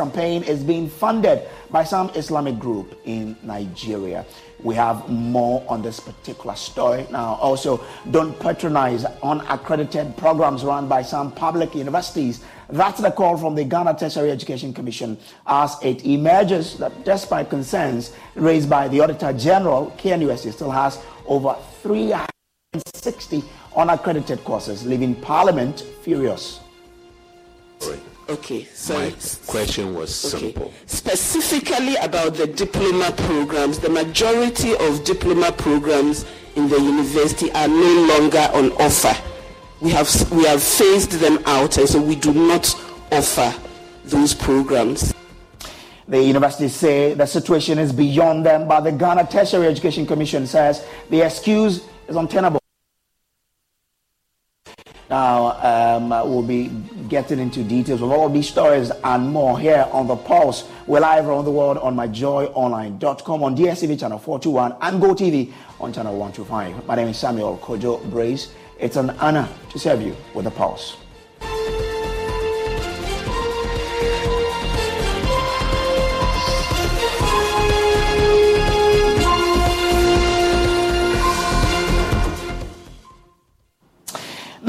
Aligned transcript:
Campaign 0.00 0.42
is 0.44 0.64
being 0.64 0.88
funded 0.88 1.42
by 1.70 1.84
some 1.84 2.08
Islamic 2.14 2.58
group 2.58 2.98
in 3.04 3.36
Nigeria. 3.42 4.24
We 4.62 4.74
have 4.76 5.06
more 5.10 5.62
on 5.68 5.82
this 5.82 6.00
particular 6.00 6.56
story. 6.56 7.06
Now, 7.10 7.34
also, 7.34 7.84
don't 8.10 8.32
patronize 8.40 9.04
unaccredited 9.22 10.16
programs 10.16 10.64
run 10.64 10.88
by 10.88 11.02
some 11.02 11.32
public 11.32 11.74
universities. 11.74 12.42
That's 12.70 13.00
the 13.02 13.10
call 13.10 13.36
from 13.36 13.54
the 13.54 13.64
Ghana 13.64 13.98
Tertiary 13.98 14.30
Education 14.30 14.72
Commission 14.72 15.18
as 15.46 15.76
it 15.82 16.06
emerges 16.06 16.78
that 16.78 17.04
despite 17.04 17.50
concerns 17.50 18.14
raised 18.34 18.70
by 18.70 18.88
the 18.88 19.00
Auditor 19.00 19.34
General, 19.34 19.92
KNUST 19.98 20.52
still 20.54 20.70
has 20.70 20.98
over 21.26 21.56
360 21.82 23.44
unaccredited 23.76 24.42
courses, 24.44 24.86
leaving 24.86 25.14
Parliament 25.14 25.84
furious. 26.02 26.60
Okay, 28.30 28.64
so 28.74 28.94
My 28.94 29.12
question 29.48 29.92
was 29.92 30.24
okay. 30.32 30.52
simple. 30.52 30.72
Specifically 30.86 31.96
about 31.96 32.34
the 32.34 32.46
diploma 32.46 33.12
programs, 33.16 33.80
the 33.80 33.88
majority 33.88 34.76
of 34.76 35.02
diploma 35.02 35.50
programs 35.50 36.24
in 36.54 36.68
the 36.68 36.78
university 36.80 37.50
are 37.52 37.66
no 37.66 38.06
longer 38.06 38.48
on 38.54 38.70
offer. 38.80 39.16
We 39.80 39.90
have 39.90 40.08
we 40.30 40.44
have 40.44 40.62
phased 40.62 41.12
them 41.12 41.42
out, 41.44 41.76
and 41.78 41.88
so 41.88 42.00
we 42.00 42.14
do 42.14 42.32
not 42.32 42.72
offer 43.10 43.52
those 44.04 44.32
programs. 44.32 45.12
The 46.06 46.22
universities 46.22 46.74
say 46.76 47.14
the 47.14 47.26
situation 47.26 47.80
is 47.80 47.92
beyond 47.92 48.46
them, 48.46 48.68
but 48.68 48.82
the 48.82 48.92
Ghana 48.92 49.26
Tertiary 49.26 49.66
Education 49.66 50.06
Commission 50.06 50.46
says 50.46 50.86
the 51.08 51.22
excuse 51.22 51.84
is 52.06 52.14
untenable. 52.14 52.59
Now, 55.10 55.96
um, 55.98 56.10
we'll 56.10 56.44
be 56.44 56.68
getting 57.08 57.40
into 57.40 57.64
details 57.64 58.00
of 58.00 58.12
all 58.12 58.28
these 58.28 58.48
stories 58.48 58.92
and 59.02 59.28
more 59.28 59.58
here 59.58 59.88
on 59.90 60.06
The 60.06 60.14
Pulse. 60.14 60.68
We're 60.86 61.00
live 61.00 61.26
around 61.26 61.46
the 61.46 61.50
world 61.50 61.78
on 61.78 61.96
myjoyonline.com, 61.96 63.42
on 63.42 63.56
DSTV 63.56 63.98
channel 63.98 64.20
421, 64.20 64.76
and 64.80 65.02
GoTV 65.02 65.52
on 65.80 65.92
channel 65.92 66.12
125. 66.16 66.86
My 66.86 66.94
name 66.94 67.08
is 67.08 67.18
Samuel 67.18 67.58
Kojo 67.58 68.08
Brace. 68.08 68.52
It's 68.78 68.94
an 68.94 69.10
honor 69.18 69.48
to 69.70 69.78
serve 69.80 70.00
you 70.00 70.16
with 70.32 70.44
The 70.44 70.52
Pulse. 70.52 70.96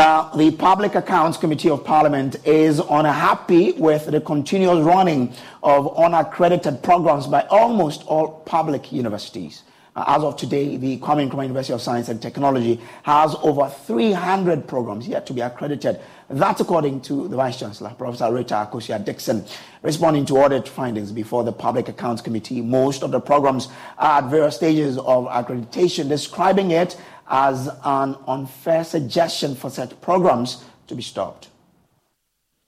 The 0.02 0.50
Public 0.58 0.96
Accounts 0.96 1.38
Committee 1.38 1.70
of 1.70 1.86
Parliament 1.86 2.38
is 2.44 2.80
unhappy 2.80 3.74
with 3.74 4.08
the 4.08 4.20
continuous 4.20 4.84
running 4.84 5.32
of 5.62 5.96
unaccredited 5.96 6.82
programs 6.82 7.28
by 7.28 7.44
almost 7.52 8.04
all 8.08 8.42
public 8.44 8.92
universities. 8.92 9.62
Uh, 9.96 10.06
as 10.08 10.24
of 10.24 10.38
today, 10.38 10.78
the 10.78 10.98
Kwame 10.98 11.30
Nkrumah 11.30 11.44
University 11.44 11.74
of 11.74 11.82
Science 11.82 12.10
and 12.10 12.20
Technology 12.20 12.80
has 13.04 13.36
over 13.44 13.70
300 13.70 14.68
programs 14.68 15.08
yet 15.08 15.28
to 15.28 15.34
be 15.34 15.42
accredited. 15.42 16.00
That's 16.30 16.62
according 16.62 17.02
to 17.02 17.28
the 17.28 17.36
Vice 17.36 17.60
Chancellor, 17.60 17.94
Professor 17.96 18.34
Rita 18.34 18.54
Akosua 18.54 19.04
Dickson, 19.06 19.46
responding 19.84 20.26
to 20.28 20.38
audit 20.38 20.68
findings 20.68 21.12
before 21.12 21.44
the 21.44 21.52
Public 21.52 21.90
Accounts 21.90 22.22
Committee. 22.22 22.62
Most 22.62 23.04
of 23.04 23.12
the 23.12 23.20
programs 23.20 23.68
are 24.00 24.24
at 24.24 24.32
various 24.32 24.56
stages 24.56 24.98
of 24.98 25.26
accreditation, 25.28 26.10
describing 26.10 26.72
it 26.72 27.00
as 27.32 27.70
an 27.86 28.16
unfair 28.28 28.84
suggestion 28.84 29.56
for 29.56 29.70
such 29.70 30.00
programs 30.02 30.64
to 30.88 30.94
be 30.96 31.02
stopped. 31.02 31.48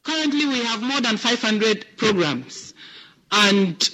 Currently, 0.03 0.45
we 0.45 0.63
have 0.63 0.81
more 0.81 1.01
than 1.01 1.17
500 1.17 1.85
programs. 1.97 2.73
And 3.31 3.87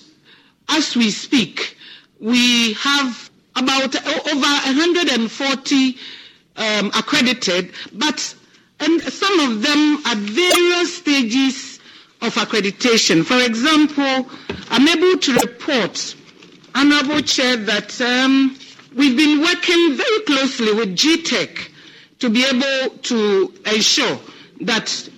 as 0.70 0.96
we 0.96 1.10
speak, 1.10 1.76
we 2.20 2.74
have 2.74 3.30
about 3.56 3.96
over 3.96 4.40
140 4.40 5.98
um, 6.56 6.88
accredited, 6.96 7.72
but 7.94 8.36
and 8.82 9.02
some 9.02 9.40
of 9.42 9.62
them 9.62 10.02
at 10.06 10.18
various 10.18 10.98
stages 10.98 11.80
of 12.22 12.34
accreditation. 12.36 13.26
For 13.26 13.40
example, 13.44 14.30
I'm 14.70 14.88
able 14.88 15.18
to 15.20 15.34
report, 15.36 16.16
Honorable 16.76 17.22
Chair, 17.22 17.58
that 17.58 18.00
um, 18.02 18.56
we've 18.96 19.18
been 19.18 19.42
working 19.42 19.96
very 19.96 20.20
closely 20.22 20.74
with 20.74 20.96
GTEC 20.96 21.70
to 22.20 22.30
be 22.30 22.46
able 22.46 22.98
to 22.98 23.54
ensure 23.74 24.20
that 24.62 25.10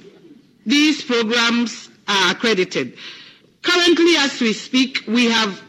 these 0.66 1.04
programs 1.04 1.90
are 2.08 2.32
accredited. 2.32 2.98
Currently, 3.62 4.16
as 4.18 4.40
we 4.40 4.54
speak, 4.54 5.04
we 5.08 5.26
have 5.30 5.62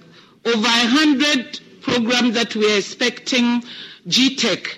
over 0.45 0.61
100 0.61 1.61
programs 1.83 2.35
that 2.35 2.55
we 2.55 2.73
are 2.73 2.79
expecting 2.79 3.63
GTEC 4.09 4.77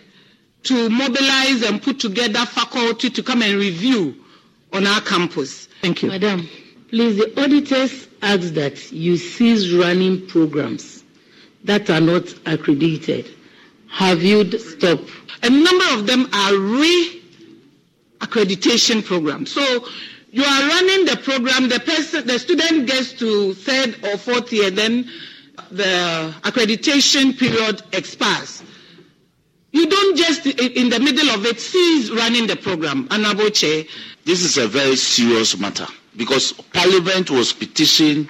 to 0.65 0.89
mobilize 0.91 1.63
and 1.63 1.83
put 1.83 2.01
together 2.01 2.45
faculty 2.47 3.11
to 3.11 3.23
come 3.23 3.43
and 3.43 3.55
review 3.55 4.17
on 4.73 4.87
our 4.87 5.01
campus. 5.01 5.67
Thank 5.83 6.03
you. 6.03 6.09
Madam, 6.09 6.49
please, 6.89 7.17
the 7.17 7.41
auditors 7.43 8.09
ask 8.23 8.55
that 8.55 8.91
you 8.93 9.17
cease 9.17 9.73
running 9.73 10.27
programs 10.27 11.04
that 11.65 11.91
are 11.91 12.01
not 12.01 12.33
accredited. 12.47 13.29
Have 13.89 14.23
you 14.23 14.49
stopped? 14.59 15.11
A 15.43 15.51
number 15.51 15.85
of 15.93 16.07
them 16.07 16.29
are 16.33 16.55
re-accreditation 16.57 19.05
programs. 19.05 19.53
So 19.53 19.87
you 20.31 20.43
are 20.45 20.69
running 20.69 21.05
the 21.07 21.17
program, 21.23 21.69
the 21.69 21.81
person, 21.81 22.27
the 22.27 22.39
student 22.39 22.87
gets 22.87 23.13
to 23.15 23.55
third 23.55 23.97
or 24.05 24.17
fourth 24.19 24.53
year, 24.53 24.71
then 24.71 25.09
the 25.71 26.35
accreditation 26.43 27.37
period 27.39 27.83
expires. 27.93 28.63
You 29.73 29.87
don't 29.89 30.17
just, 30.17 30.47
in 30.47 30.89
the 30.89 31.01
middle 31.01 31.31
of 31.31 31.45
it, 31.47 31.59
cease 31.61 32.11
running 32.11 32.47
the 32.47 32.55
program. 32.57 33.09
Chair, 33.53 33.85
This 34.25 34.43
is 34.43 34.57
a 34.57 34.67
very 34.69 34.97
serious 34.97 35.59
matter 35.59 35.87
because 36.17 36.53
Parliament 36.73 37.31
was 37.31 37.53
petitioned 37.53 38.29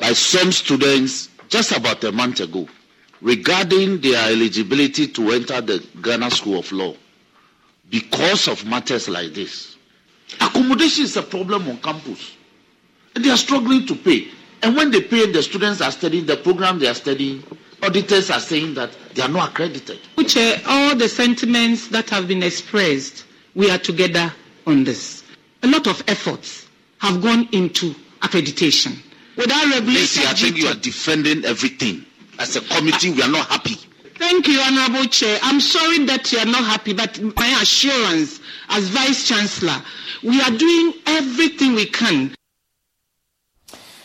by 0.00 0.12
some 0.12 0.50
students 0.52 1.28
just 1.52 1.70
about 1.76 2.02
a 2.04 2.10
month 2.10 2.40
ago 2.40 2.66
regarding 3.20 4.00
their 4.00 4.32
eligibility 4.32 5.06
to 5.06 5.30
enter 5.32 5.60
the 5.60 5.86
Ghana 6.00 6.30
School 6.30 6.58
of 6.60 6.72
Law 6.72 6.94
because 7.90 8.48
of 8.48 8.64
matters 8.64 9.06
like 9.06 9.34
this. 9.34 9.76
Accommodation 10.40 11.04
is 11.04 11.14
a 11.18 11.22
problem 11.22 11.68
on 11.68 11.76
campus. 11.76 12.36
And 13.14 13.22
they 13.22 13.28
are 13.28 13.36
struggling 13.36 13.86
to 13.86 13.94
pay. 13.94 14.28
And 14.62 14.74
when 14.74 14.90
they 14.90 15.02
pay, 15.02 15.30
the 15.30 15.42
students 15.42 15.82
are 15.82 15.90
studying 15.90 16.24
the 16.24 16.38
program 16.38 16.78
they 16.78 16.86
are 16.88 16.94
studying. 16.94 17.44
Auditors 17.82 18.30
are 18.30 18.40
saying 18.40 18.72
that 18.74 18.90
they 19.14 19.20
are 19.20 19.28
not 19.28 19.50
accredited. 19.50 19.98
Chair, 20.26 20.56
uh, 20.64 20.70
all 20.90 20.96
the 20.96 21.08
sentiments 21.08 21.88
that 21.88 22.08
have 22.08 22.28
been 22.28 22.42
expressed, 22.42 23.26
we 23.54 23.70
are 23.70 23.76
together 23.78 24.32
on 24.66 24.84
this. 24.84 25.22
A 25.62 25.66
lot 25.66 25.86
of 25.86 26.02
efforts 26.08 26.66
have 27.00 27.20
gone 27.20 27.46
into 27.52 27.92
accreditation. 28.20 28.96
Without 29.36 29.66
Lacey, 29.66 29.80
regulation, 29.80 30.22
I 30.26 30.34
think 30.34 30.56
you 30.58 30.66
are 30.68 30.74
defending 30.74 31.44
everything. 31.44 32.04
As 32.38 32.56
a 32.56 32.60
committee, 32.60 33.10
we 33.12 33.22
are 33.22 33.28
not 33.30 33.48
happy. 33.48 33.76
Thank 34.18 34.46
you, 34.46 34.60
Honorable 34.60 35.06
Chair. 35.06 35.38
I'm 35.42 35.60
sorry 35.60 36.04
that 36.06 36.30
you 36.32 36.38
are 36.38 36.46
not 36.46 36.64
happy, 36.64 36.92
but 36.92 37.20
my 37.36 37.58
assurance 37.62 38.40
as 38.68 38.88
Vice 38.88 39.26
Chancellor, 39.28 39.82
we 40.22 40.40
are 40.40 40.50
doing 40.50 40.94
everything 41.06 41.74
we 41.74 41.86
can 41.86 42.34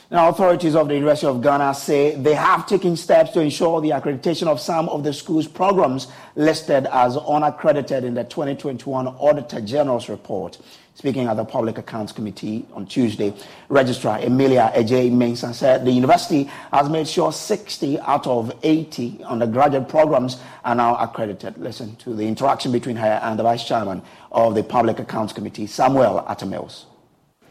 Now, 0.10 0.30
authorities 0.30 0.74
of 0.74 0.88
the 0.88 0.94
University 0.94 1.28
of 1.28 1.42
Ghana 1.42 1.74
say 1.74 2.16
they 2.16 2.34
have 2.34 2.66
taken 2.66 2.96
steps 2.96 3.32
to 3.32 3.42
ensure 3.42 3.82
the 3.82 3.90
accreditation 3.90 4.48
of 4.48 4.58
some 4.58 4.88
of 4.88 5.04
the 5.04 5.12
school's 5.12 5.50
programs 5.50 6.08
listed 6.36 6.86
as 6.86 7.18
unaccredited 7.18 8.06
in 8.06 8.14
the 8.14 8.24
2021 8.24 9.06
Auditor 9.06 9.60
General's 9.60 10.08
report. 10.08 10.60
Speaking 10.96 11.28
at 11.28 11.36
the 11.36 11.44
Public 11.44 11.78
Accounts 11.78 12.14
Committee 12.14 12.66
on 12.72 12.86
Tuesday, 12.86 13.34
Registrar 13.68 14.20
Emilia 14.20 14.72
Agyei 14.74 15.12
Mensah 15.12 15.54
said 15.54 15.84
the 15.84 15.92
university 15.92 16.46
has 16.72 16.88
made 16.88 17.10
sure 17.10 17.34
60 17.34 18.00
out 18.00 18.26
of 18.28 18.58
80 18.64 19.26
undergraduate 19.26 19.90
programs 19.90 20.38
are 20.64 20.74
now 20.74 20.96
accredited. 20.96 21.58
Listen 21.58 21.98
to 21.98 22.14
the 22.14 22.26
interaction 22.26 22.72
between 22.72 22.96
her 22.96 23.20
and 23.24 23.38
the 23.38 23.44
Vice 23.44 23.68
Chairman 23.68 24.02
of 24.32 24.56
the 24.56 24.64
Public 24.64 25.00
Accounts 25.00 25.34
Committee, 25.34 25.68
Samuel 25.68 26.24
Atta 26.30 26.46
Mills 26.46 26.86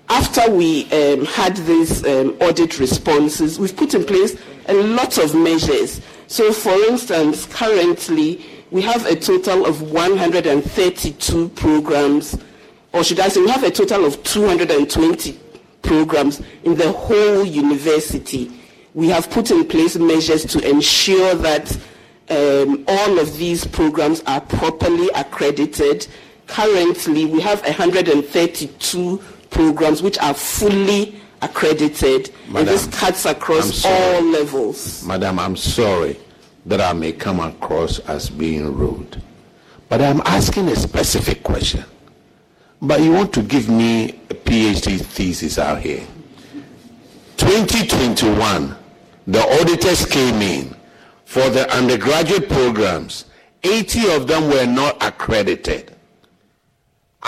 after 0.09 0.51
we 0.51 0.85
um, 0.93 1.25
had 1.25 1.57
these 1.57 2.05
um, 2.07 2.37
audit 2.41 2.79
responses, 2.79 3.59
we've 3.59 3.77
put 3.77 3.95
in 3.95 4.05
place 4.05 4.37
a 4.67 4.75
lot 4.75 5.19
of 5.19 5.35
measures. 5.35 6.01
So, 6.29 6.53
for 6.53 6.73
instance, 6.89 7.47
currently 7.47 8.45
we 8.71 8.83
have 8.83 9.07
a 9.07 9.17
total 9.17 9.67
of 9.67 9.83
132 9.93 11.49
programs, 11.51 12.39
or 12.93 13.05
should 13.05 13.21
I 13.21 13.29
say, 13.29 13.41
we 13.41 13.49
have 13.49 13.63
a 13.63 13.71
total 13.71 14.05
of 14.05 14.23
220 14.23 15.41
programs 15.83 16.43
in 16.65 16.75
the 16.75 16.91
whole 16.93 17.45
university. 17.45 18.51
We 18.95 19.09
have 19.09 19.31
put 19.31 19.51
in 19.51 19.67
place 19.67 19.97
measures 19.97 20.45
to 20.47 20.69
ensure 20.69 21.35
that 21.37 21.77
um, 22.29 22.85
all 22.89 23.19
of 23.19 23.37
these 23.37 23.65
programs 23.67 24.23
are 24.27 24.41
properly 24.41 25.09
accredited. 25.15 26.07
Currently, 26.47 27.27
we 27.27 27.41
have 27.41 27.63
132 27.63 29.23
programs 29.51 30.03
which 30.03 30.19
are 30.19 30.35
fully 30.35 31.21
accredited, 31.43 32.31
Madam, 32.49 32.57
and 32.57 32.69
this 32.69 32.87
cuts 32.87 33.25
across 33.25 33.85
all 33.85 34.23
levels. 34.23 35.05
Madam, 35.05 35.39
I'm 35.39 35.57
sorry 35.57 36.19
that 36.67 36.81
I 36.81 36.93
may 36.93 37.13
come 37.13 37.41
across 37.41 37.99
as 38.01 38.29
being 38.31 38.75
rude, 38.77 39.23
but 39.89 40.01
I'm 40.01 40.21
asking 40.25 40.69
a 40.69 40.77
specific 40.77 41.43
question. 41.43 41.85
But 42.83 43.01
you 43.01 43.13
want 43.13 43.33
to 43.35 43.43
give 43.43 43.69
me 43.69 44.21
a 44.31 44.35
PhD 44.35 45.01
thesis 45.01 45.59
out 45.59 45.81
here. 45.81 46.07
2021, 47.39 48.77
the 49.27 49.41
auditors 49.61 50.05
came 50.05 50.43
in 50.43 50.75
for 51.25 51.49
the 51.51 51.71
undergraduate 51.75 52.49
programs. 52.49 53.27
80 53.63 54.11
of 54.13 54.27
them 54.27 54.49
were 54.49 54.67
not 54.67 55.03
accredited. 55.03 55.96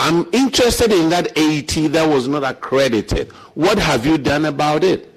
I'm 0.01 0.29
interested 0.33 0.93
in 0.93 1.09
that 1.09 1.37
80 1.37 1.89
that 1.89 2.09
was 2.09 2.29
not 2.29 2.45
accredited. 2.45 3.33
What 3.55 3.79
have 3.79 4.07
you 4.07 4.17
done 4.17 4.45
about 4.45 4.85
it? 4.85 5.13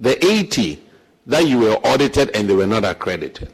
The 0.00 0.22
80 0.26 0.82
that 1.26 1.46
you 1.46 1.60
were 1.60 1.74
audited 1.84 2.30
and 2.34 2.50
they 2.50 2.54
were 2.54 2.66
not 2.66 2.84
accredited. 2.84 3.52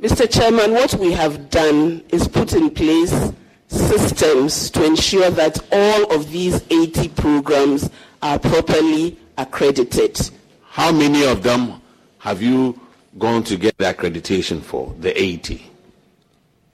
Mr. 0.00 0.28
Chairman, 0.28 0.72
what 0.72 0.94
we 0.94 1.12
have 1.12 1.50
done 1.50 2.02
is 2.08 2.26
put 2.26 2.54
in 2.54 2.70
place 2.70 3.30
systems 3.68 4.70
to 4.70 4.86
ensure 4.86 5.28
that 5.32 5.58
all 5.70 6.14
of 6.14 6.32
these 6.32 6.64
80 6.70 7.10
programs 7.10 7.90
are 8.22 8.38
properly 8.38 9.18
accredited. 9.36 10.18
How 10.62 10.90
many 10.92 11.26
of 11.26 11.42
them 11.42 11.82
have 12.20 12.40
you 12.40 12.80
gone 13.18 13.44
to 13.44 13.58
get 13.58 13.76
the 13.76 13.84
accreditation 13.84 14.62
for, 14.62 14.94
the 14.98 15.20
80? 15.22 15.72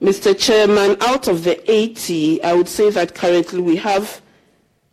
Mr. 0.00 0.36
Chairman, 0.36 0.96
out 1.02 1.28
of 1.28 1.44
the 1.44 1.70
80, 1.70 2.42
I 2.42 2.54
would 2.54 2.68
say 2.68 2.90
that 2.90 3.14
currently 3.14 3.60
we 3.60 3.76
have 3.76 4.22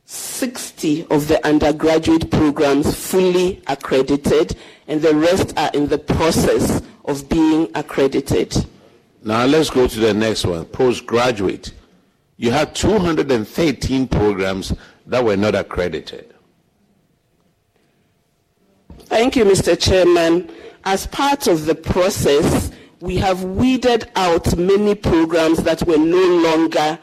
60 0.03 1.05
of 1.09 1.27
the 1.27 1.45
undergraduate 1.47 2.29
programs 2.29 2.93
fully 2.93 3.61
accredited, 3.67 4.57
and 4.87 5.01
the 5.01 5.15
rest 5.15 5.57
are 5.57 5.71
in 5.73 5.87
the 5.87 5.97
process 5.97 6.81
of 7.05 7.29
being 7.29 7.69
accredited. 7.75 8.53
Now 9.23 9.45
let's 9.45 9.69
go 9.69 9.87
to 9.87 9.99
the 9.99 10.13
next 10.13 10.45
one 10.45 10.65
postgraduate. 10.65 11.73
You 12.35 12.51
had 12.51 12.75
213 12.75 14.07
programs 14.07 14.73
that 15.05 15.23
were 15.23 15.37
not 15.37 15.55
accredited. 15.55 16.33
Thank 19.05 19.37
you, 19.37 19.45
Mr. 19.45 19.79
Chairman. 19.79 20.51
As 20.83 21.07
part 21.07 21.47
of 21.47 21.65
the 21.65 21.75
process, 21.75 22.71
we 22.99 23.17
have 23.17 23.43
weeded 23.43 24.09
out 24.15 24.57
many 24.57 24.95
programs 24.95 25.59
that 25.63 25.85
were 25.85 25.97
no 25.97 26.25
longer 26.41 26.99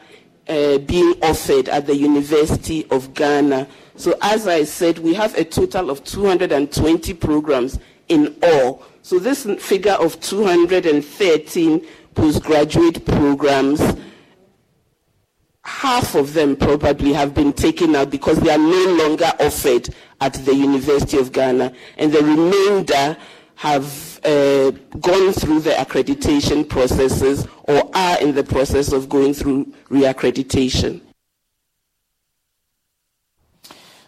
uh, 0.47 0.77
being 0.79 1.15
offered 1.21 1.69
at 1.69 1.87
the 1.87 1.95
University 1.95 2.85
of 2.91 3.13
Ghana. 3.13 3.67
So, 3.95 4.15
as 4.21 4.47
I 4.47 4.63
said, 4.65 4.99
we 4.99 5.13
have 5.13 5.35
a 5.37 5.45
total 5.45 5.89
of 5.89 6.03
220 6.03 7.13
programs 7.13 7.79
in 8.09 8.35
all. 8.43 8.83
So, 9.01 9.19
this 9.19 9.45
figure 9.59 9.93
of 9.93 10.19
213 10.19 11.87
postgraduate 12.13 13.05
programs, 13.05 13.81
half 15.63 16.13
of 16.13 16.33
them 16.33 16.57
probably 16.57 17.13
have 17.13 17.33
been 17.33 17.53
taken 17.53 17.95
out 17.95 18.09
because 18.09 18.39
they 18.39 18.51
are 18.51 18.57
no 18.57 18.95
longer 18.97 19.31
offered 19.39 19.89
at 20.21 20.33
the 20.45 20.53
University 20.53 21.17
of 21.17 21.31
Ghana, 21.31 21.73
and 21.97 22.11
the 22.11 22.21
remainder 22.21 23.17
have 23.55 24.19
uh, 24.23 24.71
gone 24.99 25.33
through 25.33 25.61
the 25.61 25.71
accreditation 25.71 26.67
processes 26.67 27.47
or 27.63 27.89
are 27.95 28.19
in 28.21 28.35
the 28.35 28.43
process 28.43 28.91
of 28.91 29.09
going 29.09 29.33
through 29.33 29.65
reaccreditation. 29.89 31.01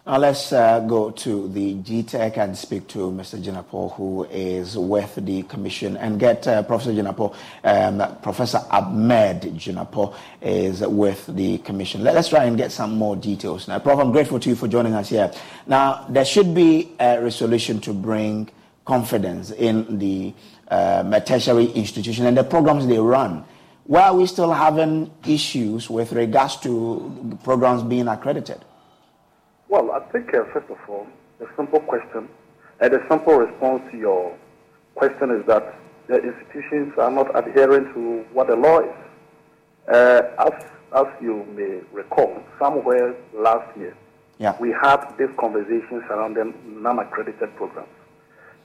Now 0.07 0.19
let's 0.19 0.53
uh, 0.53 0.79
go 0.79 1.11
to 1.11 1.49
the 1.49 1.75
GTEC 1.75 2.37
and 2.37 2.57
speak 2.57 2.87
to 2.87 3.11
Mr. 3.11 3.43
Jinapor, 3.43 3.93
who 3.95 4.23
is 4.31 4.77
with 4.77 5.13
the 5.17 5.43
commission, 5.43 5.97
and 5.97 6.17
get 6.17 6.47
uh, 6.47 6.63
Professor 6.63 6.93
Jinapor. 6.93 7.35
Um, 7.65 8.17
Professor 8.21 8.59
Ahmed 8.71 9.41
Jinapor 9.41 10.15
is 10.41 10.79
with 10.79 11.27
the 11.35 11.57
commission. 11.57 12.05
Let, 12.05 12.15
us 12.15 12.29
try 12.29 12.45
and 12.45 12.55
get 12.55 12.71
some 12.71 12.95
more 12.95 13.17
details. 13.17 13.67
Now, 13.67 13.79
Prof, 13.79 13.99
I'm 13.99 14.13
grateful 14.13 14.39
to 14.39 14.47
you 14.47 14.55
for 14.55 14.69
joining 14.69 14.93
us 14.93 15.09
here. 15.09 15.29
Now, 15.65 16.05
there 16.07 16.23
should 16.23 16.55
be 16.55 16.93
a 17.01 17.21
resolution 17.21 17.81
to 17.81 17.91
bring 17.91 18.49
confidence 18.87 19.51
in 19.51 19.99
the 19.99 20.33
uh, 20.69 21.19
tertiary 21.19 21.65
institution 21.65 22.25
and 22.25 22.37
the 22.37 22.43
programs 22.43 22.87
they 22.87 22.97
run. 22.97 23.43
Why 23.83 24.03
are 24.03 24.15
we 24.15 24.25
still 24.25 24.51
having 24.51 25.11
issues 25.27 25.89
with 25.89 26.13
regards 26.13 26.55
to 26.61 27.37
programs 27.43 27.83
being 27.83 28.07
accredited? 28.07 28.63
Well, 29.69 29.91
I 29.91 29.99
think, 30.11 30.33
uh, 30.33 30.45
first 30.53 30.69
of 30.69 30.77
all, 30.87 31.05
the 31.39 31.47
simple 31.57 31.81
question 31.81 32.29
and 32.79 32.93
the 32.93 33.03
simple 33.09 33.35
response 33.35 33.83
to 33.91 33.97
your 33.97 34.35
question 34.95 35.31
is 35.31 35.45
that 35.47 35.75
the 36.07 36.17
institutions 36.23 36.93
are 36.97 37.11
not 37.11 37.27
adhering 37.37 37.93
to 37.93 38.25
what 38.31 38.47
the 38.47 38.55
law 38.55 38.79
is. 38.79 38.95
Uh, 39.93 40.21
as, 40.47 40.55
as 40.95 41.07
you 41.21 41.45
may 41.55 41.81
recall, 41.91 42.41
somewhere 42.59 43.15
last 43.33 43.77
year, 43.77 43.95
yeah. 44.37 44.55
we 44.59 44.69
had 44.81 45.01
this 45.17 45.29
conversation 45.37 46.03
surrounding 46.07 46.53
non-accredited 46.81 47.53
programs. 47.57 47.96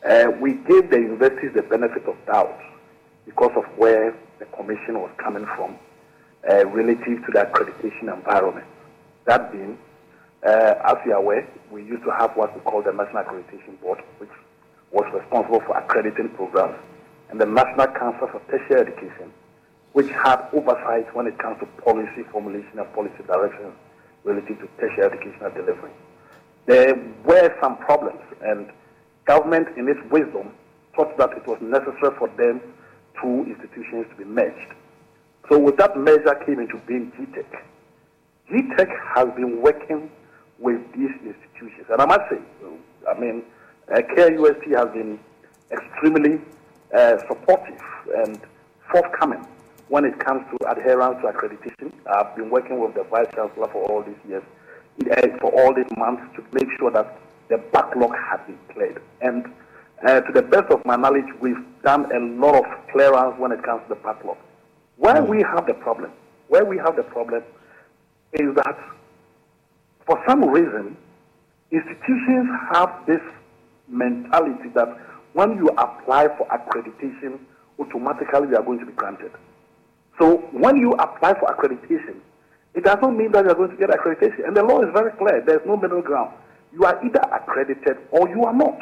Uh, 0.09 0.33
we 0.41 0.55
gave 0.55 0.91
the 0.91 0.99
universities 0.99 1.53
the 1.55 1.63
benefit 1.63 2.05
of 2.07 2.17
doubt 2.27 2.61
because 3.25 3.53
of 3.57 3.65
where 3.79 4.17
the 4.41 4.45
commission 4.47 5.01
was 5.01 5.11
coming 5.17 5.47
from 5.57 5.79
uh, 6.51 6.67
relative 6.67 7.25
to 7.25 7.31
the 7.33 7.39
accreditation 7.39 8.13
environment. 8.13 8.67
That 9.27 9.53
being, 9.53 9.79
uh, 10.45 10.75
as 10.85 10.97
you 11.07 11.13
are 11.13 11.19
aware, 11.19 11.49
we 11.71 11.85
used 11.85 12.03
to 12.03 12.11
have 12.11 12.33
what 12.37 12.53
we 12.55 12.61
call 12.63 12.83
the 12.83 12.93
National 12.93 13.23
Accreditation 13.23 13.81
Board, 13.81 14.03
which 14.19 14.31
was 14.91 15.05
responsible 15.15 15.61
for 15.61 15.77
accrediting 15.79 16.31
programs, 16.31 16.77
and 17.31 17.41
the 17.41 17.47
National 17.47 17.87
Council 17.87 18.27
for 18.27 18.41
Tertiary 18.51 18.81
Education, 18.81 19.33
which 19.93 20.09
had 20.11 20.43
oversight 20.53 21.15
when 21.15 21.29
it 21.29 21.39
comes 21.39 21.61
to 21.61 21.67
policy 21.83 22.25
formulation 22.33 22.79
and 22.79 22.93
policy 22.93 23.23
direction 23.27 23.73
relative 24.25 24.59
to 24.59 24.69
tertiary 24.81 25.07
educational 25.13 25.51
delivery. 25.51 25.93
There 26.67 26.97
were 27.25 27.57
some 27.61 27.77
problems, 27.77 28.21
and 28.43 28.67
government, 29.26 29.69
in 29.76 29.88
its 29.88 30.00
wisdom, 30.11 30.52
thought 30.97 31.17
that 31.19 31.33
it 31.33 31.47
was 31.47 31.59
necessary 31.61 32.14
for 32.19 32.29
them 32.37 32.61
two 33.21 33.45
institutions 33.47 34.07
to 34.11 34.17
be 34.17 34.25
merged. 34.25 34.75
So 35.50 35.59
with 35.59 35.76
that 35.76 35.97
measure 35.97 36.35
came 36.47 36.61
into 36.61 36.79
being 36.87 37.12
GTEC. 37.12 37.47
GTEC 38.50 38.88
has 39.14 39.29
been 39.35 39.61
working 39.61 40.11
with 40.59 40.81
these 40.93 41.11
institutions. 41.25 41.87
And 41.91 42.00
I 42.00 42.07
must 42.07 42.21
say, 42.31 42.38
I 43.09 43.19
mean, 43.19 43.43
uh, 43.93 44.00
KNUST 44.17 44.76
has 44.76 44.88
been 44.93 45.19
extremely 45.71 46.41
uh, 46.95 47.19
supportive 47.29 47.81
and 48.25 48.41
forthcoming 48.91 49.47
when 49.88 50.05
it 50.05 50.19
comes 50.21 50.45
to 50.50 50.71
adherence 50.71 51.21
to 51.23 51.33
accreditation. 51.33 51.93
I've 52.07 52.35
been 52.37 52.50
working 52.50 52.79
with 52.81 52.95
the 52.95 53.05
Vice 53.05 53.26
Chancellor 53.35 53.69
for 53.69 53.85
all 53.91 54.02
these 54.02 54.17
years, 54.29 54.43
uh, 55.11 55.38
for 55.41 55.50
all 55.52 55.75
these 55.75 55.91
months 55.97 56.23
to 56.37 56.45
make 56.52 56.69
sure 56.79 56.91
that 56.93 57.19
the 57.53 57.59
backlog 57.59 58.13
has 58.17 58.41
been 58.47 58.59
cleared. 58.73 59.03
And 59.21 59.45
uh, 60.07 60.23
to 60.23 60.33
the 60.33 60.41
best 60.43 60.73
of 60.73 60.85
my 60.87 60.97
knowledge, 60.97 61.29
we've 61.39 61.65
done 61.85 62.11
a 62.11 62.19
lot 62.41 62.55
of 62.57 62.65
clearance 62.91 63.39
when 63.39 63.53
it 63.53 63.63
comes 63.63 63.83
to 63.83 63.91
the 63.91 64.01
backlog. 64.01 64.39
Where 64.97 65.21
mm. 65.21 65.29
we 65.29 65.43
have 65.43 65.67
the 65.67 65.75
problem, 65.75 66.11
where 66.49 66.65
we 66.65 66.79
have 66.79 66.97
the 66.97 67.03
problem 67.03 67.43
is 68.33 68.55
that 68.57 68.77
for 70.07 70.13
for 70.13 70.23
some 70.29 70.45
reason, 70.45 70.97
institutions 71.71 72.49
have 72.75 72.91
this 73.07 73.21
mentality 73.89 74.69
that 74.75 74.89
when 75.33 75.57
you 75.57 75.69
apply 75.79 76.29
for 76.37 76.47
accreditation, 76.49 77.39
automatically 77.79 78.49
you 78.51 78.57
are 78.57 78.63
going 78.63 78.79
to 78.81 78.87
be 78.87 78.93
granted. 78.93 79.33
So 80.19 80.39
when 80.53 80.77
you 80.77 80.93
apply 80.93 81.35
for 81.41 81.47
accreditation, 81.55 82.17
it 82.75 82.85
does 82.85 82.99
not 83.01 83.15
mean 83.15 83.33
that 83.33 83.45
you 83.45 83.51
are 83.51 83.55
going 83.55 83.71
to 83.71 83.77
get 83.77 83.91
accreditation. 83.91 84.47
And 84.47 84.55
the 84.55 84.63
law 84.63 84.83
is 84.83 84.93
very 84.93 85.13
clear. 85.13 85.43
There's 85.47 85.67
no 85.67 85.77
middle 85.77 86.03
ground. 86.03 86.35
You 86.73 86.85
are 86.85 87.05
either 87.05 87.21
accredited 87.33 87.99
or 88.11 88.29
you 88.29 88.45
are 88.45 88.55
not. 88.55 88.79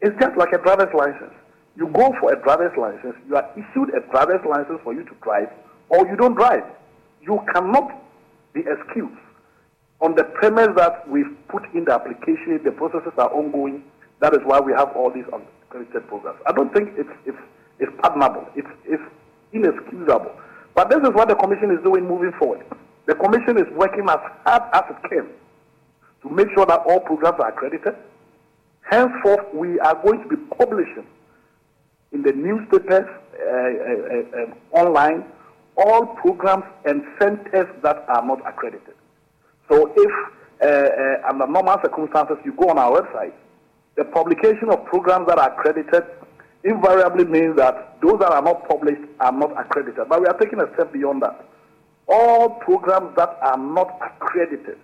It's 0.00 0.18
just 0.20 0.36
like 0.36 0.52
a 0.52 0.58
driver's 0.58 0.94
license. 0.94 1.34
You 1.76 1.88
go 1.88 2.12
for 2.20 2.32
a 2.32 2.42
driver's 2.42 2.76
license, 2.76 3.14
you 3.28 3.36
are 3.36 3.48
issued 3.54 3.94
a 3.94 4.00
driver's 4.10 4.44
license 4.48 4.80
for 4.82 4.92
you 4.92 5.04
to 5.04 5.14
drive, 5.22 5.48
or 5.88 6.06
you 6.06 6.16
don't 6.16 6.34
drive. 6.34 6.64
You 7.22 7.40
cannot 7.54 8.02
be 8.52 8.60
excused 8.60 9.16
on 10.00 10.14
the 10.14 10.24
premise 10.24 10.68
that 10.76 11.08
we've 11.08 11.36
put 11.48 11.62
in 11.74 11.84
the 11.84 11.92
application, 11.92 12.60
the 12.64 12.72
processes 12.72 13.12
are 13.18 13.32
ongoing. 13.32 13.84
That 14.20 14.32
is 14.34 14.40
why 14.44 14.60
we 14.60 14.72
have 14.72 14.96
all 14.96 15.10
these 15.10 15.24
accredited 15.28 16.08
programs. 16.08 16.40
I 16.46 16.52
don't 16.52 16.72
think 16.72 16.90
it's, 16.96 17.10
it's, 17.26 17.38
it's 17.78 17.92
pardonable. 18.00 18.46
It's, 18.56 18.68
it's 18.86 19.02
inexcusable. 19.52 20.32
But 20.74 20.90
this 20.90 21.00
is 21.00 21.10
what 21.14 21.28
the 21.28 21.34
Commission 21.34 21.70
is 21.70 21.82
doing 21.82 22.06
moving 22.06 22.32
forward. 22.38 22.64
The 23.06 23.14
Commission 23.14 23.58
is 23.58 23.66
working 23.74 24.08
as 24.08 24.20
hard 24.44 24.62
as 24.72 24.84
it 24.90 25.08
can 25.08 25.28
to 26.22 26.30
make 26.30 26.48
sure 26.54 26.66
that 26.66 26.80
all 26.86 27.00
programs 27.00 27.40
are 27.40 27.48
accredited. 27.48 27.94
Henceforth, 28.82 29.54
we 29.54 29.78
are 29.80 29.94
going 30.02 30.22
to 30.22 30.28
be 30.28 30.36
publishing 30.58 31.06
in 32.12 32.22
the 32.22 32.32
newspapers, 32.32 33.06
uh, 33.06 33.52
uh, 33.52 34.42
uh, 34.42 34.78
online, 34.78 35.24
all 35.76 36.06
programs 36.06 36.64
and 36.84 37.02
centers 37.18 37.68
that 37.82 38.04
are 38.08 38.24
not 38.26 38.40
accredited. 38.46 38.94
So 39.70 39.92
if 39.96 40.12
uh, 40.62 40.66
uh, 40.66 41.28
under 41.30 41.46
normal 41.46 41.78
circumstances 41.82 42.36
you 42.44 42.52
go 42.52 42.68
on 42.70 42.78
our 42.78 43.00
website, 43.00 43.32
the 43.96 44.04
publication 44.04 44.68
of 44.70 44.84
programs 44.86 45.26
that 45.28 45.38
are 45.38 45.52
accredited 45.52 46.04
invariably 46.64 47.24
means 47.24 47.56
that 47.56 47.98
those 48.02 48.18
that 48.18 48.32
are 48.32 48.42
not 48.42 48.68
published 48.68 49.00
are 49.20 49.32
not 49.32 49.52
accredited. 49.58 50.08
But 50.08 50.20
we 50.20 50.26
are 50.26 50.38
taking 50.38 50.60
a 50.60 50.72
step 50.74 50.92
beyond 50.92 51.22
that. 51.22 51.44
All 52.08 52.50
programs 52.50 53.14
that 53.16 53.38
are 53.40 53.56
not 53.56 53.98
accredited 54.02 54.78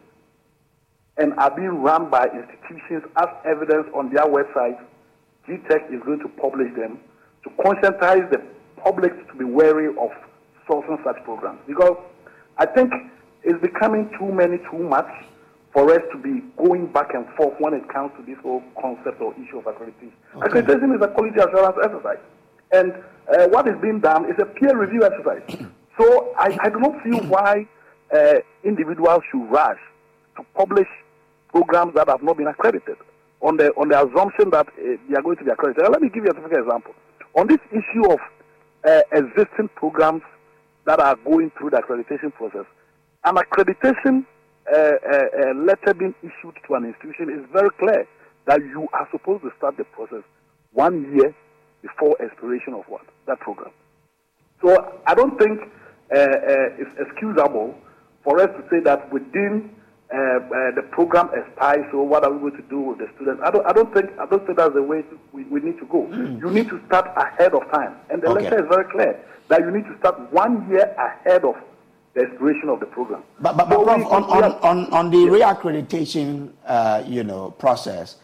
and 1.19 1.33
are 1.39 1.55
being 1.55 1.83
run 1.83 2.11
by 2.11 2.27
institutions 2.27 3.03
as 3.17 3.29
evidence 3.45 3.87
on 3.95 4.13
their 4.13 4.25
website, 4.25 4.79
GTEC 5.49 5.95
is 5.95 6.03
going 6.05 6.21
to 6.21 6.29
publish 6.41 6.75
them 6.77 6.99
to 7.45 7.51
conscientize 7.63 8.29
the 8.31 8.43
public 8.83 9.13
to 9.29 9.35
be 9.39 9.45
wary 9.45 9.89
of 9.89 10.11
sourcing 10.69 11.03
such 11.05 11.23
programs. 11.25 11.61
Because 11.67 11.97
I 12.59 12.67
think 12.67 12.93
it's 13.43 13.61
becoming 13.63 14.11
too 14.19 14.31
many, 14.33 14.59
too 14.71 14.79
much 14.79 15.09
for 15.73 15.91
us 15.93 16.01
to 16.13 16.19
be 16.19 16.43
going 16.57 16.87
back 16.93 17.15
and 17.15 17.27
forth 17.37 17.55
when 17.59 17.75
it 17.75 17.89
comes 17.93 18.11
to 18.19 18.25
this 18.25 18.37
whole 18.43 18.63
concept 18.81 19.21
or 19.21 19.33
issue 19.35 19.59
of 19.59 19.65
accreditation. 19.65 20.13
Okay. 20.35 20.49
Accreditation 20.49 20.97
is 20.97 21.03
a 21.03 21.09
quality 21.09 21.39
assurance 21.39 21.77
exercise. 21.83 22.19
And 22.73 22.93
uh, 23.33 23.49
what 23.49 23.69
is 23.69 23.75
being 23.81 24.01
done 24.01 24.25
is 24.25 24.37
a 24.41 24.47
peer 24.47 24.77
review 24.77 25.05
exercise. 25.05 25.67
so 25.99 26.35
I, 26.39 26.57
I 26.61 26.69
do 26.69 26.81
not 26.81 26.95
see 27.05 27.21
why 27.27 27.67
uh, 28.15 28.35
individuals 28.65 29.23
should 29.31 29.51
rush 29.51 29.79
to 30.37 30.45
publish 30.57 30.89
programs 31.57 31.95
that 31.95 32.09
have 32.09 32.23
not 32.23 32.37
been 32.37 32.49
accredited 32.49 32.97
on 33.41 33.57
the, 33.57 33.69
on 33.81 33.89
the 33.89 33.97
assumption 33.97 34.51
that 34.51 34.67
uh, 34.69 35.01
they 35.09 35.17
are 35.17 35.23
going 35.23 35.37
to 35.37 35.45
be 35.45 35.51
accredited. 35.51 35.83
Now, 35.85 35.91
let 35.91 36.03
me 36.03 36.11
give 36.13 36.25
you 36.25 36.31
a 36.31 36.37
specific 36.37 36.59
example. 36.59 36.93
On 37.35 37.47
this 37.49 37.61
issue 37.73 38.05
of 38.13 38.21
uh, 38.85 39.01
existing 39.13 39.69
programs 39.75 40.23
that 40.85 41.01
are 41.01 41.17
going 41.25 41.51
through 41.57 41.71
the 41.71 41.79
accreditation 41.79 42.33
process, 42.35 42.67
an 43.25 43.37
accreditation 43.37 44.27
uh, 44.69 45.55
letter 45.57 45.95
being 45.95 46.15
issued 46.23 46.57
to 46.69 46.75
an 46.75 46.85
institution 46.85 47.33
is 47.33 47.45
very 47.53 47.71
clear 47.79 48.07
that 48.47 48.61
you 48.61 48.87
are 48.93 49.09
supposed 49.11 49.43
to 49.43 49.51
start 49.57 49.77
the 49.77 49.85
process 49.85 50.23
one 50.73 51.15
year 51.15 51.35
before 51.83 52.21
expiration 52.21 52.75
of 52.75 52.85
what 52.89 53.03
that 53.27 53.41
program. 53.41 53.71
So 54.63 55.01
I 55.07 55.15
don't 55.15 55.39
think 55.39 55.61
it's 56.11 56.91
excusable 56.99 57.75
for 58.23 58.41
us 58.41 58.49
to 58.57 58.63
say 58.71 58.81
that 58.85 59.13
within 59.13 59.71
uh, 60.15 60.71
the 60.75 60.83
program 60.91 61.31
expires, 61.35 61.85
so 61.91 62.03
what 62.03 62.25
are 62.25 62.33
we 62.33 62.39
going 62.51 62.63
to 62.63 62.69
do 62.69 62.81
with 62.81 62.99
the 62.99 63.09
students? 63.17 63.43
I 63.45 63.51
don't, 63.51 63.67
I 63.67 63.73
don't 63.73 63.93
think 63.93 64.11
I 64.21 64.27
don't 64.27 64.45
think 64.47 64.59
that's 64.59 64.75
the 64.75 64.83
way 64.83 65.03
to, 65.03 65.19
we, 65.33 65.45
we 65.45 65.61
need 65.61 65.79
to 65.79 65.87
go. 65.87 66.07
Mm. 66.07 66.41
You 66.41 66.51
need 66.51 66.69
to 66.69 66.81
start 66.87 67.11
ahead 67.17 67.55
of 67.55 67.63
time, 67.73 67.97
and 68.11 68.23
the 68.23 68.29
okay. 68.29 68.45
letter 68.45 68.63
is 68.63 68.69
very 68.69 68.85
clear 68.91 69.21
that 69.49 69.61
you 69.61 69.71
need 69.71 69.85
to 69.85 69.99
start 69.99 70.33
one 70.33 70.69
year 70.71 70.95
ahead 70.99 71.45
of 71.45 71.57
the 72.15 72.23
expiration 72.23 72.69
of 72.69 72.81
the 72.81 72.87
program. 72.87 73.23
But, 73.41 73.57
but, 73.57 73.69
but 73.69 73.79
on, 73.89 74.05
on, 74.05 74.25
on, 74.63 74.93
on, 74.93 75.11
the 75.11 75.19
reaccreditation, 75.19 76.51
uh, 76.65 77.03
you 77.07 77.23
know, 77.25 77.51
process, 77.51 78.17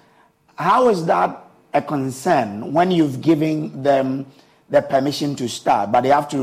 how 0.56 0.88
is 0.88 1.04
that 1.06 1.44
a 1.74 1.82
concern 1.82 2.72
when 2.72 2.90
you've 2.90 3.20
given 3.20 3.82
them 3.82 4.26
the 4.70 4.80
permission 4.80 5.36
to 5.36 5.48
start, 5.48 5.92
but 5.92 6.02
they 6.02 6.08
have 6.08 6.28
to 6.30 6.38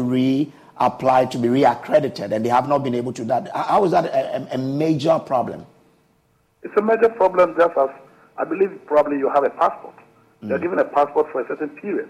reapply 0.80 1.30
to 1.32 1.38
be 1.38 1.48
reaccredited, 1.48 2.32
and 2.32 2.46
they 2.46 2.50
have 2.50 2.68
not 2.68 2.84
been 2.84 2.96
able 2.96 3.14
to 3.14 3.22
do 3.22 3.28
that? 3.28 3.50
How 3.56 3.84
is 3.86 3.92
that 3.92 4.06
a, 4.06 4.56
a 4.56 4.58
major 4.58 5.20
problem? 5.20 5.66
It's 6.64 6.74
a 6.78 6.82
major 6.82 7.10
problem 7.10 7.56
just 7.58 7.78
as 7.78 7.90
I 8.38 8.46
believe 8.46 8.72
probably 8.86 9.18
you 9.18 9.30
have 9.30 9.44
a 9.44 9.50
passport. 9.50 9.96
Mm. 10.44 10.50
You're 10.50 10.60
given 10.60 10.80
a 10.80 10.86
passport 10.86 11.28
for 11.32 11.42
a 11.42 11.48
certain 11.48 11.70
period. 11.70 12.10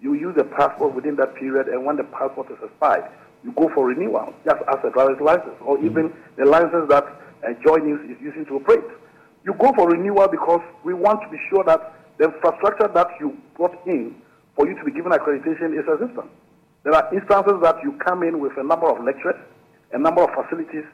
You 0.00 0.14
use 0.14 0.34
the 0.36 0.44
passport 0.44 0.94
within 0.94 1.16
that 1.16 1.34
period, 1.36 1.68
and 1.68 1.84
when 1.84 1.96
the 1.96 2.04
passport 2.04 2.50
is 2.50 2.58
expired, 2.62 3.04
you 3.44 3.52
go 3.52 3.70
for 3.74 3.86
renewal, 3.86 4.32
just 4.44 4.62
as 4.68 4.78
a 4.84 4.90
driver's 4.90 5.20
license, 5.20 5.56
or 5.60 5.76
mm-hmm. 5.76 5.86
even 5.86 6.12
the 6.36 6.44
license 6.44 6.88
that 6.88 7.04
uh, 7.04 7.52
Joy 7.64 7.76
News 7.78 8.10
is 8.10 8.16
using 8.22 8.44
to 8.46 8.56
operate. 8.56 8.84
You 9.44 9.54
go 9.54 9.72
for 9.74 9.88
renewal 9.90 10.28
because 10.28 10.60
we 10.84 10.94
want 10.94 11.22
to 11.22 11.28
be 11.28 11.38
sure 11.50 11.64
that 11.64 11.94
the 12.18 12.24
infrastructure 12.24 12.88
that 12.94 13.08
you 13.18 13.36
brought 13.56 13.74
in 13.86 14.14
for 14.54 14.68
you 14.68 14.76
to 14.78 14.84
be 14.84 14.92
given 14.92 15.12
accreditation 15.12 15.74
is 15.78 15.84
existent. 15.88 16.30
There 16.84 16.94
are 16.94 17.14
instances 17.14 17.54
that 17.62 17.76
you 17.82 17.92
come 18.04 18.22
in 18.22 18.40
with 18.40 18.52
a 18.58 18.64
number 18.64 18.90
of 18.90 19.04
lectures, 19.04 19.36
a 19.92 19.98
number 19.98 20.22
of 20.24 20.30
facilities, 20.34 20.84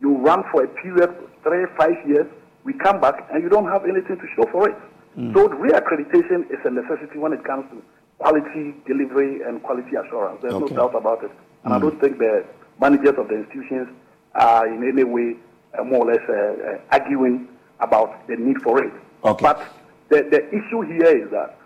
you 0.00 0.16
run 0.18 0.44
for 0.52 0.64
a 0.64 0.68
period, 0.68 1.14
three, 1.42 1.64
five 1.76 1.96
years, 2.06 2.26
we 2.64 2.74
come 2.74 3.00
back 3.00 3.28
and 3.32 3.42
you 3.42 3.48
don't 3.48 3.68
have 3.68 3.84
anything 3.84 4.16
to 4.16 4.26
show 4.36 4.48
for 4.52 4.68
it. 4.68 4.76
Mm. 5.16 5.34
So 5.34 5.48
reaccreditation 5.48 6.50
is 6.50 6.58
a 6.64 6.70
necessity 6.70 7.18
when 7.18 7.32
it 7.32 7.44
comes 7.44 7.64
to 7.70 7.82
quality 8.18 8.74
delivery 8.86 9.42
and 9.42 9.62
quality 9.62 9.96
assurance. 9.96 10.40
There's 10.42 10.54
okay. 10.54 10.74
no 10.74 10.88
doubt 10.88 10.94
about 10.94 11.24
it. 11.24 11.30
And 11.64 11.72
mm. 11.72 11.76
I 11.76 11.78
don't 11.80 12.00
think 12.00 12.18
the 12.18 12.44
managers 12.80 13.14
of 13.18 13.28
the 13.28 13.36
institutions 13.36 13.88
are 14.34 14.66
in 14.68 14.86
any 14.86 15.04
way 15.04 15.36
uh, 15.78 15.84
more 15.84 16.06
or 16.06 16.12
less 16.12 16.22
uh, 16.28 16.32
uh, 16.32 16.78
arguing 16.92 17.48
about 17.80 18.26
the 18.28 18.36
need 18.36 18.60
for 18.62 18.84
it. 18.84 18.92
Okay. 19.24 19.42
But 19.42 19.66
the, 20.08 20.28
the 20.30 20.48
issue 20.48 20.82
here 20.82 21.24
is 21.24 21.30
that 21.30 21.57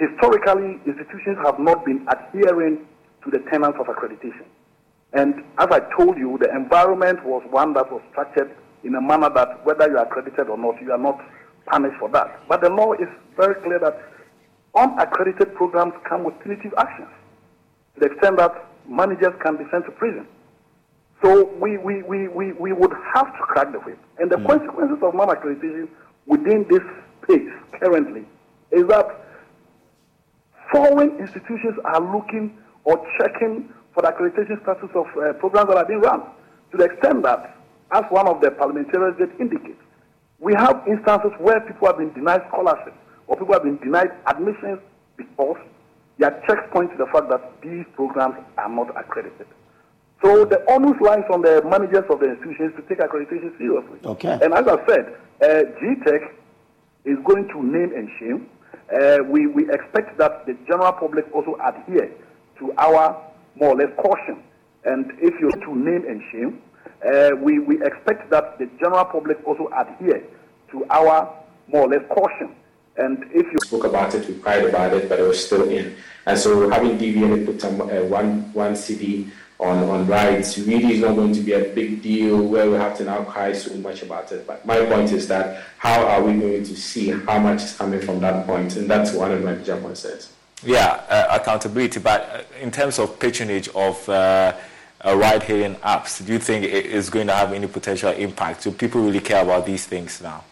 historically 0.00 0.80
institutions 0.86 1.36
have 1.44 1.58
not 1.58 1.84
been 1.84 2.06
adhering 2.08 2.86
to 3.22 3.30
the 3.30 3.38
tenets 3.50 3.76
of 3.78 3.86
accreditation. 3.86 4.48
And 5.12 5.44
as 5.58 5.68
I 5.70 5.80
told 5.96 6.16
you, 6.16 6.38
the 6.40 6.48
environment 6.54 7.22
was 7.24 7.42
one 7.50 7.74
that 7.74 7.92
was 7.92 8.00
structured 8.10 8.56
in 8.82 8.94
a 8.94 9.00
manner 9.00 9.28
that 9.34 9.64
whether 9.66 9.90
you 9.90 9.98
are 9.98 10.06
accredited 10.06 10.48
or 10.48 10.56
not, 10.56 10.80
you 10.80 10.90
are 10.92 10.98
not 10.98 11.20
punished 11.66 11.98
for 11.98 12.08
that. 12.10 12.40
But 12.48 12.62
the 12.62 12.70
law 12.70 12.94
is 12.94 13.08
very 13.36 13.56
clear 13.62 13.78
that 13.80 14.00
unaccredited 14.74 15.54
programs 15.54 15.92
come 16.08 16.24
with 16.24 16.38
punitive 16.40 16.72
actions 16.78 17.10
to 17.94 18.00
the 18.00 18.06
extent 18.06 18.38
that 18.38 18.54
managers 18.88 19.34
can 19.44 19.56
be 19.56 19.64
sent 19.70 19.84
to 19.84 19.90
prison. 19.90 20.26
So 21.22 21.52
we, 21.60 21.76
we, 21.76 22.02
we, 22.02 22.28
we, 22.28 22.52
we 22.52 22.72
would 22.72 22.92
have 23.14 23.26
to 23.26 23.42
crack 23.42 23.72
the 23.72 23.80
whip. 23.80 23.98
And 24.18 24.30
the 24.30 24.36
mm. 24.36 24.46
consequences 24.46 24.98
of 25.02 25.14
non-accreditation 25.14 25.88
within 26.26 26.64
this 26.70 26.80
space 27.22 27.52
currently 27.78 28.24
is 28.70 28.86
that 28.88 29.26
foreign 30.72 31.18
institutions 31.18 31.78
are 31.84 32.00
looking 32.00 32.56
or 32.84 33.04
checking 33.18 33.68
for 33.94 34.02
the 34.02 34.08
accreditation 34.08 34.60
status 34.62 34.90
of 34.94 35.06
uh, 35.16 35.32
programs 35.34 35.68
that 35.68 35.76
are 35.76 35.84
being 35.84 36.00
run 36.00 36.22
to 36.70 36.76
the 36.76 36.84
extent 36.84 37.22
that, 37.22 37.56
as 37.92 38.04
one 38.10 38.26
of 38.28 38.40
the 38.40 38.50
parliamentarians 38.52 39.18
did 39.18 39.30
indicate, 39.40 39.78
we 40.38 40.54
have 40.54 40.82
instances 40.86 41.32
where 41.38 41.60
people 41.60 41.86
have 41.86 41.98
been 41.98 42.12
denied 42.12 42.42
scholarships 42.48 42.96
or 43.26 43.36
people 43.36 43.52
have 43.52 43.64
been 43.64 43.76
denied 43.78 44.10
admissions 44.26 44.80
because 45.16 45.58
their 46.18 46.30
checks 46.46 46.62
point 46.72 46.90
to 46.92 46.96
the 46.96 47.06
fact 47.12 47.28
that 47.30 47.42
these 47.62 47.84
programs 47.94 48.36
are 48.56 48.68
not 48.68 48.88
accredited. 48.96 49.46
So 50.22 50.44
the 50.44 50.62
onus 50.70 51.00
lies 51.00 51.24
on 51.32 51.40
the 51.42 51.62
managers 51.64 52.04
of 52.10 52.20
the 52.20 52.30
institutions 52.30 52.74
to 52.76 52.82
take 52.82 52.98
accreditation 52.98 53.56
seriously. 53.56 53.98
Okay. 54.04 54.38
And 54.42 54.52
as 54.52 54.66
I 54.68 54.76
said, 54.86 55.16
uh, 55.40 55.46
GTEC 55.80 56.28
is 57.06 57.16
going 57.24 57.48
to 57.48 57.62
name 57.64 57.92
and 57.96 58.08
shame. 58.18 58.46
Uh, 58.92 59.18
we, 59.24 59.46
we 59.46 59.70
expect 59.70 60.18
that 60.18 60.46
the 60.46 60.56
general 60.66 60.92
public 60.92 61.24
also 61.32 61.56
adhere 61.64 62.10
to 62.58 62.72
our 62.78 63.16
more 63.54 63.70
or 63.70 63.76
less 63.76 63.90
caution. 63.96 64.42
And 64.84 65.12
if 65.20 65.34
you 65.40 65.50
to 65.50 65.76
name 65.76 66.04
and 66.08 66.20
shame, 66.32 66.62
uh, 67.06 67.30
we, 67.40 67.58
we 67.58 67.76
expect 67.84 68.30
that 68.30 68.58
the 68.58 68.68
general 68.80 69.04
public 69.04 69.38
also 69.46 69.70
adhere 69.76 70.24
to 70.72 70.84
our 70.90 71.32
more 71.68 71.82
or 71.82 71.88
less 71.88 72.02
caution. 72.08 72.56
And 72.96 73.24
if 73.32 73.46
you 73.52 73.58
spoke 73.64 73.84
about 73.84 74.14
it, 74.14 74.26
we 74.26 74.34
cried 74.34 74.64
about 74.64 74.92
it, 74.92 75.08
but 75.08 75.20
it 75.20 75.22
was 75.22 75.44
still 75.44 75.68
in. 75.68 75.94
And 76.26 76.38
so 76.38 76.68
having 76.68 76.98
DVLA 76.98 77.46
put 77.46 77.60
some, 77.60 77.80
uh, 77.80 78.02
one, 78.02 78.52
one 78.52 78.72
cedi 78.72 79.30
on, 79.60 79.78
on 79.90 80.06
rights 80.06 80.58
really 80.58 80.94
is 80.94 81.00
not 81.00 81.14
going 81.14 81.34
to 81.34 81.40
be 81.40 81.52
a 81.52 81.64
big 81.74 82.02
deal 82.02 82.42
where 82.42 82.70
we 82.70 82.76
have 82.76 82.96
to 82.96 83.04
now 83.04 83.22
cry 83.24 83.52
so 83.52 83.74
much 83.74 84.02
about 84.02 84.32
it. 84.32 84.46
But 84.46 84.64
my 84.64 84.84
point 84.86 85.12
is 85.12 85.28
that 85.28 85.62
how 85.76 86.06
are 86.06 86.22
we 86.22 86.32
going 86.32 86.64
to 86.64 86.76
see 86.76 87.10
how 87.10 87.38
much 87.38 87.62
is 87.62 87.76
coming 87.76 88.00
from 88.00 88.20
that 88.20 88.46
point? 88.46 88.76
And 88.76 88.88
that's 88.88 89.12
one 89.12 89.30
of 89.32 89.44
my 89.44 89.52
major 89.52 89.78
concerns. 89.78 90.32
Yeah, 90.64 91.02
uh, 91.08 91.38
accountability. 91.38 92.00
But 92.00 92.22
uh, 92.22 92.42
in 92.60 92.70
terms 92.70 92.98
of 92.98 93.18
patronage 93.18 93.68
of 93.74 94.08
uh, 94.08 94.56
uh, 95.04 95.16
ride-hailing 95.16 95.74
apps, 95.76 96.24
do 96.24 96.32
you 96.32 96.38
think 96.38 96.64
it 96.64 96.86
is 96.86 97.10
going 97.10 97.26
to 97.26 97.34
have 97.34 97.52
any 97.52 97.66
potential 97.66 98.12
impact? 98.12 98.64
Do 98.64 98.70
people 98.70 99.02
really 99.02 99.20
care 99.20 99.42
about 99.42 99.66
these 99.66 99.84
things 99.84 100.22
now? 100.22 100.42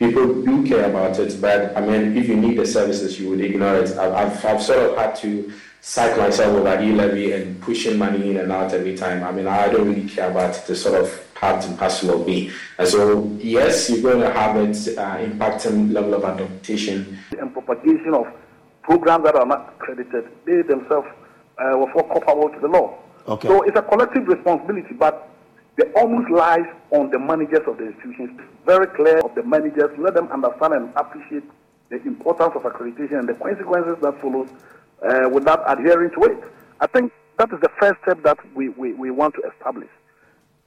People 0.00 0.42
do 0.42 0.64
care 0.64 0.90
about 0.90 1.18
it, 1.18 1.40
but 1.40 1.76
I 1.76 1.80
mean, 1.80 2.16
if 2.16 2.28
you 2.28 2.36
need 2.36 2.56
the 2.56 2.66
services, 2.66 3.18
you 3.18 3.30
would 3.30 3.40
ignore 3.40 3.76
it. 3.76 3.90
I've, 3.98 4.44
I've 4.44 4.62
sort 4.62 4.90
of 4.90 4.96
had 4.96 5.16
to 5.16 5.52
psych 5.80 6.16
myself 6.18 6.54
over 6.54 6.82
e-levy 6.82 7.32
and 7.32 7.60
pushing 7.62 7.98
money 7.98 8.30
in 8.30 8.36
and 8.38 8.52
out 8.52 8.72
every 8.72 8.96
time. 8.96 9.22
I 9.22 9.32
mean, 9.32 9.46
I 9.46 9.68
don't 9.68 9.88
really 9.88 10.08
care 10.08 10.30
about 10.30 10.54
the 10.66 10.74
sort 10.74 11.00
of 11.00 11.34
part 11.34 11.64
and 11.64 11.78
parcel 11.78 12.20
of 12.20 12.26
me. 12.26 12.50
And 12.78 12.88
so, 12.88 13.24
yes, 13.38 13.88
you're 13.88 14.02
going 14.02 14.20
to 14.20 14.32
have 14.32 14.56
it 14.56 14.76
uh, 14.98 15.18
impacting 15.18 15.92
level 15.92 16.14
of 16.14 16.24
adaptation. 16.24 17.18
And 17.38 17.52
propagation 17.52 18.14
of 18.14 18.26
programs 18.82 19.24
that 19.24 19.36
are 19.36 19.46
not 19.46 19.74
accredited, 19.76 20.28
they 20.44 20.62
themselves 20.62 21.08
uh, 21.58 21.76
were 21.76 21.90
for 21.92 22.06
culpable 22.08 22.50
to 22.50 22.60
the 22.60 22.68
law. 22.68 22.98
Okay. 23.26 23.48
So 23.48 23.62
it's 23.62 23.78
a 23.78 23.82
collective 23.82 24.26
responsibility, 24.26 24.94
but 24.94 25.28
it 25.76 25.92
almost 25.94 26.30
lies 26.30 26.66
on 26.90 27.10
the 27.10 27.18
managers 27.18 27.66
of 27.66 27.78
the 27.78 27.86
institutions. 27.86 28.30
It's 28.40 28.66
very 28.66 28.86
clear 28.88 29.18
of 29.20 29.34
the 29.34 29.42
managers, 29.42 29.96
let 29.98 30.14
them 30.14 30.28
understand 30.32 30.74
and 30.74 30.92
appreciate 30.96 31.44
the 31.90 32.02
importance 32.02 32.52
of 32.56 32.62
accreditation 32.62 33.20
and 33.20 33.28
the 33.28 33.34
consequences 33.34 33.96
that 34.02 34.20
follows 34.20 34.48
uh, 35.02 35.28
without 35.28 35.62
adhering 35.70 36.10
to 36.10 36.20
it. 36.32 36.38
I 36.80 36.86
think 36.86 37.12
that 37.38 37.52
is 37.52 37.60
the 37.60 37.70
first 37.80 38.00
step 38.02 38.22
that 38.24 38.38
we, 38.54 38.68
we, 38.70 38.92
we 38.94 39.10
want 39.10 39.34
to 39.34 39.42
establish. 39.52 39.88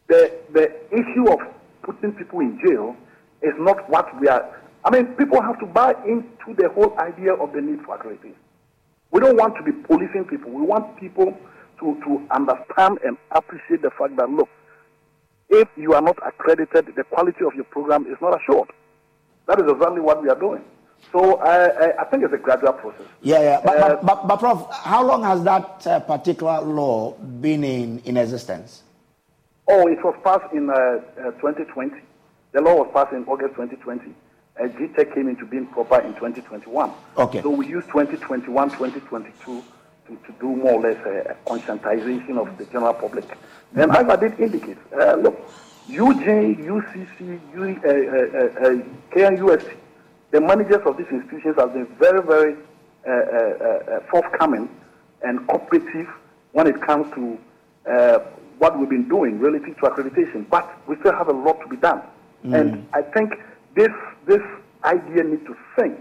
The, 0.08 0.32
the 0.54 0.72
issue 0.92 1.32
of 1.32 1.40
putting 1.84 2.14
people 2.14 2.40
in 2.40 2.60
jail 2.66 2.96
is 3.42 3.54
not 3.58 3.90
what 3.90 4.08
we 4.20 4.28
are. 4.28 4.62
I 4.84 4.90
mean, 4.90 5.08
people 5.16 5.42
have 5.42 5.60
to 5.60 5.66
buy 5.66 5.94
into 6.06 6.56
the 6.58 6.70
whole 6.70 6.98
idea 7.00 7.34
of 7.34 7.54
the 7.54 7.62
need 7.62 7.82
for 7.86 7.98
accreditation. 7.98 8.36
We 9.12 9.20
don't 9.20 9.38
want 9.38 9.56
to 9.58 9.64
be 9.64 9.72
policing 9.72 10.26
people. 10.26 10.52
We 10.52 10.62
want 10.62 10.98
people 10.98 11.38
to, 11.80 12.02
to 12.06 12.28
understand 12.32 13.00
and 13.04 13.18
appreciate 13.32 13.82
the 13.82 13.92
fact 13.92 14.16
that, 14.18 14.30
look, 14.30 14.50
if 15.50 15.68
you 15.76 15.94
are 15.94 16.02
not 16.02 16.18
accredited, 16.26 16.96
the 16.96 17.04
quality 17.04 17.44
of 17.46 17.54
your 17.54 17.66
program 17.66 18.06
is 18.06 18.18
not 18.22 18.40
assured. 18.40 18.70
That 19.48 19.60
is 19.60 19.70
exactly 19.70 20.00
what 20.00 20.24
we 20.24 20.30
are 20.30 20.40
doing. 20.40 20.64
So 21.12 21.38
I, 21.40 22.02
I, 22.02 22.06
think 22.06 22.24
it's 22.24 22.34
a 22.34 22.38
gradual 22.38 22.74
process. 22.74 23.06
Yeah, 23.22 23.42
yeah. 23.42 23.62
But, 23.64 23.78
uh, 23.78 23.90
but, 23.90 24.06
but, 24.06 24.28
but, 24.28 24.40
Prof, 24.40 24.68
how 24.72 25.06
long 25.06 25.24
has 25.24 25.44
that 25.44 25.86
uh, 25.86 26.00
particular 26.00 26.62
law 26.62 27.12
been 27.12 27.64
in, 27.64 28.00
in 28.00 28.18
existence? 28.18 28.84
Oh, 29.68 29.88
it 29.88 30.04
was 30.04 30.16
passed 30.24 30.54
in 30.54 30.70
uh, 30.70 31.00
2020. 31.42 31.96
Uh, 31.96 32.00
the 32.54 32.62
law 32.62 32.76
was 32.76 32.90
passed 32.94 33.14
in 33.14 33.24
August 33.26 33.56
2020. 33.56 34.14
Uh, 34.60 34.64
GTEC 34.64 35.14
came 35.14 35.28
into 35.28 35.46
being 35.46 35.66
proper 35.68 36.00
in 36.00 36.14
2021. 36.14 36.92
Okay. 37.18 37.42
So 37.42 37.50
we 37.50 37.68
used 37.68 37.88
2021, 37.88 38.70
2022 38.70 39.64
to, 40.08 40.16
to 40.16 40.40
do 40.40 40.56
more 40.56 40.74
or 40.74 40.82
less 40.82 40.98
a, 41.06 41.32
a 41.32 41.50
conscientization 41.50 42.38
of 42.38 42.58
the 42.58 42.66
general 42.66 42.94
public. 42.94 43.26
And 43.76 43.92
as 43.92 44.06
I 44.08 44.16
did 44.18 44.40
indicate, 44.40 44.78
uh, 44.94 45.16
look, 45.16 45.40
UG, 45.90 46.26
UCC, 46.62 47.40
U, 47.56 47.64
uh, 47.64 47.90
uh, 47.90 48.68
uh, 48.68 48.84
KNUST, 49.16 49.76
the 50.32 50.40
managers 50.42 50.82
of 50.86 50.98
these 50.98 51.08
institutions 51.12 51.56
have 51.58 51.74
been 51.74 51.88
very, 52.00 52.22
very 52.24 52.56
uh, 53.06 53.12
uh, 53.12 53.14
uh, 53.14 54.00
forthcoming 54.10 54.70
and 55.24 55.46
cooperative 55.48 56.08
when 56.54 56.68
it 56.68 56.82
comes 56.82 57.12
to 57.14 57.38
uh, 57.90 58.20
what 58.58 58.80
we've 58.80 58.90
been 58.90 59.08
doing 59.10 59.40
relative 59.40 59.76
to 59.78 59.82
accreditation. 59.84 60.50
But 60.50 60.70
we 60.88 60.96
still 60.98 61.14
have 61.14 61.28
a 61.28 61.34
lot 61.34 61.60
to 61.62 61.68
be 61.68 61.78
done. 61.78 62.02
Mm. 62.46 62.60
And 62.60 62.88
I 62.94 63.02
think 63.02 63.34
this, 63.76 63.92
this 64.26 64.42
idea 64.84 65.24
needs 65.24 65.46
to 65.46 65.56
think. 65.76 66.00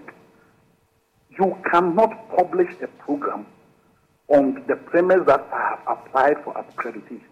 You 1.39 1.57
cannot 1.71 2.37
publish 2.37 2.71
a 2.83 2.87
program 2.87 3.47
on 4.29 4.63
the 4.69 4.77
premise 4.77 5.27
that 5.27 5.49
I 5.53 5.71
have 5.71 5.99
applied 5.99 6.37
for 6.45 6.55
accreditation. 6.55 7.23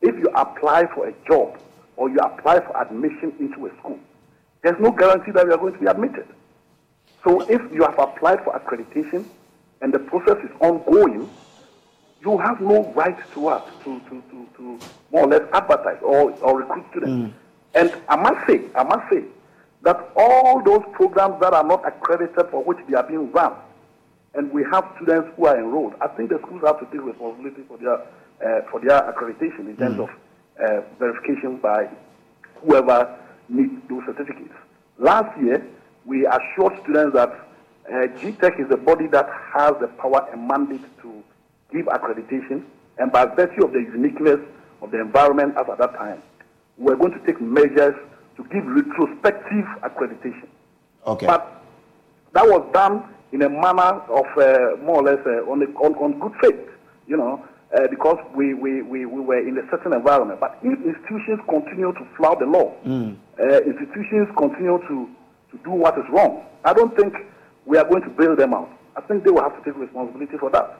If 0.00 0.16
you 0.16 0.28
apply 0.34 0.86
for 0.94 1.08
a 1.08 1.14
job 1.28 1.58
or 1.96 2.08
you 2.08 2.18
apply 2.18 2.60
for 2.60 2.80
admission 2.80 3.34
into 3.38 3.66
a 3.66 3.76
school, 3.78 3.98
there's 4.62 4.80
no 4.80 4.90
guarantee 4.90 5.32
that 5.32 5.46
you 5.46 5.52
are 5.52 5.58
going 5.58 5.72
to 5.72 5.78
be 5.78 5.86
admitted. 5.86 6.26
So 7.24 7.40
if 7.42 7.60
you 7.72 7.82
have 7.82 7.98
applied 7.98 8.44
for 8.44 8.52
accreditation 8.58 9.24
and 9.80 9.92
the 9.92 9.98
process 9.98 10.38
is 10.44 10.50
ongoing, 10.60 11.28
you 12.22 12.38
have 12.38 12.60
no 12.60 12.92
right 12.94 13.16
to? 13.34 13.40
To, 13.84 14.00
to, 14.00 14.22
to, 14.30 14.48
to 14.56 14.78
more 15.10 15.24
or 15.24 15.28
less 15.28 15.42
advertise 15.52 15.98
or, 16.02 16.32
or 16.40 16.58
recruit 16.60 16.84
students. 16.90 17.12
Mm. 17.12 17.32
And 17.74 18.02
I 18.08 18.16
must 18.16 18.46
say, 18.46 18.62
I 18.74 18.84
must 18.84 19.10
say 19.10 19.24
that 19.82 20.10
all 20.16 20.62
those 20.62 20.82
programs 20.92 21.40
that 21.40 21.54
are 21.54 21.64
not 21.64 21.86
accredited 21.86 22.50
for 22.50 22.62
which 22.62 22.78
they 22.88 22.96
are 22.96 23.02
being 23.02 23.32
run, 23.32 23.54
and 24.34 24.52
we 24.52 24.62
have 24.70 24.84
students 24.96 25.30
who 25.36 25.46
are 25.46 25.58
enrolled, 25.58 25.94
I 26.00 26.08
think 26.08 26.30
the 26.30 26.38
schools 26.38 26.62
have 26.64 26.78
to 26.80 26.86
take 26.86 27.02
responsibility 27.02 27.62
for 27.66 27.78
their, 27.78 27.94
uh, 27.94 28.70
for 28.70 28.80
their 28.80 29.00
accreditation 29.10 29.70
in 29.70 29.76
terms 29.76 29.96
mm. 29.96 30.02
of 30.02 30.10
uh, 30.62 30.82
verification 30.98 31.56
by 31.56 31.88
whoever 32.56 33.18
needs 33.50 33.72
those 33.88 34.02
certificates. 34.06 34.54
Last 34.98 35.38
year, 35.40 35.66
we 36.04 36.26
assured 36.26 36.78
students 36.82 37.14
that 37.14 37.28
uh, 37.28 38.06
GTEC 38.18 38.60
is 38.60 38.70
a 38.70 38.76
body 38.76 39.06
that 39.08 39.28
has 39.54 39.74
the 39.80 39.88
power 39.98 40.26
and 40.32 40.46
mandate 40.46 40.84
to 41.02 41.22
give 41.72 41.86
accreditation, 41.86 42.62
and 42.98 43.10
by 43.12 43.26
virtue 43.26 43.64
of 43.64 43.72
the 43.72 43.80
uniqueness 43.80 44.38
of 44.82 44.90
the 44.90 45.00
environment 45.00 45.54
as 45.56 45.66
at 45.68 45.78
that 45.78 45.94
time, 45.94 46.22
we're 46.78 46.96
going 46.96 47.12
to 47.12 47.26
take 47.26 47.40
measures 47.40 47.94
to 48.36 48.44
give 48.44 48.64
retrospective 48.66 49.64
accreditation. 49.82 50.48
Okay. 51.06 51.26
But 51.26 51.62
that 52.32 52.46
was 52.46 52.68
done 52.72 53.04
in 53.32 53.42
a 53.42 53.48
manner 53.48 54.00
of 54.08 54.26
uh, 54.36 54.82
more 54.82 54.96
or 54.96 55.02
less 55.02 55.18
uh, 55.26 55.50
on, 55.50 55.62
on, 55.62 55.94
on, 55.94 56.18
good 56.18 56.32
faith, 56.40 56.68
you 57.06 57.16
know, 57.16 57.44
uh, 57.76 57.86
because 57.88 58.18
we, 58.34 58.54
we, 58.54 58.82
we, 58.82 59.06
we 59.06 59.20
were 59.20 59.38
in 59.38 59.58
a 59.58 59.70
certain 59.70 59.92
environment. 59.92 60.40
But 60.40 60.58
if 60.62 60.78
institutions 60.80 61.40
continue 61.48 61.92
to 61.92 62.06
flout 62.16 62.40
the 62.40 62.46
law, 62.46 62.74
mm. 62.84 63.16
Uh, 63.40 63.60
institutions 63.62 64.28
continue 64.36 64.78
to, 64.86 65.08
to 65.50 65.56
do 65.64 65.70
what 65.70 65.96
is 65.96 66.04
wrong, 66.10 66.44
I 66.64 66.74
don't 66.74 66.94
think 66.94 67.14
we 67.64 67.78
are 67.78 67.84
going 67.88 68.02
to 68.02 68.10
bail 68.10 68.36
them 68.36 68.52
out. 68.52 68.68
I 68.96 69.00
think 69.00 69.24
they 69.24 69.30
will 69.30 69.40
have 69.42 69.56
to 69.56 69.64
take 69.64 69.80
responsibility 69.80 70.36
for 70.36 70.50
that. 70.50 70.78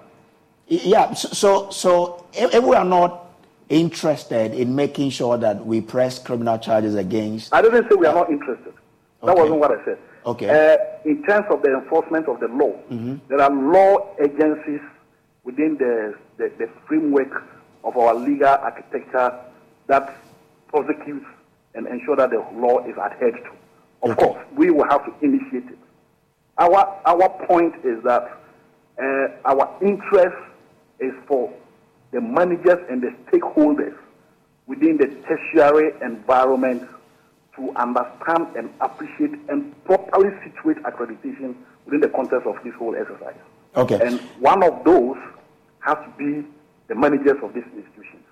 Yeah, 0.67 1.15
so, 1.15 1.71
so 1.71 2.27
if, 2.35 2.55
if 2.55 2.63
we 2.63 2.77
are 2.77 2.85
not 2.85 3.31
interested 3.71 4.53
in 4.53 4.75
making 4.75 5.11
sure 5.11 5.39
that 5.39 5.65
we 5.65 5.81
press 5.81 6.19
criminal 6.19 6.59
charges 6.59 6.97
against. 6.97 7.55
I 7.55 7.63
didn't 7.63 7.89
say 7.89 7.95
we 7.97 8.07
are 8.07 8.15
not 8.15 8.29
interested. 8.31 8.75
That 9.23 9.31
Okay. 9.31 9.41
wasn't 9.41 9.61
what 9.61 9.71
I 9.79 9.85
said. 9.85 9.99
Okay. 10.27 10.49
Uh, 10.51 10.77
in 11.09 11.23
terms 11.23 11.47
of 11.51 11.63
the 11.63 11.73
enforcement 11.75 12.29
of 12.29 12.41
the 12.41 12.49
law, 12.49 12.73
Mm-hmm. 12.91 13.17
there 13.29 13.41
are 13.41 13.51
law 13.51 14.15
agencies 14.23 14.81
within 15.45 15.79
the, 15.79 16.15
the, 16.37 16.53
the 16.59 16.69
framework 16.87 17.43
of 17.85 17.97
our 17.97 18.15
legal 18.15 18.49
architecture 18.49 19.33
that 19.87 20.15
prosecutes 20.69 21.25
and 21.75 21.87
ensure 21.87 22.17
that 22.17 22.31
the 22.31 22.45
law 22.55 22.79
is 22.87 22.97
adhered 22.99 23.35
to. 23.35 23.51
Of 24.03 24.11
Okay. 24.13 24.25
course, 24.27 24.45
we 24.57 24.71
will 24.71 24.89
have 24.89 25.05
to 25.05 25.13
initiate 25.25 25.69
it. 25.71 25.79
Our, 26.59 27.01
our 27.07 27.29
point 27.47 27.75
is 27.85 28.03
that 28.05 28.31
uh, 29.01 29.29
our 29.45 29.77
interest 29.83 30.37
is 30.99 31.13
for 31.27 31.53
the 32.13 32.21
managers 32.21 32.79
and 32.91 33.03
the 33.03 33.15
stakeholders 33.31 33.97
within 34.67 34.97
the 34.97 35.07
tertiary 35.27 35.93
environment 36.03 36.89
to 37.57 37.71
understand 37.77 38.49
and 38.57 38.71
appreciate 38.81 39.33
and 39.49 39.73
properly 39.85 40.31
situate 40.45 40.79
accreditation 40.85 41.55
within 41.85 42.01
the 42.01 42.09
context 42.09 42.47
of 42.47 42.57
this 42.65 42.75
whole 42.75 42.95
exercise. 42.95 43.35
Okay. 43.77 43.99
And 44.03 44.21
one 44.41 44.63
of 44.63 44.85
those 44.85 45.17
has 45.81 45.97
to 45.97 46.13
be 46.19 46.47
the 46.89 46.95
managers 46.95 47.37
of 47.43 47.55
these 47.55 47.65
institutions. 47.75 48.25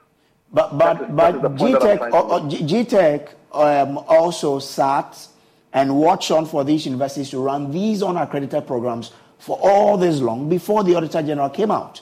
But 0.52 0.78
but 0.78 1.14
but 1.14 1.16
that 1.16 1.34
is 1.36 1.42
the 1.42 1.50
point 1.50 1.80
that 1.80 1.82
I'm 1.82 1.98
GTEC 1.98 1.98
trying 1.98 2.12
or, 2.14 2.32
or 2.32 2.48
G- 2.48 2.58
GTEC 2.84 3.28
um, 3.52 3.98
also 4.08 4.58
sat 4.58 5.28
and 5.72 5.96
watched 5.96 6.30
on 6.30 6.46
for 6.46 6.64
these 6.64 6.86
universities 6.86 7.30
to 7.30 7.38
run 7.38 7.70
these 7.70 8.02
unaccredited 8.02 8.66
programs 8.66 9.12
for 9.38 9.58
all 9.60 9.96
this 9.98 10.20
long 10.20 10.48
before 10.48 10.82
the 10.84 10.94
Auditor 10.94 11.22
General 11.22 11.50
came 11.50 11.70
out. 11.70 12.00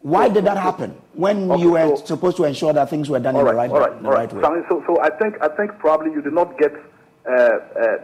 Why 0.00 0.28
did 0.28 0.44
that 0.44 0.56
happen 0.58 0.96
when 1.14 1.50
Okay, 1.50 1.62
you 1.62 1.72
were 1.72 1.96
so- 1.96 2.04
supposed 2.04 2.36
to 2.38 2.44
ensure 2.44 2.72
that 2.72 2.90
things 2.90 3.08
were 3.08 3.20
done 3.20 3.36
in 3.36 3.44
right, 3.44 3.52
the 3.52 3.56
right, 3.56 3.70
all 3.70 3.80
right, 3.80 4.02
the 4.02 4.08
all 4.08 4.14
right 4.14 4.32
right. 4.32 4.52
way? 4.52 4.62
So, 4.68 4.80
so, 4.80 4.94
so 4.94 5.00
I 5.02 5.10
think 5.10 5.36
I 5.42 5.48
think 5.48 5.78
probably 5.78 6.12
you 6.12 6.22
did 6.22 6.32
not 6.32 6.58
get 6.58 6.72
uh, 6.74 7.30
uh, 7.30 7.58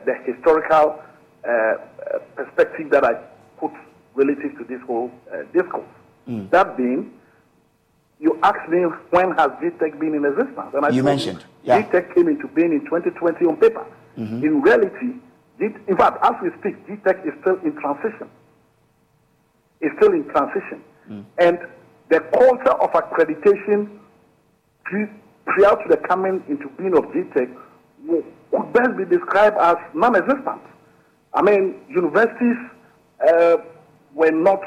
the 0.04 0.14
historical 0.26 1.02
uh, 1.44 1.48
uh, 1.50 1.76
perspective 2.36 2.90
that 2.90 3.04
I 3.04 3.14
put 3.58 3.72
relative 4.14 4.56
to 4.58 4.64
this 4.64 4.80
whole 4.82 5.10
uh, 5.32 5.42
discourse. 5.52 5.88
Mm. 6.28 6.50
That 6.50 6.76
being, 6.76 7.12
you 8.20 8.38
asked 8.42 8.68
me 8.68 8.80
when 9.10 9.30
has 9.32 9.50
GTEC 9.62 9.98
been 9.98 10.14
in 10.14 10.24
existence, 10.24 10.70
and 10.74 10.84
I 10.84 10.90
You 10.90 11.02
mentioned, 11.02 11.44
yeah. 11.64 11.80
GTEC 11.82 12.14
came 12.14 12.28
into 12.28 12.46
being 12.48 12.72
in 12.72 12.80
2020 12.84 13.46
on 13.46 13.56
paper. 13.56 13.84
Mhm. 14.18 14.42
In 14.42 14.60
reality, 14.62 15.14
G- 15.58 15.74
in 15.88 15.96
fact, 15.96 16.24
as 16.24 16.32
we 16.42 16.50
speak, 16.58 16.86
GTEC 16.86 17.26
is 17.26 17.34
still 17.40 17.58
in 17.64 17.72
transition. 17.80 18.28
It's 19.80 19.94
still 19.96 20.12
in 20.12 20.24
transition, 20.28 20.82
and 21.38 21.58
the 22.10 22.20
culture 22.20 22.76
of 22.84 22.90
accreditation 22.92 23.88
prior 24.84 25.76
to 25.82 25.88
the 25.88 25.96
coming 26.08 26.42
into 26.48 26.68
being 26.78 26.94
of 26.96 27.04
GTEC 27.12 27.48
could 28.50 28.72
best 28.72 28.96
be 28.96 29.04
described 29.04 29.56
as 29.58 29.76
non-existent. 29.94 30.60
I 31.32 31.42
mean, 31.42 31.76
universities 31.88 32.56
uh, 33.26 33.56
were 34.14 34.32
not 34.32 34.60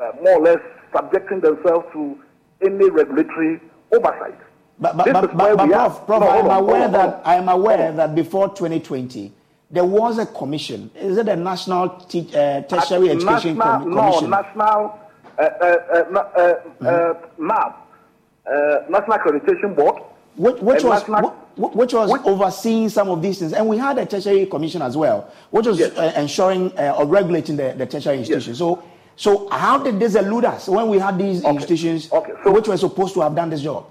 uh, 0.00 0.12
more 0.22 0.38
or 0.38 0.42
less 0.42 0.60
subjecting 0.96 1.40
themselves 1.40 1.86
to 1.92 2.18
any 2.64 2.90
regulatory 2.90 3.60
oversight. 3.92 4.38
But, 4.78 4.96
but, 4.96 5.12
but, 5.12 5.36
but, 5.36 5.56
but 5.56 5.68
Prof, 5.68 6.06
Prof 6.06 6.20
no, 6.20 6.26
I 6.28 6.38
am 6.38 6.50
aware 6.50 6.88
that 6.88 7.22
I 7.24 7.34
am 7.36 7.48
aware 7.48 7.92
that 7.92 8.14
before 8.14 8.48
2020 8.48 9.32
there 9.70 9.84
was 9.84 10.18
a 10.18 10.26
commission. 10.26 10.90
Is 10.94 11.16
it 11.16 11.28
a 11.28 11.36
national 11.36 11.88
te- 12.00 12.28
uh, 12.34 12.62
tertiary 12.62 13.10
At 13.10 13.16
education 13.16 13.56
national, 13.56 13.56
com- 13.56 13.82
commission? 13.92 14.30
No, 14.30 14.42
national 14.42 15.00
uh, 15.38 15.42
uh, 15.42 15.46
uh 15.64 16.64
mm-hmm. 16.80 17.46
NAB, 17.46 18.90
National 18.90 19.18
Accreditation 19.18 19.74
Board. 19.74 20.02
Which, 20.36 20.60
which 20.60 20.82
was 20.82 21.06
national, 21.08 21.30
which 21.56 21.92
was 21.92 22.10
which, 22.10 22.22
overseeing 22.22 22.88
some 22.88 23.08
of 23.10 23.20
these 23.20 23.38
things, 23.38 23.52
and 23.52 23.68
we 23.68 23.76
had 23.76 23.98
a 23.98 24.06
tertiary 24.06 24.46
commission 24.46 24.80
as 24.82 24.96
well, 24.96 25.30
which 25.50 25.66
was 25.66 25.78
yes. 25.78 26.16
ensuring 26.16 26.72
or 26.78 27.06
regulating 27.06 27.56
the, 27.56 27.74
the 27.76 27.86
tertiary 27.86 28.18
institutions. 28.18 28.58
Yes. 28.58 28.58
So 28.58 28.82
so 29.16 29.48
how 29.50 29.78
did 29.78 30.00
this 30.00 30.14
elude 30.14 30.44
us 30.44 30.68
when 30.68 30.88
we 30.88 30.98
had 30.98 31.18
these 31.18 31.44
okay. 31.44 31.54
institutions 31.54 32.10
okay. 32.12 32.32
So, 32.44 32.52
which 32.52 32.68
were 32.68 32.76
supposed 32.76 33.14
to 33.14 33.20
have 33.20 33.34
done 33.34 33.50
this 33.50 33.62
job? 33.62 33.86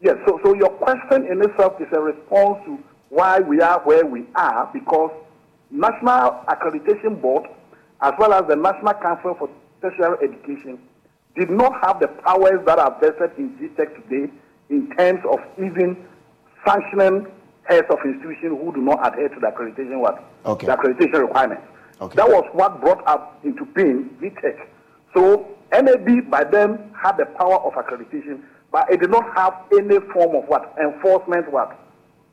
Yes, 0.00 0.16
so, 0.26 0.40
so 0.42 0.54
your 0.54 0.70
question 0.70 1.26
in 1.26 1.42
itself 1.42 1.80
is 1.80 1.88
a 1.92 2.00
response 2.00 2.64
to 2.66 2.78
why 3.08 3.38
we 3.40 3.60
are 3.60 3.80
where 3.80 4.04
we 4.06 4.24
are 4.34 4.70
because 4.72 5.10
National 5.70 6.42
Accreditation 6.48 7.20
Board 7.20 7.46
as 8.00 8.12
well 8.18 8.32
as 8.32 8.46
the 8.48 8.56
National 8.56 8.94
Council 8.94 9.34
for 9.38 9.48
Tertiary 9.80 10.16
Education 10.22 10.78
did 11.36 11.50
not 11.50 11.72
have 11.84 12.00
the 12.00 12.08
powers 12.08 12.64
that 12.66 12.78
are 12.78 12.98
vested 13.00 13.30
in 13.38 13.50
GTEC 13.56 14.02
today 14.02 14.32
in 14.70 14.90
terms 14.96 15.20
of 15.30 15.38
even 15.58 15.96
sanctioning 16.66 17.26
heads 17.64 17.86
of 17.90 17.98
institutions 18.04 18.58
who 18.60 18.72
do 18.74 18.80
not 18.80 19.06
adhere 19.06 19.28
to 19.28 19.40
the 19.40 19.46
accreditation 19.46 20.00
what? 20.00 20.24
Okay. 20.44 20.66
The 20.66 20.76
accreditation 20.76 21.20
requirements. 21.22 21.62
Okay. 22.02 22.16
That 22.16 22.28
was 22.28 22.44
what 22.52 22.80
brought 22.80 23.06
up 23.06 23.38
into 23.44 23.64
being 23.66 24.10
GTEC. 24.20 24.66
So 25.14 25.46
NAB 25.72 26.30
by 26.30 26.44
then 26.44 26.90
had 27.00 27.16
the 27.16 27.26
power 27.26 27.58
of 27.60 27.72
accreditation 27.74 28.42
but 28.72 28.90
it 28.90 29.00
did 29.00 29.10
not 29.10 29.24
have 29.36 29.54
any 29.72 30.00
form 30.12 30.34
of 30.34 30.48
what 30.48 30.74
enforcement. 30.82 31.52
What 31.52 31.78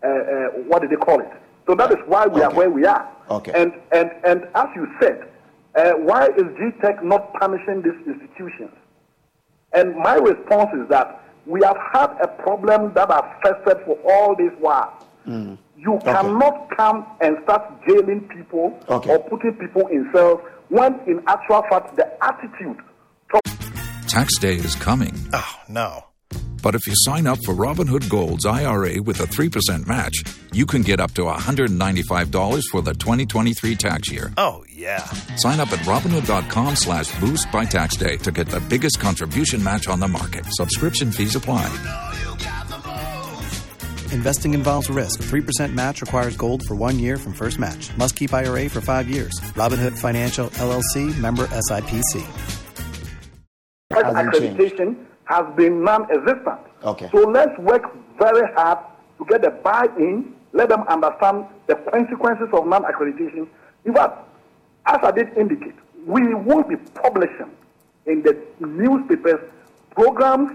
uh, 0.01 0.08
uh, 0.08 0.47
what 0.67 0.82
did 0.82 0.89
they 0.89 0.95
call 0.95 1.19
it? 1.19 1.29
So 1.67 1.75
that 1.75 1.91
is 1.91 1.97
why 2.08 2.25
we 2.25 2.41
okay. 2.41 2.43
are 2.45 2.53
where 2.53 2.69
we 2.69 2.86
are. 2.86 3.08
Okay. 3.29 3.51
And 3.53 3.73
and 3.91 4.10
and 4.23 4.47
as 4.55 4.67
you 4.73 4.88
said, 5.01 5.27
uh, 5.75 5.91
why 5.91 6.27
is 6.27 6.43
GTEC 6.43 7.03
not 7.03 7.34
punishing 7.34 7.82
these 7.82 7.99
institutions? 8.08 8.71
And 9.73 9.95
my 9.97 10.15
response 10.15 10.69
is 10.82 10.88
that 10.89 11.21
we 11.45 11.62
have 11.63 11.77
had 11.93 12.12
a 12.21 12.27
problem 12.27 12.93
that 12.93 13.12
has 13.12 13.23
festered 13.43 13.84
for 13.86 13.97
all 14.10 14.36
this 14.36 14.51
while. 14.60 15.05
Mm. 15.27 15.58
You 15.82 15.94
okay. 15.96 16.12
cannot 16.12 16.76
come 16.76 17.06
and 17.22 17.38
start 17.44 17.63
jailing 17.88 18.28
people 18.28 18.78
okay. 18.89 19.10
or 19.12 19.20
putting 19.30 19.54
people 19.54 19.88
in 19.88 20.10
cells 20.13 20.42
when, 20.68 21.00
in 21.08 21.24
actual 21.26 21.63
fact, 21.70 21.96
the 21.96 22.06
attitude. 22.22 22.78
Tax 24.08 24.38
day 24.39 24.56
is 24.56 24.76
coming. 24.76 25.13
Oh 25.32 25.56
no! 25.70 26.04
But 26.62 26.76
if 26.76 26.86
you 26.86 26.94
sign 26.98 27.28
up 27.28 27.38
for 27.46 27.54
Robinhood 27.54 28.10
Gold's 28.10 28.46
IRA 28.46 29.02
with 29.02 29.22
a 29.22 29.24
3% 29.24 29.88
match, 29.88 30.24
you 30.52 30.65
can 30.65 30.82
get 30.82 31.00
up 31.00 31.13
to 31.13 31.22
$195 31.22 32.63
for 32.70 32.82
the 32.82 32.94
2023 32.94 33.76
tax 33.76 34.12
year. 34.12 34.34
Oh, 34.36 34.65
yeah. 34.70 35.06
Sign 35.38 35.60
up 35.60 35.72
at 35.72 35.80
Robinhood.com 35.80 36.76
slash 36.76 37.18
boost 37.20 37.50
by 37.52 37.63
tax 37.63 37.96
day 37.96 38.18
to 38.18 38.32
get 38.32 38.48
the 38.48 38.60
biggest 38.60 39.00
contribution 39.00 39.63
match 39.63 39.88
on 39.88 40.00
the 40.00 40.08
market. 40.08 40.46
Subscription 40.50 41.12
fees 41.12 41.36
apply. 41.36 41.70
Investing 44.12 44.54
involves 44.54 44.89
risk. 44.89 45.22
3% 45.22 45.74
match 45.74 46.02
requires 46.02 46.36
gold 46.36 46.63
for 46.65 46.76
one 46.76 47.00
year 47.00 47.17
from 47.17 47.34
first 47.34 47.60
match. 47.60 47.95
Must 47.98 48.15
keep 48.15 48.34
IRA 48.34 48.67
for 48.69 48.82
five 48.82 49.08
years. 49.08 49.32
Robinhood 49.54 49.98
Financial 49.98 50.50
LLC 50.50 51.17
member 51.19 51.45
SIPC. 51.48 52.26
Accreditation 53.91 54.95
has 55.26 55.45
been 55.56 55.84
non-existent. 55.84 56.60
Okay. 56.84 57.10
So 57.12 57.19
let's 57.30 57.58
work 57.60 57.84
very 58.17 58.52
hard 58.56 58.80
to 59.19 59.26
get 59.26 59.41
the 59.41 59.52
buy-in, 59.52 60.34
let 60.54 60.69
them 60.69 60.82
understand 60.88 61.45
the 61.67 61.76
consequences 61.76 62.48
of 62.54 62.65
non-accreditation. 62.65 63.48
In 63.86 63.93
fact, 63.93 64.17
as 64.86 65.00
I 65.04 65.12
did 65.12 65.38
indicate, 65.38 65.76
we 66.06 66.34
won't 66.34 66.67
be 66.67 66.78
publishing 66.78 67.52
in 68.06 68.24
the 68.24 68.36
newspapers 68.60 69.39
programs 69.91 70.52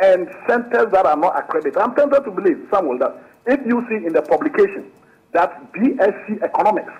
and 0.00 0.28
centers 0.48 0.90
that 0.92 1.06
are 1.06 1.16
not 1.16 1.38
accredited. 1.38 1.76
I'm 1.76 1.94
tempted 1.94 2.24
to 2.24 2.30
believe, 2.30 2.66
Samuel, 2.72 2.98
that 2.98 3.22
if 3.46 3.60
you 3.66 3.84
see 3.88 4.06
in 4.06 4.12
the 4.12 4.22
publication 4.22 4.90
that 5.32 5.72
BSc 5.72 6.42
Economics 6.42 6.92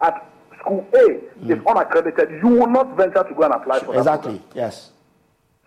at 0.00 0.26
School 0.60 0.86
A 0.94 0.96
mm. 0.98 1.50
is 1.50 1.64
unaccredited, 1.66 2.30
you 2.42 2.48
will 2.48 2.66
not 2.66 2.96
venture 2.96 3.22
to 3.22 3.34
go 3.34 3.42
and 3.42 3.54
apply 3.54 3.80
for 3.80 3.96
exactly. 3.96 4.32
that. 4.32 4.38
Exactly, 4.38 4.58
yes. 4.60 4.92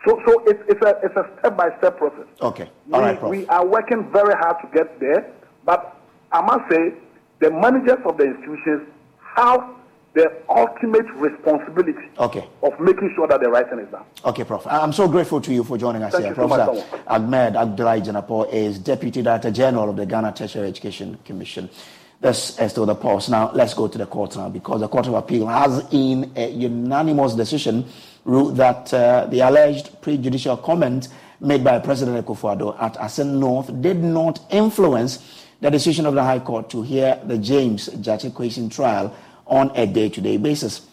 So, 0.05 0.21
so 0.25 0.43
it's, 0.45 0.61
it's 0.67 0.81
a 0.81 0.97
it's 1.03 1.15
a 1.17 1.29
step 1.39 1.57
by 1.57 1.77
step 1.77 1.97
process. 1.97 2.25
Okay. 2.41 2.69
All 2.93 3.01
we, 3.01 3.05
right, 3.05 3.23
we 3.23 3.47
are 3.47 3.65
working 3.65 4.09
very 4.11 4.33
hard 4.33 4.57
to 4.61 4.69
get 4.73 4.99
there, 4.99 5.29
but 5.65 5.97
I 6.31 6.41
must 6.41 6.71
say 6.71 6.93
the 7.39 7.51
managers 7.51 7.99
of 8.05 8.17
the 8.17 8.23
institutions 8.25 8.87
have 9.35 9.61
the 10.13 10.31
ultimate 10.49 11.05
responsibility 11.15 12.07
okay. 12.17 12.47
of 12.63 12.79
making 12.79 13.11
sure 13.15 13.27
that 13.27 13.39
the 13.41 13.49
right 13.49 13.69
thing 13.69 13.79
is 13.79 13.89
done. 13.89 14.03
Okay, 14.25 14.43
Prof. 14.43 14.65
I'm 14.67 14.91
so 14.91 15.07
grateful 15.07 15.39
to 15.41 15.53
you 15.53 15.63
for 15.63 15.77
joining 15.77 16.01
us 16.03 16.13
Thank 16.13 16.25
here. 16.25 16.33
Professor 16.33 16.81
so 16.89 16.99
Ahmed 17.07 17.55
Abdullahi 17.55 18.01
Jinapor 18.01 18.51
is 18.51 18.79
Deputy 18.79 19.21
Director 19.21 19.51
General 19.51 19.89
of 19.91 19.95
the 19.97 20.05
Ghana 20.05 20.33
Tertiary 20.33 20.67
Education 20.67 21.17
Commission. 21.25 21.69
That's 22.21 22.57
as 22.59 22.73
to 22.73 22.85
the 22.85 22.95
pause. 22.95 23.29
Now, 23.29 23.51
let's 23.53 23.73
go 23.73 23.87
to 23.87 23.97
the 23.97 24.05
court 24.05 24.35
now 24.35 24.49
because 24.49 24.81
the 24.81 24.89
Court 24.89 25.07
of 25.07 25.13
Appeal 25.13 25.47
has, 25.47 25.85
in 25.93 26.31
a 26.35 26.49
unanimous 26.49 27.33
decision, 27.33 27.85
ruled 28.25 28.57
that 28.57 28.93
uh, 28.93 29.25
the 29.27 29.39
alleged 29.39 30.01
prejudicial 30.01 30.57
comment 30.57 31.07
made 31.39 31.63
by 31.63 31.79
President 31.79 32.25
Akufo-Addo 32.25 32.75
at 32.81 32.95
Assin 32.95 33.39
North 33.39 33.81
did 33.81 34.03
not 34.03 34.41
influence 34.51 35.45
the 35.61 35.69
decision 35.69 36.05
of 36.05 36.13
the 36.13 36.23
High 36.23 36.39
Court 36.39 36.69
to 36.71 36.81
hear 36.81 37.21
the 37.25 37.37
James 37.37 37.87
Gyakye 37.89 38.69
trial 38.73 39.15
on 39.49 39.71
a 39.75 39.85
day-to-day 39.85 40.37
basis. 40.37 40.85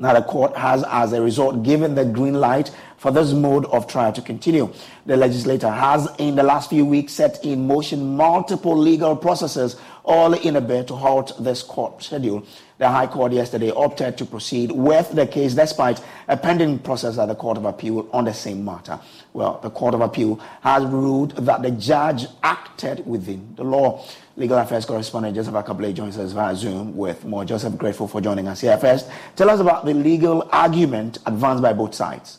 Now, 0.00 0.14
the 0.14 0.22
court 0.22 0.56
has, 0.56 0.84
as 0.84 1.12
a 1.12 1.20
result, 1.20 1.64
given 1.64 1.96
the 1.96 2.04
green 2.04 2.34
light 2.34 2.70
for 2.98 3.10
this 3.10 3.32
mode 3.32 3.64
of 3.66 3.88
trial 3.88 4.12
to 4.12 4.22
continue. 4.22 4.72
The 5.06 5.16
legislator 5.16 5.70
has, 5.70 6.08
in 6.18 6.36
the 6.36 6.44
last 6.44 6.70
few 6.70 6.84
weeks, 6.84 7.14
set 7.14 7.44
in 7.44 7.66
motion 7.66 8.16
multiple 8.16 8.76
legal 8.76 9.16
processes, 9.16 9.76
all 10.04 10.34
in 10.34 10.54
a 10.54 10.60
bid 10.60 10.88
to 10.88 10.94
halt 10.94 11.32
this 11.42 11.62
court 11.64 12.02
schedule. 12.02 12.46
The 12.78 12.88
High 12.88 13.08
Court 13.08 13.32
yesterday 13.32 13.72
opted 13.72 14.16
to 14.18 14.24
proceed 14.24 14.70
with 14.70 15.10
the 15.10 15.26
case 15.26 15.54
despite 15.54 16.00
a 16.28 16.36
pending 16.36 16.78
process 16.78 17.18
at 17.18 17.26
the 17.26 17.34
Court 17.34 17.56
of 17.56 17.64
Appeal 17.64 18.08
on 18.12 18.24
the 18.24 18.34
same 18.34 18.64
matter. 18.64 19.00
Well, 19.32 19.58
the 19.62 19.70
Court 19.70 19.94
of 19.94 20.00
Appeal 20.00 20.36
has 20.60 20.84
ruled 20.84 21.32
that 21.44 21.62
the 21.62 21.72
judge 21.72 22.26
acted 22.44 23.04
within 23.04 23.54
the 23.56 23.64
law. 23.64 24.04
Legal 24.38 24.58
Affairs 24.58 24.84
correspondent 24.84 25.34
Joseph 25.34 25.52
Ackah-Blay 25.52 25.92
joins 25.92 26.16
us 26.16 26.30
via 26.30 26.54
Zoom 26.54 26.96
with 26.96 27.24
more. 27.24 27.44
Joseph, 27.44 27.76
grateful 27.76 28.06
for 28.06 28.20
joining 28.20 28.46
us 28.46 28.60
here. 28.60 28.78
First, 28.78 29.10
tell 29.34 29.50
us 29.50 29.58
about 29.58 29.84
the 29.84 29.92
legal 29.92 30.48
argument 30.52 31.18
advanced 31.26 31.60
by 31.60 31.72
both 31.72 31.92
sides. 31.92 32.38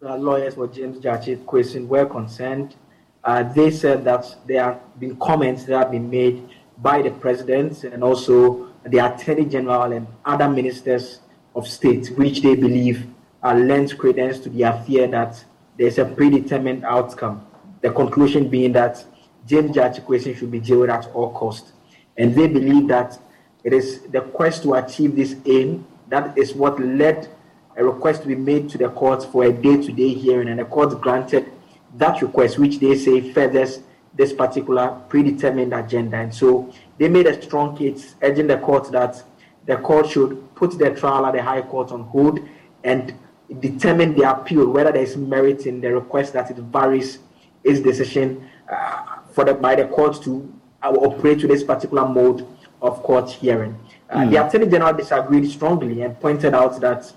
The 0.00 0.16
lawyers 0.16 0.54
for 0.54 0.66
James 0.66 0.98
Gyakye's 0.98 1.38
Quayson 1.44 1.86
were 1.86 2.04
concerned. 2.04 2.74
Uh, 3.22 3.44
they 3.44 3.70
said 3.70 4.02
that 4.06 4.26
there 4.48 4.64
have 4.64 4.98
been 4.98 5.14
comments 5.18 5.62
that 5.66 5.78
have 5.78 5.90
been 5.92 6.10
made 6.10 6.48
by 6.78 7.00
the 7.00 7.12
president 7.12 7.84
and 7.84 8.02
also 8.02 8.70
the 8.86 8.98
attorney 8.98 9.44
general 9.44 9.92
and 9.92 10.08
other 10.24 10.48
ministers 10.48 11.20
of 11.54 11.68
state, 11.68 12.08
which 12.16 12.42
they 12.42 12.56
believe 12.56 13.06
uh, 13.44 13.54
lends 13.54 13.92
credence 13.94 14.40
to 14.40 14.48
the 14.48 14.82
fear 14.84 15.06
that 15.06 15.44
there's 15.76 15.98
a 15.98 16.04
predetermined 16.04 16.84
outcome. 16.84 17.46
The 17.82 17.92
conclusion 17.92 18.48
being 18.48 18.72
that 18.72 19.04
James 19.48 19.74
Gyakye 19.74 20.04
Quayson 20.04 20.36
should 20.36 20.50
be 20.50 20.60
jailed 20.60 20.90
at 20.90 21.06
all 21.14 21.32
costs. 21.32 21.72
And 22.16 22.34
they 22.34 22.46
believe 22.46 22.86
that 22.88 23.18
it 23.64 23.72
is 23.72 24.02
the 24.02 24.20
quest 24.20 24.62
to 24.64 24.74
achieve 24.74 25.16
this 25.16 25.36
aim 25.46 25.86
that 26.08 26.36
is 26.36 26.54
what 26.54 26.78
led 26.80 27.28
a 27.76 27.84
request 27.84 28.22
to 28.22 28.28
be 28.28 28.34
made 28.34 28.68
to 28.70 28.78
the 28.78 28.88
court 28.90 29.24
for 29.30 29.44
a 29.44 29.52
day-to-day 29.52 30.14
hearing, 30.14 30.48
and 30.48 30.58
the 30.58 30.64
court 30.64 31.00
granted 31.00 31.50
that 31.94 32.20
request, 32.20 32.58
which 32.58 32.80
they 32.80 32.96
say 32.96 33.32
furthers 33.32 33.80
this 34.14 34.32
particular 34.32 35.00
predetermined 35.08 35.72
agenda. 35.72 36.16
And 36.16 36.34
so 36.34 36.72
they 36.98 37.08
made 37.08 37.26
a 37.26 37.40
strong 37.40 37.76
case, 37.76 38.16
urging 38.20 38.48
the 38.48 38.58
court 38.58 38.90
that 38.92 39.22
the 39.66 39.76
court 39.76 40.08
should 40.08 40.54
put 40.54 40.76
the 40.78 40.90
trial 40.90 41.24
at 41.26 41.34
the 41.34 41.42
High 41.42 41.62
Court 41.62 41.92
on 41.92 42.02
hold 42.04 42.40
and 42.82 43.14
determine 43.60 44.14
the 44.14 44.28
appeal, 44.28 44.68
whether 44.68 44.90
there 44.92 45.02
is 45.02 45.16
merit 45.16 45.66
in 45.66 45.80
the 45.80 45.92
request 45.92 46.32
that 46.32 46.50
it 46.50 46.56
varies 46.56 47.18
its 47.62 47.80
decision 47.80 48.48
uh, 48.72 49.17
for 49.38 49.44
the, 49.44 49.54
by 49.54 49.76
the 49.76 49.84
court 49.84 50.20
to 50.20 50.52
uh, 50.82 50.88
operate 50.90 51.38
to 51.38 51.46
this 51.46 51.62
particular 51.62 52.08
mode 52.08 52.44
of 52.82 53.00
court 53.04 53.30
hearing. 53.30 53.78
Uh, 54.10 54.16
mm. 54.16 54.30
The 54.32 54.44
Attorney 54.44 54.66
General 54.66 54.92
disagreed 54.92 55.48
strongly 55.48 56.02
and 56.02 56.18
pointed 56.18 56.54
out 56.54 56.80
that 56.80 57.12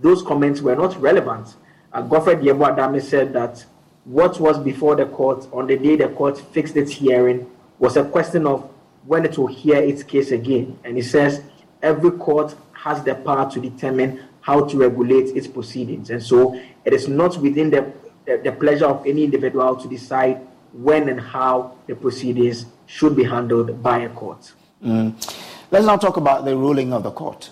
those 0.00 0.22
comments 0.22 0.62
were 0.62 0.74
not 0.74 0.98
relevant. 0.98 1.56
Uh, 1.92 2.00
Godfred 2.00 2.38
Yeboah 2.40 2.74
Dame 2.74 3.02
said 3.02 3.34
that 3.34 3.62
what 4.06 4.40
was 4.40 4.58
before 4.58 4.96
the 4.96 5.04
court 5.04 5.46
on 5.52 5.66
the 5.66 5.76
day 5.76 5.96
the 5.96 6.08
court 6.08 6.38
fixed 6.38 6.74
its 6.74 6.92
hearing 6.92 7.46
was 7.78 7.98
a 7.98 8.04
question 8.06 8.46
of 8.46 8.70
when 9.04 9.26
it 9.26 9.36
will 9.36 9.46
hear 9.46 9.76
its 9.76 10.02
case 10.02 10.30
again. 10.30 10.78
And 10.84 10.96
he 10.96 11.02
says 11.02 11.42
every 11.82 12.12
court 12.12 12.54
has 12.72 13.04
the 13.04 13.14
power 13.14 13.50
to 13.50 13.60
determine 13.60 14.22
how 14.40 14.64
to 14.64 14.78
regulate 14.78 15.36
its 15.36 15.46
proceedings. 15.46 16.08
And 16.08 16.22
so 16.22 16.58
it 16.86 16.94
is 16.94 17.08
not 17.08 17.36
within 17.36 17.68
the, 17.68 17.92
the, 18.24 18.40
the 18.42 18.52
pleasure 18.52 18.86
of 18.86 19.04
any 19.04 19.24
individual 19.24 19.76
to 19.76 19.86
decide 19.86 20.45
when 20.76 21.08
and 21.08 21.20
how 21.20 21.76
the 21.86 21.94
proceedings 21.94 22.66
should 22.86 23.16
be 23.16 23.24
handled 23.24 23.82
by 23.82 24.00
a 24.00 24.08
court. 24.10 24.52
Mm. 24.84 25.14
Let's 25.70 25.86
now 25.86 25.96
talk 25.96 26.16
about 26.16 26.44
the 26.44 26.56
ruling 26.56 26.92
of 26.92 27.02
the 27.02 27.10
court. 27.10 27.50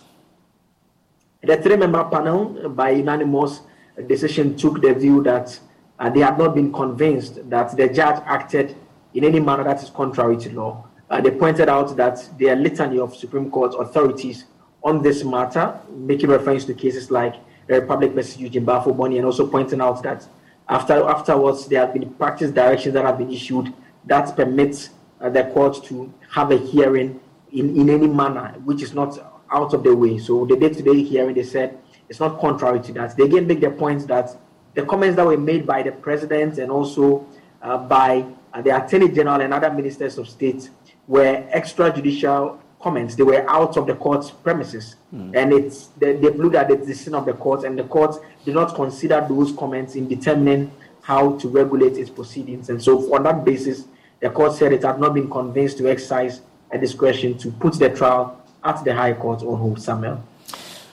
The 1.42 1.56
three 1.56 1.76
member 1.76 2.04
panel, 2.04 2.68
by 2.70 2.90
unanimous 2.90 3.60
decision, 4.06 4.56
took 4.56 4.80
the 4.80 4.94
view 4.94 5.22
that 5.24 5.58
uh, 5.98 6.10
they 6.10 6.20
had 6.20 6.38
not 6.38 6.54
been 6.54 6.72
convinced 6.72 7.48
that 7.50 7.76
the 7.76 7.88
judge 7.88 8.22
acted 8.26 8.76
in 9.14 9.24
any 9.24 9.40
manner 9.40 9.64
that 9.64 9.82
is 9.82 9.90
contrary 9.90 10.36
to 10.38 10.52
law. 10.52 10.86
Uh, 11.10 11.20
they 11.20 11.30
pointed 11.30 11.68
out 11.68 11.96
that 11.96 12.28
there 12.38 12.54
are 12.54 12.56
litany 12.56 12.98
of 12.98 13.14
Supreme 13.14 13.50
Court 13.50 13.74
authorities 13.78 14.44
on 14.82 15.02
this 15.02 15.24
matter, 15.24 15.78
making 15.90 16.30
reference 16.30 16.64
to 16.66 16.74
cases 16.74 17.10
like 17.10 17.36
the 17.66 17.80
Republic 17.80 18.12
versus 18.12 18.36
Eugene 18.38 18.66
Baffoe-Bonnie, 18.66 19.16
and 19.18 19.26
also 19.26 19.46
pointing 19.46 19.80
out 19.80 20.02
that 20.02 20.26
after 20.68 21.02
afterwards 21.08 21.66
there 21.66 21.80
have 21.80 21.92
been 21.92 22.08
practice 22.14 22.50
directions 22.50 22.94
that 22.94 23.04
have 23.04 23.18
been 23.18 23.30
issued 23.30 23.72
that 24.06 24.34
permits 24.36 24.90
uh, 25.20 25.28
the 25.28 25.44
court 25.44 25.82
to 25.84 26.12
have 26.30 26.50
a 26.50 26.56
hearing 26.56 27.20
in, 27.52 27.76
in 27.76 27.90
any 27.90 28.06
manner 28.06 28.54
which 28.64 28.82
is 28.82 28.94
not 28.94 29.18
out 29.50 29.72
of 29.72 29.82
the 29.84 29.94
way. 29.94 30.18
So 30.18 30.44
the 30.44 30.56
day-to-day 30.56 31.02
hearing, 31.02 31.34
they 31.34 31.44
said 31.44 31.78
it's 32.08 32.20
not 32.20 32.40
contrary 32.40 32.80
to 32.80 32.92
that. 32.94 33.16
They 33.16 33.24
again 33.24 33.46
make 33.46 33.60
the 33.60 33.70
point 33.70 34.06
that 34.08 34.36
the 34.74 34.84
comments 34.84 35.16
that 35.16 35.26
were 35.26 35.36
made 35.38 35.66
by 35.66 35.82
the 35.82 35.92
president 35.92 36.58
and 36.58 36.70
also 36.70 37.26
uh, 37.62 37.78
by 37.78 38.26
uh, 38.52 38.62
the 38.62 38.84
attorney 38.84 39.08
general 39.08 39.40
and 39.40 39.54
other 39.54 39.70
ministers 39.70 40.18
of 40.18 40.28
state 40.28 40.70
were 41.06 41.46
extrajudicial 41.54 42.58
comments. 42.84 43.14
They 43.14 43.22
were 43.22 43.50
out 43.50 43.76
of 43.78 43.86
the 43.86 43.94
court's 43.94 44.30
premises, 44.30 44.96
mm. 45.12 45.34
and 45.34 45.52
it's 45.52 45.86
they, 45.98 46.12
they 46.16 46.28
looked 46.28 46.54
at 46.54 46.68
the 46.68 46.76
decision 46.76 47.14
of 47.14 47.24
the 47.24 47.32
court, 47.32 47.64
and 47.64 47.78
the 47.78 47.84
court 47.84 48.22
did 48.44 48.54
not 48.54 48.74
consider 48.74 49.26
those 49.26 49.52
comments 49.52 49.96
in 49.96 50.06
determining 50.06 50.70
how 51.00 51.36
to 51.38 51.48
regulate 51.48 51.96
its 51.96 52.10
proceedings. 52.10 52.68
And 52.68 52.80
so, 52.80 53.12
on 53.14 53.22
that 53.24 53.44
basis, 53.44 53.86
the 54.20 54.28
court 54.28 54.52
said 54.52 54.72
it 54.74 54.82
had 54.82 55.00
not 55.00 55.14
been 55.14 55.30
convinced 55.30 55.78
to 55.78 55.90
exercise 55.90 56.42
a 56.70 56.78
discretion 56.78 57.38
to 57.38 57.50
put 57.50 57.78
the 57.78 57.88
trial 57.88 58.40
at 58.62 58.84
the 58.84 58.94
High 58.94 59.14
Court 59.14 59.42
on 59.42 59.58
hold, 59.58 59.80
Samuel. 59.80 60.22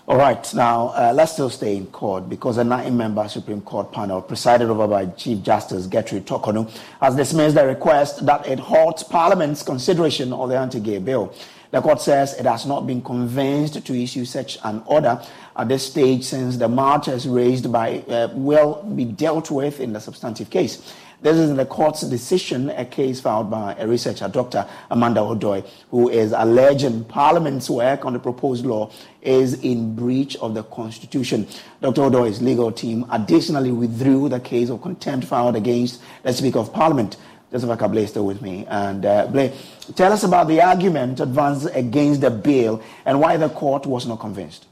All 0.08 0.18
right, 0.18 0.54
now 0.54 0.88
uh, 0.88 1.14
let's 1.16 1.34
still 1.34 1.50
stay 1.50 1.78
in 1.78 1.86
court 1.88 2.28
because 2.28 2.58
a 2.58 2.64
nine 2.64 2.98
member 2.98 3.28
Supreme 3.30 3.62
Court 3.62 3.92
panel, 3.92 4.22
presided 4.22 4.70
over 4.70 4.88
by 4.88 5.06
Chief 5.06 5.42
Justice 5.44 5.88
Gertrude 5.88 6.26
Torkornoo, 6.26 6.70
has 7.00 7.16
dismissed 7.16 7.56
the 7.56 7.66
request 7.66 8.26
that 8.26 8.46
it 8.48 8.60
halts 8.60 9.04
Parliament's 9.04 9.62
consideration 9.64 10.34
of 10.34 10.50
the 10.50 10.58
anti 10.58 10.80
gay 10.80 10.98
bill. 10.98 11.34
The 11.72 11.82
court 11.82 12.02
says 12.02 12.34
it 12.34 12.46
has 12.46 12.66
not 12.66 12.86
been 12.86 13.02
convinced 13.02 13.86
to 13.86 13.94
issue 13.94 14.26
such 14.26 14.58
an 14.64 14.84
order 14.86 15.22
at 15.56 15.70
this 15.70 15.90
stage 15.90 16.26
since 16.26 16.58
the 16.58 16.68
matters 16.68 17.28
raised 17.28 17.72
by 17.72 18.00
uh, 18.10 18.28
will 18.34 18.84
be 18.96 19.06
dealt 19.06 19.50
with 19.50 19.80
in 19.80 19.94
the 19.94 20.00
substantive 20.00 20.50
case. 20.50 20.94
This 21.22 21.38
is 21.38 21.56
the 21.56 21.68
court's 21.68 22.02
decision, 22.02 22.72
a 22.72 22.84
case 22.84 23.22
filed 23.22 23.52
by 23.52 23.76
a 23.76 23.88
researcher, 23.88 24.28
Dr. 24.28 24.68
Amanda 24.90 25.22
Odoi, 25.22 25.64
who 25.92 26.10
is 26.10 26.34
alleging 26.36 27.04
Parliament's 27.06 27.70
work 27.70 28.06
on 28.06 28.14
the 28.14 28.20
proposed 28.20 28.66
law 28.66 28.92
is 29.22 29.54
in 29.62 29.96
breach 29.96 30.36
of 30.38 30.56
the 30.56 30.64
Constitution. 30.64 31.48
Dr. 31.80 32.02
Odoi's 32.02 32.42
legal 32.42 32.72
team 32.72 33.06
additionally 33.12 33.72
withdrew 33.72 34.30
the 34.30 34.40
case 34.40 34.72
of 34.72 34.82
contempt 34.82 35.28
filed 35.28 35.56
against 35.56 36.02
the 36.24 36.34
Speaker 36.34 36.58
of 36.58 36.74
Parliament. 36.74 37.18
Joseph 37.52 37.70
Ackah-Blay 37.70 38.06
still 38.06 38.26
with 38.26 38.42
me. 38.42 38.66
And 38.68 39.06
uh, 39.06 39.28
Blay, 39.28 39.54
tell 39.96 40.14
us 40.14 40.24
about 40.24 40.48
the 40.48 40.62
argument 40.62 41.20
advanced 41.20 41.68
against 41.74 42.22
the 42.22 42.32
bill 42.32 42.82
and 43.06 43.20
why 43.20 43.38
the 43.38 43.50
court 43.50 43.86
was 43.86 44.06
not 44.06 44.20
convinced. 44.20 44.68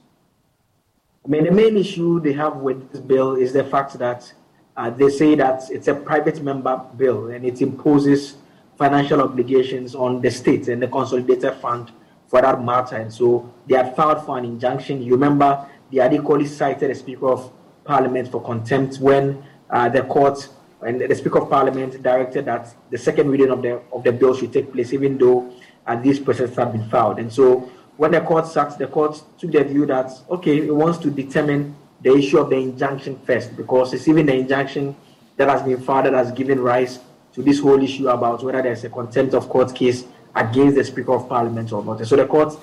I 1.26 1.28
mean, 1.28 1.44
the 1.44 1.52
main 1.52 1.76
issue 1.76 2.22
they 2.22 2.34
have 2.34 2.58
with 2.58 2.92
this 2.92 3.02
bill 3.02 3.36
is 3.36 3.52
the 3.52 3.66
fact 3.66 4.00
that 4.00 4.32
uh, 4.78 4.90
they 4.90 5.10
say 5.10 5.36
that 5.36 5.70
it's 5.70 5.90
a 5.90 5.94
private 5.94 6.42
member 6.42 6.82
bill 6.96 7.28
and 7.28 7.46
it 7.46 7.62
imposes 7.62 8.38
financial 8.78 9.22
obligations 9.22 9.94
on 9.94 10.22
the 10.22 10.32
state 10.32 10.70
and 10.70 10.82
the 10.82 10.88
consolidated 10.88 11.54
fund 11.56 11.92
for 12.28 12.42
that 12.42 12.64
matter. 12.64 12.96
And 12.96 13.12
so 13.12 13.54
they 13.68 13.76
had 13.76 13.94
filed 13.94 14.26
for 14.26 14.38
an 14.38 14.46
injunction. 14.46 15.02
You 15.02 15.12
remember 15.12 15.68
they 15.92 16.00
had 16.00 16.14
equally 16.14 16.46
cited 16.46 16.90
the 16.90 16.96
Speaker 16.96 17.28
of 17.28 17.52
Parliament 17.84 18.32
for 18.32 18.42
contempt 18.42 19.00
when 19.00 19.44
uh, 19.70 19.90
the 19.90 20.04
court 20.04 20.48
and 20.82 21.02
the 21.02 21.16
Speaker 21.16 21.40
of 21.40 21.50
Parliament 21.50 22.02
directed 22.02 22.46
that 22.46 22.74
the 22.90 22.98
second 22.98 23.30
reading 23.30 23.50
of 23.52 23.62
the 23.62 23.82
of 23.92 24.04
the 24.04 24.12
bill 24.12 24.36
should 24.36 24.54
take 24.54 24.72
place, 24.72 24.94
even 24.94 25.18
though 25.18 25.52
uh, 25.86 25.96
these 25.96 26.20
processes 26.20 26.56
have 26.56 26.72
been 26.72 26.88
filed. 26.90 27.20
And 27.20 27.32
so 27.32 27.70
when 27.98 28.12
the 28.12 28.22
court 28.22 28.48
sat, 28.48 28.78
the 28.78 28.88
court 28.88 29.22
took 29.38 29.52
the 29.52 29.64
view 29.64 29.86
that 29.88 30.12
okay, 30.30 30.58
it 30.58 30.74
wants 30.74 31.00
to 31.00 31.12
determine 31.12 31.76
the 32.02 32.16
issue 32.16 32.38
of 32.38 32.50
the 32.50 32.56
injunction 32.56 33.20
first, 33.26 33.58
because 33.58 33.94
it's 33.94 34.08
even 34.08 34.26
the 34.26 34.36
injunction 34.36 34.96
that 35.36 35.50
has 35.50 35.62
been 35.64 35.82
filed 35.82 36.06
that 36.06 36.14
has 36.14 36.32
given 36.32 36.60
rise 36.60 37.00
to 37.34 37.44
this 37.44 37.60
whole 37.60 37.82
issue 37.82 38.08
about 38.08 38.44
whether 38.44 38.62
there's 38.62 38.84
a 38.84 38.90
contempt 38.90 39.34
of 39.34 39.50
court 39.50 39.76
case 39.76 40.06
against 40.36 40.76
the 40.76 40.84
Speaker 40.84 41.14
of 41.14 41.28
Parliament 41.28 41.72
or 41.74 41.84
not. 41.84 42.06
so 42.06 42.16
the 42.16 42.26
court 42.26 42.58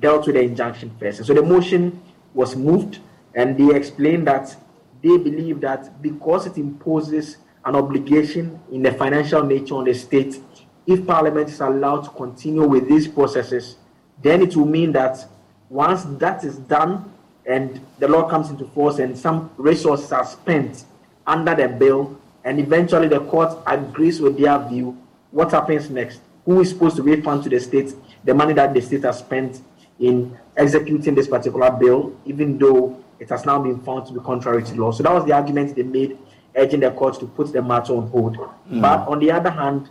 dealt 0.00 0.26
with 0.26 0.36
the 0.36 0.42
injunction 0.42 0.90
first. 0.98 1.18
And 1.18 1.26
so 1.26 1.34
the 1.34 1.42
motion 1.42 2.00
was 2.34 2.56
moved, 2.56 2.98
and 3.34 3.56
they 3.56 3.74
explained 3.74 4.26
that 4.26 4.54
they 5.02 5.16
believe 5.16 5.60
that 5.60 6.00
because 6.02 6.46
it 6.46 6.56
imposes 6.56 7.38
an 7.64 7.76
obligation 7.76 8.58
in 8.70 8.82
the 8.82 8.92
financial 8.92 9.42
nature 9.42 9.74
on 9.76 9.84
the 9.84 9.94
state, 9.94 10.40
if 10.86 11.06
Parliament 11.06 11.48
is 11.48 11.60
allowed 11.60 12.02
to 12.02 12.10
continue 12.10 12.66
with 12.66 12.88
these 12.88 13.06
processes, 13.06 13.76
then 14.22 14.42
it 14.42 14.56
will 14.56 14.66
mean 14.66 14.92
that 14.92 15.24
once 15.68 16.04
that 16.18 16.44
is 16.44 16.58
done, 16.58 17.12
and 17.46 17.80
the 17.98 18.08
law 18.08 18.28
comes 18.28 18.50
into 18.50 18.64
force 18.66 18.98
and 18.98 19.16
some 19.18 19.50
resources 19.56 20.12
are 20.12 20.24
spent 20.24 20.84
under 21.26 21.54
the 21.54 21.68
bill 21.68 22.18
and 22.44 22.60
eventually 22.60 23.08
the 23.08 23.20
court 23.20 23.56
agrees 23.66 24.20
with 24.20 24.38
their 24.38 24.58
view, 24.68 24.96
what 25.30 25.50
happens 25.50 25.90
next? 25.90 26.20
Who 26.44 26.60
is 26.60 26.70
supposed 26.70 26.96
to 26.96 27.02
refund 27.02 27.44
to 27.44 27.48
the 27.48 27.60
state 27.60 27.94
the 28.24 28.34
money 28.34 28.52
that 28.54 28.74
the 28.74 28.80
state 28.80 29.02
has 29.04 29.18
spent 29.18 29.62
in 29.98 30.36
executing 30.56 31.14
this 31.14 31.28
particular 31.28 31.70
bill, 31.70 32.16
even 32.24 32.58
though 32.58 33.02
it 33.18 33.28
has 33.28 33.44
now 33.44 33.60
been 33.60 33.80
found 33.80 34.06
to 34.06 34.12
be 34.12 34.20
contrary 34.20 34.62
to 34.64 34.74
law? 34.74 34.90
So 34.90 35.02
that 35.04 35.12
was 35.12 35.24
the 35.24 35.32
argument 35.32 35.76
they 35.76 35.84
made, 35.84 36.18
urging 36.56 36.80
the 36.80 36.90
court 36.90 37.18
to 37.20 37.26
put 37.26 37.52
the 37.52 37.62
matter 37.62 37.94
on 37.94 38.08
hold. 38.08 38.36
Mm. 38.36 38.80
But 38.80 39.08
on 39.08 39.18
the 39.18 39.30
other 39.30 39.50
hand, 39.50 39.90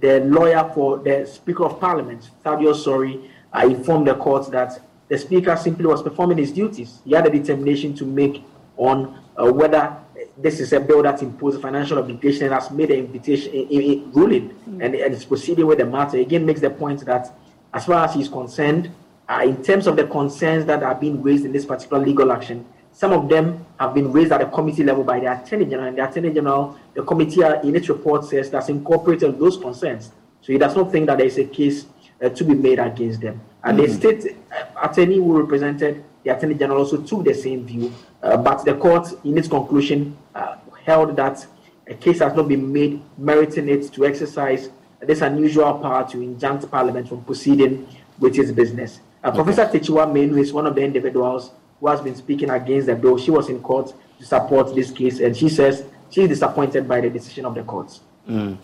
the 0.00 0.20
lawyer 0.20 0.70
for 0.74 0.98
the 0.98 1.26
Speaker 1.26 1.64
of 1.64 1.80
Parliament, 1.80 2.30
Thaddeus 2.42 2.84
Sory, 2.84 3.30
uh, 3.52 3.66
informed 3.66 4.06
the 4.08 4.14
court 4.14 4.50
that 4.50 4.80
the 5.08 5.18
speaker 5.18 5.54
simply 5.56 5.86
was 5.86 6.02
performing 6.02 6.38
his 6.38 6.50
duties. 6.50 7.00
He 7.04 7.12
had 7.14 7.26
a 7.26 7.30
determination 7.30 7.94
to 7.96 8.04
make 8.04 8.42
on 8.76 9.20
uh, 9.36 9.52
whether 9.52 9.96
this 10.36 10.60
is 10.60 10.72
a 10.72 10.80
bill 10.80 11.02
that 11.02 11.22
imposes 11.22 11.60
financial 11.60 11.98
obligation 11.98 12.44
and 12.44 12.54
has 12.54 12.70
made 12.70 12.90
an 12.90 12.98
invitation 12.98 13.52
a, 13.54 13.58
a, 13.58 13.92
a 13.92 13.96
ruling 14.12 14.50
mm-hmm. 14.50 14.80
and, 14.80 14.94
and 14.94 15.14
is 15.14 15.24
proceeding 15.24 15.66
with 15.66 15.78
the 15.78 15.86
matter. 15.86 16.16
Again, 16.18 16.44
makes 16.44 16.60
the 16.60 16.70
point 16.70 17.04
that 17.04 17.32
as 17.72 17.86
far 17.86 18.04
as 18.04 18.14
he's 18.14 18.28
concerned, 18.28 18.90
uh, 19.28 19.42
in 19.44 19.62
terms 19.62 19.86
of 19.86 19.96
the 19.96 20.06
concerns 20.06 20.64
that 20.66 20.82
are 20.82 20.94
being 20.94 21.22
raised 21.22 21.44
in 21.44 21.52
this 21.52 21.64
particular 21.64 22.04
legal 22.04 22.32
action, 22.32 22.66
some 22.94 23.12
of 23.12 23.28
them 23.28 23.66
have 23.78 23.92
been 23.92 24.12
raised 24.12 24.30
at 24.30 24.38
the 24.38 24.46
committee 24.46 24.84
level 24.84 25.02
by 25.02 25.18
the 25.18 25.26
Attorney 25.26 25.64
General, 25.64 25.88
and 25.88 25.98
the 25.98 26.08
Attorney 26.08 26.32
General, 26.32 26.78
the 26.94 27.02
committee 27.02 27.42
in 27.42 27.74
its 27.74 27.88
report 27.88 28.24
says 28.24 28.50
that's 28.50 28.68
incorporated 28.68 29.38
those 29.38 29.56
concerns. 29.56 30.12
So 30.40 30.52
he 30.52 30.58
does 30.58 30.76
not 30.76 30.92
think 30.92 31.06
that 31.06 31.18
there 31.18 31.26
is 31.26 31.36
a 31.36 31.44
case 31.44 31.86
uh, 32.22 32.28
to 32.28 32.44
be 32.44 32.54
made 32.54 32.78
against 32.78 33.20
them. 33.20 33.40
And 33.64 33.78
mm-hmm. 33.78 33.86
the 33.86 34.20
state 34.22 34.36
uh, 34.52 34.88
attorney 34.88 35.16
who 35.16 35.40
represented 35.40 36.04
the 36.22 36.36
attorney 36.36 36.54
general 36.54 36.78
also 36.78 37.02
took 37.02 37.24
the 37.24 37.34
same 37.34 37.66
view, 37.66 37.92
uh, 38.22 38.36
but 38.36 38.64
the 38.64 38.74
court, 38.74 39.08
in 39.24 39.36
its 39.38 39.48
conclusion, 39.48 40.16
uh, 40.34 40.56
held 40.84 41.16
that 41.16 41.44
a 41.88 41.94
case 41.94 42.20
has 42.20 42.32
not 42.34 42.46
been 42.46 42.72
made 42.72 43.02
meriting 43.18 43.68
it 43.68 43.92
to 43.92 44.06
exercise 44.06 44.70
this 45.00 45.20
unusual 45.20 45.74
power 45.80 46.08
to 46.08 46.22
injunct 46.22 46.70
Parliament 46.70 47.08
from 47.08 47.24
proceeding 47.24 47.88
with 48.20 48.38
its 48.38 48.52
business. 48.52 49.00
Uh, 49.22 49.28
okay. 49.28 49.42
Professor 49.42 49.66
Takyiwaa 49.66 50.06
Manuh 50.06 50.40
is 50.40 50.52
one 50.52 50.66
of 50.66 50.74
the 50.76 50.82
individuals 50.82 51.50
who 51.84 51.90
has 51.90 52.00
been 52.00 52.16
speaking 52.16 52.48
against 52.48 52.86
the 52.86 52.96
bill. 52.96 53.18
She 53.18 53.30
was 53.30 53.50
in 53.50 53.60
court 53.60 53.92
to 54.18 54.24
support 54.24 54.74
this 54.74 54.90
case, 54.90 55.20
and 55.20 55.36
she 55.36 55.50
says 55.50 55.84
she 56.08 56.22
is 56.22 56.30
disappointed 56.30 56.88
by 56.88 57.02
the 57.02 57.10
decision 57.10 57.44
of 57.44 57.54
the 57.54 57.62
courts. 57.62 58.00
Mm. 58.26 58.56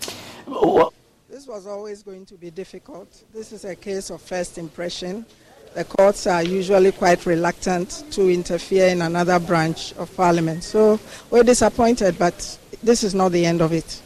Well, 0.47 0.95
this 1.29 1.47
was 1.47 1.67
always 1.67 2.03
going 2.03 2.25
to 2.25 2.37
be 2.37 2.51
difficult. 2.51 3.25
This 3.35 3.53
is 3.53 3.67
a 3.67 3.77
case 3.77 4.09
of 4.09 4.23
first 4.23 4.57
impression. 4.57 5.27
The 5.75 5.85
courts 5.85 6.27
are 6.27 6.43
usually 6.43 6.93
quite 6.93 7.27
reluctant 7.27 8.05
to 8.13 8.31
interfere 8.31 8.89
in 8.89 9.03
another 9.03 9.39
branch 9.39 9.93
of 9.99 10.17
parliament. 10.17 10.65
So 10.65 10.99
we're 11.29 11.43
disappointed, 11.43 12.19
but 12.19 12.59
this 12.83 13.05
is 13.05 13.15
not 13.15 13.33
the 13.33 13.45
end 13.45 13.61
of 13.61 13.75
it. 13.75 14.01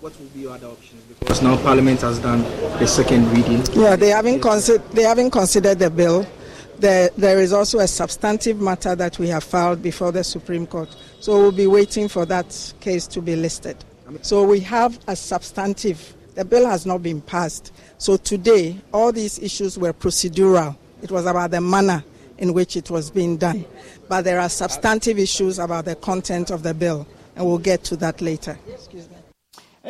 what 0.00 0.18
will 0.18 0.26
be 0.28 0.40
your 0.40 0.54
other 0.54 0.68
options? 0.68 1.02
Because 1.18 1.42
now 1.42 1.58
Parliament 1.58 2.00
has 2.00 2.18
done 2.20 2.40
the 2.78 2.86
second 2.86 3.30
reading. 3.32 3.62
Yeah, 3.74 3.96
they 3.96 4.08
haven't, 4.08 4.40
consi- 4.40 4.82
they 4.92 5.02
haven't 5.02 5.30
considered 5.30 5.78
the 5.78 5.90
bill. 5.90 6.26
There, 6.78 7.10
there 7.16 7.38
is 7.40 7.52
also 7.52 7.78
a 7.78 7.88
substantive 7.88 8.60
matter 8.60 8.94
that 8.94 9.18
we 9.18 9.28
have 9.28 9.44
filed 9.44 9.82
before 9.82 10.12
the 10.12 10.22
Supreme 10.22 10.66
Court. 10.66 10.94
So 11.20 11.38
we'll 11.38 11.52
be 11.52 11.66
waiting 11.66 12.08
for 12.08 12.26
that 12.26 12.74
case 12.80 13.06
to 13.08 13.22
be 13.22 13.34
listed. 13.34 13.76
So 14.22 14.44
we 14.44 14.60
have 14.60 14.98
a 15.06 15.16
substantive. 15.16 16.14
The 16.34 16.44
bill 16.44 16.66
has 16.68 16.84
not 16.84 17.02
been 17.02 17.20
passed. 17.22 17.72
So 17.98 18.16
today, 18.16 18.78
all 18.92 19.10
these 19.10 19.38
issues 19.38 19.78
were 19.78 19.92
procedural. 19.92 20.76
It 21.02 21.10
was 21.10 21.26
about 21.26 21.50
the 21.50 21.60
manner 21.60 22.04
in 22.38 22.52
which 22.52 22.76
it 22.76 22.90
was 22.90 23.10
being 23.10 23.36
done. 23.36 23.64
But 24.08 24.22
there 24.22 24.38
are 24.38 24.48
substantive 24.48 25.18
issues 25.18 25.58
about 25.58 25.86
the 25.86 25.96
content 25.96 26.50
of 26.50 26.62
the 26.62 26.74
bill, 26.74 27.06
and 27.34 27.46
we'll 27.46 27.58
get 27.58 27.84
to 27.84 27.96
that 27.96 28.20
later. 28.20 28.58
Excuse 28.68 29.08
me. 29.08 29.16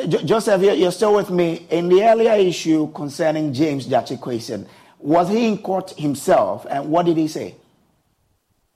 Joseph, 0.07 0.63
you're 0.63 0.93
still 0.93 1.15
with 1.15 1.31
me. 1.31 1.67
In 1.71 1.89
the 1.89 2.05
earlier 2.05 2.35
issue 2.35 2.93
concerning 2.93 3.53
James 3.53 3.87
Gyakye 3.87 4.19
Quayson, 4.21 4.67
was 5.07 5.29
he 5.29 5.47
in 5.47 5.59
court 5.59 5.91
himself, 5.91 6.67
and 6.69 6.91
what 6.91 7.07
did 7.07 7.17
he 7.17 7.29
say? 7.29 7.55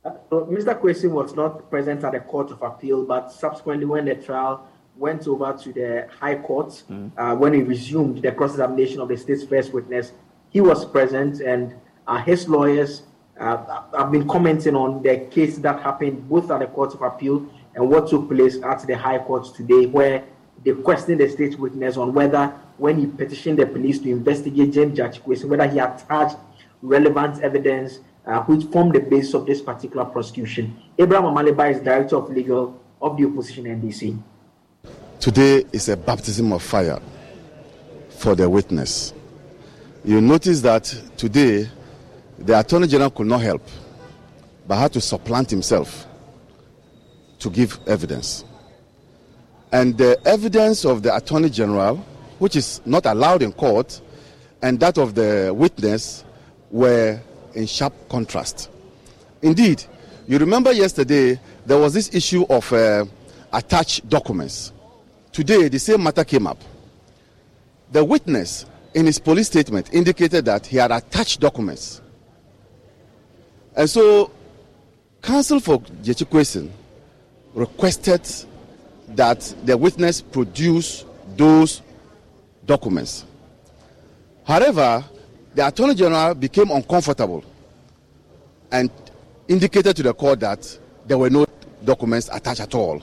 Uh, 0.05 0.13
Mr. 0.31 0.81
Quayson 0.81 1.11
was 1.11 1.35
not 1.35 1.69
present 1.69 2.05
at 2.05 2.13
the 2.13 2.21
Court 2.21 2.53
of 2.53 2.63
Appeal, 2.63 3.05
but 3.05 3.33
subsequently, 3.33 3.85
when 3.85 4.05
the 4.05 4.15
trial 4.15 4.65
went 4.97 5.27
over 5.27 5.53
to 5.53 5.73
the 5.73 6.07
High 6.21 6.37
Court, 6.37 6.69
mm. 6.89 7.11
uh, 7.19 7.35
when 7.35 7.53
he 7.53 7.63
resumed 7.63 8.23
the 8.23 8.31
cross 8.31 8.53
examination 8.53 9.01
of 9.01 9.09
the 9.09 9.17
state's 9.17 9.43
first 9.43 9.73
witness, 9.73 10.13
he 10.51 10.61
was 10.61 10.85
present, 10.85 11.41
and 11.41 11.75
uh, 12.07 12.23
his 12.23 12.49
lawyers 12.49 13.03
uh, 13.41 13.83
have 13.99 14.13
been 14.13 14.29
commenting 14.29 14.77
on 14.77 15.03
the 15.03 15.27
case 15.33 15.59
that 15.59 15.83
happened 15.83 16.29
both 16.29 16.49
at 16.53 16.61
the 16.61 16.67
Court 16.67 16.95
of 16.95 17.03
Appeal 17.03 17.45
and 17.75 17.91
what 17.91 18.09
took 18.09 18.29
place 18.29 18.63
at 18.63 18.87
the 18.87 18.97
High 18.97 19.19
Court 19.19 19.53
today, 19.57 19.87
where 19.87 20.23
they 20.65 20.75
questioned 20.75 21.19
the 21.19 21.29
state's 21.29 21.57
witness 21.57 21.97
on 21.97 22.15
whether 22.15 22.55
when 22.81 22.99
he 22.99 23.07
petitioned 23.07 23.59
the 23.59 23.67
police 23.67 23.99
to 23.99 24.11
investigate 24.11 24.73
James 24.73 24.99
Quayson, 24.99 25.45
whether 25.51 25.69
he 25.69 25.79
attached 25.79 26.37
relevant 26.81 27.43
evidence 27.43 28.01
uh, 28.27 28.41
which 28.45 28.65
formed 28.73 28.95
the 28.95 29.01
basis 29.01 29.35
of 29.35 29.45
this 29.45 29.61
particular 29.61 30.05
prosecution. 30.07 30.75
Abraham 30.99 31.27
Amaliba 31.35 31.71
is 31.71 31.81
Director 31.81 32.17
of 32.17 32.31
Legal 32.31 32.81
of 33.03 33.19
the 33.19 33.27
opposition 33.27 33.65
NDC. 33.65 34.19
Today 35.21 35.67
is 35.73 35.91
a 35.91 35.97
baptism 35.97 36.53
of 36.53 36.63
fire 36.63 36.99
for 38.19 38.35
the 38.35 38.49
witness. 38.49 39.13
You 40.03 40.23
notice 40.23 40.63
that 40.63 40.85
today 41.19 41.69
the 42.39 42.59
Attorney 42.59 42.87
General 42.87 43.11
could 43.11 43.27
not 43.27 43.43
help 43.43 43.63
but 44.67 44.77
had 44.77 44.93
to 44.95 45.01
supplant 45.03 45.51
himself 45.51 46.07
to 47.41 47.51
give 47.51 47.79
evidence. 47.87 48.45
And 49.71 49.99
the 49.99 50.19
evidence 50.25 50.87
of 50.87 51.03
the 51.03 51.15
Attorney 51.15 51.51
General 51.51 52.03
which 52.41 52.57
is 52.57 52.81
not 52.85 53.07
allowed 53.07 53.43
in 53.43 53.53
court, 53.53 54.01
and 54.63 54.81
that 54.81 54.99
of 54.99 55.15
the 55.15 55.53
witness 55.55 56.25
were 56.71 57.21
in 57.55 57.67
sharp 57.67 57.93
contrast. 58.09 58.71
Indeed, 59.43 59.85
you 60.27 60.39
remember 60.39 60.73
yesterday 60.73 61.39
there 61.67 61.79
was 61.79 61.95
this 61.95 62.15
issue 62.15 62.45
of 62.49 62.73
uh, 62.73 63.05
attached 63.53 64.09
documents. 64.09 64.73
Today, 65.33 65.69
the 65.69 65.79
same 65.79 66.03
matter 66.03 66.25
came 66.25 66.47
up. 66.47 66.59
The 67.93 68.05
witness, 68.05 68.65
in 68.95 69.07
his 69.07 69.19
police 69.19 69.47
statement, 69.47 69.93
indicated 69.93 70.47
that 70.47 70.67
he 70.67 70.79
had 70.79 70.91
attached 70.91 71.41
documents. 71.41 72.01
And 73.77 73.89
so, 73.89 74.31
counsel 75.23 75.61
for 75.61 75.81
Quayson 75.81 76.71
requested 77.55 78.27
that 79.09 79.41
the 79.65 79.77
witness 79.77 80.23
produce 80.23 81.05
those 81.37 81.83
documents. 82.65 83.25
However, 84.45 85.05
the 85.55 85.67
Attorney 85.67 85.95
General 85.95 86.35
became 86.35 86.71
uncomfortable 86.71 87.45
and 88.71 88.91
indicated 89.49 89.97
to 89.97 90.03
the 90.03 90.15
court 90.15 90.41
that 90.41 90.79
there 91.07 91.19
were 91.19 91.31
no 91.31 91.47
documents 91.85 92.29
attached 92.33 92.61
at 92.61 92.75
all. 92.75 93.03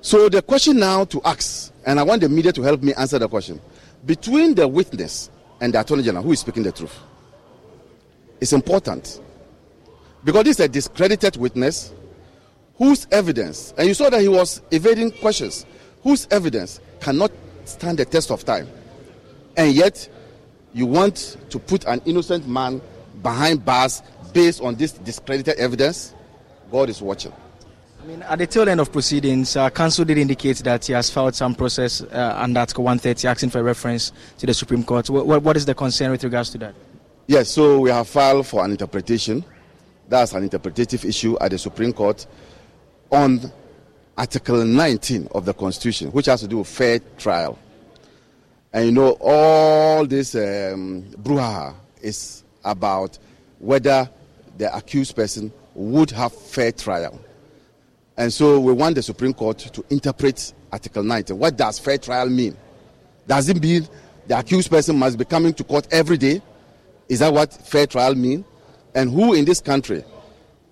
So 0.00 0.28
the 0.28 0.40
question 0.40 0.78
now 0.78 1.04
to 1.04 1.20
ask, 1.24 1.72
and 1.84 1.98
I 1.98 2.02
want 2.02 2.22
the 2.22 2.28
media 2.28 2.52
to 2.52 2.62
help 2.62 2.82
me 2.82 2.94
answer 2.94 3.18
the 3.18 3.28
question, 3.28 3.60
between 4.04 4.54
the 4.54 4.66
witness 4.66 5.30
and 5.60 5.74
the 5.74 5.80
Attorney 5.80 6.02
General, 6.02 6.24
who 6.24 6.32
is 6.32 6.40
speaking 6.40 6.62
the 6.62 6.72
truth? 6.72 6.96
It's 8.40 8.52
important. 8.52 9.20
Because 10.24 10.44
this 10.44 10.60
is 10.60 10.66
a 10.66 10.68
discredited 10.68 11.36
witness 11.36 11.92
whose 12.76 13.06
evidence, 13.10 13.74
and 13.76 13.88
you 13.88 13.94
saw 13.94 14.10
that 14.10 14.20
he 14.20 14.28
was 14.28 14.62
evading 14.70 15.10
questions, 15.10 15.66
whose 16.02 16.28
evidence 16.30 16.80
cannot 17.00 17.32
stand 17.68 17.98
the 17.98 18.04
test 18.04 18.30
of 18.30 18.44
time. 18.44 18.68
And 19.56 19.72
yet, 19.72 20.08
you 20.72 20.86
want 20.86 21.36
to 21.50 21.58
put 21.58 21.84
an 21.86 22.00
innocent 22.04 22.46
man 22.46 22.80
behind 23.22 23.64
bars 23.64 24.02
based 24.32 24.60
on 24.60 24.74
this 24.74 24.92
discredited 24.92 25.56
evidence? 25.58 26.14
God 26.70 26.88
is 26.88 27.00
watching. 27.00 27.32
I 28.02 28.06
mean, 28.06 28.22
at 28.22 28.38
the 28.38 28.46
tail 28.46 28.68
end 28.68 28.80
of 28.80 28.92
proceedings, 28.92 29.56
uh, 29.56 29.68
counsel 29.70 30.04
did 30.04 30.18
indicate 30.18 30.58
that 30.58 30.84
he 30.84 30.92
has 30.92 31.10
filed 31.10 31.34
some 31.34 31.54
process 31.54 32.02
uh, 32.02 32.34
under 32.38 32.60
Article 32.60 32.84
130 32.84 33.26
asking 33.26 33.50
for 33.50 33.58
a 33.58 33.62
reference 33.62 34.12
to 34.38 34.46
the 34.46 34.54
Supreme 34.54 34.84
Court. 34.84 35.10
What, 35.10 35.42
what 35.42 35.56
is 35.56 35.66
the 35.66 35.74
concern 35.74 36.12
with 36.12 36.22
regards 36.22 36.50
to 36.50 36.58
that? 36.58 36.74
Yes, 37.26 37.50
so 37.50 37.80
we 37.80 37.90
have 37.90 38.06
filed 38.06 38.46
for 38.46 38.64
an 38.64 38.70
interpretation. 38.70 39.44
That's 40.08 40.34
an 40.34 40.44
interpretative 40.44 41.04
issue 41.04 41.36
at 41.40 41.50
the 41.50 41.58
Supreme 41.58 41.92
Court 41.92 42.24
on 43.10 43.50
Article 44.18 44.64
19 44.64 45.28
of 45.32 45.44
the 45.44 45.52
Constitution, 45.52 46.10
which 46.10 46.26
has 46.26 46.40
to 46.40 46.48
do 46.48 46.58
with 46.58 46.68
fair 46.68 47.00
trial. 47.18 47.58
And 48.72 48.86
you 48.86 48.92
know, 48.92 49.16
all 49.20 50.06
this 50.06 50.34
um, 50.34 51.04
brouhaha 51.22 51.74
is 52.00 52.44
about 52.64 53.18
whether 53.58 54.08
the 54.56 54.74
accused 54.74 55.14
person 55.14 55.52
would 55.74 56.10
have 56.12 56.32
fair 56.32 56.72
trial. 56.72 57.20
And 58.16 58.32
so 58.32 58.58
we 58.58 58.72
want 58.72 58.94
the 58.94 59.02
Supreme 59.02 59.34
Court 59.34 59.58
to 59.58 59.84
interpret 59.90 60.54
Article 60.72 61.02
19. 61.02 61.38
What 61.38 61.56
does 61.56 61.78
fair 61.78 61.98
trial 61.98 62.30
mean? 62.30 62.56
Does 63.28 63.48
it 63.50 63.60
mean 63.60 63.86
the 64.26 64.38
accused 64.38 64.70
person 64.70 64.98
must 64.98 65.18
be 65.18 65.26
coming 65.26 65.52
to 65.54 65.64
court 65.64 65.86
every 65.90 66.16
day? 66.16 66.40
Is 67.08 67.18
that 67.18 67.32
what 67.32 67.52
fair 67.52 67.86
trial 67.86 68.14
mean? 68.14 68.44
And 68.94 69.10
who 69.10 69.34
in 69.34 69.44
this 69.44 69.60
country 69.60 70.04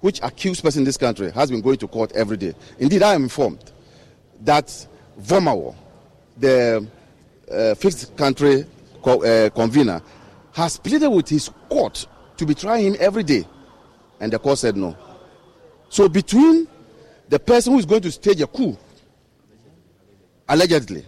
which 0.05 0.21
accused 0.23 0.63
person 0.63 0.81
in 0.81 0.85
this 0.85 0.99
country 0.99 1.31
has 1.31 1.51
been 1.51 1.63
going 1.63 1.79
to 1.79 1.89
court 1.89 2.13
every 2.13 2.37
day. 2.37 2.53
Indeed, 2.79 3.03
I 3.03 3.15
am 3.15 3.23
informed 3.23 3.73
that 4.43 4.67
Vormawor, 5.19 5.75
the 6.37 6.87
uh, 7.51 7.75
fifth 7.75 8.15
country 8.15 8.67
co- 9.03 9.25
uh, 9.25 9.49
convener, 9.49 10.03
has 10.53 10.77
pleaded 10.77 11.09
with 11.09 11.31
his 11.31 11.49
court 11.71 12.07
to 12.37 12.45
be 12.45 12.55
trying 12.55 12.85
him 12.85 12.97
every 13.01 13.23
day. 13.23 13.49
And 14.21 14.31
the 14.31 14.39
court 14.39 14.59
said 14.59 14.77
no. 14.77 14.95
So 15.89 16.07
between 16.11 16.69
the 17.31 17.39
person 17.39 17.73
who 17.73 17.79
is 17.79 17.87
going 17.87 18.03
to 18.03 18.13
stage 18.13 18.43
a 18.43 18.47
coup, 18.47 18.77
allegedly, 20.47 21.07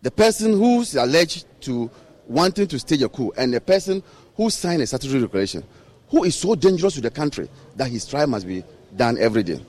the 0.00 0.10
person 0.10 0.52
who's 0.52 0.94
alleged 0.94 1.44
to 1.60 1.90
wanting 2.26 2.68
to 2.68 2.78
stage 2.78 3.02
a 3.02 3.08
coup, 3.10 3.34
and 3.36 3.52
the 3.52 3.60
person 3.60 4.02
who 4.34 4.48
signed 4.48 4.80
a 4.80 4.86
statutory 4.86 5.20
declaration, 5.20 5.62
who 6.10 6.24
is 6.24 6.34
so 6.34 6.54
dangerous 6.54 6.94
to 6.94 7.00
the 7.00 7.10
country 7.10 7.48
that 7.76 7.90
his 7.90 8.06
trial 8.06 8.26
must 8.26 8.46
be 8.46 8.64
done 8.96 9.18
every 9.18 9.42
day. 9.42 9.60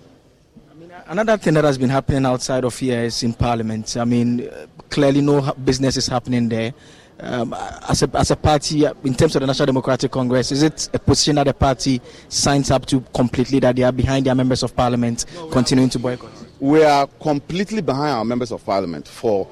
Another 1.07 1.37
thing 1.37 1.53
that 1.55 1.63
has 1.63 1.77
been 1.77 1.89
happening 1.89 2.25
outside 2.25 2.63
of 2.63 2.77
here 2.77 3.03
is 3.03 3.23
in 3.23 3.33
Parliament. 3.33 3.97
I 3.97 4.05
mean, 4.05 4.47
uh, 4.47 4.67
clearly 4.89 5.21
no 5.21 5.53
business 5.53 5.97
is 5.97 6.07
happening 6.07 6.49
there. 6.49 6.73
Um, 7.21 7.53
as, 7.89 8.03
a, 8.03 8.09
as 8.13 8.31
a 8.31 8.35
party, 8.35 8.85
uh, 8.85 8.93
in 9.03 9.13
terms 9.13 9.35
of 9.35 9.41
the 9.41 9.47
National 9.47 9.65
Democratic 9.65 10.11
Congress, 10.11 10.51
is 10.51 10.63
it 10.63 10.89
a 10.93 10.99
position 10.99 11.35
that 11.35 11.45
the 11.45 11.53
party 11.53 12.01
signs 12.29 12.71
up 12.71 12.85
to 12.87 13.01
completely 13.13 13.59
that 13.59 13.75
they 13.75 13.83
are 13.83 13.91
behind 13.91 14.25
their 14.25 14.35
members 14.35 14.63
of 14.63 14.75
Parliament 14.75 15.25
continuing 15.51 15.89
to 15.89 15.99
boycott? 15.99 16.31
We 16.59 16.83
are 16.83 17.07
completely 17.07 17.81
behind 17.81 18.15
our 18.15 18.25
members 18.25 18.51
of 18.51 18.65
Parliament 18.65 19.07
for 19.07 19.47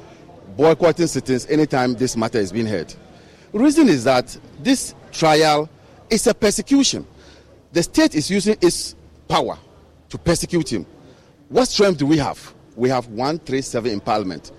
boycotting 0.56 1.08
sittings 1.08 1.46
anytime 1.48 1.94
this 1.96 2.16
matter 2.16 2.40
is 2.40 2.52
being 2.52 2.68
heard. 2.68 2.94
The 3.52 3.60
reason 3.60 3.90
is 3.90 4.04
that 4.06 4.38
this 4.60 4.94
trial 5.12 5.70
it's 6.10 6.28
a 6.28 6.34
persecution. 6.34 7.06
The 7.72 7.84
state 7.84 8.16
is 8.16 8.30
using 8.30 8.58
its 8.62 8.96
power 9.28 9.58
to 10.10 10.18
persecute 10.18 10.72
him. 10.72 10.86
What 11.50 11.68
strength 11.68 11.98
do 11.98 12.06
we 12.06 12.18
have? 12.18 12.54
We 12.76 12.90
have 12.90 13.08
137 13.08 13.92
in 13.92 14.00
parliament. 14.00 14.52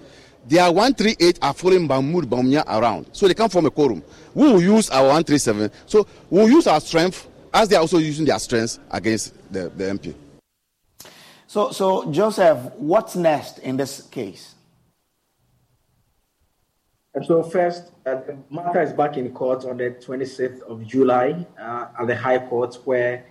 There 0.47 0.63
are 0.63 0.73
138 0.73 1.39
are 1.43 1.53
following 1.53 1.87
Mahmoud 1.87 2.29
Bawumia 2.29 2.65
around. 2.67 3.07
So 3.13 3.29
they 3.29 3.35
come 3.35 3.51
from 3.51 3.67
a 3.67 3.71
quorum. 3.71 4.03
We 4.35 4.51
will 4.51 4.63
use 4.63 4.89
our 4.91 5.03
137. 5.03 5.71
So 5.87 6.07
we'll 6.31 6.49
use 6.49 6.67
our 6.67 6.81
strength 6.81 7.29
as 7.53 7.69
they 7.69 7.77
are 7.77 7.81
also 7.81 7.99
using 7.99 8.25
their 8.25 8.39
strength 8.39 8.79
against 8.91 9.35
the, 9.53 9.69
the 9.69 9.85
MP. 9.85 10.15
So, 11.47 11.71
so, 11.73 12.11
Joseph, 12.11 12.59
what's 12.77 13.17
next 13.17 13.59
in 13.59 13.77
this 13.77 14.03
case? 14.03 14.55
And 17.19 17.27
so, 17.27 17.43
first, 17.43 17.91
uh, 18.07 18.15
the 18.15 18.39
matter 18.49 18.81
is 18.81 18.93
back 18.93 19.17
in 19.17 19.33
court 19.33 19.65
on 19.65 19.79
the 19.79 19.91
26th 19.91 20.63
of 20.63 20.87
July 20.87 21.45
uh, 21.61 21.87
at 21.99 22.07
the 22.07 22.15
High 22.15 22.39
Court, 22.39 22.79
where 22.85 23.27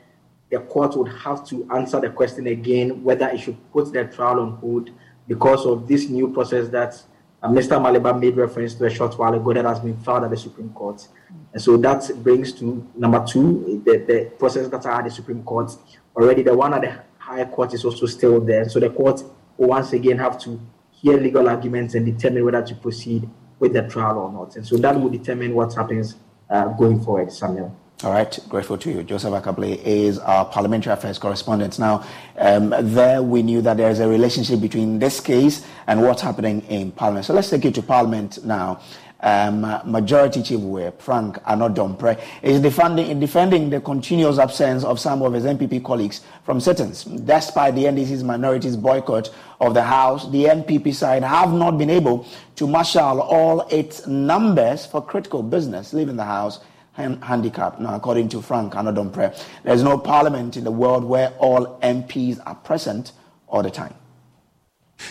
the 0.50 0.60
court 0.60 0.98
would 0.98 1.08
have 1.08 1.48
to 1.48 1.66
answer 1.74 2.02
the 2.02 2.10
question 2.10 2.48
again 2.48 3.02
whether 3.02 3.30
it 3.30 3.38
should 3.38 3.56
put 3.72 3.94
the 3.94 4.04
trial 4.04 4.42
on 4.42 4.58
hold 4.58 4.90
because 5.30 5.66
of 5.66 5.88
this 5.88 6.10
new 6.10 6.34
process 6.34 6.68
that 6.68 7.02
uh, 7.42 7.48
Mr. 7.48 7.80
Maliba 7.80 8.20
made 8.20 8.36
reference 8.36 8.76
to 8.76 8.84
a 8.84 8.90
short 8.90 9.18
while 9.18 9.34
ago 9.34 9.54
that 9.54 9.64
has 9.64 9.80
been 9.80 9.96
filed 10.00 10.26
at 10.26 10.32
the 10.32 10.38
Supreme 10.38 10.72
Court. 10.72 11.08
And 11.54 11.62
so 11.62 11.78
that 11.78 12.12
brings 12.22 12.52
to 12.60 12.86
number 12.94 13.26
two, 13.26 13.82
the, 13.86 14.00
the 14.00 14.32
process 14.38 14.68
that 14.68 14.86
are 14.86 15.00
at 15.00 15.06
the 15.06 15.12
Supreme 15.12 15.44
Court. 15.44 15.72
Already 16.14 16.44
the 16.44 16.54
one 16.54 16.74
at 16.74 16.82
the 16.82 17.04
higher 17.20 17.46
court 17.46 17.74
is 17.74 17.86
also 17.86 18.06
still 18.06 18.42
there. 18.42 18.68
So 18.68 18.82
the 18.82 18.90
court 18.90 19.24
will 19.56 19.70
once 19.70 19.94
again 19.94 20.18
have 20.18 20.38
to 20.42 20.60
hear 20.92 21.18
legal 21.18 21.48
arguments 21.48 21.96
and 21.96 22.06
determine 22.06 22.44
whether 22.44 22.62
to 22.64 22.76
proceed 22.76 23.30
with 23.60 23.74
the 23.74 23.88
trial 23.88 24.18
or 24.20 24.32
not. 24.32 24.56
And 24.56 24.66
so 24.66 24.78
that 24.78 25.00
will 25.00 25.10
determine 25.10 25.54
what 25.54 25.74
happens 25.74 26.16
uh, 26.50 26.68
going 26.70 27.04
forward, 27.04 27.32
Samuel. 27.32 27.76
All 28.04 28.12
right, 28.12 28.38
grateful 28.48 28.78
to 28.78 28.92
you. 28.92 29.02
Joseph 29.02 29.34
Ackah-Blay 29.34 29.82
is 29.84 30.20
our 30.20 30.46
parliamentary 30.46 30.94
affairs 30.94 31.18
correspondent. 31.18 31.80
Now, 31.80 32.06
um, 32.38 32.72
there 32.80 33.24
we 33.24 33.42
knew 33.42 33.60
that 33.64 33.78
there 33.78 33.90
is 33.90 34.00
a 34.00 34.08
relationship 34.08 34.62
between 34.62 35.00
this 35.00 35.20
case 35.20 35.66
and 35.88 36.04
what's 36.04 36.22
happening 36.22 36.62
in 36.70 36.92
Parliament. 36.92 37.26
So 37.26 37.34
let's 37.34 37.50
take 37.50 37.66
it 37.66 37.74
to 37.74 37.82
Parliament 37.82 38.46
now. 38.46 38.82
Um, 39.20 39.62
Majority 39.84 40.44
Chief 40.44 40.60
Whip 40.60 41.02
Frank 41.02 41.40
Annoh-Dompreh 41.48 42.22
is 42.44 42.60
defending, 42.60 43.20
defending 43.20 43.70
the 43.70 43.82
continuous 43.82 44.38
absence 44.38 44.84
of 44.84 45.00
some 45.00 45.24
of 45.24 45.34
his 45.34 45.44
NPP 45.44 45.84
colleagues 45.84 46.22
from 46.44 46.60
sittings. 46.60 47.04
Despite 47.04 47.74
the 47.74 47.86
NDC's 47.86 48.24
minorities 48.24 48.78
boycott 48.78 49.34
of 49.60 49.74
the 49.74 49.82
House, 49.82 50.30
the 50.30 50.44
NPP 50.46 50.94
side 50.94 51.24
have 51.24 51.52
not 51.52 51.80
been 51.80 51.90
able 51.90 52.28
to 52.58 52.68
marshal 52.68 53.22
all 53.22 53.62
its 53.70 54.06
numbers 54.06 54.86
for 54.86 55.02
critical 55.04 55.42
business 55.42 55.94
leaving 55.94 56.16
the 56.16 56.26
House 56.26 56.60
handicap. 56.94 57.80
Now, 57.80 57.96
according 57.96 58.30
to 58.30 58.42
Frank 58.42 58.74
Annoh-Dompreh, 58.76 59.40
there's 59.64 59.84
no 59.84 59.98
parliament 59.98 60.58
in 60.58 60.64
the 60.64 60.72
world 60.72 61.04
where 61.04 61.30
all 61.40 61.80
MPs 61.82 62.40
are 62.46 62.56
present 62.56 63.14
all 63.48 63.64
the 63.64 63.72
time. 63.72 63.94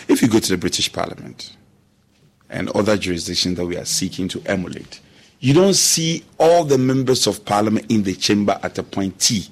If 0.09 0.21
you 0.21 0.29
go 0.29 0.41
to 0.41 0.49
the 0.49 0.59
British 0.59 0.93
Parliament 0.93 1.57
and 2.51 2.71
other 2.71 2.97
jurisdictions 2.97 3.57
that 3.57 3.67
we 3.67 3.77
are 3.77 3.85
seeking 3.85 4.29
to 4.29 4.43
emulate, 4.47 5.01
you 5.41 5.53
don't 5.53 5.75
see 5.75 6.25
all 6.39 6.65
the 6.65 6.79
members 6.79 7.27
of 7.27 7.45
parliament 7.45 7.91
in 7.91 8.03
the 8.03 8.15
chamber 8.15 8.59
at 8.63 8.79
a 8.79 8.83
point 8.83 9.19
T. 9.21 9.47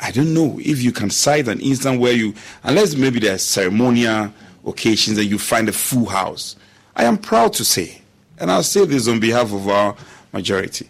I 0.00 0.12
don't 0.12 0.32
know 0.32 0.58
if 0.60 0.80
you 0.80 0.92
can 0.92 1.10
cite 1.10 1.48
an 1.48 1.60
instance 1.60 1.98
where 1.98 2.12
you, 2.12 2.34
unless 2.62 2.94
maybe 2.94 3.18
there 3.18 3.34
are 3.34 3.38
ceremonial 3.38 4.32
occasions 4.64 5.16
that 5.16 5.24
you 5.24 5.38
find 5.38 5.68
a 5.68 5.72
full 5.72 6.06
house. 6.06 6.56
I 6.94 7.04
am 7.04 7.18
proud 7.18 7.52
to 7.54 7.64
say, 7.64 8.00
and 8.38 8.50
I'll 8.50 8.62
say 8.62 8.84
this 8.84 9.08
on 9.08 9.18
behalf 9.18 9.52
of 9.52 9.68
our 9.68 9.96
majority, 10.32 10.88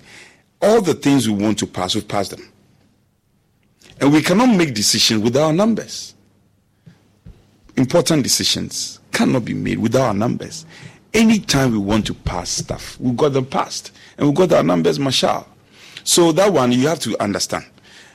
all 0.61 0.83
the 0.83 0.95
things 0.95 1.29
we 1.29 1.43
want 1.43 1.59
to 1.61 1.67
pass, 1.67 1.95
we've 1.95 2.07
passed 2.07 2.33
them. 2.33 2.53
And 4.01 4.13
we 4.13 4.23
cannot 4.23 4.55
make 4.55 4.75
decisions 4.75 5.23
without 5.23 5.53
numbers. 5.53 6.15
Important 7.77 8.23
decisions 8.23 9.01
cannot 9.13 9.45
be 9.45 9.55
made 9.55 9.79
without 9.79 10.09
our 10.09 10.15
numbers. 10.15 10.67
Anytime 11.15 11.73
we 11.73 11.79
want 11.79 12.07
to 12.07 12.15
pass 12.15 12.51
stuff, 12.51 12.99
we've 13.01 13.17
got 13.17 13.33
them 13.33 13.47
passed. 13.47 13.93
And 14.17 14.27
we've 14.27 14.37
got 14.37 14.53
our 14.53 14.63
numbers 14.63 14.99
marshal. 14.99 15.47
So 16.05 16.33
that 16.33 16.53
one 16.53 16.73
you 16.73 16.89
have 16.89 17.01
to 17.01 17.21
understand. 17.23 17.65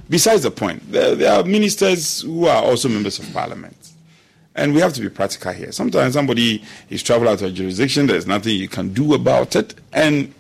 Besides 0.10 0.44
the 0.44 0.52
point, 0.52 0.92
there, 0.92 1.16
there 1.16 1.34
are 1.34 1.44
ministers 1.44 2.22
who 2.22 2.48
are 2.48 2.62
also 2.64 2.90
members 2.90 3.20
of 3.20 3.32
parliament. 3.34 3.76
And 4.56 4.74
we 4.74 4.82
have 4.82 4.94
to 4.94 5.02
be 5.02 5.10
practical 5.10 5.52
here. 5.52 5.72
Sometimes 5.72 6.14
somebody 6.14 6.64
is 6.90 7.02
traveled 7.02 7.30
out 7.30 7.42
of 7.42 7.54
jurisdiction, 7.54 8.06
there's 8.06 8.28
nothing 8.28 8.56
you 8.56 8.68
can 8.68 8.94
do 8.94 9.14
about 9.14 9.56
it. 9.56 9.74
And 9.92 10.34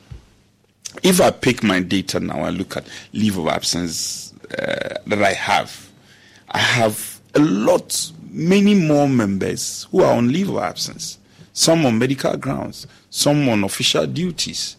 if 1.01 1.19
I 1.19 1.31
pick 1.31 1.63
my 1.63 1.79
data 1.79 2.19
now 2.19 2.43
and 2.43 2.57
look 2.57 2.77
at 2.77 2.87
leave 3.13 3.37
of 3.37 3.47
absence 3.47 4.33
uh, 4.51 4.95
that 5.07 5.23
I 5.23 5.33
have, 5.33 5.89
I 6.49 6.59
have 6.59 7.19
a 7.33 7.39
lot, 7.39 8.11
many 8.29 8.75
more 8.75 9.09
members 9.09 9.87
who 9.89 10.03
are 10.03 10.13
on 10.13 10.31
leave 10.31 10.49
of 10.49 10.57
absence. 10.57 11.17
Some 11.53 11.85
on 11.85 11.99
medical 11.99 12.35
grounds, 12.35 12.87
some 13.09 13.47
on 13.47 13.63
official 13.63 14.07
duties. 14.07 14.75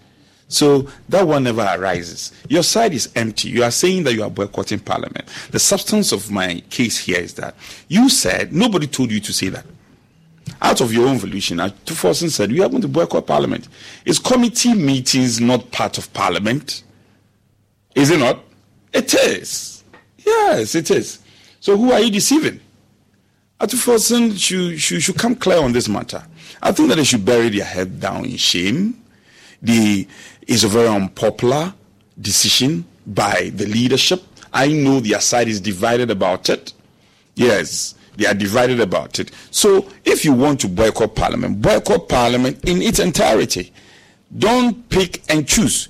So 0.49 0.89
that 1.09 1.27
one 1.27 1.45
never 1.45 1.63
arises. 1.63 2.33
Your 2.49 2.63
side 2.63 2.93
is 2.93 3.11
empty. 3.15 3.49
You 3.49 3.63
are 3.63 3.71
saying 3.71 4.05
that 4.05 4.15
you 4.15 4.23
are 4.23 4.31
boycotting 4.31 4.81
parliament. 4.81 5.29
The 5.51 5.59
substance 5.59 6.13
of 6.13 6.31
my 6.31 6.63
case 6.71 6.99
here 6.99 7.19
is 7.21 7.35
that 7.35 7.55
you 7.89 8.09
said 8.09 8.53
nobody 8.53 8.87
told 8.87 9.11
you 9.11 9.21
to 9.21 9.33
say 9.33 9.49
that 9.49 9.65
out 10.61 10.81
of 10.81 10.93
your 10.93 11.07
own 11.09 11.19
volition, 11.19 11.61
uh, 11.61 11.69
Tuforson 11.85 12.31
said, 12.31 12.51
we 12.51 12.61
are 12.63 12.69
going 12.69 12.83
to 12.83 12.89
boycott 12.89 13.27
parliament. 13.27 13.69
Is 14.05 14.19
committee 14.19 14.75
meetings 14.75 15.41
not 15.41 15.71
part 15.71 15.99
of 15.99 16.13
parliament? 16.13 16.85
Is 17.95 18.11
it 18.11 18.19
not? 18.19 18.41
It 18.93 19.13
is. 19.15 19.85
Yes, 20.19 20.75
it 20.75 20.91
is. 20.91 21.21
So 21.61 21.77
who 21.77 21.93
are 21.93 22.01
you 22.01 22.11
deceiving? 22.11 22.61
Ato 23.61 23.77
Forson 23.77 24.39
should, 24.39 24.81
should, 24.81 25.03
should 25.03 25.17
come 25.19 25.35
clear 25.35 25.59
on 25.59 25.73
this 25.73 25.89
matter. 25.89 26.25
I 26.65 26.73
think 26.73 26.89
that 26.89 26.97
they 26.97 27.05
should 27.05 27.25
bury 27.25 27.51
their 27.51 27.65
head 27.65 28.01
down 28.01 28.25
in 28.25 28.39
shame. 28.39 29.01
The 29.61 30.09
is 30.47 30.65
a 30.65 30.69
very 30.69 30.89
unpopular 30.89 31.75
decision 32.21 32.87
by 33.07 33.51
the 33.55 33.67
leadership. 33.67 34.23
I 34.53 34.69
know 34.69 35.01
their 35.01 35.21
side 35.21 35.49
is 35.49 35.61
divided 35.61 36.11
about 36.11 36.49
it. 36.49 36.73
Yes. 37.35 37.95
They 38.17 38.27
are 38.27 38.35
divided 38.35 38.81
about 38.81 39.19
it. 39.19 39.31
So 39.51 39.91
if 40.05 40.25
you 40.25 40.33
want 40.33 40.61
to 40.61 40.69
boycott 40.69 41.15
parliament, 41.15 41.61
boycott 41.61 42.09
parliament 42.09 42.65
in 42.65 42.81
its 42.81 42.99
entirety. 42.99 43.73
Don't 44.37 44.89
pick 44.89 45.23
and 45.29 45.47
choose. 45.47 45.89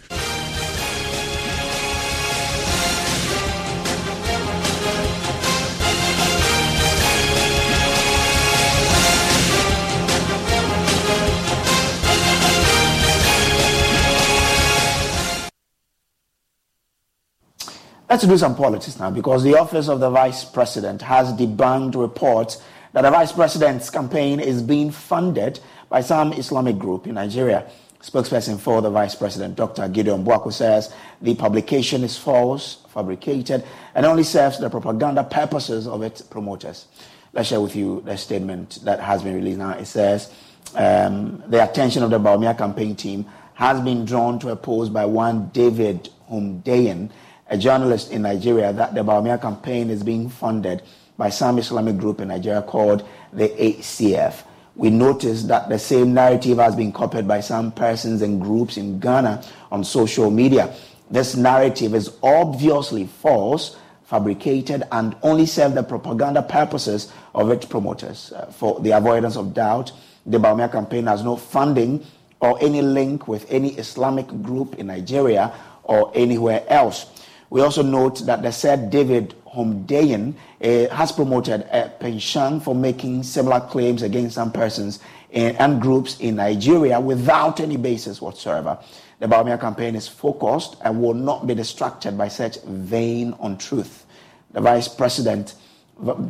Let's 18.14 18.28
do 18.28 18.38
some 18.38 18.54
politics 18.54 18.96
now 19.00 19.10
because 19.10 19.42
the 19.42 19.58
office 19.58 19.88
of 19.88 19.98
the 19.98 20.08
vice 20.08 20.44
president 20.44 21.02
has 21.02 21.32
debunked 21.32 21.96
reports 22.00 22.62
that 22.92 23.02
the 23.02 23.10
vice 23.10 23.32
president's 23.32 23.90
campaign 23.90 24.38
is 24.38 24.62
being 24.62 24.92
funded 24.92 25.58
by 25.88 26.00
some 26.00 26.32
Islamic 26.32 26.78
group 26.78 27.08
in 27.08 27.16
Nigeria. 27.16 27.68
Spokesperson 28.00 28.60
for 28.60 28.80
the 28.82 28.88
vice 28.88 29.16
president, 29.16 29.56
Dr. 29.56 29.88
Gideon 29.88 30.24
Boako, 30.24 30.52
says 30.52 30.94
the 31.22 31.34
publication 31.34 32.04
is 32.04 32.16
false, 32.16 32.84
fabricated, 32.94 33.64
and 33.96 34.06
only 34.06 34.22
serves 34.22 34.60
the 34.60 34.70
propaganda 34.70 35.24
purposes 35.24 35.88
of 35.88 36.00
its 36.04 36.22
promoters. 36.22 36.86
Let's 37.32 37.48
share 37.48 37.60
with 37.60 37.74
you 37.74 38.00
the 38.02 38.16
statement 38.16 38.78
that 38.84 39.00
has 39.00 39.24
been 39.24 39.34
released 39.34 39.58
now. 39.58 39.72
It 39.72 39.86
says 39.86 40.32
um, 40.76 41.42
the 41.48 41.68
attention 41.68 42.04
of 42.04 42.10
the 42.10 42.20
Bawumia 42.20 42.56
campaign 42.56 42.94
team 42.94 43.26
has 43.54 43.80
been 43.80 44.04
drawn 44.04 44.38
to 44.38 44.50
a 44.50 44.56
post 44.56 44.92
by 44.92 45.04
one 45.04 45.48
David 45.48 46.10
Hundeyin 46.30 47.10
a 47.54 47.56
journalist 47.56 48.10
in 48.10 48.22
Nigeria, 48.22 48.72
that 48.72 48.94
the 48.94 49.02
Bawumia 49.02 49.40
campaign 49.40 49.88
is 49.88 50.02
being 50.02 50.28
funded 50.28 50.82
by 51.16 51.30
some 51.30 51.56
Islamic 51.58 51.96
group 51.96 52.20
in 52.20 52.28
Nigeria 52.28 52.62
called 52.62 53.06
the 53.32 53.48
ACF. 53.48 54.42
We 54.74 54.90
noticed 54.90 55.46
that 55.48 55.68
the 55.68 55.78
same 55.78 56.12
narrative 56.14 56.58
has 56.58 56.74
been 56.74 56.90
copied 56.90 57.28
by 57.28 57.38
some 57.40 57.70
persons 57.70 58.22
and 58.22 58.40
groups 58.40 58.76
in 58.76 58.98
Ghana 58.98 59.44
on 59.70 59.84
social 59.84 60.32
media. 60.32 60.74
This 61.12 61.36
narrative 61.36 61.94
is 61.94 62.10
obviously 62.24 63.06
false, 63.06 63.76
fabricated, 64.02 64.82
and 64.90 65.14
only 65.22 65.46
serves 65.46 65.76
the 65.76 65.84
propaganda 65.84 66.42
purposes 66.42 67.12
of 67.36 67.52
its 67.52 67.66
promoters. 67.66 68.32
Uh, 68.32 68.46
for 68.46 68.80
the 68.80 68.90
avoidance 68.90 69.36
of 69.36 69.54
doubt, 69.54 69.92
the 70.26 70.38
Bawumia 70.38 70.72
campaign 70.72 71.06
has 71.06 71.22
no 71.22 71.36
funding 71.36 72.04
or 72.40 72.58
any 72.60 72.82
link 72.82 73.28
with 73.28 73.46
any 73.48 73.74
Islamic 73.74 74.26
group 74.42 74.74
in 74.74 74.88
Nigeria 74.88 75.54
or 75.84 76.10
anywhere 76.16 76.64
else. 76.68 77.06
We 77.50 77.60
also 77.60 77.82
note 77.82 78.26
that 78.26 78.42
the 78.42 78.50
said 78.50 78.90
David 78.90 79.34
Hundeyin 79.54 80.34
uh, 80.60 80.94
has 80.94 81.12
promoted 81.12 81.66
uh, 81.70 81.88
Penshang 82.00 82.62
for 82.62 82.74
making 82.74 83.22
similar 83.22 83.60
claims 83.60 84.02
against 84.02 84.34
some 84.34 84.50
persons 84.50 84.98
in, 85.30 85.54
and 85.56 85.80
groups 85.80 86.18
in 86.20 86.36
Nigeria 86.36 86.98
without 87.00 87.60
any 87.60 87.76
basis 87.76 88.20
whatsoever. 88.20 88.78
The 89.20 89.26
Bawumia 89.26 89.60
campaign 89.60 89.94
is 89.94 90.08
focused 90.08 90.76
and 90.82 91.00
will 91.00 91.14
not 91.14 91.46
be 91.46 91.54
distracted 91.54 92.18
by 92.18 92.28
such 92.28 92.60
vain 92.62 93.34
untruth. 93.40 94.06
The 94.52 94.60
Vice 94.60 94.88
President, 94.88 95.54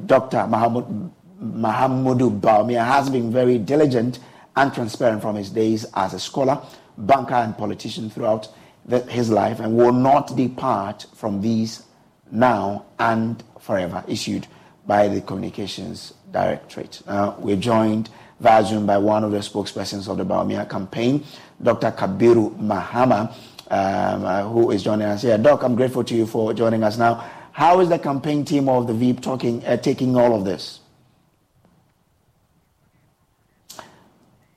Dr. 0.07 0.39
Mahamud, 0.39 1.11
Mahamudu 1.43 2.41
Bawumia, 2.41 2.85
has 2.85 3.09
been 3.09 3.33
very 3.33 3.59
diligent 3.59 4.19
and 4.57 4.73
transparent 4.73 5.23
from 5.23 5.37
his 5.37 5.51
days 5.51 5.85
as 5.95 6.15
a 6.15 6.21
scholar, 6.21 6.61
banker, 6.97 7.35
and 7.35 7.57
politician 7.57 8.11
throughout 8.11 8.49
his 9.09 9.30
life 9.30 9.61
and 9.61 9.76
will 9.76 9.93
not 9.93 10.37
depart 10.37 11.07
from 11.14 11.41
these 11.41 11.85
now 12.30 12.85
and 12.99 13.43
forever, 13.61 14.05
issued 14.07 14.47
by 14.87 15.09
the 15.09 15.20
Communications 15.20 16.14
Directorate. 16.30 17.03
Now, 17.07 17.37
we're 17.39 17.57
joined 17.57 18.11
via 18.41 18.64
Zoom 18.64 18.87
by 18.87 18.99
one 18.99 19.24
of 19.24 19.30
the 19.30 19.39
spokespersons 19.39 20.09
of 20.09 20.18
the 20.18 20.24
Bawumia 20.24 20.68
campaign, 20.68 21.24
Dr. 21.62 21.93
Kabiru 21.93 22.59
Mahama, 22.59 23.32
um, 23.70 24.24
uh, 24.24 24.43
who 24.43 24.70
is 24.70 24.82
joining 24.82 25.07
us 25.07 25.22
here. 25.22 25.39
Doc, 25.39 25.62
I'm 25.62 25.74
grateful 25.74 26.05
to 26.05 26.14
you 26.14 26.26
for 26.26 26.53
joining 26.53 26.82
us 26.85 26.99
now. 26.99 27.24
How 27.53 27.80
is 27.80 27.89
the 27.89 27.99
campaign 27.99 28.45
team 28.45 28.68
of 28.68 28.87
the 28.87 28.93
VEEP 28.93 29.22
talking, 29.22 29.64
uh, 29.64 29.76
taking 29.76 30.16
all 30.16 30.35
of 30.35 30.45
this? 30.45 30.80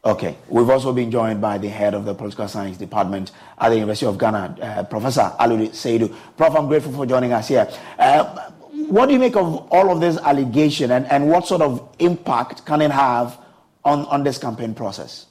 Okay. 0.05 0.37
We've 0.47 0.69
also 0.69 0.93
been 0.93 1.11
joined 1.11 1.41
by 1.41 1.57
the 1.57 1.67
head 1.67 1.93
of 1.93 2.05
the 2.05 2.13
political 2.13 2.47
science 2.47 2.77
department 2.77 3.31
at 3.57 3.69
the 3.69 3.75
University 3.75 4.05
of 4.05 4.17
Ghana, 4.17 4.57
uh, 4.61 4.83
Professor 4.83 5.33
Alidu 5.39 5.69
Seidu. 5.69 6.13
Prof, 6.37 6.55
I'm 6.55 6.67
grateful 6.67 6.93
for 6.93 7.05
joining 7.05 7.33
us 7.33 7.47
here. 7.47 7.69
Uh, 7.99 8.51
what 8.87 9.07
do 9.07 9.13
you 9.13 9.19
make 9.19 9.35
of 9.35 9.67
all 9.71 9.91
of 9.91 9.99
this 9.99 10.17
allegation 10.17 10.91
and, 10.91 11.05
and 11.07 11.29
what 11.29 11.45
sort 11.47 11.61
of 11.61 11.93
impact 11.99 12.65
can 12.65 12.81
it 12.81 12.91
have 12.91 13.37
on, 13.83 14.05
on 14.05 14.23
this 14.23 14.37
campaign 14.37 14.73
process? 14.73 15.25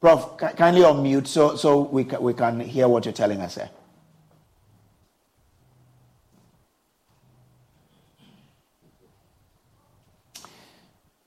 Prof, 0.00 0.36
kindly 0.38 0.82
unmute 0.82 1.26
so, 1.26 1.54
so 1.54 1.82
we, 1.82 2.04
ca- 2.04 2.18
we 2.18 2.34
can 2.34 2.60
hear 2.60 2.88
what 2.88 3.04
you're 3.04 3.12
telling 3.12 3.40
us 3.40 3.56
here. 3.56 3.70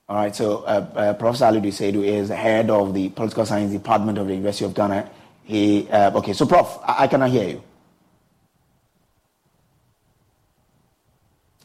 All 0.08 0.14
right, 0.14 0.34
so 0.34 0.58
uh, 0.62 0.86
uh, 0.94 1.12
Professor 1.14 1.46
Ali 1.46 1.60
Seidu 1.60 2.04
is 2.04 2.28
head 2.28 2.70
of 2.70 2.94
the 2.94 3.08
political 3.08 3.44
science 3.44 3.72
department 3.72 4.18
of 4.18 4.28
the 4.28 4.34
University 4.34 4.64
of 4.64 4.72
Ghana. 4.72 5.10
He, 5.42 5.88
uh, 5.90 6.16
okay, 6.18 6.32
so 6.32 6.46
Prof, 6.46 6.78
I, 6.84 7.04
I 7.04 7.06
cannot 7.08 7.30
hear 7.30 7.48
you. 7.48 7.62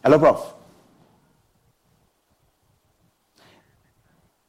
Hello, 0.03 0.17
Prof. 0.17 0.53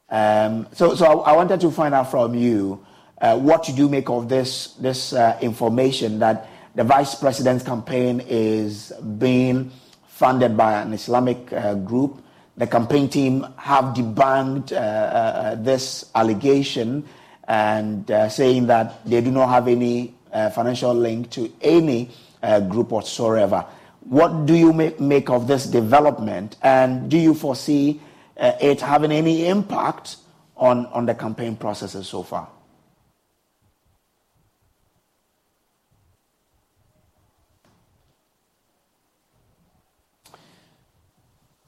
Um, 0.09 0.67
so, 0.73 0.95
so 0.95 1.21
I, 1.21 1.31
I, 1.31 1.35
wanted 1.35 1.61
to 1.61 1.69
find 1.69 1.93
out 1.93 2.09
from 2.09 2.33
you 2.33 2.83
uh, 3.21 3.37
what 3.37 3.67
you 3.67 3.75
do 3.75 3.87
make 3.89 4.09
of 4.09 4.27
this 4.27 4.73
this 4.73 5.13
uh, 5.13 5.37
information 5.41 6.17
that 6.19 6.49
the 6.73 6.83
vice 6.83 7.13
president's 7.13 7.63
campaign 7.63 8.21
is 8.27 8.91
being 9.19 9.71
funded 10.07 10.57
by 10.57 10.81
an 10.81 10.93
Islamic 10.93 11.51
uh, 11.53 11.75
group 11.75 12.22
the 12.57 12.67
campaign 12.67 13.09
team 13.09 13.47
have 13.57 13.95
debunked 13.95 14.71
uh, 14.71 14.75
uh, 14.75 15.55
this 15.55 16.11
allegation 16.13 17.03
and 17.47 18.09
uh, 18.11 18.29
saying 18.29 18.67
that 18.67 19.05
they 19.05 19.21
do 19.21 19.31
not 19.31 19.49
have 19.49 19.67
any 19.67 20.13
uh, 20.31 20.49
financial 20.49 20.93
link 20.93 21.29
to 21.31 21.51
any 21.61 22.09
uh, 22.41 22.59
group 22.59 22.89
whatsoever. 22.89 23.65
What 24.01 24.45
do 24.45 24.55
you 24.55 24.73
make, 24.73 24.99
make, 24.99 25.29
of 25.29 25.47
this 25.47 25.65
development, 25.65 26.57
and 26.61 27.09
do 27.09 27.17
you 27.17 27.33
foresee 27.33 28.01
uh, 28.37 28.53
it 28.59 28.81
having 28.81 29.11
any 29.11 29.47
impact 29.47 30.17
on, 30.57 30.85
on 30.87 31.05
the 31.05 31.15
campaign 31.15 31.55
processes 31.55 32.07
so 32.07 32.23
far? 32.23 32.49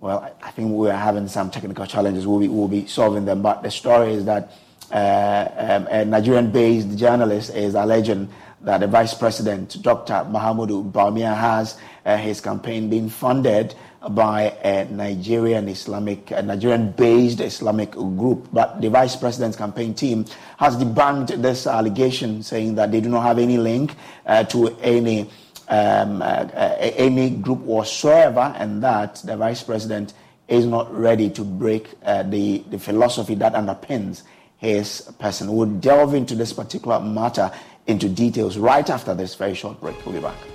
Well, 0.06 0.32
I, 0.44 0.52
think 0.52 0.70
we're 0.70 0.94
having 0.96 1.28
some 1.28 1.50
technical 1.50 1.88
challenges. 1.88 2.28
We'll 2.28 2.40
be, 2.40 2.48
we'll 2.48 2.68
be 2.68 2.86
solving 2.86 3.26
them. 3.26 3.42
But 3.42 3.64
the 3.64 3.72
story 3.72 4.14
is 4.14 4.26
that 4.26 4.52
uh, 4.92 5.50
um, 5.58 5.88
a 5.88 6.06
Nigerian 6.06 6.52
based 6.52 6.96
journalist 6.96 7.50
is 7.56 7.74
alleging 7.74 8.30
that 8.62 8.82
the 8.82 8.88
vice 8.88 9.16
president, 9.16 9.82
Dr. 9.82 10.14
Mahamudu 10.30 10.92
Bawumia, 10.92 11.36
has 11.36 11.80
uh, 12.06 12.18
his 12.18 12.40
campaign 12.40 12.88
being 12.88 13.10
funded 13.10 13.74
by 14.12 14.56
a 14.64 14.86
Nigerian 14.92 15.68
Islamic, 15.68 16.30
Nigerian 16.30 16.92
based 16.92 17.40
Islamic 17.40 17.90
group. 17.90 18.48
But 18.54 18.82
the 18.82 18.92
vice 18.92 19.16
president's 19.16 19.58
campaign 19.58 19.96
team 19.96 20.26
has 20.60 20.78
debunked 20.78 21.42
this 21.42 21.66
allegation, 21.66 22.44
saying 22.44 22.76
that 22.76 22.92
they 22.92 23.02
do 23.02 23.10
not 23.10 23.24
have 23.24 23.40
any 23.40 23.58
link 23.58 23.96
uh, 24.28 24.44
to 24.44 24.68
any 24.84 25.32
um, 25.68 26.22
uh, 26.22 26.26
uh, 26.26 26.76
any 26.80 27.30
group 27.30 27.60
whatsoever, 27.60 28.54
and 28.58 28.84
that 28.84 29.16
the 29.26 29.36
vice 29.38 29.64
president 29.64 30.14
is 30.48 30.66
not 30.66 30.94
ready 30.96 31.30
to 31.32 31.44
break 31.44 31.90
uh, 32.04 32.24
the, 32.24 32.60
the 32.70 32.78
philosophy 32.78 33.36
that 33.36 33.54
underpins 33.54 34.24
his 34.58 35.02
person. 35.20 35.52
We'll 35.54 35.66
delve 35.68 36.14
into 36.14 36.36
this 36.36 36.54
particular 36.54 37.00
matter 37.00 37.52
into 37.88 38.10
details 38.10 38.58
right 38.58 38.90
after 38.90 39.14
this 39.14 39.36
very 39.36 39.56
short 39.56 39.80
break. 39.82 40.04
We'll 40.06 40.16
be 40.16 40.22
back. 40.22 40.55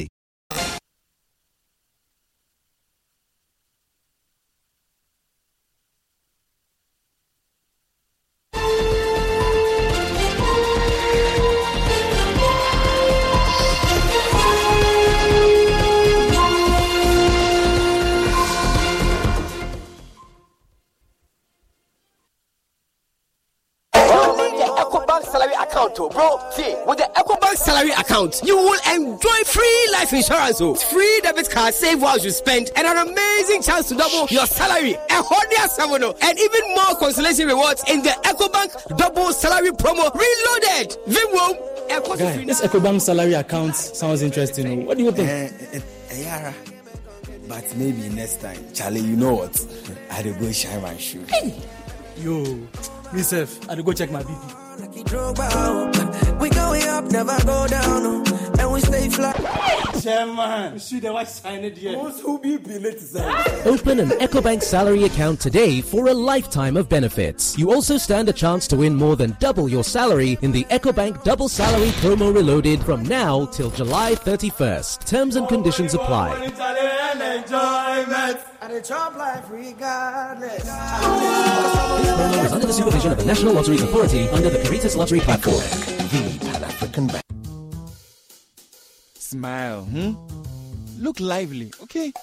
Account, 28.21 28.41
you 28.45 28.55
will 28.55 28.79
enjoy 28.93 29.43
free 29.45 29.89
life 29.93 30.13
insurance, 30.13 30.61
oh, 30.61 30.75
free 30.75 31.19
debit 31.23 31.49
card, 31.49 31.73
save 31.73 32.01
while 32.01 32.17
you 32.19 32.29
spend, 32.29 32.71
and 32.75 32.87
an 32.87 33.07
amazing 33.07 33.61
chance 33.61 33.89
to 33.89 33.95
double 33.95 34.27
your 34.29 34.45
salary. 34.45 34.95
And 35.09 36.39
even 36.39 36.75
more 36.75 36.95
consolation 36.97 37.47
rewards 37.47 37.83
in 37.87 38.01
the 38.01 38.09
EcoBank 38.09 38.97
double 38.97 39.33
salary 39.33 39.71
promo 39.71 40.13
reloaded. 40.13 40.97
Vimwo. 41.07 42.17
Guy, 42.17 42.45
this 42.45 42.61
EcoBank 42.61 43.01
salary 43.01 43.33
account 43.33 43.75
sounds 43.75 44.21
interesting. 44.21 44.83
Oh. 44.83 44.85
What 44.85 44.97
do 44.97 45.03
you 45.03 45.11
think? 45.11 45.29
Uh, 45.29 45.77
uh, 45.77 46.15
yeah, 46.15 46.53
but 47.47 47.75
maybe 47.75 48.07
next 48.09 48.41
time, 48.41 48.63
Charlie. 48.73 49.01
You 49.01 49.15
know 49.17 49.33
what? 49.33 49.65
I'll 50.09 50.33
go 50.39 50.51
shine 50.51 50.81
my 50.81 50.97
shoe. 50.97 51.25
Hey. 51.27 51.53
Yo, 52.17 52.43
myself, 53.11 53.69
I'll 53.69 53.81
go 53.83 53.91
check 53.91 54.11
my 54.11 54.23
BP. 54.23 54.60
We 56.39 56.49
going 56.49 56.87
up, 56.87 57.11
never 57.11 57.37
go 57.45 57.67
down, 57.67 58.05
oh, 58.05 58.23
and 58.57 58.71
we 58.71 58.79
stay 58.79 59.09
fly. 59.09 59.33
Chairman, 60.01 60.79
see 60.79 60.99
the 60.99 61.11
white 61.11 61.27
sign 61.27 61.65
it 61.65 61.77
here. 61.77 61.97
Open 61.99 63.99
an 63.99 64.09
EcoBank 64.09 64.63
salary 64.63 65.03
account 65.03 65.41
today 65.41 65.81
for 65.81 66.07
a 66.07 66.13
lifetime 66.13 66.77
of 66.77 66.87
benefits. 66.87 67.57
You 67.57 67.71
also 67.71 67.97
stand 67.97 68.29
a 68.29 68.33
chance 68.33 68.65
to 68.67 68.77
win 68.77 68.95
more 68.95 69.17
than 69.17 69.35
double 69.39 69.67
your 69.67 69.83
salary 69.83 70.37
in 70.41 70.53
the 70.53 70.63
EcoBank 70.65 71.23
Double 71.23 71.49
Salary 71.49 71.89
Promo 71.99 72.33
Reloaded 72.33 72.81
from 72.81 73.03
now 73.03 73.47
till 73.47 73.71
July 73.71 74.15
31st. 74.15 75.05
Terms 75.05 75.35
and 75.35 75.49
conditions 75.49 75.93
apply. 75.93 76.47
This 78.61 78.91
promo 78.91 79.25
is 82.45 82.53
under 82.53 82.67
the 82.67 82.73
supervision 82.73 83.11
of 83.11 83.17
the 83.17 83.25
National 83.25 83.53
Lottery 83.53 83.77
Authority 83.77 84.29
under 84.29 84.51
the 84.51 84.59
Caritas 84.59 84.95
Lottery 84.95 85.19
platform. 85.19 85.55
The 85.55 86.37
Pan 86.41 86.63
African 86.63 87.07
Bank. 87.07 87.23
Smile, 89.15 89.85
hmm? 89.85 90.13
Look 90.99 91.19
lively, 91.19 91.73
okay? 91.81 92.13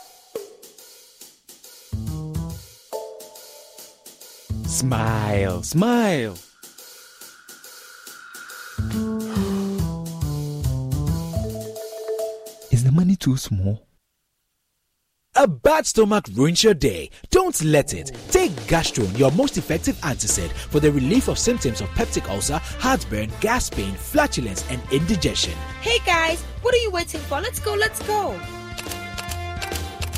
Smile, 4.66 5.64
smile. 5.64 6.38
Is 12.70 12.84
the 12.84 12.92
money 12.92 13.16
too 13.16 13.36
small? 13.36 13.87
A 15.40 15.46
bad 15.46 15.86
stomach 15.86 16.24
ruins 16.32 16.64
your 16.64 16.74
day. 16.74 17.10
Don't 17.30 17.62
let 17.62 17.94
it. 17.94 18.10
Take 18.32 18.50
Gastron, 18.66 19.16
your 19.16 19.30
most 19.30 19.56
effective 19.56 19.94
antacid 19.98 20.50
for 20.50 20.80
the 20.80 20.90
relief 20.90 21.28
of 21.28 21.38
symptoms 21.38 21.80
of 21.80 21.88
peptic 21.90 22.28
ulcer, 22.28 22.60
heartburn, 22.80 23.30
gas 23.40 23.70
pain, 23.70 23.94
flatulence, 23.94 24.68
and 24.68 24.82
indigestion. 24.90 25.52
Hey 25.80 26.00
guys, 26.04 26.42
what 26.62 26.74
are 26.74 26.78
you 26.78 26.90
waiting 26.90 27.20
for? 27.20 27.40
Let's 27.40 27.60
go, 27.60 27.74
let's 27.74 28.02
go. 28.02 28.36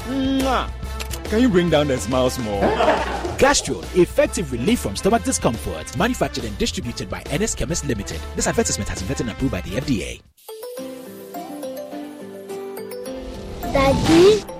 Mwah. 0.08 0.70
Can 1.24 1.42
you 1.42 1.50
bring 1.50 1.68
down 1.68 1.88
the 1.88 1.98
smile 1.98 2.30
small? 2.30 2.62
Gastron, 3.38 3.84
effective 3.94 4.50
relief 4.52 4.78
from 4.78 4.96
stomach 4.96 5.22
discomfort. 5.22 5.94
Manufactured 5.98 6.44
and 6.44 6.56
distributed 6.56 7.10
by 7.10 7.22
Ernest 7.30 7.58
Chemist 7.58 7.84
Limited. 7.84 8.22
This 8.36 8.46
advertisement 8.46 8.88
has 8.88 9.02
been 9.02 9.14
vetted 9.14 9.20
and 9.20 9.30
approved 9.32 9.52
by 9.52 9.60
the 9.60 9.72
FDA. 9.72 10.22
Daddy, 13.70 14.59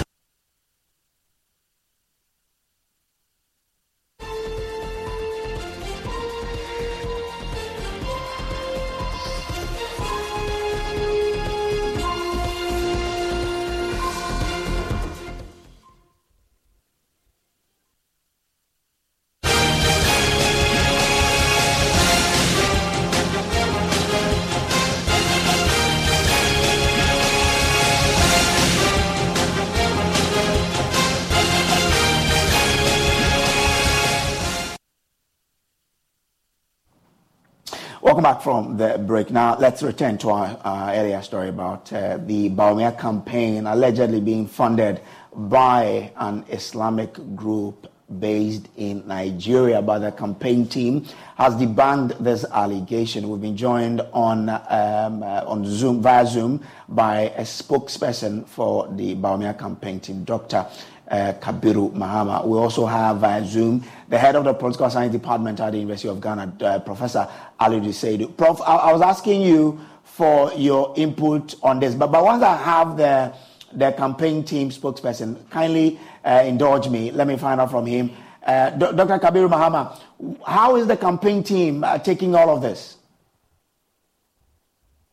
from 38.43 38.77
the 38.77 38.97
break. 38.97 39.29
Now, 39.29 39.57
let's 39.57 39.83
return 39.83 40.17
to 40.19 40.29
our 40.31 40.59
uh, 40.63 40.93
earlier 40.95 41.21
story 41.21 41.49
about 41.49 41.91
uh, 41.93 42.17
the 42.17 42.49
Bawumia 42.49 42.97
campaign 42.99 43.67
allegedly 43.67 44.19
being 44.19 44.47
funded 44.47 45.01
by 45.35 46.11
an 46.17 46.43
Islamic 46.49 47.13
group 47.35 47.87
based 48.19 48.67
in 48.77 49.07
Nigeria. 49.07 49.81
But 49.81 49.99
the 49.99 50.11
campaign 50.11 50.67
team 50.67 51.05
has 51.37 51.55
debunked 51.55 52.23
this 52.23 52.43
allegation. 52.45 53.29
We've 53.29 53.41
been 53.41 53.57
joined 53.57 54.01
on 54.13 54.49
um, 54.49 55.23
uh, 55.23 55.43
on 55.45 55.63
Zoom 55.65 56.01
via 56.01 56.25
Zoom 56.25 56.63
by 56.89 57.29
a 57.37 57.41
spokesperson 57.43 58.47
for 58.47 58.87
the 58.95 59.15
Bawumia 59.15 59.57
campaign 59.57 59.99
team, 59.99 60.23
Dr. 60.23 60.65
Uh, 61.09 61.33
Kabiru 61.41 61.91
Mahama. 61.93 62.45
We 62.45 62.57
also 62.57 62.85
have 62.85 63.17
via 63.17 63.45
Zoom 63.45 63.83
the 64.11 64.19
head 64.19 64.35
of 64.35 64.43
the 64.43 64.53
political 64.53 64.89
science 64.89 65.13
department 65.13 65.61
at 65.61 65.71
the 65.71 65.77
University 65.77 66.09
of 66.09 66.19
Ghana, 66.19 66.53
uh, 66.61 66.79
Professor 66.79 67.29
Ali 67.61 67.79
Seidu. 67.79 68.35
Prof, 68.35 68.61
I, 68.61 68.75
I 68.75 68.91
was 68.93 69.01
asking 69.01 69.41
you 69.41 69.79
for 70.03 70.51
your 70.53 70.93
input 70.97 71.55
on 71.63 71.79
this, 71.79 71.95
but, 71.95 72.11
but 72.11 72.23
once 72.23 72.43
I 72.43 72.57
have 72.57 72.97
the 72.97 73.33
the 73.73 73.93
campaign 73.93 74.43
team 74.43 74.69
spokesperson, 74.69 75.49
kindly 75.49 75.97
uh, 76.25 76.43
indulge 76.45 76.89
me. 76.89 77.09
Let 77.09 77.25
me 77.25 77.37
find 77.37 77.61
out 77.61 77.71
from 77.71 77.85
him. 77.85 78.11
Uh, 78.45 78.71
Dr. 78.71 79.17
Kabiru 79.17 79.49
Mahama, 79.49 79.97
how 80.45 80.75
is 80.75 80.87
the 80.87 80.97
campaign 80.97 81.41
team 81.41 81.81
uh, 81.85 81.97
taking 81.97 82.35
all 82.35 82.49
of 82.49 82.61
this? 82.61 82.97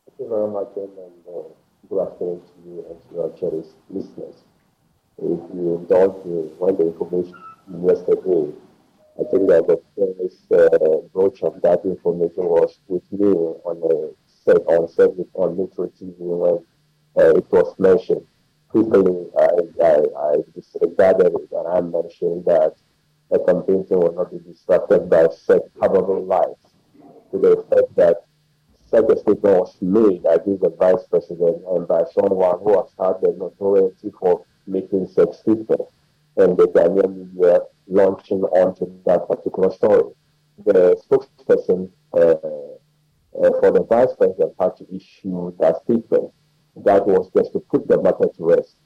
Thank 0.09 0.19
you 0.19 0.29
very 0.29 0.51
much, 0.51 0.71
and 0.75 0.91
uh, 1.29 1.43
good 1.89 2.03
afternoon 2.03 2.41
to 2.41 2.69
you 2.69 2.85
and 2.91 3.09
to 3.09 3.15
your 3.15 3.31
cherished 3.39 3.77
listeners. 3.91 4.35
If 5.19 5.39
you 5.55 5.77
indulge 5.79 6.25
me, 6.25 6.51
when 6.59 6.77
the 6.77 6.87
information 6.89 7.35
yesterday, 7.87 8.53
I 9.19 9.25
think 9.25 9.49
that 9.49 9.67
the 9.67 9.81
first 9.97 10.53
uh, 10.53 10.99
broach 11.13 11.43
of 11.43 11.61
that 11.63 11.85
information 11.85 12.45
was 12.45 12.79
with 12.87 13.03
me 13.11 13.27
on 13.27 13.83
a 13.91 14.15
set 14.45 14.63
on 14.69 14.89
service 14.89 15.27
on 15.35 15.57
Metro 15.57 15.89
TV 15.89 16.15
when 16.19 16.65
uh, 17.17 17.35
it 17.35 17.47
was 17.51 17.75
mentioned. 17.81 18.25
Quickly, 18.69 19.27
I, 19.37 19.49
I, 19.83 19.95
I 20.17 20.37
disregarded 20.55 21.35
it 21.35 21.51
and 21.51 21.67
I 21.67 21.81
mentioned 21.81 22.45
that 22.45 22.77
the 23.31 23.41
campaign 23.41 23.85
team 23.87 24.01
will 24.01 24.13
not 24.13 24.31
be 24.31 24.39
distracted 24.39 25.11
by 25.11 25.27
such 25.35 25.63
probable 25.77 26.25
lies 26.25 26.55
to 27.33 27.39
the 27.39 27.59
effect 27.59 27.97
that 27.97 28.25
such 28.87 29.05
a 29.11 29.19
statement 29.19 29.59
was 29.59 29.77
made 29.81 30.25
against 30.31 30.63
the 30.63 30.71
vice 30.79 31.05
president 31.11 31.63
and 31.71 31.89
by 31.89 32.05
someone 32.15 32.59
who 32.61 32.79
has 32.79 32.91
had 33.01 33.21
the 33.21 33.35
notoriety 33.37 34.13
for 34.21 34.45
making 34.69 35.09
such 35.09 35.33
statements 35.33 35.93
and 36.39 36.57
the 36.57 36.69
Ghanaian 36.69 37.35
media 37.35 37.61
launching 37.89 38.43
onto 38.43 38.87
that 39.07 39.29
particular 39.29 39.71
story. 39.73 40.13
The 40.65 41.01
spokesperson 41.05 41.91
uh, 42.13 42.19
uh, 42.19 43.61
for 43.61 43.71
the 43.71 43.85
vice 43.89 44.15
president 44.17 44.55
had 44.59 44.77
to 44.77 44.87
issue 44.95 45.55
that 45.61 45.83
statement. 45.85 46.33
That 46.85 47.07
was 47.07 47.31
just 47.37 47.53
to 47.53 47.61
put 47.61 47.89
the 47.89 48.01
matter 48.01 48.29
to 48.37 48.45
rest. 48.45 48.77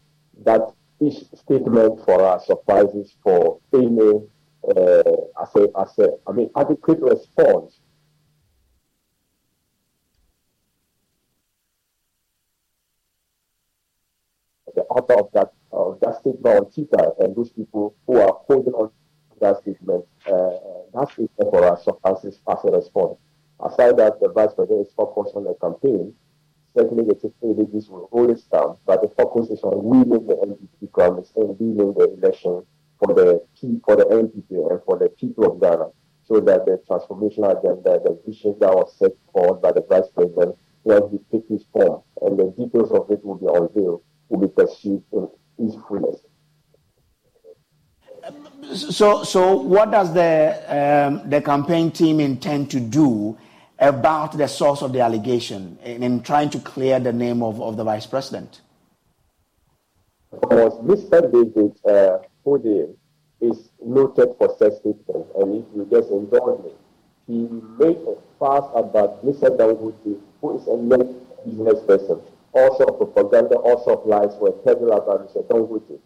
That 0.44 0.72
each 1.00 1.24
statement 1.34 2.04
for 2.04 2.24
us 2.24 2.46
suffices 2.46 3.16
for 3.22 3.60
any, 3.74 4.22
uh, 4.68 5.42
as 5.42 5.54
a, 5.56 5.68
as 5.78 6.32
mean, 6.32 6.50
adequate 6.56 7.00
response 7.00 7.80
the 14.74 14.82
author 14.82 15.20
of 15.20 15.28
that 15.32 15.52
of 15.72 15.98
that 16.00 16.20
statement 16.20 16.56
on 16.56 16.70
Twitter 16.70 17.10
and 17.20 17.34
those 17.34 17.50
people 17.50 17.94
who 18.06 18.20
are 18.20 18.40
holding 18.46 18.72
on 18.74 18.88
to 18.88 19.38
that 19.40 19.60
statement, 19.62 20.04
uh, 20.26 20.50
that 20.94 21.08
statement 21.12 21.50
for 21.50 21.64
us 21.64 21.84
suffices 21.84 22.40
as 22.50 22.58
a 22.64 22.70
response. 22.70 23.18
Aside 23.60 23.96
that, 23.98 24.20
the 24.20 24.28
vice 24.28 24.52
president 24.54 24.86
is 24.86 24.92
focused 24.94 25.34
on 25.36 25.44
the 25.44 25.54
campaign. 25.60 26.12
Certainly, 26.76 27.04
the 27.04 27.14
chief 27.14 27.32
ADGs 27.42 27.88
will 27.90 28.08
hold 28.10 28.30
it 28.30 28.42
down, 28.50 28.76
but 28.86 29.02
the 29.02 29.08
focus 29.08 29.50
is 29.50 29.62
on 29.62 29.84
winning 29.84 30.26
the 30.26 30.34
NPP 30.34 30.92
promise 30.92 31.32
and 31.36 31.58
winning 31.58 31.94
the 31.94 32.12
election 32.14 32.64
for 32.98 33.14
the 33.14 33.44
P, 33.60 33.80
for 33.84 33.96
the 33.96 34.04
NPP 34.04 34.70
and 34.70 34.80
for 34.84 34.98
the 34.98 35.08
people 35.10 35.44
of 35.44 35.60
Ghana, 35.60 35.90
so 36.24 36.40
that 36.40 36.64
the 36.66 36.82
transformation 36.86 37.44
agenda, 37.44 38.00
the 38.02 38.18
vision 38.26 38.56
that 38.60 38.74
was 38.74 38.96
set 38.98 39.12
forward 39.32 39.60
by 39.60 39.72
the 39.72 39.82
vice 39.88 40.08
president, 40.14 40.56
when 40.82 41.02
he 41.10 41.18
takes 41.30 41.48
his 41.48 41.64
form, 41.72 42.02
and 42.22 42.38
the 42.38 42.52
details 42.58 42.90
of 42.90 43.10
it 43.10 43.24
will 43.24 43.36
be 43.36 43.46
unveiled 43.46 44.02
will 44.32 44.40
be 44.40 44.48
pursued 44.48 45.02
fullness. 45.58 46.20
So, 48.74 49.24
so 49.24 49.56
what 49.56 49.90
does 49.90 50.14
the 50.14 50.62
um, 50.68 51.28
the 51.28 51.42
campaign 51.42 51.90
team 51.90 52.20
intend 52.20 52.70
to 52.70 52.80
do 52.80 53.36
about 53.78 54.38
the 54.38 54.46
source 54.46 54.82
of 54.82 54.92
the 54.92 55.00
allegation 55.00 55.78
in, 55.84 56.02
in 56.02 56.22
trying 56.22 56.48
to 56.50 56.60
clear 56.60 57.00
the 57.00 57.12
name 57.12 57.42
of, 57.42 57.60
of 57.60 57.76
the 57.76 57.84
vice 57.84 58.06
president? 58.06 58.60
Because 60.30 60.72
Mr. 60.80 61.20
David 61.30 61.76
uh, 61.84 62.18
is 63.40 63.70
noted 63.84 64.34
for 64.38 64.54
such 64.58 64.74
statements, 64.78 65.28
and 65.36 65.56
if 65.56 65.64
you 65.74 65.86
just 65.90 66.10
indulge 66.10 66.64
me, 66.64 66.70
he 67.26 67.48
made 67.78 67.98
a 68.06 68.16
fuss 68.38 68.70
about 68.74 69.24
Mr. 69.26 69.56
Dangote, 69.56 70.20
who 70.40 70.56
is 70.56 70.66
a 70.68 70.76
business 71.44 71.84
person, 71.86 72.20
also 72.52 72.84
propaganda, 72.86 73.56
also 73.56 73.96
of 73.98 74.06
lies 74.06 74.34
were 74.40 74.52
peddled 74.52 74.90
about 74.90 75.26
Mr. 75.26 75.46
Dangote. 75.48 75.98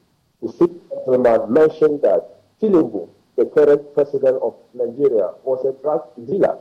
The 0.43 0.49
sixth 0.53 0.77
gentleman 0.91 1.53
mentioned 1.53 2.03
that 2.03 2.41
Tinubu, 2.61 3.09
the 3.37 3.47
current 3.47 3.95
president 3.95 4.41
of 4.43 4.55
Nigeria, 4.75 5.31
was 5.45 5.65
a 5.67 5.73
drug 5.83 6.03
dealer 6.27 6.59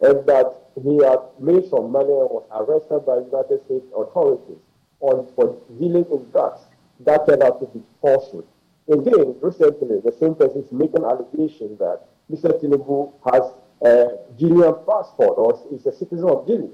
and 0.00 0.26
that 0.26 0.52
he 0.82 1.02
had 1.02 1.18
made 1.40 1.64
some 1.70 1.90
money 1.90 2.10
and 2.12 2.28
was 2.30 2.44
arrested 2.52 3.06
by 3.06 3.16
United 3.18 3.64
States 3.64 3.86
authorities 3.96 4.58
on 5.00 5.26
for 5.34 5.56
dealing 5.78 6.04
in 6.12 6.30
drugs. 6.30 6.60
That 7.00 7.26
turned 7.26 7.42
out 7.42 7.60
to 7.60 7.66
be 7.66 7.82
falsehood. 8.02 8.46
Again, 8.88 9.36
recently, 9.40 10.00
the 10.00 10.12
same 10.12 10.34
person 10.34 10.62
is 10.62 10.72
making 10.72 11.04
allegation 11.04 11.76
that 11.78 12.02
Mr. 12.30 12.52
Tinubu 12.60 13.12
has 13.32 13.42
a 13.82 14.18
Guinean 14.38 14.84
passport 14.86 15.34
or 15.38 15.60
is 15.72 15.86
a 15.86 15.92
citizen 15.92 16.28
of 16.28 16.46
Guinea. 16.46 16.70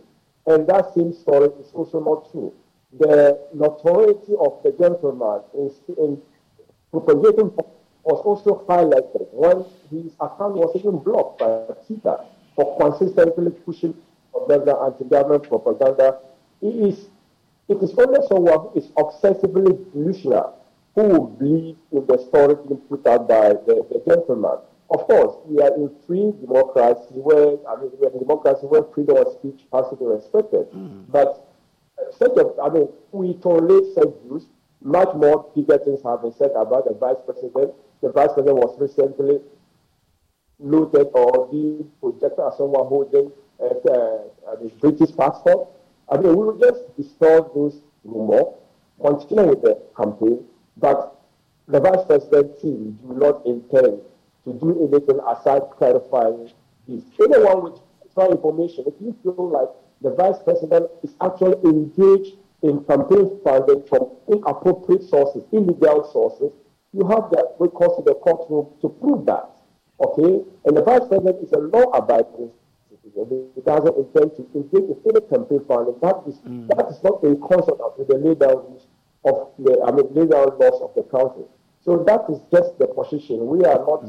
And 0.51 0.67
that 0.67 0.93
same 0.95 1.13
story 1.13 1.49
is 1.61 1.71
also 1.73 2.01
not 2.01 2.31
true. 2.33 2.53
The 2.99 3.39
notoriety 3.55 4.35
of 4.35 4.61
the 4.65 4.73
gentleman 4.73 5.43
in, 5.55 5.71
in 5.97 6.21
propagating 6.91 7.53
was 8.03 8.21
also 8.25 8.65
highlighted 8.69 9.29
when 9.31 9.65
his 9.91 10.13
account 10.15 10.57
was 10.57 10.75
even 10.75 10.99
blocked 10.99 11.39
by 11.39 11.73
Twitter 11.87 12.19
for 12.57 12.77
consistently 12.81 13.53
pushing 13.65 13.95
propaganda, 14.33 14.77
anti-government 14.87 15.49
propaganda. 15.49 16.19
It 16.61 16.75
is, 16.75 17.07
it 17.69 17.81
is 17.81 17.95
only 17.97 18.27
someone 18.27 18.71
who 18.73 18.81
is 18.81 18.89
obsessively 18.99 19.79
delusional 19.93 20.57
who 20.97 21.03
will 21.05 21.27
believe 21.29 21.77
in 21.93 22.07
the 22.07 22.19
story 22.19 22.57
being 22.67 22.81
put 22.89 23.07
out 23.07 23.29
by 23.29 23.51
the, 23.51 23.87
the 23.89 24.03
gentleman. 24.05 24.59
Of 24.91 25.07
course, 25.07 25.37
we 25.47 25.63
are 25.63 25.73
in 25.77 25.89
free 26.07 26.33
democracy 26.41 27.15
where, 27.15 27.57
I 27.69 27.81
mean, 27.81 27.93
we 28.01 28.07
are 28.09 28.13
in 28.13 28.19
democracy 28.19 28.67
where 28.67 28.83
freedom 28.93 29.19
of 29.19 29.33
speech 29.35 29.63
has 29.73 29.89
to 29.91 29.97
be 29.97 30.05
respected. 30.05 30.67
But 31.09 31.47
uh, 31.97 32.11
such 32.11 32.33
a, 32.37 32.61
I 32.61 32.71
mean, 32.71 32.89
we 33.13 33.35
tolerate 33.35 33.95
such 33.95 34.11
views. 34.27 34.47
Much 34.83 35.15
more 35.15 35.47
bigger 35.55 35.79
things 35.79 36.01
have 36.03 36.23
been 36.23 36.33
said 36.33 36.51
about 36.57 36.87
the 36.89 36.95
vice 36.95 37.23
president. 37.25 37.73
The 38.03 38.11
vice 38.11 38.33
president 38.35 38.57
was 38.57 38.75
recently 38.81 39.39
noted 40.59 41.07
or 41.15 41.47
being 41.49 41.89
projected 42.01 42.41
as 42.41 42.57
someone 42.57 42.87
holding 42.87 43.31
a 43.61 43.65
uh, 43.65 44.19
I 44.51 44.61
mean, 44.61 44.73
British 44.81 45.15
passport. 45.17 45.69
I 46.09 46.17
mean, 46.17 46.35
we 46.35 46.47
will 46.47 46.59
just 46.59 46.97
distort 46.97 47.55
those 47.55 47.81
rumors, 48.03 48.55
continue 49.01 49.51
with 49.51 49.63
the 49.63 49.81
campaign, 49.97 50.45
but 50.77 51.15
the 51.69 51.79
vice 51.79 52.05
president 52.07 52.59
team 52.59 52.99
do 53.07 53.15
not 53.15 53.47
intend 53.47 54.01
to 54.45 54.53
do 54.55 54.89
anything 54.89 55.21
aside 55.29 55.63
clarifying 55.77 56.51
this. 56.89 57.03
Anyone 57.21 57.65
with 57.65 57.81
extra 58.05 58.31
information, 58.31 58.85
if 58.87 58.95
you 59.01 59.15
feel 59.23 59.49
like 59.49 59.69
the 60.01 60.11
vice 60.11 60.43
president 60.43 60.91
is 61.03 61.15
actually 61.21 61.57
engaged 61.65 62.37
in 62.63 62.85
campaign 62.85 63.39
funding 63.45 63.83
from 63.89 64.11
inappropriate 64.29 65.03
sources, 65.03 65.45
illegal 65.53 66.09
sources, 66.13 66.53
you 66.93 67.07
have 67.07 67.31
the 67.31 67.55
recourse 67.59 67.97
to 67.97 68.03
the 68.03 68.15
courtroom 68.15 68.67
to 68.81 68.89
prove 68.89 69.27
that. 69.27 69.51
Okay? 70.01 70.43
And 70.65 70.77
the 70.77 70.83
vice 70.83 71.07
president 71.09 71.43
is 71.43 71.53
a 71.53 71.59
law-abiding 71.59 72.51
citizen. 72.89 73.51
He 73.55 73.61
doesn't 73.61 73.97
intend 73.97 74.37
to 74.37 74.47
engage 74.55 74.91
in 74.91 74.97
any 75.09 75.21
campaign 75.29 75.61
funding. 75.69 75.97
That 76.03 76.23
is 76.27 76.37
mm. 76.41 76.69
that 76.69 76.89
is 76.91 77.03
not 77.03 77.23
in 77.23 77.41
consonance 77.41 77.95
with 77.99 78.09
the 78.09 78.19
legal 78.19 78.57
rules 78.65 78.87
of 79.25 79.53
the 79.59 79.81
I 79.87 79.93
mean 79.93 80.09
legal 80.15 80.57
laws 80.59 80.81
of 80.83 80.95
the 80.95 81.03
country. 81.05 81.45
So 81.85 82.05
that 82.05 82.25
is 82.29 82.41
just 82.53 82.79
the 82.79 82.87
position. 82.87 83.47
We 83.47 83.65
are 83.65 83.79
not 83.79 84.05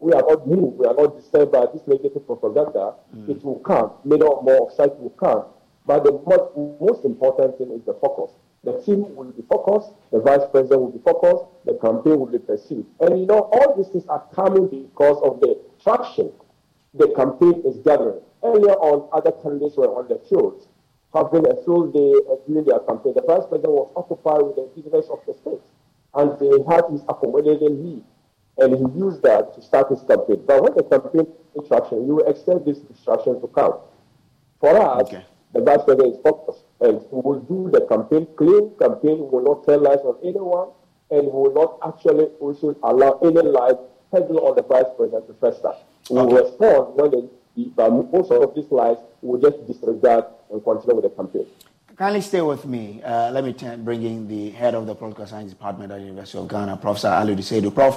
we 0.00 0.12
are 0.12 0.22
not 0.22 0.46
moved, 0.46 0.78
we 0.78 0.86
are 0.86 0.94
not 0.94 1.16
disturbed 1.16 1.52
by 1.52 1.66
this 1.72 1.82
negative 1.86 2.24
propaganda. 2.26 2.94
It 3.28 3.44
will 3.44 3.58
come. 3.60 3.92
Little 4.04 4.42
more 4.42 4.68
of 4.68 4.72
sight 4.72 4.96
will 4.98 5.10
come. 5.10 5.44
But 5.86 6.04
the 6.04 6.12
most, 6.12 6.80
most 6.80 7.04
important 7.04 7.58
thing 7.58 7.72
is 7.72 7.82
the 7.84 7.94
focus. 7.94 8.30
The 8.64 8.80
team 8.82 9.14
will 9.16 9.32
be 9.32 9.42
focused, 9.48 9.90
the 10.12 10.20
vice 10.20 10.46
president 10.50 10.80
will 10.82 10.92
be 10.92 11.02
focused, 11.02 11.44
the 11.64 11.74
campaign 11.74 12.18
will 12.18 12.26
be 12.26 12.38
pursued. 12.38 12.86
And 13.00 13.18
you 13.20 13.26
know, 13.26 13.48
all 13.52 13.74
these 13.76 13.88
things 13.88 14.06
are 14.08 14.24
coming 14.34 14.68
because 14.68 15.18
of 15.22 15.40
the 15.40 15.58
traction 15.82 16.32
the 16.94 17.08
campaign 17.14 17.62
is 17.64 17.78
gathering. 17.78 18.20
Earlier 18.42 18.74
on, 18.80 19.08
other 19.12 19.32
candidates 19.42 19.76
were 19.76 19.92
on 19.92 20.08
the 20.08 20.18
field, 20.28 20.66
having 21.14 21.44
a 21.46 21.54
field 21.64 21.92
day 21.92 22.12
uh, 22.30 22.36
during 22.46 22.64
their 22.64 22.80
campaign. 22.80 23.14
The 23.14 23.22
vice 23.26 23.46
president 23.46 23.72
was 23.72 23.92
occupied 23.96 24.42
with 24.42 24.56
the 24.56 24.66
business 24.74 25.06
of 25.10 25.20
the 25.26 25.34
state, 25.34 25.60
and 26.14 26.38
they 26.38 26.50
had 26.70 26.84
his 26.90 27.02
accommodating 27.08 27.84
leave, 27.84 28.02
and 28.58 28.74
he 28.74 28.98
used 28.98 29.22
that 29.22 29.54
to 29.54 29.62
start 29.62 29.88
his 29.90 30.02
campaign. 30.02 30.42
But 30.46 30.62
when 30.62 30.74
the 30.74 30.82
campaign 30.84 31.26
is 31.54 31.68
traction, 31.68 32.06
you 32.06 32.16
will 32.16 32.28
expect 32.28 32.64
this 32.64 32.78
distraction 32.78 33.40
to 33.40 33.46
come. 33.48 33.74
For 34.60 34.76
us, 34.76 35.10
the 35.54 35.62
vice 35.62 35.84
president 35.84 36.16
is 36.16 36.20
focused, 36.22 36.64
and 36.80 37.00
we 37.10 37.20
will 37.20 37.40
do 37.40 37.70
the 37.70 37.86
campaign 37.86 38.26
clean 38.36 38.72
campaign. 38.78 39.30
Will 39.30 39.44
not 39.44 39.64
tell 39.64 39.80
lies 39.80 40.00
on 40.04 40.16
anyone, 40.24 40.70
and 41.10 41.26
will 41.32 41.54
not 41.54 41.78
actually 41.86 42.26
also 42.40 42.76
allow 42.82 43.18
any 43.22 43.42
lies 43.42 43.76
heavily 44.12 44.38
on 44.38 44.56
the 44.56 44.62
vice 44.62 44.90
president 44.96 45.26
to 45.28 45.34
fester. 45.34 45.72
We 46.10 46.16
will 46.16 46.42
respond 46.42 46.96
when 46.96 47.10
the, 47.10 47.30
the, 47.76 47.90
most 47.90 48.30
of 48.30 48.54
these 48.54 48.70
lies 48.70 48.96
will 49.22 49.40
just 49.40 49.66
disregard 49.66 50.24
and 50.50 50.62
continue 50.64 50.96
with 50.96 51.04
the 51.04 51.10
campaign. 51.10 51.46
Kindly 51.98 52.20
stay 52.20 52.40
with 52.40 52.64
me. 52.64 53.02
Uh, 53.02 53.32
let 53.32 53.42
me 53.42 53.52
bring 53.78 54.04
in 54.04 54.28
the 54.28 54.50
head 54.50 54.76
of 54.76 54.86
the 54.86 54.94
political 54.94 55.26
science 55.26 55.50
department 55.50 55.90
at 55.90 55.98
the 55.98 56.04
University 56.04 56.38
of 56.38 56.46
Ghana, 56.46 56.76
Professor 56.76 57.08
Alidu 57.08 57.42
Seidu. 57.42 57.74
Prof, 57.74 57.96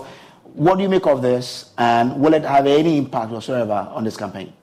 what 0.55 0.77
do 0.77 0.81
you 0.81 0.89
make 0.89 1.05
of 1.05 1.21
this, 1.21 1.69
and 1.77 2.19
will 2.19 2.33
it 2.33 2.41
have 2.41 2.65
any 2.65 2.97
impact 2.97 3.29
whatsoever 3.29 3.87
on 3.93 4.03
this 4.03 4.17
campaign? 4.17 4.53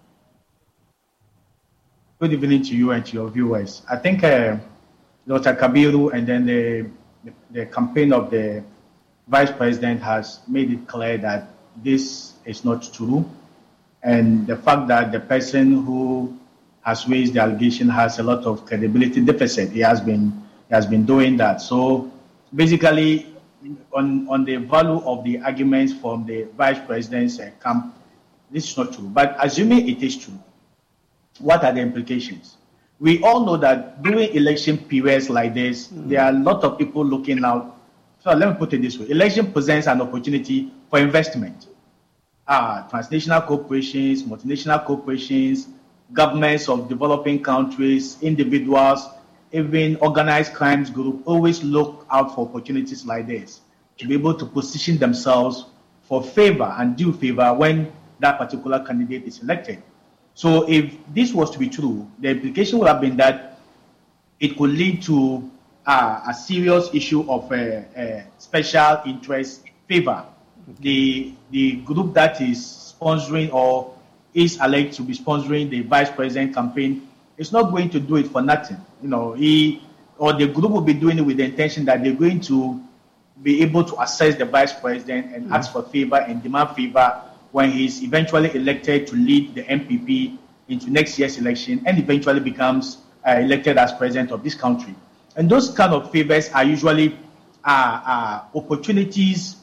Good 2.18 2.32
evening 2.32 2.64
to 2.64 2.74
you 2.74 2.90
and 2.90 3.06
to 3.06 3.12
your 3.12 3.28
viewers. 3.30 3.82
I 3.88 3.94
think 3.98 4.24
uh, 4.24 4.56
Dr. 5.28 5.54
Kabiru 5.54 6.12
and 6.12 6.26
then 6.26 6.44
the, 6.44 6.90
the, 7.22 7.32
the 7.52 7.66
campaign 7.66 8.12
of 8.12 8.32
the 8.32 8.64
vice 9.28 9.52
president 9.52 10.02
has 10.02 10.40
made 10.48 10.72
it 10.72 10.88
clear 10.88 11.16
that 11.18 11.50
this 11.76 12.32
is 12.44 12.64
not 12.64 12.92
true. 12.92 13.24
And 14.02 14.48
the 14.48 14.56
fact 14.56 14.88
that 14.88 15.12
the 15.12 15.20
person 15.20 15.84
who 15.84 16.36
has 16.88 17.06
raised 17.06 17.34
the 17.34 17.40
allegation 17.40 17.86
has 17.86 18.18
a 18.18 18.22
lot 18.22 18.44
of 18.46 18.64
credibility 18.64 19.20
deficit, 19.20 19.70
he 19.70 19.80
has 19.80 20.00
been, 20.00 20.32
he 20.68 20.74
has 20.74 20.86
been 20.86 21.04
doing 21.04 21.36
that. 21.36 21.60
So 21.60 22.10
basically, 22.54 23.26
on, 23.92 24.26
on 24.28 24.44
the 24.44 24.56
value 24.56 25.00
of 25.04 25.22
the 25.22 25.38
arguments 25.40 25.92
from 25.92 26.24
the 26.24 26.44
vice 26.56 26.78
president's 26.86 27.38
uh, 27.38 27.50
camp, 27.62 27.94
this 28.50 28.70
is 28.70 28.76
not 28.78 28.94
true. 28.94 29.04
But 29.04 29.36
assuming 29.38 29.86
it 29.86 30.02
is 30.02 30.16
true, 30.16 30.38
what 31.40 31.62
are 31.62 31.72
the 31.72 31.80
implications? 31.80 32.56
We 32.98 33.22
all 33.22 33.44
know 33.44 33.58
that 33.58 34.02
during 34.02 34.34
election 34.34 34.78
periods 34.78 35.28
like 35.28 35.52
this, 35.52 35.90
there 35.92 36.22
are 36.22 36.30
a 36.30 36.38
lot 36.38 36.64
of 36.64 36.78
people 36.78 37.04
looking 37.04 37.44
out. 37.44 37.76
So 38.20 38.32
let 38.32 38.48
me 38.48 38.54
put 38.56 38.72
it 38.72 38.80
this 38.80 38.98
way 38.98 39.10
election 39.10 39.52
presents 39.52 39.86
an 39.86 40.00
opportunity 40.00 40.72
for 40.88 40.98
investment. 40.98 41.66
Uh, 42.46 42.88
transnational 42.88 43.42
corporations, 43.42 44.22
multinational 44.22 44.82
corporations, 44.84 45.68
governments 46.12 46.68
of 46.68 46.88
developing 46.88 47.42
countries, 47.42 48.16
individuals, 48.22 49.06
even 49.52 49.96
organized 49.96 50.54
crimes 50.54 50.90
group 50.90 51.22
always 51.26 51.62
look 51.62 52.06
out 52.10 52.34
for 52.34 52.46
opportunities 52.46 53.06
like 53.06 53.26
this 53.26 53.60
to 53.96 54.06
be 54.06 54.14
able 54.14 54.34
to 54.34 54.46
position 54.46 54.98
themselves 54.98 55.66
for 56.02 56.22
favor 56.22 56.74
and 56.78 56.96
due 56.96 57.12
favor 57.12 57.52
when 57.54 57.92
that 58.20 58.38
particular 58.38 58.84
candidate 58.84 59.24
is 59.24 59.42
elected. 59.42 59.82
So 60.34 60.68
if 60.68 60.94
this 61.12 61.32
was 61.32 61.50
to 61.50 61.58
be 61.58 61.68
true, 61.68 62.08
the 62.20 62.28
implication 62.28 62.78
would 62.78 62.88
have 62.88 63.00
been 63.00 63.16
that 63.16 63.58
it 64.40 64.56
could 64.56 64.70
lead 64.70 65.02
to 65.02 65.50
uh, 65.86 66.20
a 66.28 66.34
serious 66.34 66.90
issue 66.94 67.28
of 67.28 67.50
uh, 67.50 67.82
uh, 67.98 68.22
special 68.38 69.02
interest 69.06 69.64
favor. 69.88 70.24
The 70.80 71.32
the 71.50 71.76
group 71.76 72.14
that 72.14 72.40
is 72.40 72.94
sponsoring 73.00 73.52
or 73.52 73.97
is 74.38 74.56
alleged 74.60 74.94
to 74.94 75.02
be 75.02 75.14
sponsoring 75.14 75.68
the 75.68 75.82
vice 75.82 76.10
president 76.10 76.54
campaign 76.54 77.08
is 77.36 77.50
not 77.52 77.70
going 77.70 77.90
to 77.90 77.98
do 77.98 78.16
it 78.16 78.28
for 78.28 78.40
nothing. 78.40 78.76
You 79.02 79.08
know, 79.08 79.32
he 79.32 79.82
or 80.16 80.32
the 80.32 80.46
group 80.46 80.70
will 80.70 80.80
be 80.80 80.94
doing 80.94 81.18
it 81.18 81.22
with 81.22 81.38
the 81.38 81.44
intention 81.44 81.84
that 81.86 82.02
they're 82.02 82.14
going 82.14 82.40
to 82.42 82.80
be 83.42 83.62
able 83.62 83.84
to 83.84 84.00
assess 84.00 84.36
the 84.36 84.44
vice 84.44 84.72
president 84.72 85.34
and 85.34 85.52
ask 85.52 85.72
for 85.72 85.82
favor 85.82 86.16
and 86.16 86.42
demand 86.42 86.70
favor 86.76 87.20
when 87.50 87.70
he's 87.70 88.02
eventually 88.02 88.54
elected 88.54 89.06
to 89.08 89.16
lead 89.16 89.54
the 89.54 89.62
NPP 89.64 90.38
into 90.68 90.90
next 90.90 91.18
year's 91.18 91.38
election 91.38 91.82
and 91.86 91.98
eventually 91.98 92.40
becomes 92.40 92.98
uh, 93.26 93.32
elected 93.32 93.76
as 93.76 93.92
president 93.92 94.30
of 94.30 94.44
this 94.44 94.54
country. 94.54 94.94
And 95.36 95.48
those 95.48 95.70
kind 95.70 95.92
of 95.92 96.10
favors 96.10 96.48
are 96.50 96.64
usually 96.64 97.18
uh, 97.64 98.00
uh, 98.04 98.58
opportunities 98.58 99.56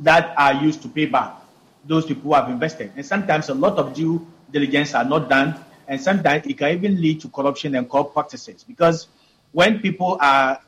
that 0.00 0.34
are 0.36 0.54
used 0.54 0.82
to 0.82 0.88
pay 0.88 1.06
back 1.06 1.43
those 1.86 2.06
people 2.06 2.22
who 2.22 2.34
have 2.34 2.48
invested. 2.48 2.92
And 2.96 3.04
sometimes 3.04 3.48
a 3.48 3.54
lot 3.54 3.76
of 3.78 3.94
due 3.94 4.26
diligence 4.50 4.94
are 4.94 5.04
not 5.04 5.28
done, 5.28 5.58
and 5.88 6.00
sometimes 6.00 6.46
it 6.46 6.58
can 6.58 6.70
even 6.72 7.00
lead 7.00 7.20
to 7.20 7.28
corruption 7.28 7.74
and 7.74 7.88
corrupt 7.88 8.14
practices. 8.14 8.64
Because 8.64 9.08
when 9.52 9.80
people 9.80 10.18
are 10.20 10.60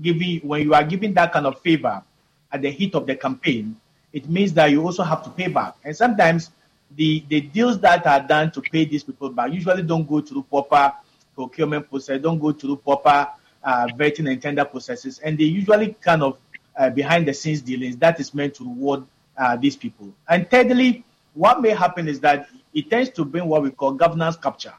giving, 0.00 0.40
when 0.40 0.62
you 0.62 0.74
are 0.74 0.84
giving 0.84 1.12
that 1.14 1.32
kind 1.32 1.46
of 1.46 1.60
favor 1.60 2.02
at 2.50 2.62
the 2.62 2.70
heat 2.70 2.94
of 2.94 3.06
the 3.06 3.16
campaign, 3.16 3.76
it 4.12 4.28
means 4.28 4.52
that 4.52 4.70
you 4.70 4.82
also 4.82 5.02
have 5.02 5.24
to 5.24 5.30
pay 5.30 5.48
back. 5.48 5.74
And 5.84 5.96
sometimes 5.96 6.50
the, 6.96 7.24
the 7.28 7.40
deals 7.40 7.80
that 7.80 8.06
are 8.06 8.20
done 8.20 8.50
to 8.52 8.60
pay 8.60 8.84
these 8.84 9.02
people 9.02 9.30
back 9.30 9.52
usually 9.52 9.82
don't 9.82 10.08
go 10.08 10.20
through 10.20 10.42
proper 10.44 10.92
procurement 11.34 11.88
process, 11.88 12.20
don't 12.20 12.38
go 12.38 12.52
through 12.52 12.76
proper 12.76 13.28
uh, 13.64 13.86
vetting 13.96 14.30
and 14.30 14.40
tender 14.42 14.64
processes, 14.64 15.18
and 15.20 15.38
they 15.38 15.44
usually 15.44 15.94
kind 16.00 16.22
of 16.22 16.38
uh, 16.76 16.90
behind 16.90 17.26
the 17.26 17.34
scenes 17.34 17.60
dealings 17.60 17.96
that 17.96 18.18
is 18.20 18.34
meant 18.34 18.54
to 18.54 18.64
reward 18.64 19.04
uh, 19.36 19.56
these 19.56 19.76
people. 19.76 20.12
And 20.28 20.50
thirdly, 20.50 21.04
what 21.34 21.60
may 21.60 21.70
happen 21.70 22.08
is 22.08 22.20
that 22.20 22.48
it 22.74 22.90
tends 22.90 23.10
to 23.10 23.24
bring 23.24 23.46
what 23.46 23.62
we 23.62 23.70
call 23.70 23.92
governance 23.92 24.36
capture. 24.36 24.74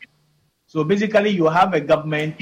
So 0.68 0.84
basically, 0.84 1.30
you 1.30 1.46
have 1.46 1.74
a 1.74 1.82
government 1.82 2.42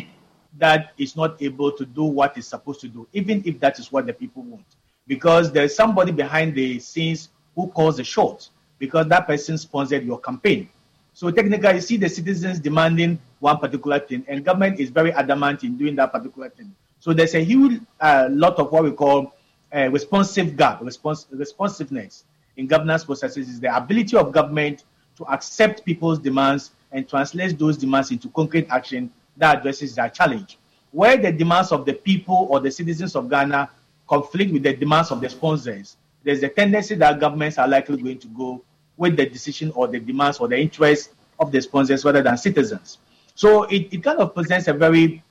that 0.57 0.93
is 0.97 1.15
not 1.15 1.41
able 1.41 1.71
to 1.71 1.85
do 1.85 2.03
what 2.03 2.37
it's 2.37 2.47
supposed 2.47 2.81
to 2.81 2.87
do, 2.87 3.07
even 3.13 3.41
if 3.45 3.59
that 3.59 3.79
is 3.79 3.91
what 3.91 4.05
the 4.05 4.13
people 4.13 4.43
want, 4.43 4.65
because 5.07 5.51
there's 5.51 5.75
somebody 5.75 6.11
behind 6.11 6.55
the 6.55 6.79
scenes 6.79 7.29
who 7.55 7.67
calls 7.67 7.97
the 7.97 8.03
shots. 8.03 8.51
because 8.81 9.05
that 9.07 9.27
person 9.27 9.59
sponsored 9.59 10.03
your 10.03 10.19
campaign. 10.19 10.67
So 11.13 11.29
technically, 11.29 11.75
you 11.75 11.81
see 11.81 11.97
the 11.97 12.09
citizens 12.09 12.59
demanding 12.59 13.19
one 13.39 13.59
particular 13.59 13.99
thing, 13.99 14.25
and 14.27 14.43
government 14.43 14.79
is 14.79 14.89
very 14.89 15.13
adamant 15.13 15.63
in 15.63 15.77
doing 15.77 15.95
that 15.97 16.11
particular 16.11 16.49
thing. 16.49 16.73
So 16.99 17.13
there's 17.13 17.35
a 17.35 17.43
huge 17.43 17.79
uh, 17.99 18.27
lot 18.31 18.57
of 18.57 18.71
what 18.71 18.83
we 18.83 18.91
call 18.91 19.35
uh, 19.75 19.89
responsive 19.89 20.57
gap, 20.57 20.81
respons- 20.81 21.27
responsiveness 21.31 22.25
in 22.57 22.67
governance 22.67 23.05
processes 23.05 23.49
is 23.49 23.59
the 23.59 23.75
ability 23.75 24.17
of 24.17 24.31
government 24.31 24.83
to 25.17 25.25
accept 25.25 25.85
people's 25.85 26.19
demands 26.19 26.71
and 26.91 27.07
translate 27.07 27.57
those 27.57 27.77
demands 27.77 28.11
into 28.11 28.29
concrete 28.29 28.67
action 28.69 29.11
that 29.37 29.59
addresses 29.59 29.95
that 29.95 30.13
challenge. 30.13 30.57
Where 30.91 31.17
the 31.17 31.31
demands 31.31 31.71
of 31.71 31.85
the 31.85 31.93
people 31.93 32.47
or 32.49 32.59
the 32.59 32.71
citizens 32.71 33.15
of 33.15 33.29
Ghana 33.29 33.69
conflict 34.07 34.51
with 34.51 34.63
the 34.63 34.73
demands 34.73 35.09
of 35.11 35.21
the 35.21 35.29
sponsors, 35.29 35.95
there's 36.23 36.43
a 36.43 36.49
tendency 36.49 36.95
that 36.95 37.19
governments 37.19 37.57
are 37.57 37.67
likely 37.67 38.01
going 38.01 38.19
to 38.19 38.27
go 38.27 38.61
with 38.97 39.15
the 39.15 39.25
decision 39.25 39.71
or 39.73 39.87
the 39.87 39.99
demands 39.99 40.39
or 40.39 40.47
the 40.47 40.59
interests 40.59 41.13
of 41.39 41.51
the 41.51 41.61
sponsors 41.61 42.03
rather 42.03 42.21
than 42.21 42.37
citizens. 42.37 42.97
So 43.35 43.63
it, 43.63 43.93
it 43.93 44.03
kind 44.03 44.19
of 44.19 44.35
presents 44.35 44.67
a 44.67 44.73
very 44.73 45.23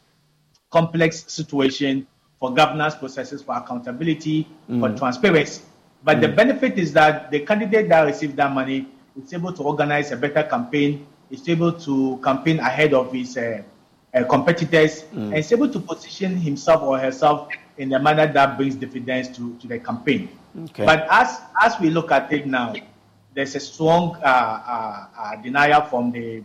complex 0.70 1.30
situation 1.32 2.06
for 2.40 2.52
governance 2.54 2.94
processes, 2.94 3.42
for 3.42 3.54
accountability, 3.54 4.48
mm. 4.68 4.80
for 4.80 4.98
transparency. 4.98 5.62
But 6.02 6.16
mm. 6.16 6.20
the 6.22 6.28
benefit 6.28 6.78
is 6.78 6.92
that 6.94 7.30
the 7.30 7.40
candidate 7.40 7.90
that 7.90 8.02
received 8.02 8.36
that 8.36 8.50
money 8.50 8.88
is 9.22 9.32
able 9.34 9.52
to 9.52 9.62
organize 9.62 10.10
a 10.10 10.16
better 10.16 10.42
campaign, 10.42 11.06
is 11.30 11.46
able 11.48 11.72
to 11.72 12.18
campaign 12.24 12.58
ahead 12.58 12.94
of 12.94 13.12
his 13.12 13.36
uh, 13.36 13.62
uh, 14.14 14.24
competitors, 14.24 15.04
mm. 15.12 15.26
and 15.26 15.36
is 15.36 15.52
able 15.52 15.68
to 15.68 15.78
position 15.78 16.34
himself 16.34 16.82
or 16.82 16.98
herself 16.98 17.48
in 17.76 17.92
a 17.92 17.98
manner 17.98 18.26
that 18.32 18.56
brings 18.56 18.74
dividends 18.74 19.28
to, 19.36 19.54
to 19.58 19.68
the 19.68 19.78
campaign. 19.78 20.30
Okay. 20.64 20.84
But 20.84 21.06
as 21.10 21.40
as 21.62 21.78
we 21.78 21.90
look 21.90 22.10
at 22.10 22.32
it 22.32 22.46
now, 22.46 22.74
there's 23.34 23.54
a 23.54 23.60
strong 23.60 24.16
uh, 24.16 24.26
uh, 24.26 25.06
uh, 25.16 25.36
denial 25.36 25.82
from 25.82 26.10
the 26.10 26.42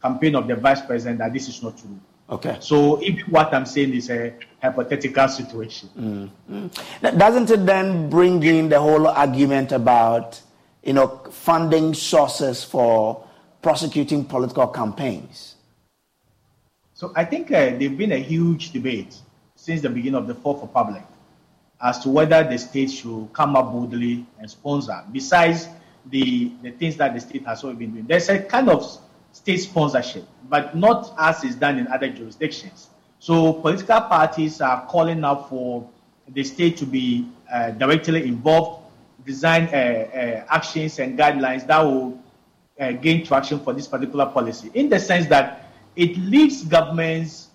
campaign 0.00 0.36
of 0.36 0.46
the 0.46 0.54
vice 0.54 0.80
president 0.82 1.18
that 1.18 1.32
this 1.32 1.48
is 1.48 1.62
not 1.62 1.76
true. 1.76 1.98
Okay. 2.30 2.58
So 2.60 3.00
if 3.02 3.26
what 3.28 3.52
I'm 3.54 3.66
saying 3.66 3.94
is 3.94 4.10
a 4.10 4.34
hypothetical 4.60 5.28
situation. 5.28 5.88
Mm. 5.98 6.30
Mm. 6.50 7.18
Doesn't 7.18 7.50
it 7.50 7.64
then 7.64 8.10
bring 8.10 8.42
in 8.42 8.68
the 8.68 8.80
whole 8.80 9.06
argument 9.06 9.72
about 9.72 10.40
you 10.82 10.92
know 10.92 11.08
funding 11.30 11.94
sources 11.94 12.64
for 12.64 13.24
prosecuting 13.62 14.24
political 14.24 14.66
campaigns? 14.66 15.56
So 16.94 17.12
I 17.14 17.24
think 17.24 17.52
uh, 17.52 17.76
there's 17.78 17.92
been 17.92 18.12
a 18.12 18.18
huge 18.18 18.72
debate 18.72 19.16
since 19.54 19.82
the 19.82 19.88
beginning 19.88 20.18
of 20.18 20.26
the 20.26 20.34
Fourth 20.34 20.62
Republic 20.62 21.02
as 21.80 22.00
to 22.00 22.08
whether 22.08 22.42
the 22.42 22.58
state 22.58 22.90
should 22.90 23.28
come 23.32 23.54
up 23.54 23.70
boldly 23.70 24.26
and 24.40 24.50
sponsor. 24.50 25.04
Besides 25.12 25.68
the, 26.10 26.52
the 26.62 26.70
things 26.72 26.96
that 26.96 27.14
the 27.14 27.20
state 27.20 27.44
has 27.46 27.62
already 27.64 27.80
been 27.80 27.92
doing. 27.92 28.06
There's 28.06 28.28
a 28.28 28.40
kind 28.42 28.68
of 28.68 28.98
state 29.32 29.58
sponsorship, 29.58 30.24
but 30.48 30.76
not 30.76 31.14
as 31.18 31.44
is 31.44 31.54
done 31.56 31.78
in 31.78 31.86
other 31.88 32.08
jurisdictions. 32.08 32.88
So 33.18 33.52
political 33.54 34.00
parties 34.02 34.60
are 34.60 34.86
calling 34.86 35.24
out 35.24 35.48
for 35.48 35.88
the 36.28 36.44
state 36.44 36.76
to 36.78 36.86
be 36.86 37.28
uh, 37.52 37.70
directly 37.72 38.26
involved, 38.26 38.84
design 39.24 39.68
uh, 39.72 39.76
uh, 39.76 40.44
actions 40.48 40.98
and 40.98 41.18
guidelines 41.18 41.66
that 41.66 41.80
will 41.80 42.22
uh, 42.78 42.92
gain 42.92 43.24
traction 43.24 43.58
for 43.58 43.72
this 43.72 43.88
particular 43.88 44.26
policy, 44.26 44.70
in 44.74 44.88
the 44.88 45.00
sense 45.00 45.26
that 45.26 45.72
it 45.96 46.16
leaves 46.18 46.62
governments 46.64 47.48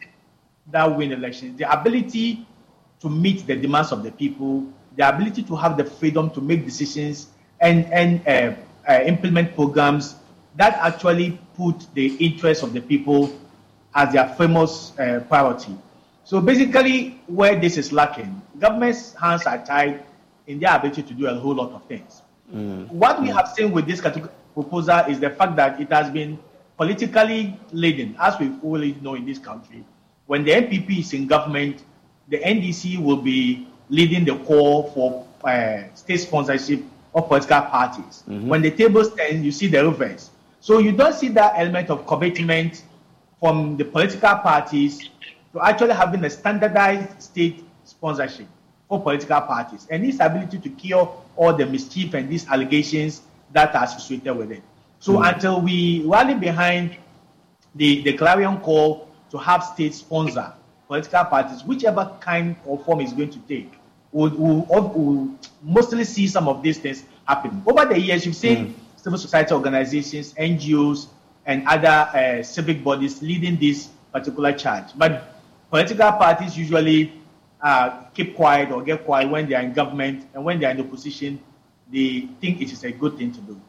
that 0.72 0.86
win 0.98 1.12
elections 1.12 1.58
the 1.58 1.72
ability 1.72 2.46
to 3.00 3.10
meet 3.10 3.46
the 3.48 3.56
demands 3.56 3.92
of 3.92 4.04
the 4.04 4.12
people, 4.12 4.66
the 4.96 5.08
ability 5.08 5.44
to 5.44 5.56
have 5.56 5.78
the 5.78 5.86
freedom 5.86 6.30
to 6.30 6.42
make 6.42 6.66
decisions 6.66 7.28
and, 7.60 7.86
and 7.92 8.26
uh, 8.28 8.56
uh, 8.90 9.02
implement 9.04 9.54
programs 9.56 10.16
that 10.56 10.74
actually 10.76 11.40
put 11.56 11.88
the 11.94 12.16
interests 12.18 12.64
of 12.64 12.74
the 12.74 12.82
people 12.82 13.32
as 13.96 14.14
their 14.14 14.28
famous 14.36 14.98
uh, 15.00 15.24
priority. 15.28 15.78
So 16.24 16.42
basically, 16.42 17.20
where 17.28 17.60
this 17.60 17.78
is 17.78 17.92
lacking, 17.92 18.42
government's 18.58 19.14
hands 19.14 19.46
are 19.46 19.64
tied 19.64 20.06
in 20.48 20.60
their 20.60 20.76
ability 20.76 21.04
to 21.04 21.14
do 21.14 21.28
a 21.28 21.36
whole 21.36 21.56
lot 21.56 21.72
of 21.72 21.86
things. 21.86 22.22
Mm. 22.54 22.90
What 22.90 23.22
we 23.22 23.30
have 23.30 23.50
seen 23.50 23.72
with 23.72 23.86
this 23.86 24.02
proposal 24.02 25.00
is 25.10 25.20
the 25.20 25.30
fact 25.30 25.56
that 25.58 25.80
it 25.80 25.92
has 25.92 26.10
been 26.10 26.40
politically 26.78 27.60
laden, 27.72 28.16
as 28.20 28.40
we 28.40 28.50
fully 28.50 28.94
know 29.02 29.16
in 29.16 29.26
this 29.26 29.38
country. 29.38 29.84
When 30.26 30.44
the 30.44 30.52
NPP 30.52 31.00
is 31.00 31.14
in 31.14 31.28
government, 31.28 31.84
the 32.30 32.40
NDC 32.40 32.98
will 33.04 33.18
be 33.18 33.68
leading 33.90 34.26
the 34.26 34.36
call 34.46 34.90
for 34.92 35.28
uh, 35.44 35.84
state 35.94 36.18
sponsorship 36.18 36.82
of 37.14 37.28
political 37.28 37.62
parties. 37.62 38.24
Mm-hmm. 38.28 38.48
When 38.48 38.62
the 38.62 38.72
table 38.72 39.04
stands, 39.04 39.46
you 39.46 39.52
see 39.52 39.68
the 39.68 39.86
reverse. 39.86 40.30
So 40.62 40.80
you 40.80 40.94
don't 40.94 41.14
see 41.14 41.28
that 41.30 41.54
element 41.58 41.90
of 41.90 42.08
commitment 42.08 42.84
from 43.44 43.76
the 43.76 43.84
political 43.84 44.36
parties 44.38 45.10
to 45.52 45.62
actually 45.62 45.94
having 45.94 46.24
a 46.24 46.30
standardized 46.30 47.22
state 47.22 47.62
sponsorship 47.84 48.48
for 48.88 49.02
political 49.02 49.42
parties 49.42 49.86
and 49.92 50.06
its 50.06 50.22
ability 50.22 50.58
to 50.60 50.70
cure 50.70 51.14
all 51.36 51.52
the 51.52 51.66
mischief 51.66 52.14
and 52.14 52.30
these 52.30 52.48
allegations 52.48 53.24
that 53.52 53.76
are 53.76 53.84
associated 53.84 54.34
with 54.34 54.50
it. 54.50 54.64
So 55.00 55.16
mm-hmm. 55.16 55.26
until 55.26 55.60
we 55.60 56.04
rally 56.06 56.36
behind 56.36 56.96
the, 57.76 58.02
the 58.04 58.14
clarion 58.14 58.62
call 58.62 59.10
to 59.32 59.38
have 59.40 59.62
state 59.66 59.94
sponsor 59.94 60.54
political 60.88 61.26
parties, 61.26 61.66
whichever 61.66 62.16
kind 62.22 62.56
or 62.64 62.80
form 62.80 63.02
is 63.02 63.12
going 63.12 63.32
to 63.32 63.40
take, 63.40 63.74
will, 64.14 64.30
will, 64.30 64.88
will 64.88 65.38
mostly 65.62 66.06
see 66.06 66.28
some 66.28 66.48
of 66.48 66.64
these 66.64 66.78
things 66.78 67.04
happening. 67.28 67.62
Over 67.68 67.94
the 67.94 68.00
years, 68.00 68.26
you've 68.26 68.38
seen 68.38 68.68
mm. 68.68 68.74
civil 68.96 69.20
society 69.20 69.54
organizations, 69.54 70.34
NGOs, 70.36 71.08
and 71.46 71.68
other 71.68 71.88
uh, 71.88 72.44
civic 72.44 72.84
bodies 72.84 73.22
leading 73.22 73.58
this 73.58 73.90
particular 74.12 74.54
charge. 74.54 74.86
But 74.96 75.36
political 75.70 76.12
parties 76.14 76.58
usually 76.58 77.14
uh, 77.62 78.04
keep 78.14 78.36
quiet 78.36 78.72
or 78.72 78.84
get 78.84 79.06
quiet 79.06 79.30
when 79.30 79.48
they 79.48 79.56
are 79.56 79.62
in 79.62 79.74
government, 79.74 80.28
and 80.34 80.44
when 80.44 80.60
they 80.60 80.66
are 80.66 80.72
in 80.72 80.80
opposition, 80.80 81.40
they 81.92 82.28
think 82.40 82.62
it 82.62 82.72
is 82.72 82.84
a 82.84 82.92
good 82.92 83.18
thing 83.18 83.32
to 83.32 83.42
do. 83.42 83.60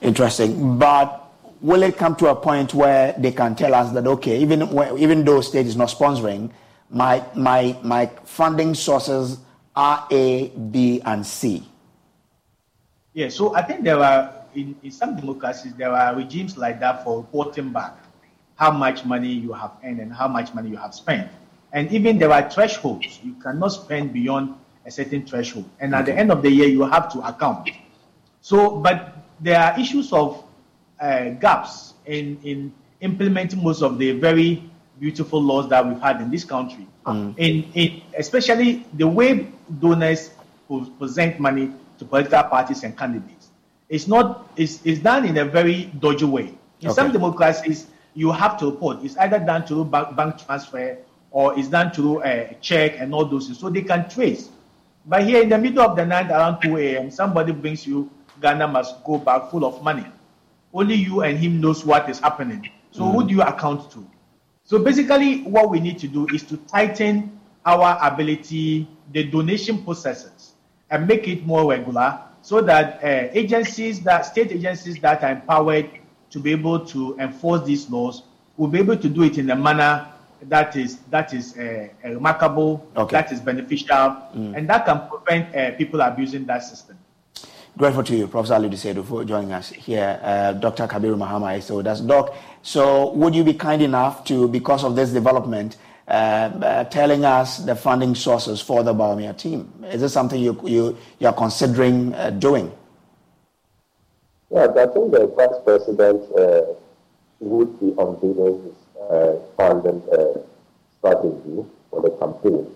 Interesting. 0.00 0.78
But 0.78 1.32
will 1.60 1.82
it 1.82 1.96
come 1.96 2.16
to 2.16 2.28
a 2.28 2.36
point 2.36 2.74
where 2.74 3.14
they 3.16 3.32
can 3.32 3.54
tell 3.54 3.74
us 3.74 3.92
that, 3.92 4.06
okay, 4.06 4.38
even, 4.38 4.62
even 4.98 5.24
though 5.24 5.40
state 5.40 5.66
is 5.66 5.76
not 5.76 5.88
sponsoring, 5.88 6.50
my, 6.90 7.24
my, 7.34 7.76
my 7.82 8.06
funding 8.24 8.74
sources 8.74 9.38
are 9.74 10.06
A, 10.10 10.48
B, 10.48 11.00
and 11.04 11.26
C. 11.26 11.66
Yeah, 13.12 13.28
so 13.28 13.54
I 13.54 13.62
think 13.62 13.82
there 13.82 13.98
are, 13.98 14.35
in, 14.56 14.74
in 14.82 14.90
some 14.90 15.16
democracies, 15.16 15.74
there 15.74 15.92
are 15.92 16.16
regimes 16.16 16.56
like 16.56 16.80
that 16.80 17.04
for 17.04 17.18
reporting 17.18 17.72
back 17.72 17.94
how 18.56 18.70
much 18.70 19.04
money 19.04 19.28
you 19.28 19.52
have 19.52 19.72
earned 19.84 20.00
and 20.00 20.12
how 20.12 20.26
much 20.26 20.54
money 20.54 20.70
you 20.70 20.76
have 20.76 20.94
spent. 20.94 21.30
And 21.72 21.92
even 21.92 22.18
there 22.18 22.32
are 22.32 22.50
thresholds. 22.50 23.20
You 23.22 23.34
cannot 23.34 23.68
spend 23.68 24.12
beyond 24.12 24.54
a 24.86 24.90
certain 24.90 25.26
threshold. 25.26 25.68
And 25.78 25.94
at 25.94 26.06
the 26.06 26.14
end 26.14 26.32
of 26.32 26.40
the 26.42 26.50
year, 26.50 26.66
you 26.66 26.82
have 26.82 27.12
to 27.12 27.20
account. 27.20 27.68
So, 28.40 28.76
but 28.80 29.16
there 29.40 29.60
are 29.60 29.78
issues 29.78 30.12
of 30.12 30.42
uh, 30.98 31.30
gaps 31.30 31.94
in, 32.06 32.38
in 32.42 32.72
implementing 33.00 33.62
most 33.62 33.82
of 33.82 33.98
the 33.98 34.12
very 34.12 34.62
beautiful 34.98 35.42
laws 35.42 35.68
that 35.68 35.86
we've 35.86 36.00
had 36.00 36.22
in 36.22 36.30
this 36.30 36.44
country. 36.44 36.86
Mm. 37.04 37.34
In, 37.36 37.70
in, 37.74 38.02
especially 38.16 38.86
the 38.94 39.06
way 39.06 39.48
donors 39.80 40.30
present 40.98 41.38
money 41.38 41.70
to 41.98 42.04
political 42.04 42.42
parties 42.44 42.82
and 42.84 42.96
candidates. 42.96 43.35
It's 43.88 44.06
not. 44.08 44.50
It's, 44.56 44.84
it's 44.84 45.00
done 45.00 45.24
in 45.26 45.38
a 45.38 45.44
very 45.44 45.84
dodgy 46.00 46.24
way. 46.24 46.54
In 46.80 46.88
okay. 46.88 46.94
some 46.94 47.12
democracies, 47.12 47.86
you 48.14 48.32
have 48.32 48.58
to 48.58 48.66
report. 48.66 49.04
It's 49.04 49.16
either 49.16 49.38
done 49.38 49.64
through 49.66 49.86
bank, 49.86 50.16
bank 50.16 50.44
transfer 50.44 50.98
or 51.30 51.58
it's 51.58 51.68
done 51.68 51.90
through 51.90 52.22
a 52.24 52.56
check 52.62 52.98
and 52.98 53.12
all 53.14 53.26
those 53.26 53.46
things, 53.46 53.58
so 53.58 53.68
they 53.68 53.82
can 53.82 54.08
trace. 54.08 54.48
But 55.04 55.24
here 55.24 55.42
in 55.42 55.50
the 55.50 55.58
middle 55.58 55.82
of 55.82 55.94
the 55.94 56.04
night, 56.06 56.30
around 56.30 56.62
2 56.62 56.78
a.m., 56.78 57.10
somebody 57.10 57.52
brings 57.52 57.86
you 57.86 58.10
Ghana 58.40 58.68
must 58.68 59.04
go 59.04 59.18
back 59.18 59.50
full 59.50 59.64
of 59.64 59.82
money. 59.82 60.06
Only 60.72 60.94
you 60.94 61.22
and 61.22 61.38
him 61.38 61.60
knows 61.60 61.84
what 61.84 62.08
is 62.08 62.20
happening. 62.20 62.70
So 62.90 63.02
mm. 63.02 63.12
who 63.12 63.28
do 63.28 63.34
you 63.34 63.42
account 63.42 63.90
to? 63.92 64.06
So 64.64 64.78
basically, 64.78 65.42
what 65.42 65.70
we 65.70 65.80
need 65.80 65.98
to 66.00 66.08
do 66.08 66.26
is 66.34 66.42
to 66.44 66.56
tighten 66.56 67.38
our 67.64 67.98
ability, 68.02 68.88
the 69.12 69.24
donation 69.24 69.84
processes, 69.84 70.52
and 70.90 71.06
make 71.06 71.28
it 71.28 71.46
more 71.46 71.68
regular 71.70 72.18
so 72.46 72.60
that 72.60 73.02
uh, 73.02 73.28
agencies 73.32 74.00
that 74.02 74.24
state 74.24 74.52
agencies 74.52 75.00
that 75.00 75.20
are 75.24 75.32
empowered 75.32 75.90
to 76.30 76.38
be 76.38 76.52
able 76.52 76.78
to 76.86 77.18
enforce 77.18 77.66
these 77.66 77.90
laws 77.90 78.22
will 78.56 78.68
be 78.68 78.78
able 78.78 78.96
to 78.96 79.08
do 79.08 79.24
it 79.24 79.36
in 79.36 79.50
a 79.50 79.56
manner 79.56 80.06
that 80.42 80.76
is 80.76 80.98
that 81.10 81.34
is 81.34 81.58
uh, 81.58 81.88
remarkable, 82.04 82.86
okay. 82.96 83.16
that 83.16 83.32
is 83.32 83.40
beneficial, 83.40 84.14
mm. 84.32 84.56
and 84.56 84.70
that 84.70 84.86
can 84.86 85.08
prevent 85.08 85.56
uh, 85.56 85.76
people 85.76 86.00
abusing 86.00 86.46
that 86.46 86.62
system. 86.62 86.96
Grateful 87.76 88.04
to 88.04 88.14
you, 88.16 88.28
Professor 88.28 88.54
Alidu 88.54 88.74
Seidu, 88.74 89.04
for 89.04 89.24
joining 89.24 89.52
us 89.52 89.70
here. 89.70 90.20
Uh, 90.22 90.52
Dr. 90.52 90.86
Kabiru 90.86 91.16
Mahama 91.18 91.60
so 91.60 91.82
that's 91.82 92.00
Doc. 92.00 92.32
So, 92.62 93.10
would 93.14 93.34
you 93.34 93.42
be 93.42 93.54
kind 93.54 93.82
enough 93.82 94.24
to, 94.26 94.46
because 94.46 94.84
of 94.84 94.94
this 94.94 95.10
development, 95.10 95.78
uh, 96.08 96.12
uh, 96.62 96.84
telling 96.84 97.24
us 97.24 97.58
the 97.58 97.74
funding 97.74 98.14
sources 98.14 98.60
for 98.60 98.84
the 98.84 98.94
Bawumia 98.94 99.36
team? 99.36 99.72
Is 99.86 100.00
this 100.00 100.12
something 100.12 100.40
you, 100.40 100.56
you, 100.64 100.96
you 101.18 101.26
are 101.26 101.32
considering 101.34 102.14
uh, 102.14 102.30
doing? 102.30 102.70
Yeah, 104.52 104.68
I 104.70 104.86
think 104.86 105.10
the 105.10 105.26
vice 105.36 105.58
president 105.64 106.22
uh, 106.38 106.62
would 107.40 107.80
be 107.80 107.88
unveiling 107.98 108.62
his 108.62 109.02
uh, 109.02 109.36
funding 109.56 110.00
uh, 110.12 110.38
strategy 110.98 111.66
for 111.90 112.02
the 112.02 112.10
campaign. 112.22 112.70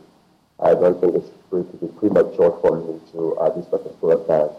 I 0.59 0.75
don't 0.75 1.01
think 1.01 1.15
it's 1.15 1.31
going 1.53 1.71
to 1.71 1.77
be 1.77 1.87
premature 1.99 2.59
for 2.61 2.79
me 2.79 2.99
to, 3.13 3.41
at 3.43 3.55
this 3.55 3.67
particular 3.67 4.17
time, 4.27 4.51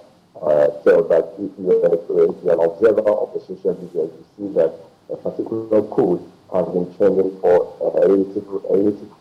tell 0.85 1.03
that 1.11 1.35
if 1.37 1.51
you 1.59 1.71
are 1.83 2.53
an 2.53 2.59
observer 2.61 3.09
of 3.09 3.33
the 3.33 3.41
social 3.41 3.75
media, 3.75 4.03
you 4.03 4.25
see 4.37 4.53
that 4.53 4.73
a 5.11 5.17
particular 5.17 5.81
code 5.89 6.23
has 6.53 6.67
been 6.67 6.93
trending 6.97 7.39
for 7.39 7.75
a 7.81 8.07
relative, 8.07 8.45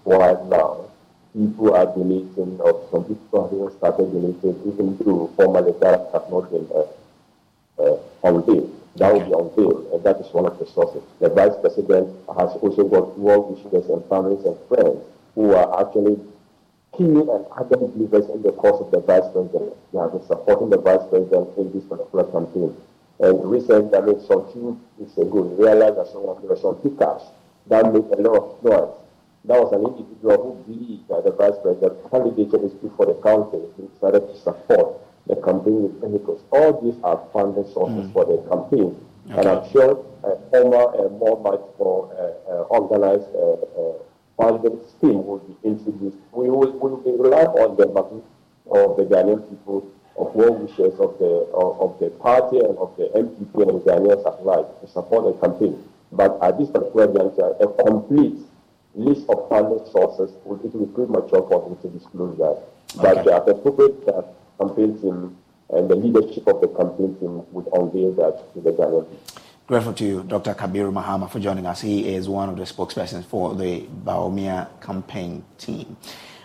while 0.04 0.44
now. 0.46 0.86
People 1.32 1.74
are 1.74 1.86
donating, 1.86 2.58
or 2.58 2.88
some 2.90 3.04
people 3.04 3.44
have 3.44 3.54
even 3.54 3.70
started 3.78 4.10
donating, 4.12 4.58
even 4.66 4.98
though 4.98 5.30
formally 5.36 5.72
that 5.80 6.10
has 6.12 6.22
not 6.28 6.50
been 6.50 6.66
uh, 6.74 7.82
uh, 7.82 7.98
unveiled. 8.24 8.74
That 8.96 9.12
will 9.12 9.20
be 9.20 9.32
unveiled, 9.32 9.92
and 9.92 10.02
that 10.02 10.18
is 10.18 10.26
one 10.34 10.46
of 10.46 10.58
the 10.58 10.66
sources. 10.66 11.02
The 11.20 11.28
vice 11.28 11.54
president 11.60 12.10
has 12.36 12.50
also 12.58 12.82
got 12.88 13.16
well 13.16 13.42
wishers 13.46 13.88
and 13.88 14.04
families 14.06 14.44
and 14.44 14.58
friends 14.66 14.98
who 15.36 15.54
are 15.54 15.80
actually 15.80 16.18
keen 16.98 17.16
and 17.16 17.46
ardent 17.52 17.94
believers 17.94 18.28
in 18.34 18.42
the 18.42 18.52
cause 18.52 18.80
of 18.82 18.90
the 18.90 18.98
vice 19.00 19.30
president. 19.32 19.72
They 19.92 19.98
have 19.98 20.10
been 20.10 20.26
supporting 20.26 20.70
the 20.70 20.78
vice 20.78 21.06
president 21.08 21.56
in 21.56 21.72
this 21.72 21.84
particular. 21.84 22.24
And 23.30 23.48
recently, 23.48 23.96
I 23.96 24.00
mean, 24.00 24.18
some 24.26 24.50
few 24.50 24.80
weeks 24.98 25.16
ago, 25.16 25.42
we 25.42 25.64
realized 25.64 25.96
that 25.98 26.08
some 26.08 26.26
of 26.26 26.42
there 26.42 26.50
were 26.50 26.58
some 26.58 26.74
pickups 26.82 27.30
that 27.68 27.86
made 27.92 28.10
a 28.10 28.18
lot 28.26 28.42
of 28.42 28.64
noise. 28.64 28.96
That 29.46 29.62
was 29.62 29.70
an 29.70 29.86
individual 29.86 30.36
who 30.42 30.52
believed 30.66 31.06
that 31.08 31.22
the 31.22 31.30
vice 31.30 31.54
president 31.62 31.94
candidated 32.10 32.64
is 32.66 32.74
before 32.74 33.06
the 33.06 33.14
country. 33.22 33.62
He 33.78 33.86
decided 33.86 34.26
to 34.26 34.34
support 34.34 34.98
the 35.30 35.36
campaign 35.46 35.86
with 35.86 36.02
vehicles. 36.02 36.42
All 36.50 36.82
these 36.82 36.98
are 37.06 37.22
funding 37.32 37.70
sources 37.70 38.10
mm. 38.10 38.12
for 38.12 38.26
the 38.26 38.42
campaign. 38.50 38.98
Okay. 38.98 39.38
And 39.38 39.46
I'm 39.46 39.62
sure 39.70 40.04
a 40.26 40.34
former, 40.50 40.90
a 40.98 41.08
more 41.14 41.38
much 41.38 41.62
more 41.78 42.10
uh, 42.18 42.50
uh, 42.50 42.74
organized 42.74 43.30
uh, 43.30 43.94
funding 44.34 44.82
scheme 44.90 45.22
will 45.22 45.38
be 45.38 45.54
introduced. 45.62 46.18
We 46.32 46.50
will, 46.50 46.66
we 46.66 46.90
will 46.90 47.04
be 47.06 47.14
relying 47.14 47.54
on 47.62 47.78
the 47.78 47.86
backing 47.86 48.26
of 48.74 48.98
the 48.98 49.06
Ghanaian 49.06 49.46
people, 49.48 49.86
of 50.16 50.34
well 50.34 50.54
wishers 50.54 50.98
of 51.00 51.18
the 51.18 51.48
of, 51.54 51.98
the 52.00 52.10
party 52.10 52.58
and 52.58 52.76
of 52.78 52.96
the 52.96 53.04
NPP 53.14 53.68
and 53.68 53.80
the 53.80 53.84
Ghanaians 53.84 54.26
at 54.26 54.44
large 54.44 54.66
to 54.80 54.88
support 54.88 55.24
the 55.24 55.46
campaign. 55.48 55.82
But 56.12 56.38
at 56.42 56.58
this 56.58 56.70
particular 56.70 57.06
juncture, 57.12 57.54
a 57.60 57.68
complete 57.84 58.38
list 58.94 59.28
of 59.28 59.48
funding 59.48 59.84
sources 59.90 60.30
it 60.30 60.46
will 60.46 60.56
be 60.56 60.92
premature 60.92 61.46
for 61.48 61.68
them 61.68 61.76
to 61.82 61.88
disclose 61.98 62.36
that. 62.38 62.62
But 62.96 63.18
okay. 63.18 63.30
the 63.30 63.36
appropriate 63.36 64.08
uh, 64.08 64.22
campaign 64.58 65.00
team 65.00 65.36
and 65.70 65.88
the 65.88 65.94
leadership 65.94 66.46
of 66.48 66.60
the 66.60 66.68
campaign 66.68 67.14
team 67.20 67.42
would 67.52 67.68
unveil 67.72 68.12
that 68.14 68.52
to 68.54 68.60
the 68.60 68.72
Ghanaian 68.72 69.06
Grateful 69.70 69.92
to 69.92 70.04
you, 70.04 70.22
Dr. 70.24 70.52
Kabiru 70.54 70.92
Mahama, 70.92 71.30
for 71.30 71.38
joining 71.38 71.64
us. 71.64 71.80
He 71.80 72.12
is 72.12 72.28
one 72.28 72.48
of 72.48 72.56
the 72.56 72.64
spokespersons 72.64 73.24
for 73.24 73.54
the 73.54 73.82
Bawumia 73.82 74.66
campaign 74.80 75.44
team. 75.58 75.96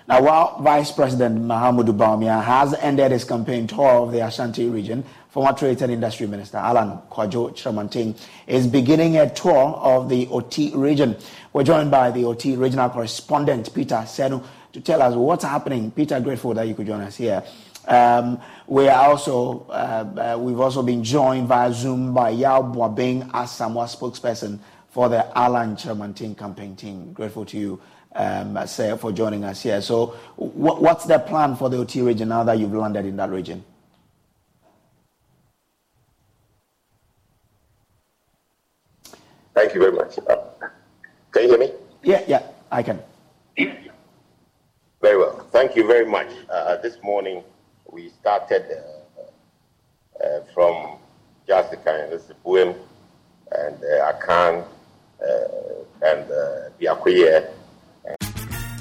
Now, 0.08 0.22
while 0.22 0.62
Vice 0.62 0.91
President 0.91 1.41
Mahamudu 1.41 1.97
Bawumia 1.97 2.43
has 2.43 2.76
ended 2.76 3.12
his 3.12 3.24
campaign 3.24 3.66
tour 3.66 3.89
of 3.89 4.12
the 4.12 4.20
Ashanti 4.20 4.68
region, 4.68 5.03
former 5.30 5.51
Trade 5.51 5.82
and 5.82 5.91
Industry 5.91 6.28
Minister 6.28 6.58
Alan 6.58 6.99
Kwadwo 7.10 7.56
Kyerematen 7.56 8.16
is 8.45 8.68
beginning 8.68 9.18
a 9.18 9.28
tour 9.34 9.74
of 9.82 10.08
the 10.08 10.28
Oti 10.28 10.70
region. 10.76 11.18
We're 11.53 11.64
joined 11.64 11.89
by 11.89 12.12
the 12.12 12.24
Oti 12.24 12.56
regional 12.56 12.91
correspondent, 12.91 13.74
Peter 13.74 13.95
Senu, 14.06 14.45
to 14.74 14.80
tell 14.80 15.01
us 15.01 15.16
what's 15.16 15.43
happening. 15.43 15.89
Peter, 15.89 16.20
grateful 16.20 16.53
that 16.53 16.68
you 16.68 16.76
could 16.76 16.86
join 16.86 17.01
us 17.01 17.16
here. 17.16 17.43
Um, 17.88 18.39
we 18.68 18.88
are 18.88 19.10
also, 19.10 19.66
uh, 19.70 20.36
uh, 20.36 20.38
we've 20.39 20.60
also 20.60 20.84
been 20.84 21.03
joined 21.03 21.47
via 21.47 21.74
Zoom 21.74 22.14
by 22.14 22.30
Yao 22.30 22.62
Buaben 22.62 23.32
Asamoa 23.32 23.88
spokesperson 23.88 24.60
for 24.89 25.10
the 25.10 25.36
Alan 25.36 25.76
Kyerematen 25.76 26.38
campaign 26.38 26.76
team. 26.76 27.12
Grateful 27.12 27.43
to 27.45 27.58
you, 27.58 27.82
um, 28.16 28.66
sir, 28.66 28.97
for 28.97 29.11
joining 29.11 29.43
us 29.43 29.61
here. 29.61 29.82
So, 29.82 30.16
what's 30.38 31.05
the 31.05 31.20
plan 31.20 31.55
for 31.55 31.70
the 31.70 31.78
Oti 31.78 32.01
region 32.01 32.30
now 32.30 32.43
that 32.43 32.57
you've 32.57 32.74
landed 32.74 33.05
in 33.05 33.18
that 33.18 33.30
region? 33.30 33.63
Thank 39.53 39.74
you 39.74 39.80
very 39.80 39.93
much. 39.93 40.18
Uh, 40.20 40.38
can 41.32 41.43
you 41.43 41.49
hear 41.49 41.57
me? 41.57 41.72
Yeah, 42.03 42.24
yeah, 42.28 42.43
I 42.72 42.84
can. 42.84 43.01
Very 45.01 45.18
well. 45.18 45.45
Thank 45.51 45.76
you 45.76 45.88
very 45.88 46.05
much. 46.05 46.28
Uh, 46.49 46.78
this 46.78 46.97
morning, 47.03 47.43
we 47.91 48.09
started 48.09 48.66
uh, 48.72 50.24
uh, 50.26 50.43
from 50.53 50.97
Jasikan 51.47 52.11
and 52.11 52.20
the 52.20 52.34
poem 52.43 52.76
and 53.51 53.76
uh, 53.76 54.11
Akan 54.11 54.66
uh, 55.22 56.05
and 56.05 56.32
uh, 56.32 56.70
Biakoye. 56.80 57.47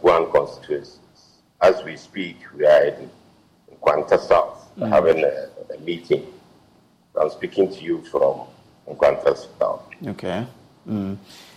One 0.00 0.30
constituencies. 0.30 0.98
As 1.60 1.82
we 1.82 1.96
speak, 1.96 2.36
we 2.56 2.66
are 2.66 2.84
in 2.84 3.10
Nkwanta 3.74 4.18
South 4.20 4.70
mm. 4.78 4.88
having 4.88 5.24
a, 5.24 5.48
a, 5.74 5.78
meeting. 5.80 6.26
I'm 7.20 7.30
speaking 7.30 7.72
to 7.72 7.82
you 7.82 8.02
from 8.04 8.42
Nkwanta 8.88 9.36
South. 9.58 9.82
Okay. 10.06 10.46
Mm. 10.88 11.16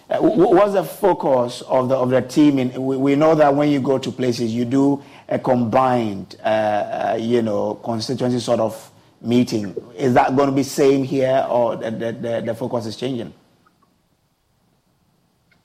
Uh, 0.09 0.17
what's 0.19 0.73
the 0.73 0.83
focus 0.83 1.61
of 1.61 1.87
the 1.87 1.95
of 1.95 2.09
the 2.09 2.21
team? 2.21 2.57
In, 2.59 2.83
we, 2.83 2.97
we 2.97 3.15
know 3.15 3.35
that 3.35 3.53
when 3.53 3.69
you 3.69 3.79
go 3.79 3.97
to 3.97 4.11
places, 4.11 4.53
you 4.53 4.65
do 4.65 5.01
a 5.29 5.37
combined, 5.37 6.35
uh, 6.43 6.47
uh, 6.47 7.17
you 7.19 7.41
know, 7.41 7.75
constituency 7.75 8.39
sort 8.39 8.59
of 8.59 8.91
meeting. 9.21 9.75
Is 9.95 10.13
that 10.15 10.35
going 10.35 10.49
to 10.49 10.55
be 10.55 10.63
same 10.63 11.03
here, 11.03 11.45
or 11.47 11.75
the, 11.75 11.91
the, 11.91 12.41
the 12.45 12.55
focus 12.55 12.87
is 12.87 12.95
changing? 12.97 13.33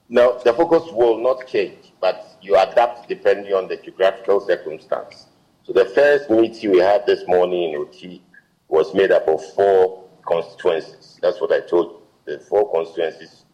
No, 0.08 0.40
the 0.44 0.52
focus 0.52 0.84
will 0.92 1.18
not 1.18 1.46
change, 1.48 1.92
but 2.00 2.35
you 2.46 2.56
adapt 2.56 3.08
depending 3.08 3.52
on 3.52 3.68
the 3.68 3.76
geographical 3.76 4.40
circumstance. 4.40 5.26
So 5.64 5.72
the 5.72 5.84
first 5.84 6.30
meeting 6.30 6.70
we 6.70 6.78
had 6.78 7.04
this 7.06 7.26
morning 7.26 7.72
in 7.72 7.76
Oti 7.80 8.22
was 8.68 8.94
made 8.94 9.10
up 9.10 9.26
of 9.28 9.44
four 9.54 10.08
constituencies. 10.26 11.18
That's 11.20 11.40
what 11.40 11.52
I 11.52 11.60
told 11.60 11.86
you. 11.86 11.98
The 12.34 12.40
four 12.40 12.70
constituencies 12.72 13.44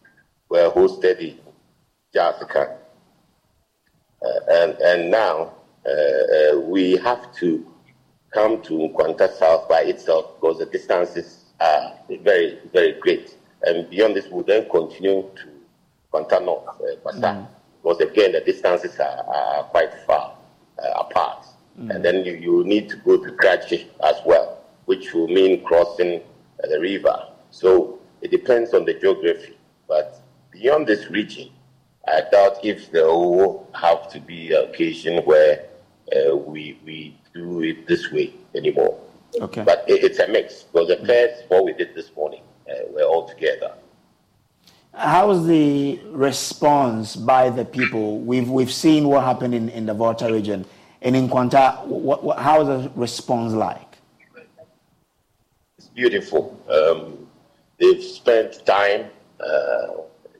were 0.49 0.69
hosted 0.69 1.19
in 1.19 1.39
Jasikan. 2.13 2.77
Uh, 4.23 4.27
and, 4.51 4.73
and 4.79 5.11
now 5.11 5.53
uh, 5.85 5.89
uh, 5.89 6.59
we 6.61 6.95
have 6.97 7.33
to 7.35 7.65
come 8.31 8.61
to 8.63 8.73
Nkwanta 8.73 9.31
South 9.37 9.67
by 9.67 9.81
itself 9.81 10.35
because 10.39 10.59
the 10.59 10.65
distances 10.65 11.45
are 11.59 11.93
very, 12.21 12.59
very 12.71 12.93
great. 12.99 13.37
And 13.63 13.89
beyond 13.89 14.15
this, 14.15 14.27
we'll 14.29 14.43
then 14.43 14.69
continue 14.69 15.29
to 15.35 15.49
Nkwanta 16.11 16.45
North, 16.45 16.67
uh, 16.67 17.11
mm. 17.11 17.47
Because 17.83 17.99
again, 17.99 18.31
the 18.31 18.39
distances 18.39 18.97
are, 18.99 19.25
are 19.27 19.63
quite 19.65 19.93
far 20.05 20.37
uh, 20.81 20.99
apart. 20.99 21.45
Mm. 21.79 21.95
And 21.95 22.05
then 22.05 22.23
you, 22.23 22.33
you 22.33 22.63
need 22.63 22.87
to 22.89 22.95
go 22.97 23.17
to 23.17 23.31
Krachi 23.33 23.87
as 24.03 24.15
well, 24.25 24.61
which 24.85 25.13
will 25.13 25.27
mean 25.27 25.63
crossing 25.63 26.21
uh, 26.63 26.67
the 26.67 26.79
river. 26.79 27.27
So 27.51 27.99
it 28.21 28.31
depends 28.31 28.73
on 28.73 28.85
the 28.85 28.93
geography. 28.93 29.57
But 29.87 30.21
beyond 30.51 30.87
this 30.87 31.09
region, 31.09 31.49
I 32.07 32.21
doubt 32.31 32.63
if 32.63 32.91
there 32.91 33.07
will 33.07 33.69
have 33.73 34.09
to 34.11 34.19
be 34.19 34.53
an 34.53 34.69
occasion 34.69 35.23
where 35.25 35.65
uh, 36.15 36.35
we 36.35 36.79
we 36.85 37.17
do 37.33 37.63
it 37.63 37.87
this 37.87 38.11
way 38.11 38.33
anymore. 38.55 38.99
Okay. 39.41 39.63
But 39.63 39.83
it, 39.87 40.03
it's 40.03 40.19
a 40.19 40.27
mix 40.27 40.63
because 40.63 40.87
the 40.87 41.05
first 41.05 41.49
what 41.49 41.65
we 41.65 41.73
did 41.73 41.95
this 41.95 42.15
morning, 42.15 42.41
uh, 42.69 42.73
we're 42.89 43.03
all 43.05 43.27
together. 43.27 43.73
How's 44.95 45.47
the 45.47 45.99
response 46.11 47.15
by 47.15 47.49
the 47.49 47.65
people? 47.65 48.19
We've 48.19 48.49
we've 48.49 48.71
seen 48.71 49.07
what 49.07 49.23
happened 49.23 49.55
in, 49.55 49.69
in 49.69 49.87
the 49.87 49.93
Volta 49.93 50.31
region. 50.31 50.65
And 51.01 51.15
in 51.15 51.27
Nkwanta, 51.27 51.85
what, 51.85 52.23
what, 52.23 52.37
how's 52.37 52.67
the 52.67 52.91
response 52.95 53.53
like? 53.53 53.97
It's 55.77 55.87
beautiful. 55.87 56.57
Um, 56.69 57.27
they've 57.77 58.03
spent 58.03 58.65
time, 58.65 59.07
uh, 59.39 59.87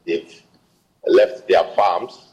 they've 0.06 0.42
left 1.06 1.48
their 1.50 1.64
farms, 1.76 2.28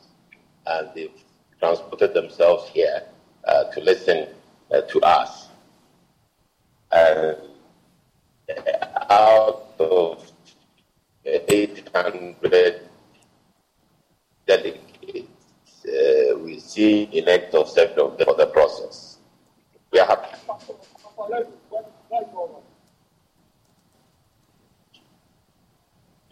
and 0.66 0.90
they've 0.94 1.10
transported 1.58 2.14
themselves 2.14 2.68
here 2.68 3.02
uh, 3.48 3.64
to 3.64 3.80
listen 3.80 4.28
uh, 4.70 4.82
to 4.82 5.00
us. 5.00 5.48
And 6.92 7.36
out 9.10 9.74
of 9.80 10.29
800 11.24 12.88
delegates, 14.46 15.84
uh, 15.86 16.38
we 16.38 16.58
see 16.58 17.08
of 17.52 17.68
seven 17.68 17.98
of 17.98 18.18
them 18.18 18.26
for 18.26 18.34
the 18.36 18.46
process. 18.46 19.18
We 19.92 20.00
are 20.00 20.06
happy. 20.06 20.36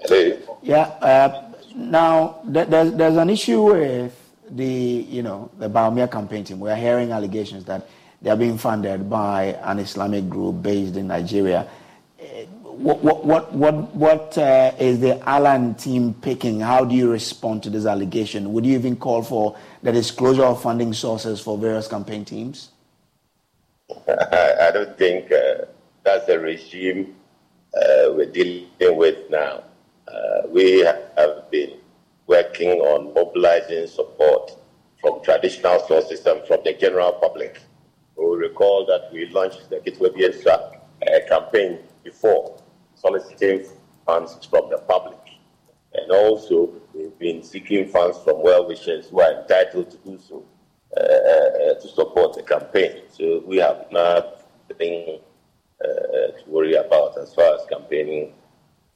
Hello? 0.00 0.58
Yeah. 0.62 0.82
Uh, 1.00 1.52
now, 1.74 2.40
there's, 2.44 2.92
there's 2.94 3.16
an 3.16 3.30
issue 3.30 3.62
with 3.62 4.14
the, 4.50 4.64
you 4.64 5.22
know, 5.22 5.50
the 5.58 5.68
Bawumia 5.68 6.10
campaign 6.10 6.44
team. 6.44 6.60
We 6.60 6.70
are 6.70 6.76
hearing 6.76 7.12
allegations 7.12 7.64
that 7.64 7.88
they 8.22 8.30
are 8.30 8.36
being 8.36 8.58
funded 8.58 9.08
by 9.08 9.56
an 9.62 9.78
Islamic 9.78 10.28
group 10.28 10.62
based 10.62 10.96
in 10.96 11.08
Nigeria. 11.08 11.68
What, 12.78 13.02
what, 13.02 13.52
what, 13.52 13.94
what, 13.94 14.38
uh, 14.38 14.72
is 14.78 15.00
the 15.00 15.18
Alan 15.28 15.74
team 15.74 16.14
picking? 16.14 16.60
How 16.60 16.84
do 16.84 16.94
you 16.94 17.10
respond 17.10 17.64
to 17.64 17.70
this 17.70 17.86
allegation? 17.86 18.52
Would 18.52 18.64
you 18.64 18.74
even 18.74 18.94
call 18.94 19.22
for 19.22 19.56
the 19.82 19.90
disclosure 19.90 20.44
of 20.44 20.62
funding 20.62 20.92
sources 20.92 21.40
for 21.40 21.58
various 21.58 21.88
campaign 21.88 22.24
teams? 22.24 22.70
I, 24.08 24.70
don't 24.72 24.96
think 24.96 25.32
uh, 25.32 25.64
that's 26.04 26.26
the 26.26 26.38
regime 26.38 27.16
uh, 27.74 28.12
we're 28.12 28.30
dealing 28.30 28.68
with 28.80 29.28
now. 29.28 29.64
Uh, 30.06 30.46
we 30.48 30.78
have 30.80 31.50
been 31.50 31.78
working 32.28 32.80
on 32.80 33.12
mobilizing 33.12 33.88
support 33.88 34.56
from 35.00 35.20
traditional 35.24 35.80
sources 35.80 36.24
and 36.26 36.46
from 36.46 36.60
the 36.64 36.74
general 36.74 37.12
public. 37.12 37.60
We 38.16 38.36
recall 38.36 38.86
that 38.86 39.10
we 39.12 39.26
launched 39.30 39.68
the 39.68 39.78
Kitwebiesa 39.78 40.46
uh, 40.46 41.28
campaign 41.28 41.80
before, 42.04 42.56
soliciting 43.00 43.64
funds 44.04 44.38
from 44.50 44.70
the 44.70 44.78
public. 44.78 45.18
And 45.94 46.10
also, 46.10 46.70
we've 46.94 47.18
been 47.18 47.42
seeking 47.42 47.88
funds 47.88 48.18
from 48.18 48.42
well 48.42 48.66
wishers 48.66 49.08
who 49.08 49.20
are 49.20 49.40
entitled 49.40 49.90
to 49.90 49.96
do 49.98 50.18
so 50.18 50.44
uh, 50.96 51.00
uh, 51.00 51.74
to 51.80 51.88
support 51.88 52.34
the 52.34 52.42
campaign. 52.42 53.02
So 53.10 53.42
we 53.46 53.56
have 53.58 53.86
nothing 53.90 55.20
uh, 55.82 55.86
to 55.86 56.42
worry 56.46 56.74
about 56.74 57.18
as 57.18 57.34
far 57.34 57.54
as 57.54 57.66
campaigning 57.66 58.32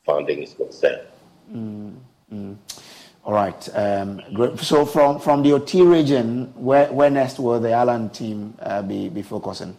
funding 0.05 0.43
is 0.43 0.55
concerned. 0.55 1.07
Mm, 1.51 1.97
mm. 2.33 2.57
All 3.25 3.33
right. 3.33 3.69
Um. 3.75 4.21
So 4.57 4.85
from, 4.85 5.21
from 5.21 5.43
the 5.43 5.53
Oti 5.53 5.83
region, 5.83 6.53
where, 6.57 6.93
where 6.93 7.11
next 7.11 7.39
will 7.39 7.61
the 7.61 7.73
Alan 7.73 8.11
team 8.11 8.55
uh, 8.61 8.83
be, 8.83 9.09
be 9.09 9.23
focusing? 9.23 9.79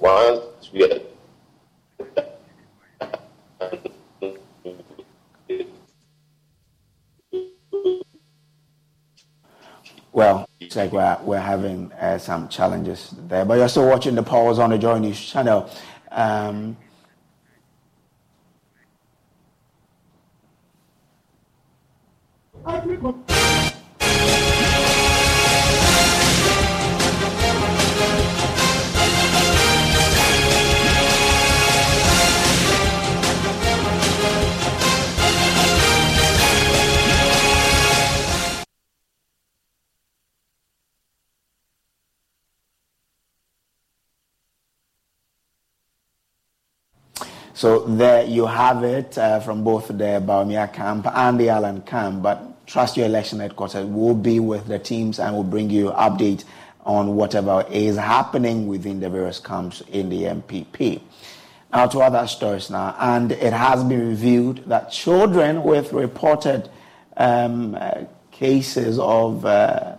Once 0.00 0.72
we 0.72 0.90
are 0.90 1.00
Well, 10.12 10.46
it's 10.60 10.76
like 10.76 10.92
we're, 10.92 11.18
we're 11.22 11.40
having 11.40 11.90
uh, 11.92 12.18
some 12.18 12.48
challenges 12.48 13.14
there, 13.28 13.46
but 13.46 13.54
you're 13.54 13.68
still 13.68 13.88
watching 13.88 14.14
the 14.14 14.22
polls 14.22 14.58
on 14.58 14.70
the 14.70 14.78
Joy 14.78 14.98
News 14.98 15.18
channel. 15.18 15.70
Um, 16.10 16.76
So 47.62 47.78
there 47.78 48.24
you 48.24 48.46
have 48.46 48.82
it 48.82 49.16
uh, 49.16 49.38
from 49.38 49.62
both 49.62 49.86
the 49.86 50.20
Bawumia 50.20 50.72
camp 50.72 51.06
and 51.06 51.38
the 51.38 51.50
Allen 51.50 51.82
camp. 51.82 52.20
But 52.20 52.66
trust 52.66 52.96
your 52.96 53.06
election 53.06 53.38
headquarters 53.38 53.86
We'll 53.86 54.16
be 54.16 54.40
with 54.40 54.66
the 54.66 54.80
teams 54.80 55.20
and 55.20 55.32
we'll 55.32 55.44
bring 55.44 55.70
you 55.70 55.90
update 55.90 56.42
on 56.84 57.14
whatever 57.14 57.64
is 57.70 57.96
happening 57.96 58.66
within 58.66 58.98
the 58.98 59.08
various 59.08 59.38
camps 59.38 59.80
in 59.92 60.08
the 60.08 60.24
NPP. 60.24 61.02
Now 61.72 61.86
to 61.86 62.00
other 62.00 62.26
stories 62.26 62.68
now, 62.68 62.96
and 62.98 63.30
it 63.30 63.52
has 63.52 63.84
been 63.84 64.08
revealed 64.08 64.68
that 64.68 64.90
children 64.90 65.62
with 65.62 65.92
reported 65.92 66.68
um, 67.16 67.76
uh, 67.76 68.06
cases 68.32 68.98
of 68.98 69.44
uh, 69.46 69.98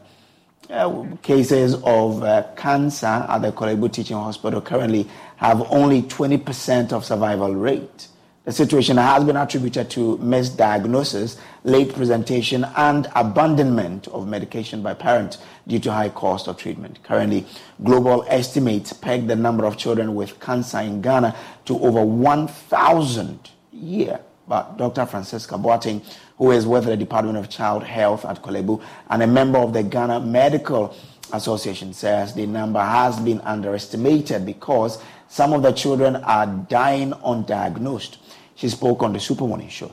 uh, 0.69 1.05
cases 1.21 1.75
of 1.83 2.23
uh, 2.23 2.43
cancer 2.57 3.05
at 3.05 3.41
the 3.41 3.51
Korle 3.51 3.79
Bu 3.79 3.87
Teaching 3.87 4.17
Hospital 4.17 4.59
currently 4.59 5.07
have 5.43 5.61
only 5.69 6.01
20% 6.03 6.93
of 6.93 7.03
survival 7.03 7.53
rate. 7.53 8.07
The 8.45 8.51
situation 8.53 8.95
has 8.97 9.25
been 9.25 9.35
attributed 9.35 9.89
to 9.91 10.17
misdiagnosis, 10.17 11.37
late 11.65 11.93
presentation, 11.93 12.65
and 12.77 13.09
abandonment 13.15 14.07
of 14.07 14.27
medication 14.27 14.81
by 14.81 14.93
parents 14.93 15.37
due 15.67 15.79
to 15.79 15.91
high 15.91 16.09
cost 16.09 16.47
of 16.47 16.57
treatment. 16.57 17.03
Currently, 17.03 17.45
global 17.83 18.25
estimates 18.27 18.93
peg 18.93 19.27
the 19.27 19.35
number 19.35 19.65
of 19.65 19.77
children 19.77 20.15
with 20.15 20.39
cancer 20.39 20.79
in 20.79 21.01
Ghana 21.01 21.35
to 21.65 21.79
over 21.79 22.05
1,000 22.05 23.49
a 23.71 23.75
year. 23.75 24.19
But 24.47 24.77
Dr. 24.77 25.05
Francesca 25.05 25.55
Boateng, 25.55 26.03
who 26.37 26.51
is 26.51 26.65
with 26.65 26.85
the 26.85 26.97
Department 26.97 27.37
of 27.37 27.49
Child 27.49 27.83
Health 27.83 28.25
at 28.25 28.41
Korle 28.41 28.65
Bu 28.65 28.81
and 29.09 29.23
a 29.23 29.27
member 29.27 29.59
of 29.59 29.71
the 29.73 29.83
Ghana 29.83 30.19
Medical 30.21 30.95
Association, 31.31 31.93
says 31.93 32.33
the 32.33 32.45
number 32.45 32.81
has 32.81 33.19
been 33.21 33.39
underestimated 33.41 34.45
because 34.45 35.01
some 35.33 35.51
of 35.51 35.63
the 35.63 35.71
children 35.71 36.15
are 36.17 36.45
dying 36.45 37.11
undiagnosed. 37.25 38.17
She 38.53 38.69
spoke 38.69 39.01
on 39.01 39.13
the 39.13 39.19
Super 39.19 39.47
Morning 39.47 39.67
Show. 39.67 39.91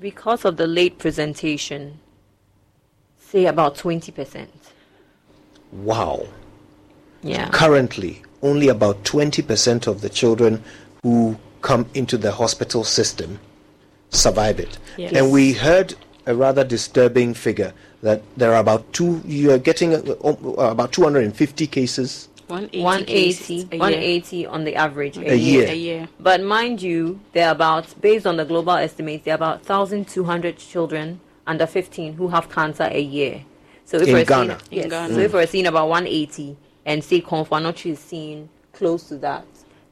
Because 0.00 0.44
of 0.44 0.56
the 0.56 0.66
late 0.66 0.98
presentation, 0.98 2.00
say 3.18 3.46
about 3.46 3.76
20%. 3.76 4.48
Wow. 5.70 6.26
Yeah. 7.22 7.50
Currently, 7.50 8.20
only 8.42 8.66
about 8.66 9.04
20% 9.04 9.86
of 9.86 10.00
the 10.00 10.08
children 10.08 10.64
who 11.04 11.38
come 11.60 11.86
into 11.94 12.18
the 12.18 12.32
hospital 12.32 12.82
system 12.82 13.38
survive 14.10 14.58
it. 14.58 14.76
Yes. 14.96 15.12
And 15.12 15.30
we 15.30 15.52
heard 15.52 15.94
a 16.26 16.34
rather 16.34 16.64
disturbing 16.64 17.34
figure 17.34 17.74
that 18.02 18.22
there 18.36 18.52
are 18.52 18.60
about 18.60 18.92
two, 18.92 19.22
you 19.24 19.52
are 19.52 19.58
getting 19.58 19.94
uh, 19.94 20.34
about 20.58 20.90
250 20.90 21.68
cases 21.68 22.28
180, 22.48 22.80
180 22.82 23.78
180, 23.78 23.78
180 23.78 24.46
on 24.46 24.64
the 24.64 24.74
average 24.76 25.16
A 25.18 25.36
year. 25.36 25.68
A 25.68 25.74
year. 25.74 26.08
But 26.20 26.42
mind 26.42 26.82
you, 26.82 27.20
there 27.32 27.48
are 27.48 27.52
about, 27.52 27.94
based 28.00 28.26
on 28.26 28.36
the 28.36 28.44
global 28.44 28.72
estimates, 28.72 29.24
there 29.24 29.34
are 29.34 29.36
about 29.36 29.68
1,200 29.68 30.58
children 30.58 31.20
under 31.46 31.66
15 31.66 32.14
who 32.14 32.28
have 32.28 32.48
cancer 32.50 32.88
a 32.90 33.00
year. 33.00 33.44
So 33.84 33.96
if 33.98 34.08
In 34.08 34.14
we're 34.14 34.24
Ghana. 34.24 34.58
seeing, 34.70 34.82
In 34.84 34.90
yes, 34.90 34.90
Ghana. 34.90 35.14
so 35.14 35.20
if 35.20 35.32
we're 35.32 35.46
seeing 35.46 35.66
about 35.66 35.88
180 35.88 36.56
and 36.86 37.02
say 37.02 37.20
Komfo 37.20 37.48
Anokye 37.60 37.92
is 37.92 37.98
seeing 37.98 38.48
close 38.72 39.04
to 39.08 39.18
that, 39.18 39.44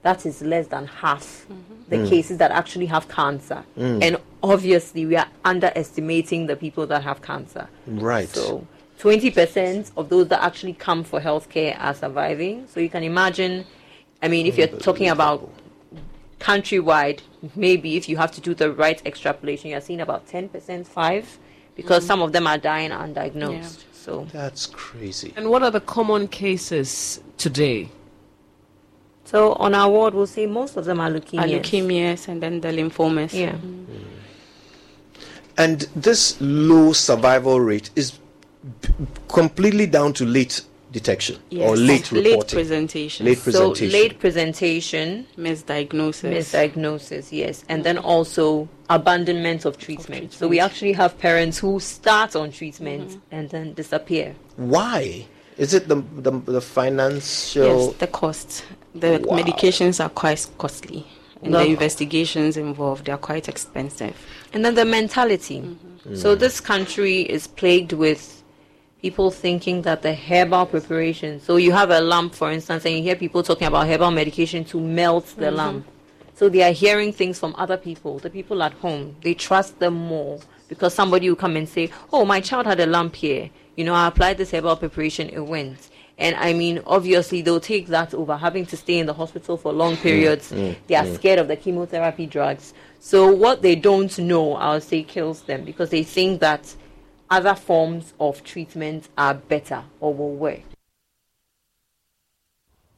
that 0.02 0.24
is 0.24 0.40
less 0.42 0.66
than 0.68 0.86
half 0.86 1.46
the 1.88 1.96
Mm. 1.96 2.08
cases 2.08 2.38
that 2.38 2.50
actually 2.52 2.86
have 2.86 3.08
cancer. 3.08 3.64
Mm. 3.76 4.02
And 4.02 4.16
obviously, 4.42 5.04
we 5.06 5.16
are 5.16 5.26
underestimating 5.44 6.46
the 6.46 6.56
people 6.56 6.86
that 6.86 7.02
have 7.02 7.20
cancer. 7.20 7.68
Right. 7.86 8.28
So 8.28 8.66
20% 9.00 9.92
of 9.96 10.08
those 10.10 10.28
that 10.28 10.42
actually 10.42 10.74
come 10.74 11.02
for 11.04 11.20
healthcare 11.20 11.74
are 11.80 11.94
surviving. 11.94 12.66
So 12.68 12.80
you 12.80 12.90
can 12.90 13.02
imagine, 13.02 13.64
I 14.22 14.28
mean, 14.28 14.46
if 14.46 14.58
you're 14.58 14.66
talking 14.66 15.08
about 15.08 15.50
countrywide, 16.38 17.20
maybe 17.56 17.96
if 17.96 18.08
you 18.10 18.18
have 18.18 18.30
to 18.32 18.40
do 18.42 18.52
the 18.54 18.70
right 18.72 19.00
extrapolation, 19.06 19.70
you're 19.70 19.80
seeing 19.80 20.00
about 20.02 20.26
10%, 20.28 20.86
5 20.86 21.38
because 21.76 22.04
Mhm. 22.04 22.06
some 22.08 22.20
of 22.22 22.32
them 22.32 22.46
are 22.46 22.58
dying 22.58 22.90
undiagnosed. 22.90 23.84
So 23.92 24.26
That's 24.32 24.66
crazy. 24.66 25.32
And 25.36 25.48
what 25.50 25.62
are 25.62 25.70
the 25.70 25.80
common 25.80 26.28
cases 26.28 27.20
today? 27.38 27.88
So 29.24 29.52
on 29.54 29.74
our 29.74 29.88
ward, 29.90 30.14
we'll 30.14 30.26
say 30.26 30.46
most 30.46 30.76
of 30.76 30.84
them 30.84 31.00
are 31.00 31.06
Are 31.08 31.12
leukemias. 31.14 31.50
leukemias 31.62 32.28
and 32.28 32.42
then 32.42 32.60
the 32.60 32.68
lymphomas. 32.68 33.32
Yeah. 33.32 33.54
And 35.56 35.86
this 35.94 36.36
low 36.40 36.92
survival 36.92 37.60
rate 37.60 37.90
is 37.94 38.12
p- 38.12 38.18
completely 39.28 39.86
down 39.86 40.12
to 40.14 40.24
late 40.24 40.62
detection 40.92 41.36
or 41.58 41.76
late 41.76 42.10
reporting. 42.10 42.32
Late 42.32 42.48
presentation. 42.48 43.26
Late 43.26 43.38
So 43.38 43.70
late 43.70 44.18
presentation, 44.18 45.26
misdiagnosis, 45.36 46.30
misdiagnosis, 46.30 47.28
yes, 47.30 47.64
and 47.68 47.84
then 47.84 47.98
also 47.98 48.68
abandonment 48.88 49.64
of 49.64 49.78
treatment. 49.78 50.32
So 50.32 50.48
we 50.48 50.60
actually 50.60 50.92
have 50.94 51.18
parents 51.18 51.58
who 51.58 51.80
start 51.80 52.34
on 52.34 52.50
treatment 52.50 53.10
mm-hmm. 53.10 53.34
and 53.34 53.50
then 53.50 53.74
disappear. 53.74 54.34
Why? 54.56 55.26
Is 55.56 55.74
it 55.74 55.88
the 55.88 55.96
the, 56.16 56.32
the 56.32 56.60
financial? 56.60 57.86
Yes, 57.86 57.96
the 57.96 58.06
cost. 58.06 58.64
The 58.94 59.20
medications 59.20 60.04
are 60.04 60.08
quite 60.08 60.44
costly, 60.58 61.06
and 61.42 61.52
No. 61.52 61.60
the 61.60 61.66
investigations 61.66 62.56
involved 62.56 63.04
they 63.04 63.12
are 63.12 63.18
quite 63.18 63.48
expensive. 63.48 64.16
And 64.52 64.64
then 64.64 64.74
the 64.74 64.84
mentality. 64.84 65.60
Mm-hmm. 65.60 66.16
So 66.16 66.34
this 66.34 66.60
country 66.60 67.20
is 67.20 67.46
plagued 67.46 67.92
with 67.92 68.39
people 69.02 69.30
thinking 69.30 69.82
that 69.82 70.02
the 70.02 70.14
herbal 70.14 70.66
preparation. 70.66 71.40
So 71.40 71.56
you 71.56 71.72
have 71.72 71.90
a 71.90 72.00
lamp, 72.00 72.34
for 72.34 72.50
instance, 72.50 72.84
and 72.84 72.94
you 72.96 73.02
hear 73.02 73.16
people 73.16 73.42
talking 73.42 73.66
about 73.66 73.86
herbal 73.86 74.10
medication 74.10 74.64
to 74.66 74.80
melt 74.80 75.26
the 75.36 75.46
Mhm. 75.46 75.56
lamp. 75.56 75.86
So 76.34 76.48
they 76.48 76.62
are 76.62 76.72
hearing 76.72 77.12
things 77.12 77.38
from 77.38 77.54
other 77.58 77.76
people, 77.76 78.18
the 78.18 78.30
people 78.30 78.62
at 78.62 78.72
home. 78.74 79.16
They 79.22 79.34
trust 79.34 79.78
them 79.78 79.94
more 79.94 80.38
because 80.68 80.94
somebody 80.94 81.28
will 81.28 81.36
come 81.36 81.56
and 81.56 81.68
say, 81.68 81.90
"Oh, 82.12 82.24
my 82.24 82.40
child 82.40 82.66
had 82.66 82.80
a 82.80 82.86
lump 82.86 83.16
here. 83.16 83.50
You 83.76 83.84
know, 83.84 83.94
I 83.94 84.06
applied 84.06 84.38
this 84.38 84.50
herbal 84.50 84.76
preparation, 84.76 85.28
it 85.28 85.40
went." 85.40 85.88
And 86.18 86.36
I 86.36 86.52
mean, 86.52 86.80
obviously, 86.86 87.40
they'll 87.40 87.60
take 87.60 87.86
that 87.88 88.12
over 88.12 88.36
having 88.36 88.66
to 88.66 88.76
stay 88.76 88.98
in 88.98 89.06
the 89.06 89.14
hospital 89.14 89.56
for 89.56 89.72
long 89.72 89.96
periods. 89.96 90.52
mm, 90.52 90.76
they 90.86 90.94
are 90.94 91.04
mm. 91.04 91.14
scared 91.14 91.38
of 91.38 91.48
the 91.48 91.56
chemotherapy 91.56 92.26
drugs. 92.26 92.74
So 93.00 93.32
what 93.32 93.62
they 93.62 93.74
don't 93.74 94.16
know, 94.18 94.56
I'll 94.56 94.82
say, 94.82 95.02
kills 95.02 95.42
them 95.42 95.64
because 95.64 95.88
they 95.88 96.02
think 96.02 96.40
that 96.40 96.74
other 97.30 97.54
forms 97.54 98.12
of 98.18 98.42
treatment 98.42 99.08
are 99.16 99.34
better 99.34 99.84
or 100.00 100.12
will 100.12 100.34
work. 100.34 100.60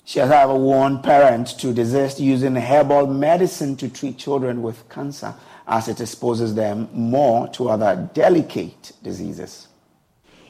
She 0.04 0.18
has 0.18 0.30
however 0.30 0.56
warned 0.56 1.04
parents 1.04 1.52
to 1.54 1.72
desist 1.72 2.18
using 2.18 2.56
herbal 2.56 3.06
medicine 3.06 3.76
to 3.76 3.88
treat 3.88 4.18
children 4.18 4.62
with 4.62 4.88
cancer 4.88 5.34
as 5.66 5.88
it 5.88 6.00
exposes 6.00 6.54
them 6.54 6.88
more 6.92 7.46
to 7.48 7.68
other 7.68 8.10
delicate 8.12 8.92
diseases. 9.02 9.68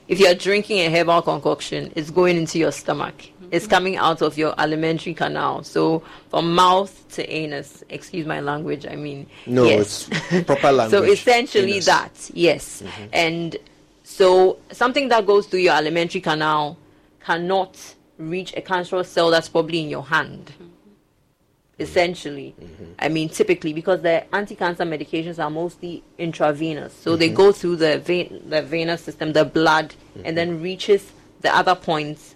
If 0.09 0.19
you're 0.19 0.35
drinking 0.35 0.79
a 0.79 0.91
herbal 0.91 1.23
concoction, 1.23 1.93
it's 1.95 2.11
going 2.11 2.37
into 2.37 2.59
your 2.59 2.73
stomach. 2.73 3.17
Mm-hmm. 3.17 3.49
It's 3.51 3.67
coming 3.67 3.97
out 3.97 4.23
of 4.23 4.37
your 4.37 4.55
alimentary 4.59 5.15
canal. 5.15 5.63
So 5.63 6.03
from 6.29 6.55
mouth 6.55 7.05
to 7.13 7.31
anus, 7.31 7.85
excuse 7.89 8.27
my 8.27 8.41
language, 8.41 8.87
I 8.87 8.97
mean. 8.97 9.27
No, 9.47 9.65
yes. 9.65 10.09
it's 10.11 10.45
proper 10.45 10.73
language. 10.73 10.91
So 10.91 11.05
essentially 11.05 11.75
Anus. 11.75 11.87
that, 11.87 12.31
yes. 12.35 12.83
Mm-hmm. 12.83 13.05
And 13.13 13.57
so 14.03 14.59
something 14.71 15.09
that 15.09 15.27
goes 15.27 15.47
through 15.47 15.61
your 15.61 15.75
alimentary 15.75 16.21
canal 16.21 16.77
cannot 17.21 17.77
reach 18.19 18.53
a 18.57 18.61
cancerous 18.61 19.09
cell 19.09 19.31
that's 19.31 19.49
probably 19.49 19.81
in 19.81 19.89
your 19.89 20.05
hand. 20.05 20.47
Mm-hmm. 20.55 20.65
Mm-hmm. 20.65 21.83
Essentially, 21.83 22.55
mm-hmm. 22.61 22.93
I 22.99 23.09
mean, 23.09 23.29
typically 23.29 23.73
because 23.73 24.03
the 24.03 24.33
anti-cancer 24.35 24.85
medications 24.85 25.43
are 25.43 25.51
mostly 25.51 26.03
intravenous, 26.19 26.93
so 26.95 27.17
they 27.17 27.31
Mhm. 27.31 27.35
go 27.35 27.53
through 27.53 27.77
the 27.77 27.99
vein, 27.99 28.43
the 28.49 28.63
venous 28.63 29.03
system, 29.03 29.33
the 29.33 29.45
blood, 29.45 29.95
and 30.25 30.37
then 30.37 30.61
reaches 30.63 31.13
the 31.41 31.55
other 31.55 31.75
points 31.75 32.35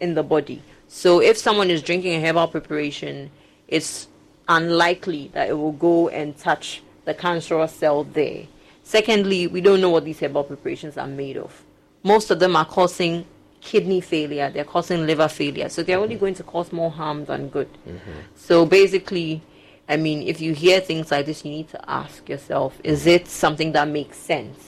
in 0.00 0.14
the 0.14 0.22
body. 0.22 0.62
So 0.88 1.20
if 1.20 1.36
someone 1.36 1.70
is 1.70 1.82
drinking 1.82 2.14
a 2.14 2.26
herbal 2.26 2.48
preparation, 2.48 3.30
it's 3.68 4.08
unlikely 4.48 5.30
that 5.34 5.50
it 5.50 5.52
will 5.52 5.72
go 5.72 6.08
and 6.08 6.36
touch 6.38 6.82
the 7.04 7.12
cancerous 7.12 7.72
cell 7.72 8.04
there. 8.04 8.46
Secondly, 8.88 9.46
we 9.46 9.60
don't 9.60 9.82
know 9.82 9.90
what 9.90 10.06
these 10.06 10.18
herbal 10.18 10.44
preparations 10.44 10.96
are 10.96 11.06
made 11.06 11.36
of. 11.36 11.62
Most 12.02 12.30
of 12.30 12.38
them 12.38 12.56
are 12.56 12.64
causing 12.64 13.26
kidney 13.60 14.00
failure, 14.00 14.50
they're 14.50 14.64
causing 14.64 15.06
liver 15.06 15.28
failure. 15.28 15.68
So 15.68 15.82
they're 15.82 15.98
only 15.98 16.14
going 16.14 16.32
to 16.36 16.42
cause 16.42 16.72
more 16.72 16.90
harm 16.90 17.26
than 17.26 17.50
good. 17.50 17.68
Mm-hmm. 17.86 18.10
So 18.34 18.64
basically, 18.64 19.42
I 19.90 19.98
mean, 19.98 20.22
if 20.22 20.40
you 20.40 20.54
hear 20.54 20.80
things 20.80 21.10
like 21.10 21.26
this, 21.26 21.44
you 21.44 21.50
need 21.50 21.68
to 21.68 21.90
ask 21.90 22.26
yourself 22.30 22.80
is 22.82 23.06
it 23.06 23.28
something 23.28 23.72
that 23.72 23.88
makes 23.88 24.16
sense? 24.16 24.67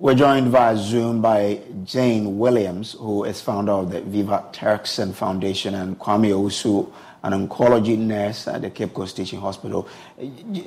We're 0.00 0.14
joined 0.14 0.52
via 0.52 0.76
Zoom 0.76 1.20
by 1.20 1.60
Jane 1.82 2.38
Williams, 2.38 2.92
who 2.92 3.24
is 3.24 3.40
founder 3.40 3.72
of 3.72 3.90
the 3.90 4.00
Viva 4.00 4.44
Terksen 4.52 5.12
Foundation, 5.12 5.74
and 5.74 5.98
Kwame 5.98 6.30
Osu, 6.30 6.92
an 7.24 7.32
oncology 7.32 7.98
nurse 7.98 8.46
at 8.46 8.62
the 8.62 8.70
Cape 8.70 8.94
Coast 8.94 9.16
Teaching 9.16 9.40
Hospital. 9.40 9.88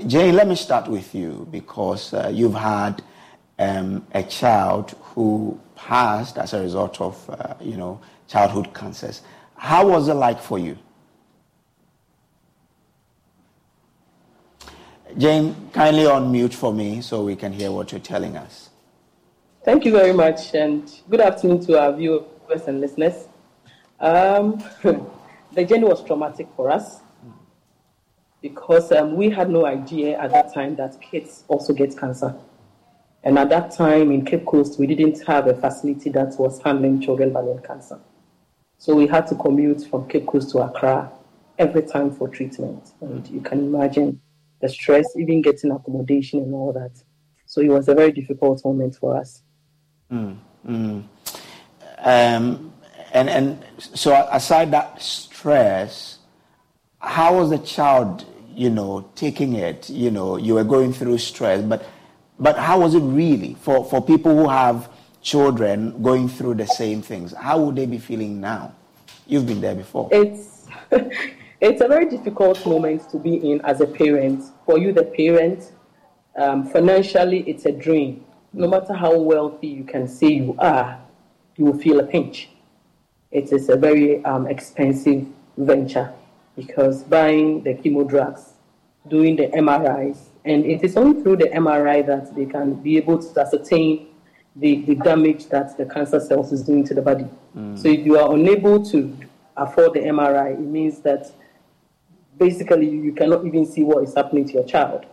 Jane, 0.06 0.36
let 0.36 0.50
me 0.50 0.56
start 0.56 0.90
with 0.90 1.16
you 1.16 1.48
because 1.50 2.14
uh, 2.14 2.30
you've 2.34 2.56
had 2.56 3.02
um, 3.58 4.06
a 4.14 4.22
child 4.22 4.98
who 5.02 5.58
passed 5.78 6.38
as 6.38 6.52
a 6.52 6.60
result 6.60 7.00
of, 7.00 7.30
uh, 7.30 7.54
you 7.62 7.78
know, 7.78 8.02
childhood 8.28 8.74
cancers. 8.74 9.22
How 9.56 9.88
was 9.88 10.10
it 10.10 10.16
like 10.16 10.42
for 10.42 10.60
you? 10.60 10.78
Jane, 15.18 15.70
kindly 15.72 16.04
unmute 16.04 16.54
for 16.54 16.74
me 16.74 17.00
so 17.00 17.24
we 17.24 17.38
can 17.38 17.54
hear 17.54 17.72
what 17.72 17.94
you're 17.94 18.02
telling 18.02 18.36
us. 18.36 18.71
Thank 19.64 19.86
you 19.86 19.92
very 19.92 20.12
much, 20.12 20.56
and 20.56 20.92
good 21.08 21.22
afternoon 21.22 21.64
to 21.68 21.80
our 21.80 21.96
viewers 21.96 22.66
and 22.66 22.82
listeners. 22.82 23.28
Um, 24.00 24.58
the 25.54 25.64
journey 25.64 25.84
was 25.84 26.04
traumatic 26.04 26.48
for 26.56 26.72
us 26.72 27.02
because 28.42 28.92
um, 28.92 29.16
we 29.16 29.30
had 29.30 29.52
no 29.52 29.68
idea 29.68 30.18
at 30.20 30.32
that 30.32 30.52
time 30.52 30.76
that 30.78 31.00
kids 31.00 31.44
also 31.48 31.74
get 31.74 31.96
cancer. 31.96 32.36
And 33.24 33.38
at 33.38 33.50
that 33.50 33.70
time 33.70 34.12
in 34.12 34.26
Cape 34.26 34.48
Coast, 34.48 34.80
we 34.80 34.88
didn't 34.88 35.24
have 35.28 35.46
a 35.46 35.54
facility 35.54 36.10
that 36.10 36.40
was 36.40 36.60
handling 36.64 37.00
children 37.00 37.32
balloon 37.32 37.62
cancer. 37.62 38.00
So 38.80 38.96
we 38.96 39.06
had 39.06 39.28
to 39.28 39.36
commute 39.36 39.86
from 39.86 40.10
Cape 40.10 40.26
Coast 40.26 40.50
to 40.54 40.62
Accra 40.64 41.12
every 41.60 41.84
time 41.84 42.10
for 42.10 42.28
treatment. 42.28 42.94
And 43.00 43.28
you 43.28 43.42
can 43.42 43.60
imagine 43.60 44.22
the 44.60 44.70
stress, 44.70 45.16
even 45.16 45.44
getting 45.44 45.70
accommodation 45.70 46.40
and 46.40 46.56
all 46.56 46.74
that. 46.74 47.04
So 47.46 47.62
it 47.62 47.70
was 47.70 47.88
a 47.90 47.94
very 47.94 48.12
difficult 48.12 48.66
moment 48.66 48.96
for 48.96 49.16
us. 49.16 49.44
Mm, 50.12 50.38
mm. 50.68 51.04
Um, 52.04 52.74
and 53.14 53.30
and 53.30 53.66
so 53.80 54.28
aside 54.32 54.72
that 54.72 55.02
stress, 55.02 56.20
how 57.00 57.38
was 57.38 57.50
the 57.50 57.60
child, 57.60 58.26
you 58.54 58.70
know, 58.70 59.10
taking 59.16 59.54
it? 59.54 59.90
You 59.90 60.12
know, 60.12 60.38
you 60.38 60.56
were 60.56 60.64
going 60.64 60.94
through 60.94 61.18
stress, 61.20 61.62
but 61.62 61.86
but 62.40 62.58
how 62.58 62.80
was 62.80 62.96
it 62.96 63.00
really 63.00 63.56
for 63.62 63.86
for 63.86 64.02
people 64.02 64.36
who 64.36 64.50
have 64.50 64.90
children 65.22 66.02
going 66.02 66.28
through 66.28 66.56
the 66.56 66.68
same 66.68 67.02
things? 67.02 67.34
How 67.34 67.60
would 67.62 67.76
they 67.76 67.86
be 67.86 68.00
feeling 68.00 68.42
now? 68.42 68.74
You've 69.28 69.46
been 69.46 69.62
there 69.62 69.76
before. 69.76 70.10
It's 70.12 70.68
it's 71.62 71.82
a 71.82 71.88
very 71.88 72.06
difficult 72.10 72.66
moment 72.66 73.10
to 73.12 73.18
be 73.20 73.36
in 73.52 73.62
as 73.62 73.82
a 73.82 73.88
parent. 73.88 74.44
For 74.66 74.78
you, 74.78 74.92
the 74.92 75.04
parent, 75.04 75.72
um, 76.36 76.66
financially, 76.66 77.42
it's 77.48 77.66
a 77.66 77.72
drain. 77.72 78.26
No 78.54 78.68
matter 78.68 78.94
how 78.94 79.18
wealthy 79.18 79.68
you 79.68 79.84
can 79.84 80.08
say 80.08 80.28
you 80.28 80.56
are, 80.60 81.00
you 81.56 81.66
will 81.66 81.78
feel 81.78 82.00
a 82.00 82.04
pinch. 82.04 82.50
It 83.32 83.54
is 83.54 83.70
a 83.70 83.78
very 83.78 84.24
um, 84.26 84.48
expensive 84.48 85.26
venture 85.58 86.14
because 86.56 87.04
buying 87.04 87.64
the 87.64 87.76
chemo 87.76 88.08
drugs, 88.08 88.54
doing 89.08 89.38
the 89.38 89.48
MRIs, 89.48 90.18
and 90.44 90.66
it 90.66 90.84
is 90.84 90.98
only 90.98 91.22
through 91.22 91.38
the 91.38 91.46
MRI 91.46 92.06
that 92.06 92.36
they 92.36 92.46
can 92.46 92.74
be 92.76 92.98
able 92.98 93.20
to 93.22 93.40
ascertain 93.40 94.08
the, 94.58 94.82
the 94.82 94.96
damage 94.96 95.48
that 95.48 95.78
the 95.78 95.86
cancer 95.86 96.20
cells 96.20 96.52
is 96.52 96.62
doing 96.62 96.84
to 96.86 96.94
the 96.94 97.02
body. 97.02 97.28
So 97.76 97.88
if 97.88 98.06
you 98.06 98.18
are 98.18 98.34
unable 98.34 98.84
to 98.88 99.18
afford 99.56 99.94
the 99.94 100.00
MRI, 100.02 100.54
it 100.54 100.60
means 100.60 101.00
that 101.02 101.32
basically 102.38 102.90
you 102.90 103.14
cannot 103.14 103.46
even 103.46 103.66
see 103.66 103.84
what 103.84 104.04
is 104.04 104.14
happening 104.14 104.46
to 104.48 104.54
your 104.54 104.66
child. 104.66 105.06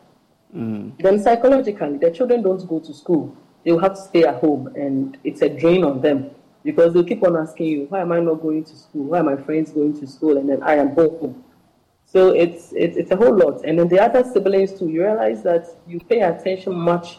Then 0.53 1.23
psychologically, 1.23 1.99
the 1.99 2.11
children 2.11 2.43
don't 2.43 2.67
go 2.67 2.81
to 2.81 2.95
school. 2.95 3.37
They 3.65 3.73
will 3.73 3.81
have 3.81 3.95
to 3.95 4.01
stay 4.01 4.25
at 4.25 4.37
home, 4.37 4.69
and 4.77 5.19
it's 5.25 5.43
a 5.43 5.49
drain 5.49 5.85
on 5.85 6.01
them 6.01 6.31
because 6.65 6.95
they'll 6.95 7.05
keep 7.05 7.23
on 7.23 7.37
asking 7.37 7.67
you, 7.67 7.87
"Why 7.89 8.01
am 8.01 8.13
I 8.13 8.21
not 8.21 8.41
going 8.41 8.65
to 8.65 8.77
school? 8.77 9.05
Why 9.05 9.21
are 9.21 9.25
my 9.25 9.37
friends 9.37 9.71
going 9.73 9.99
to 10.01 10.07
school?" 10.07 10.39
And 10.39 10.49
then 10.49 10.63
I 10.63 10.77
am 10.77 10.91
home. 10.95 11.45
So 12.07 12.31
it's 12.31 12.73
it's, 12.73 12.97
it's 12.97 13.11
a 13.11 13.17
whole 13.17 13.37
lot. 13.37 13.65
And 13.65 13.79
then 13.79 13.89
the 13.89 14.01
other 14.01 14.25
siblings 14.25 14.79
too. 14.79 14.89
You 14.89 15.03
realize 15.03 15.43
that 15.43 15.67
you 15.87 16.01
pay 16.01 16.21
attention 16.21 16.75
much 16.75 17.19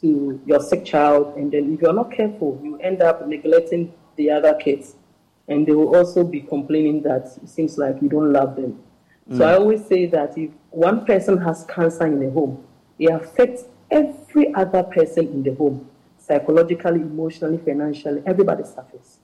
to 0.00 0.40
your 0.46 0.60
sick 0.60 0.84
child, 0.84 1.36
and 1.36 1.50
then 1.50 1.74
if 1.74 1.82
you're 1.82 1.92
not 1.92 2.12
careful, 2.12 2.60
you 2.62 2.78
end 2.78 3.02
up 3.02 3.26
neglecting 3.26 3.92
the 4.16 4.30
other 4.30 4.54
kids, 4.54 4.94
and 5.48 5.66
they 5.66 5.72
will 5.72 5.96
also 5.96 6.22
be 6.24 6.40
complaining 6.40 7.02
that 7.02 7.36
it 7.42 7.48
seems 7.48 7.76
like 7.76 8.00
you 8.00 8.08
don't 8.08 8.32
love 8.32 8.54
them. 8.56 8.78
So 9.30 9.38
Mm. 9.38 9.46
I 9.46 9.54
always 9.56 9.84
say 9.86 10.06
that 10.06 10.36
if 10.38 10.50
one 10.70 11.04
person 11.04 11.38
has 11.38 11.64
cancer 11.64 12.06
in 12.06 12.22
a 12.22 12.30
home, 12.30 12.64
it 12.98 13.10
affects 13.10 13.64
every 13.90 14.54
other 14.54 14.82
person 14.82 15.26
in 15.28 15.42
the 15.42 15.54
home, 15.54 15.88
psychologically, 16.18 17.00
emotionally, 17.00 17.58
financially. 17.58 18.22
Everybody 18.26 18.64
suffers. 18.64 19.18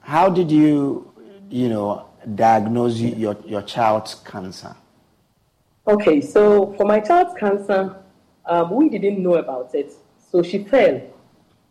How 0.00 0.28
did 0.28 0.50
you, 0.50 1.10
you 1.50 1.68
know, 1.68 2.06
diagnose 2.34 2.98
your 2.98 3.36
your 3.44 3.62
child's 3.62 4.16
cancer? 4.16 4.76
Okay, 5.86 6.20
so 6.20 6.72
for 6.76 6.84
my 6.86 7.00
child's 7.00 7.34
cancer, 7.38 7.96
um, 8.46 8.74
we 8.74 8.88
didn't 8.88 9.22
know 9.22 9.34
about 9.34 9.74
it. 9.74 9.92
So 10.30 10.42
she 10.42 10.64
fell 10.64 11.00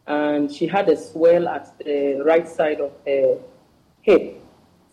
and 0.08 0.52
she 0.52 0.68
had 0.68 0.90
a 0.90 0.98
swell 0.98 1.48
at 1.48 1.78
the 1.80 2.22
right 2.26 2.48
side 2.48 2.80
of 2.80 2.92
her 3.06 3.38
hip. 4.02 4.42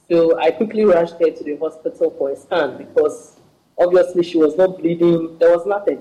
So 0.09 0.39
I 0.39 0.51
quickly 0.51 0.85
rushed 0.85 1.15
her 1.20 1.31
to 1.31 1.44
the 1.44 1.57
hospital 1.57 2.11
for 2.19 2.31
a 2.31 2.36
scan 2.36 2.78
because 2.78 3.40
obviously 3.81 4.23
she 4.23 4.39
was 4.39 4.57
not 4.57 4.78
bleeding, 4.78 5.39
there 5.39 5.57
was 5.57 5.66
nothing. 5.66 6.01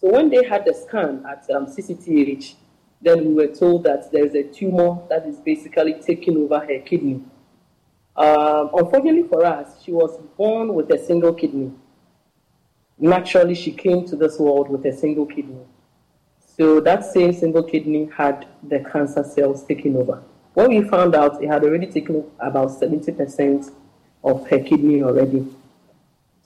So 0.00 0.10
when 0.10 0.30
they 0.30 0.44
had 0.44 0.64
the 0.64 0.72
scan 0.72 1.24
at 1.26 1.50
um, 1.50 1.66
CCTH, 1.66 2.54
Then 3.02 3.24
we 3.24 3.34
were 3.34 3.54
told 3.54 3.84
that 3.84 4.12
there's 4.12 4.34
a 4.34 4.42
tumor 4.42 4.98
that 5.08 5.26
is 5.26 5.36
basically 5.38 5.94
taking 5.94 6.36
over 6.36 6.60
her 6.60 6.78
kidney. 6.80 7.22
Um, 8.14 8.70
unfortunately 8.74 9.22
for 9.22 9.44
us, 9.44 9.82
she 9.82 9.92
was 9.92 10.18
born 10.36 10.74
with 10.74 10.90
a 10.90 10.98
single 10.98 11.32
kidney. 11.32 11.72
Naturally, 12.98 13.54
she 13.54 13.72
came 13.72 14.06
to 14.06 14.16
this 14.16 14.38
world 14.38 14.68
with 14.68 14.84
a 14.84 14.92
single 14.92 15.24
kidney. 15.24 15.64
So 16.58 16.80
that 16.80 17.04
same 17.04 17.32
single 17.32 17.62
kidney 17.62 18.10
had 18.14 18.46
the 18.62 18.80
cancer 18.80 19.24
cells 19.24 19.64
taking 19.64 19.96
over. 19.96 20.22
When 20.52 20.68
we 20.68 20.86
found 20.86 21.14
out, 21.14 21.42
it 21.42 21.46
had 21.46 21.64
already 21.64 21.86
taken 21.86 22.24
about 22.38 22.68
70% 22.68 23.72
of 24.22 24.46
her 24.48 24.58
kidney 24.58 25.02
already. 25.02 25.46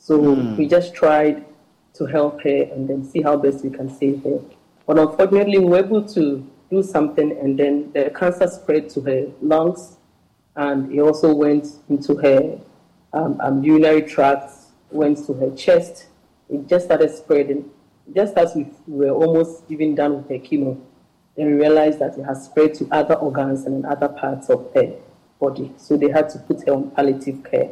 So 0.04 0.34
Hmm. 0.34 0.56
we 0.56 0.66
just 0.68 0.92
tried 0.92 1.46
to 1.94 2.04
help 2.04 2.42
her 2.42 2.62
and 2.72 2.86
then 2.86 3.04
see 3.04 3.22
how 3.22 3.38
best 3.38 3.64
we 3.64 3.70
can 3.70 3.88
save 3.88 4.22
her. 4.24 4.38
But 4.86 4.98
unfortunately, 4.98 5.58
we 5.58 5.64
were 5.64 5.78
able 5.78 6.02
to 6.08 6.44
do 6.70 6.82
something, 6.82 7.32
and 7.32 7.58
then 7.58 7.90
the 7.94 8.10
cancer 8.10 8.46
spread 8.48 8.90
to 8.90 9.00
her 9.00 9.28
lungs, 9.40 9.96
and 10.56 10.92
it 10.92 11.00
also 11.00 11.34
went 11.34 11.66
into 11.88 12.16
her 12.16 12.58
um, 13.14 13.40
um, 13.40 13.64
urinary 13.64 14.02
tract, 14.02 14.52
went 14.90 15.24
to 15.26 15.32
her 15.32 15.50
chest. 15.56 16.08
It 16.50 16.68
just 16.68 16.84
started 16.84 17.10
spreading. 17.10 17.70
Just 18.14 18.36
as 18.36 18.54
we 18.54 18.66
were 18.86 19.08
almost 19.08 19.64
even 19.70 19.94
done 19.94 20.16
with 20.18 20.28
her 20.28 20.38
chemo, 20.38 20.78
then 21.34 21.46
we 21.46 21.52
realized 21.54 21.98
that 22.00 22.18
it 22.18 22.24
has 22.24 22.44
spread 22.44 22.74
to 22.74 22.86
other 22.90 23.14
organs 23.14 23.64
and 23.64 23.76
in 23.76 23.84
other 23.86 24.08
parts 24.08 24.50
of 24.50 24.70
her 24.74 24.92
body. 25.40 25.72
So 25.78 25.96
they 25.96 26.10
had 26.10 26.28
to 26.30 26.38
put 26.40 26.66
her 26.66 26.74
on 26.74 26.90
palliative 26.90 27.42
care. 27.42 27.70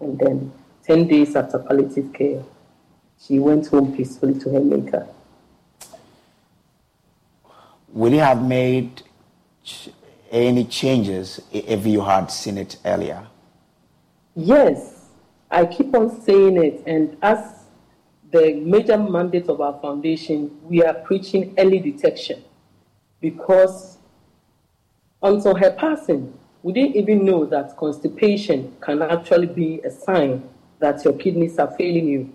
And 0.00 0.18
then 0.18 0.52
10 0.86 1.08
days 1.08 1.34
after 1.34 1.58
palliative 1.58 2.12
care, 2.12 2.42
she 3.18 3.38
went 3.38 3.66
home 3.66 3.96
peacefully 3.96 4.38
to 4.40 4.50
her 4.50 4.60
maker. 4.60 5.06
Would 7.88 8.12
you 8.12 8.18
have 8.20 8.42
made 8.42 9.02
ch- 9.62 9.90
any 10.30 10.64
changes 10.64 11.40
if 11.52 11.86
you 11.86 12.02
had 12.02 12.30
seen 12.30 12.58
it 12.58 12.76
earlier? 12.84 13.26
Yes, 14.34 15.06
I 15.50 15.64
keep 15.64 15.94
on 15.94 16.20
saying 16.22 16.62
it. 16.62 16.82
And 16.86 17.16
as 17.22 17.64
the 18.30 18.54
major 18.54 18.98
mandate 18.98 19.48
of 19.48 19.60
our 19.60 19.78
foundation, 19.80 20.50
we 20.64 20.82
are 20.82 20.94
preaching 20.94 21.54
early 21.56 21.78
detection 21.78 22.42
because 23.20 23.98
until 25.22 25.54
her 25.54 25.70
passing, 25.70 26.36
we 26.62 26.72
didn't 26.72 26.96
even 26.96 27.24
know 27.24 27.46
that 27.46 27.76
constipation 27.76 28.74
can 28.80 29.00
actually 29.02 29.46
be 29.46 29.80
a 29.82 29.90
sign 29.90 30.42
that 30.78 31.04
your 31.04 31.14
kidneys 31.14 31.58
are 31.58 31.70
failing 31.70 32.08
you. 32.08 32.32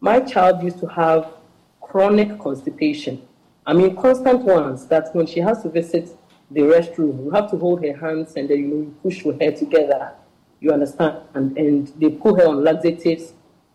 My 0.00 0.20
child 0.20 0.62
used 0.62 0.80
to 0.80 0.86
have 0.86 1.32
chronic 1.80 2.38
constipation. 2.38 3.22
I 3.66 3.72
mean, 3.72 3.96
constant 3.96 4.42
ones 4.42 4.86
that 4.86 5.14
when 5.14 5.26
she 5.26 5.40
has 5.40 5.62
to 5.62 5.68
visit 5.68 6.16
the 6.50 6.60
restroom, 6.60 7.24
you 7.24 7.30
have 7.30 7.50
to 7.50 7.56
hold 7.56 7.84
her 7.84 7.96
hands 7.96 8.34
and 8.36 8.48
then 8.48 8.58
you 8.58 8.66
know 8.66 8.76
you 8.76 8.94
push 9.02 9.24
her 9.24 9.50
together. 9.50 10.12
You 10.60 10.72
understand? 10.72 11.18
And, 11.34 11.56
and 11.58 11.88
they 11.96 12.10
put 12.10 12.40
her 12.40 12.48
on 12.48 12.62
laxatives. 12.62 13.32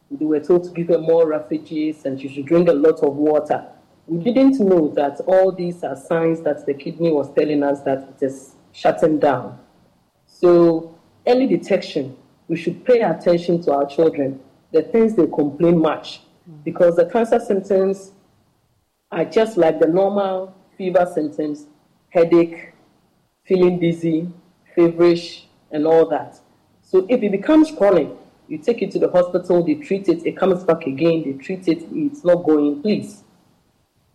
They 0.10 0.26
were 0.26 0.40
told 0.40 0.64
to 0.66 0.70
give 0.72 0.88
her 0.88 1.00
more 1.00 1.28
refugees 1.28 2.06
and 2.06 2.20
she 2.20 2.28
should 2.28 2.46
drink 2.46 2.70
a 2.70 2.74
lot 2.74 3.00
of 3.04 3.16
water. 3.16 3.66
We 4.08 4.24
didn't 4.24 4.60
know 4.60 4.90
that 4.96 5.20
all 5.22 5.52
these 5.52 5.84
are 5.84 5.96
signs 5.96 6.42
that 6.42 6.66
the 6.66 6.74
kidney 6.74 7.12
was 7.12 7.34
telling 7.34 7.64
us 7.64 7.82
that 7.82 8.10
it 8.10 8.26
is 8.26 8.56
shutting 8.72 9.20
down. 9.20 9.60
So, 10.26 10.98
early 11.28 11.48
detection, 11.48 12.18
we 12.52 12.58
should 12.58 12.84
pay 12.84 13.00
attention 13.00 13.64
to 13.64 13.72
our 13.72 13.86
children, 13.86 14.38
the 14.74 14.82
things 14.82 15.16
they 15.16 15.26
complain 15.26 15.80
much, 15.80 16.20
because 16.66 16.98
the 16.98 17.06
cancer 17.06 17.40
symptoms 17.40 18.12
are 19.10 19.24
just 19.24 19.56
like 19.56 19.80
the 19.80 19.88
normal 19.88 20.54
fever 20.78 21.10
symptoms 21.16 21.68
headache, 22.10 22.74
feeling 23.46 23.80
dizzy, 23.80 24.28
feverish, 24.76 25.48
and 25.72 25.88
all 25.88 26.06
that. 26.10 26.42
So, 26.82 27.08
if 27.10 27.24
it 27.24 27.32
becomes 27.32 27.72
chronic, 27.72 28.10
you 28.50 28.58
take 28.58 28.82
it 28.82 28.92
to 28.92 29.00
the 29.00 29.10
hospital, 29.10 29.64
they 29.64 29.76
treat 29.76 30.10
it, 30.10 30.26
it 30.26 30.36
comes 30.36 30.66
back 30.66 30.86
again, 30.86 31.24
they 31.24 31.42
treat 31.42 31.70
it, 31.70 31.88
it's 31.94 32.26
not 32.26 32.44
going, 32.44 32.82
please 32.82 33.24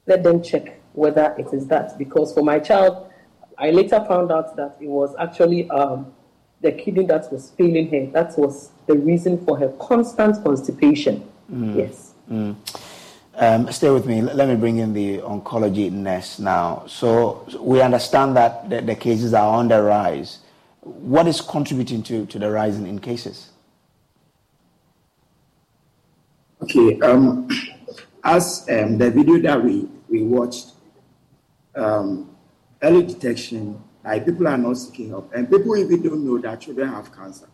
let 0.06 0.22
them 0.22 0.42
check 0.42 0.78
whether 0.92 1.34
it 1.38 1.54
is 1.54 1.68
that. 1.68 1.96
Because 1.96 2.34
for 2.34 2.42
my 2.42 2.58
child, 2.58 3.10
I 3.56 3.70
later 3.70 4.04
found 4.06 4.30
out 4.30 4.56
that 4.56 4.76
it 4.78 4.88
was 4.88 5.14
actually 5.18 5.70
um, 5.70 6.12
the 6.60 6.72
kidney 6.72 7.04
that 7.06 7.30
was 7.32 7.50
failing 7.50 7.90
her. 7.90 8.10
That 8.12 8.38
was 8.38 8.70
the 8.86 8.94
reason 8.94 9.44
for 9.44 9.58
her 9.58 9.68
constant 9.78 10.42
constipation. 10.42 11.28
Mm. 11.52 11.76
Yes. 11.76 12.12
Mm. 12.30 12.56
Um, 13.38 13.70
stay 13.70 13.90
with 13.90 14.06
me. 14.06 14.22
Let 14.22 14.48
me 14.48 14.56
bring 14.56 14.78
in 14.78 14.94
the 14.94 15.18
oncology 15.18 15.90
nurse 15.92 16.38
now. 16.38 16.84
So 16.86 17.44
so 17.48 17.62
we 17.62 17.82
understand 17.82 18.36
that 18.36 18.70
the, 18.70 18.80
the 18.80 18.94
cases 18.94 19.34
are 19.34 19.46
on 19.46 19.68
the 19.68 19.82
rise. 19.82 20.38
What 20.80 21.26
is 21.26 21.40
contributing 21.40 22.02
to, 22.04 22.26
to 22.26 22.38
the 22.38 22.50
rise 22.50 22.76
in, 22.76 22.86
in 22.86 22.98
cases? 22.98 23.50
Okay, 26.62 26.98
um, 27.00 27.48
as 28.24 28.66
um, 28.70 28.96
the 28.96 29.10
video 29.10 29.38
that 29.40 29.62
we, 29.62 29.88
we 30.08 30.22
watched, 30.22 30.72
um, 31.74 32.34
early 32.82 33.04
detection, 33.04 33.82
like 34.06 34.24
people 34.24 34.46
are 34.46 34.56
not 34.56 34.74
seeking 34.74 35.08
help, 35.08 35.34
and 35.34 35.50
people 35.50 35.76
even 35.76 36.00
don't 36.00 36.24
know 36.24 36.38
that 36.38 36.60
children 36.60 36.88
have 36.88 37.14
cancer. 37.14 37.48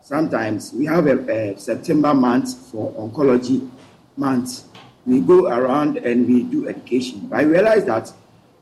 Sometimes 0.00 0.72
we 0.72 0.86
have 0.86 1.06
a, 1.06 1.52
a 1.52 1.58
September 1.58 2.14
month 2.14 2.56
for 2.70 2.92
oncology 2.94 3.70
month. 4.16 4.64
We 5.04 5.20
go 5.20 5.48
around 5.48 5.98
and 5.98 6.26
we 6.26 6.44
do 6.44 6.68
education. 6.68 7.26
But 7.28 7.40
I 7.40 7.42
realize 7.42 7.84
that 7.84 8.10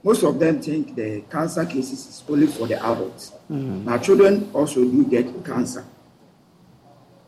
most 0.02 0.23
of 0.23 0.39
them 0.39 0.61
think 0.61 0.94
the 0.97 1.23
cancer 1.31 1.65
cases 1.65 2.07
is 2.07 2.24
only 2.28 2.47
for 2.47 2.66
the 2.66 2.82
adults. 2.85 3.32
Mm-hmm. 3.51 3.85
But 3.85 4.02
children 4.02 4.51
also 4.52 4.85
do 4.85 5.05
get 5.05 5.44
cancer. 5.44 5.85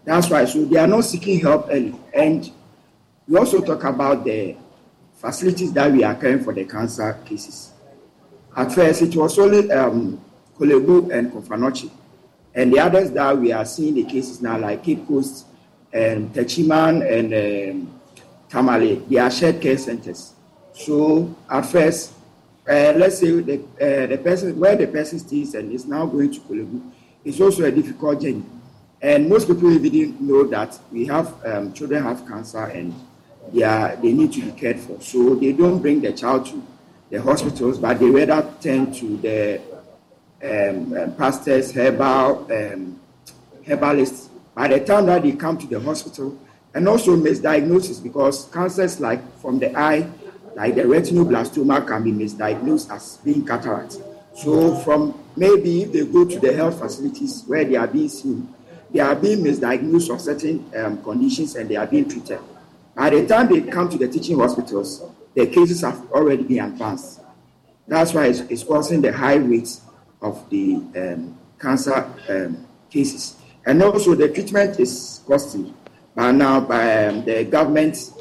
That's 0.04 0.28
why. 0.28 0.46
So 0.46 0.64
they 0.64 0.78
are 0.78 0.86
not 0.86 1.04
seeking 1.04 1.40
help 1.40 1.68
early. 1.70 1.94
And 2.12 2.50
we 3.28 3.38
also 3.38 3.60
talk 3.60 3.84
about 3.84 4.24
the 4.24 4.56
facilities 5.14 5.72
that 5.74 5.92
we 5.92 6.02
are 6.02 6.14
caring 6.14 6.42
for 6.42 6.52
the 6.52 6.64
cancer 6.64 7.18
cases. 7.24 7.71
At 8.54 8.72
first, 8.72 9.02
it 9.02 9.16
was 9.16 9.38
only 9.38 9.70
um, 9.72 10.20
Korle 10.58 10.84
Bu 10.84 11.10
and 11.10 11.32
Komfo 11.32 11.48
Anokye. 11.56 11.90
And 12.54 12.72
the 12.72 12.80
others 12.80 13.10
that 13.12 13.38
we 13.38 13.50
are 13.50 13.64
seeing 13.64 13.94
the 13.94 14.04
cases 14.04 14.42
now, 14.42 14.58
like 14.58 14.84
Cape 14.84 15.06
Coast 15.08 15.46
and 15.92 16.32
Techiman 16.34 17.00
and 17.10 17.32
um, 17.88 18.00
Tamale, 18.50 18.96
they 19.08 19.16
are 19.16 19.30
shared 19.30 19.60
care 19.60 19.78
centers. 19.78 20.34
So 20.74 21.34
at 21.48 21.64
first, 21.64 22.12
uh, 22.68 22.92
let's 22.96 23.18
say 23.18 23.40
the, 23.40 23.58
uh, 23.80 24.06
the 24.06 24.18
person 24.18 24.58
where 24.60 24.76
the 24.76 24.86
person 24.86 25.18
stays 25.18 25.54
and 25.54 25.72
is 25.72 25.86
now 25.86 26.04
going 26.04 26.30
to 26.32 26.40
Korle 26.40 26.70
Bu, 26.70 26.82
it's 27.24 27.40
also 27.40 27.64
a 27.64 27.70
difficult 27.70 28.20
journey. 28.20 28.44
And 29.00 29.28
most 29.28 29.48
people 29.48 29.72
even 29.72 29.90
didn't 29.90 30.20
know 30.20 30.44
that 30.48 30.78
we 30.92 31.06
have 31.06 31.34
um, 31.46 31.72
children 31.72 32.02
have 32.02 32.26
cancer 32.28 32.64
and 32.64 32.94
they, 33.52 33.62
are, 33.62 33.96
they 33.96 34.12
need 34.12 34.32
to 34.34 34.42
be 34.42 34.52
cared 34.52 34.78
for. 34.78 35.00
So 35.00 35.34
they 35.34 35.52
don't 35.52 35.80
bring 35.80 36.02
the 36.02 36.12
child 36.12 36.46
to 36.46 36.62
the 37.12 37.20
hospitals, 37.20 37.78
but 37.78 38.00
they 38.00 38.06
rather 38.08 38.50
turn 38.58 38.90
to 38.90 39.18
the 39.18 39.60
um, 40.42 40.96
um, 40.96 41.14
pastors, 41.14 41.70
herbal, 41.70 42.50
um, 42.50 42.98
herbalists. 43.66 44.30
By 44.54 44.68
the 44.68 44.80
time 44.80 45.04
that 45.06 45.22
they 45.22 45.32
come 45.32 45.58
to 45.58 45.66
the 45.66 45.78
hospital, 45.78 46.38
and 46.74 46.88
also 46.88 47.14
misdiagnosis 47.14 48.02
because 48.02 48.46
cancers 48.46 48.98
like 48.98 49.20
from 49.40 49.58
the 49.58 49.78
eye, 49.78 50.08
like 50.56 50.74
the 50.74 50.82
retinoblastoma, 50.84 51.86
can 51.86 52.02
be 52.02 52.12
misdiagnosed 52.12 52.90
as 52.90 53.18
being 53.18 53.44
cataract. 53.44 53.98
So 54.34 54.74
from 54.76 55.22
maybe 55.36 55.82
if 55.82 55.92
they 55.92 56.06
go 56.06 56.24
to 56.24 56.40
the 56.40 56.54
health 56.54 56.78
facilities 56.78 57.44
where 57.46 57.64
they 57.66 57.76
are 57.76 57.86
being 57.86 58.08
seen, 58.08 58.48
they 58.90 59.00
are 59.00 59.14
being 59.14 59.40
misdiagnosed 59.40 60.14
of 60.14 60.18
certain 60.18 60.64
um, 60.74 61.02
conditions 61.02 61.56
and 61.56 61.68
they 61.68 61.76
are 61.76 61.86
being 61.86 62.08
treated. 62.08 62.40
By 62.94 63.10
the 63.10 63.26
time 63.26 63.48
they 63.48 63.60
come 63.70 63.90
to 63.90 63.98
the 63.98 64.08
teaching 64.08 64.38
hospitals, 64.38 65.02
the 65.34 65.46
cases 65.46 65.80
have 65.82 66.10
already 66.12 66.42
been 66.42 66.64
advanced. 66.64 67.20
That's 67.88 68.14
why 68.14 68.26
it's, 68.26 68.40
it's 68.40 68.64
causing 68.64 69.00
the 69.00 69.12
high 69.12 69.36
rates 69.36 69.80
of 70.20 70.48
the 70.50 70.74
um, 70.96 71.38
cancer 71.58 72.04
um, 72.28 72.66
cases. 72.90 73.36
And 73.66 73.82
also 73.82 74.14
the 74.14 74.28
treatment 74.28 74.78
is 74.78 75.20
costly. 75.26 75.72
But 76.14 76.32
now 76.32 76.60
by 76.60 77.06
um, 77.06 77.24
the 77.24 77.44
government, 77.44 78.12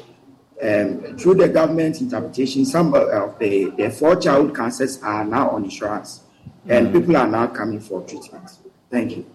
um, 0.62 1.16
through 1.18 1.34
the 1.36 1.48
government 1.48 2.00
interpretation, 2.00 2.64
some 2.64 2.94
of 2.94 3.38
the, 3.38 3.72
the 3.76 3.90
four 3.90 4.16
child 4.16 4.54
cancers 4.56 5.02
are 5.02 5.24
now 5.24 5.50
on 5.50 5.64
insurance. 5.64 6.20
And 6.68 6.88
Mm. 6.88 6.92
people 6.92 7.16
are 7.16 7.26
now 7.26 7.48
coming 7.48 7.80
for 7.80 8.02
treatment. 8.02 8.48
Thank 8.88 9.16
you. 9.16 9.26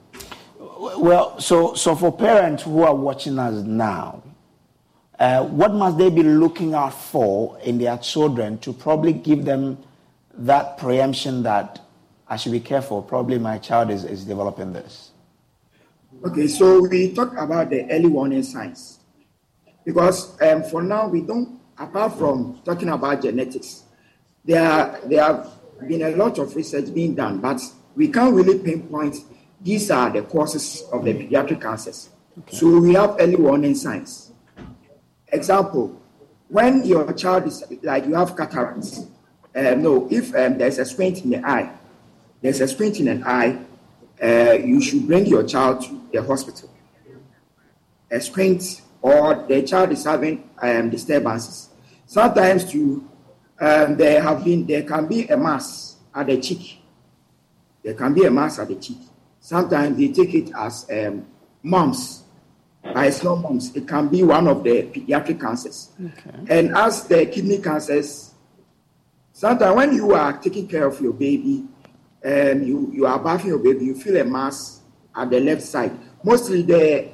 Well, 0.98 1.40
so, 1.40 1.74
so 1.74 1.96
for 1.96 2.12
parents 2.12 2.64
who 2.64 2.84
are 2.84 2.96
watching 2.96 3.38
us 3.38 3.64
now, 3.66 4.24
uh, 5.20 5.44
what 5.44 5.74
must 5.74 5.98
they 5.98 6.10
be 6.10 6.24
looking 6.24 6.74
out 6.74 6.94
for 6.94 7.58
in 7.60 7.78
their 7.78 7.98
children 7.98 8.58
to 8.60 8.74
probably 8.74 9.14
give 9.14 9.46
them 9.46 9.78
that 10.34 10.78
preemption 10.78 11.44
that 11.44 11.82
I 12.28 12.36
should 12.36 12.52
be 12.52 12.60
careful, 12.60 13.02
probably 13.02 13.40
my 13.40 13.58
child 13.58 13.90
is, 13.90 14.04
is 14.04 14.26
developing 14.26 14.74
this? 14.74 15.12
Okay, 16.26 16.48
so 16.48 16.88
we 16.88 17.14
talk 17.14 17.34
about 17.38 17.70
the 17.70 17.90
early 17.90 18.08
warning 18.08 18.44
signs 18.44 19.00
because 19.86 20.40
um, 20.42 20.64
for 20.64 20.82
now 20.82 21.08
we 21.08 21.22
don't, 21.22 21.60
apart 21.78 22.18
from 22.18 22.60
talking 22.66 22.90
about 22.90 23.22
genetics, 23.22 23.84
there, 24.44 24.70
are, 24.70 25.00
there 25.06 25.24
have 25.24 25.52
been 25.88 26.02
a 26.04 26.10
lot 26.12 26.38
of 26.38 26.56
research 26.56 26.94
being 26.94 27.16
done, 27.16 27.40
but 27.40 27.62
we 27.96 28.10
can't 28.10 28.34
really 28.34 28.60
pinpoint 28.60 29.16
these 29.62 29.90
are 29.90 30.10
the 30.12 30.22
causes 30.22 30.84
of 30.92 31.04
the 31.04 31.14
pediatric 31.14 31.62
cancers. 31.62 32.10
Okay. 32.40 32.56
So 32.56 32.80
we 32.80 32.94
have 32.94 33.16
early 33.20 33.36
warning 33.36 33.76
signs. 33.76 34.27
Example, 35.38 36.02
when 36.50 36.84
your 36.86 37.14
child 37.14 37.48
is 37.48 37.64
like 37.84 38.06
you 38.06 38.16
have 38.16 38.36
cataracts, 38.36 39.06
um, 39.56 39.82
no, 39.82 40.08
if 40.10 40.36
um, 40.36 40.58
there's 40.58 40.78
a 40.78 40.86
squint 40.86 41.24
in 41.24 41.30
the 41.32 41.48
eye, 41.48 41.72
there's 42.42 42.62
a 42.62 42.68
squint 42.68 43.00
in 43.00 43.08
an 43.08 43.24
eye, 43.24 43.60
uh, 44.22 44.54
you 44.54 44.82
should 44.82 45.08
bring 45.08 45.26
your 45.26 45.44
child 45.44 45.82
to 45.82 46.02
the 46.12 46.22
hospital. 46.24 46.70
A 48.10 48.20
squint 48.20 48.82
or 49.02 49.46
the 49.48 49.62
child 49.64 49.92
is 49.92 50.04
having 50.04 50.50
um, 50.62 50.90
disturbances. 50.90 51.70
Sometimes 52.06 52.70
too, 52.72 53.08
um, 53.60 53.96
there 53.96 54.22
have 54.22 54.44
been 54.44 54.66
there 54.66 54.84
can 54.84 55.08
be 55.08 55.28
a 55.28 55.38
mass 55.38 55.98
at 56.14 56.28
the 56.28 56.38
cheek. 56.40 56.82
There 57.84 57.94
can 57.94 58.14
be 58.14 58.26
a 58.26 58.32
mass 58.32 58.60
at 58.60 58.68
the 58.70 58.76
cheek. 58.76 59.00
Sometimes 59.40 59.98
they 59.98 60.10
take 60.10 60.34
it 60.34 60.52
as 60.56 60.86
um, 60.92 61.26
mumps, 61.64 62.24
by 62.94 63.10
small 63.10 63.36
mumps. 63.36 63.76
It 63.76 63.88
can 63.88 64.08
be 64.08 64.24
one 64.24 64.48
of 64.48 64.64
the 64.64 64.84
pediatric 64.84 65.40
cancers. 65.40 65.90
Okay. 66.04 66.32
And 66.50 66.76
as 66.76 67.08
the 67.08 67.26
kidney 67.26 67.60
cancers, 67.60 68.34
sometimes 69.34 69.76
when 69.76 69.94
you 69.94 70.14
are 70.14 70.38
taking 70.38 70.68
care 70.68 70.88
of 70.88 71.00
your 71.02 71.14
baby 71.14 71.66
and 72.24 72.68
you, 72.68 72.92
you 72.94 73.06
are 73.06 73.20
bathing 73.20 73.48
your 73.48 73.60
baby, 73.60 73.86
you 73.86 73.96
feel 73.96 74.18
a 74.18 74.24
mass 74.24 74.82
at 75.16 75.30
the 75.30 75.40
left 75.40 75.62
side. 75.62 75.92
Mostly 76.24 76.62
the 76.62 77.10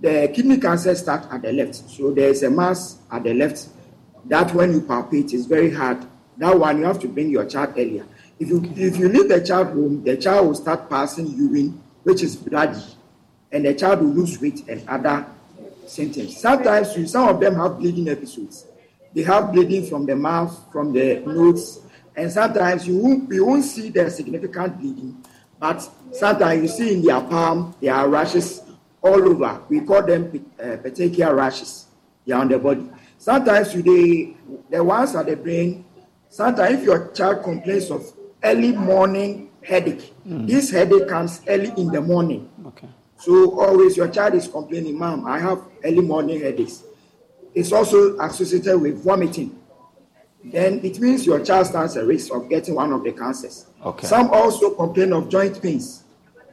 the 0.00 0.30
kidney 0.32 0.58
cancer 0.58 0.94
starts 0.94 1.26
at 1.30 1.42
the 1.42 1.52
left. 1.52 1.74
So 1.74 2.12
there's 2.12 2.42
a 2.44 2.50
mass 2.50 2.98
at 3.10 3.24
the 3.24 3.34
left 3.34 3.68
that 4.26 4.54
when 4.54 4.72
you 4.72 4.80
palpate 4.80 5.32
is 5.34 5.46
very 5.46 5.74
hard. 5.74 6.06
That 6.36 6.56
one 6.56 6.78
you 6.78 6.84
have 6.84 7.00
to 7.00 7.08
bring 7.08 7.30
your 7.30 7.44
child 7.46 7.70
earlier. 7.76 8.06
If 8.38 8.48
you 8.48 8.62
if 8.76 8.96
you 8.96 9.08
leave 9.08 9.28
the 9.28 9.44
child 9.44 9.68
home, 9.68 10.04
the 10.04 10.16
child 10.16 10.46
will 10.46 10.54
start 10.54 10.88
passing 10.88 11.26
urine, 11.26 11.82
which 12.04 12.22
is 12.22 12.36
bloody, 12.36 12.80
and 13.52 13.64
the 13.64 13.74
child 13.74 14.00
will 14.00 14.08
lose 14.08 14.40
weight 14.40 14.68
and 14.68 14.86
other 14.88 15.26
symptoms. 15.86 16.36
Sometimes 16.36 16.96
you, 16.96 17.06
some 17.06 17.28
of 17.28 17.40
them 17.40 17.54
have 17.56 17.78
bleeding 17.78 18.08
episodes. 18.08 18.66
They 19.14 19.22
have 19.22 19.52
bleeding 19.52 19.86
from 19.86 20.06
the 20.06 20.14
mouth, 20.14 20.70
from 20.70 20.92
the 20.92 21.20
nose, 21.20 21.80
and 22.14 22.30
sometimes 22.30 22.86
you 22.86 22.98
won't, 22.98 23.32
you 23.32 23.44
won't 23.44 23.64
see 23.64 23.88
the 23.90 24.10
significant 24.10 24.78
bleeding, 24.78 25.24
but 25.58 25.88
sometimes 26.12 26.62
you 26.62 26.68
see 26.68 26.94
in 26.94 27.02
their 27.02 27.20
palm 27.20 27.74
there 27.80 27.94
are 27.94 28.08
rashes 28.08 28.62
all 29.00 29.28
over. 29.28 29.62
We 29.68 29.80
call 29.80 30.02
them 30.04 30.24
uh, 30.60 30.76
petechial 30.76 31.34
rashes. 31.34 31.86
They 32.26 32.32
are 32.32 32.40
on 32.40 32.48
the 32.48 32.58
body. 32.58 32.88
Sometimes 33.16 33.74
you 33.74 33.82
they, 33.82 34.36
the 34.70 34.82
ones 34.84 35.14
at 35.14 35.26
the 35.26 35.36
brain. 35.36 35.84
Sometimes 36.28 36.78
if 36.78 36.84
your 36.84 37.10
child 37.12 37.42
complains 37.42 37.90
of 37.90 38.04
early 38.42 38.72
morning 38.72 39.50
headache, 39.62 40.12
mm. 40.26 40.46
this 40.46 40.70
headache 40.70 41.08
comes 41.08 41.40
early 41.48 41.72
in 41.76 41.88
the 41.88 42.00
morning. 42.00 42.48
Okay. 42.66 42.88
So 43.18 43.60
always 43.60 43.96
your 43.96 44.08
child 44.08 44.34
is 44.34 44.46
complaining, 44.46 44.96
Mom, 44.96 45.26
I 45.26 45.40
have 45.40 45.62
early 45.84 46.00
morning 46.00 46.40
headaches. 46.40 46.84
It's 47.54 47.72
also 47.72 48.16
associated 48.20 48.78
with 48.78 49.02
vomiting. 49.02 49.58
Then 50.44 50.80
it 50.84 51.00
means 51.00 51.26
your 51.26 51.44
child 51.44 51.66
stands 51.66 51.96
a 51.96 52.06
risk 52.06 52.32
of 52.32 52.48
getting 52.48 52.76
one 52.76 52.92
of 52.92 53.02
the 53.02 53.10
cancers. 53.12 53.66
Okay. 53.84 54.06
Some 54.06 54.30
also 54.30 54.70
complain 54.70 55.12
of 55.12 55.28
joint 55.28 55.60
pains, 55.60 56.04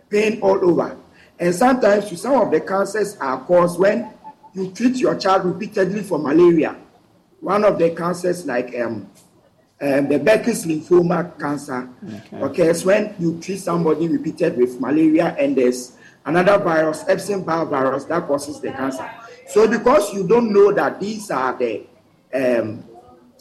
pain 0.10 0.40
all 0.42 0.68
over. 0.68 0.98
And 1.38 1.54
sometimes 1.54 2.20
some 2.20 2.42
of 2.42 2.52
the 2.52 2.62
cancers 2.62 3.16
are 3.18 3.40
caused 3.46 3.80
when 3.80 4.12
you 4.54 4.72
treat 4.72 4.96
your 4.96 5.16
child 5.16 5.46
repeatedly 5.46 6.02
for 6.02 6.18
malaria. 6.18 6.76
One 7.42 7.64
of 7.64 7.78
the 7.78 7.92
cancers, 7.92 8.46
like 8.46 8.74
um, 8.80 9.12
um, 9.82 10.08
the 10.08 10.18
Burkitt's 10.18 10.66
lymphoma 10.66 11.38
cancer, 11.40 11.88
okay. 12.04 12.42
occurs 12.42 12.84
when 12.86 13.14
you 13.20 13.40
treat 13.40 13.58
somebody 13.58 14.08
repeated 14.08 14.58
with 14.58 14.80
malaria 14.82 15.36
and 15.38 15.56
there's 15.56 15.95
another 16.26 16.58
virus, 16.58 17.06
Epstein-Barr 17.08 17.66
virus, 17.66 18.06
that 18.06 18.28
causes 18.28 18.60
the 18.60 18.72
cancer. 18.72 19.10
So 19.48 19.68
because 19.68 20.14
you 20.14 20.28
don't 20.28 20.52
know 20.52 20.72
that 20.74 21.00
these 21.00 21.30
are 21.32 21.58
the 21.58 21.86
um, 22.34 22.84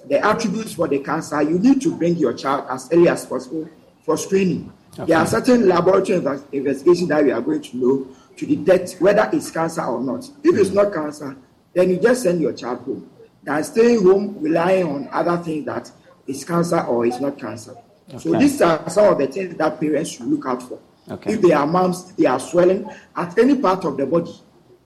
the 0.06 0.24
attributes 0.24 0.74
for 0.74 0.86
the 0.86 0.98
cancer, 0.98 1.42
you 1.42 1.58
need 1.58 1.80
to 1.82 1.96
bring 1.96 2.16
your 2.16 2.34
child 2.34 2.66
as 2.70 2.88
early 2.92 3.08
as 3.08 3.24
possible 3.26 3.68
for 4.04 4.16
screening. 4.16 4.72
Okay. 4.92 5.06
There 5.06 5.18
are 5.18 5.26
certain 5.26 5.66
laboratory 5.66 6.18
investigations 6.52 7.08
that 7.08 7.24
we 7.24 7.32
are 7.32 7.40
going 7.40 7.62
to 7.62 7.76
know 7.76 8.06
to 8.36 8.46
detect 8.46 9.00
whether 9.00 9.28
it's 9.32 9.50
cancer 9.50 9.82
or 9.82 10.00
not. 10.00 10.24
If 10.42 10.54
mm. 10.54 10.60
it's 10.60 10.70
not 10.70 10.92
cancer, 10.92 11.36
then 11.72 11.90
you 11.90 11.98
just 11.98 12.22
send 12.22 12.40
your 12.40 12.52
child 12.52 12.80
home. 12.80 13.10
Than 13.42 13.64
staying 13.64 14.02
home 14.02 14.36
relying 14.40 14.86
on 14.86 15.08
other 15.10 15.36
things 15.42 15.64
that 15.66 15.90
is 16.26 16.44
cancer 16.44 16.80
or 16.82 17.06
is 17.06 17.20
not 17.20 17.38
cancer. 17.38 17.74
Okay. 18.08 18.18
So 18.18 18.38
these 18.38 18.60
are 18.62 18.88
some 18.88 19.12
of 19.12 19.18
the 19.18 19.26
things 19.26 19.56
that 19.56 19.80
parents 19.80 20.10
should 20.10 20.26
look 20.26 20.46
out 20.46 20.62
for. 20.62 20.78
Okay. 21.10 21.34
If 21.34 21.42
they 21.42 21.52
are 21.52 21.66
mumps, 21.66 22.12
they 22.12 22.26
are 22.26 22.40
swelling 22.40 22.88
at 23.14 23.38
any 23.38 23.56
part 23.56 23.84
of 23.84 23.96
the 23.96 24.06
body 24.06 24.34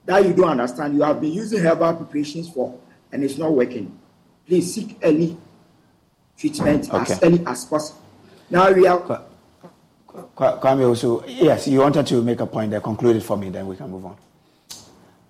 that 0.05 0.25
you 0.25 0.33
don't 0.33 0.49
understand, 0.49 0.95
you 0.95 1.03
have 1.03 1.21
been 1.21 1.31
using 1.31 1.59
herbal 1.59 1.93
preparations 1.93 2.49
for 2.49 2.77
and 3.11 3.23
it's 3.23 3.37
not 3.37 3.51
working. 3.53 3.97
Please 4.45 4.73
seek 4.73 4.97
early 5.03 5.37
treatment 6.35 6.91
okay. 6.91 7.13
as 7.13 7.23
early 7.23 7.43
as 7.45 7.65
possible. 7.65 8.01
Now 8.49 8.71
we 8.71 8.87
are 8.87 9.23
Kwame 10.35 10.87
also, 10.87 11.23
yes, 11.27 11.67
you 11.67 11.79
wanted 11.79 12.07
to 12.07 12.21
make 12.23 12.39
a 12.39 12.45
point 12.45 12.71
there. 12.71 12.81
Conclude 12.81 13.17
it 13.17 13.23
for 13.23 13.37
me, 13.37 13.49
then 13.49 13.67
we 13.67 13.75
can 13.75 13.89
move 13.89 14.05
on. 14.05 14.17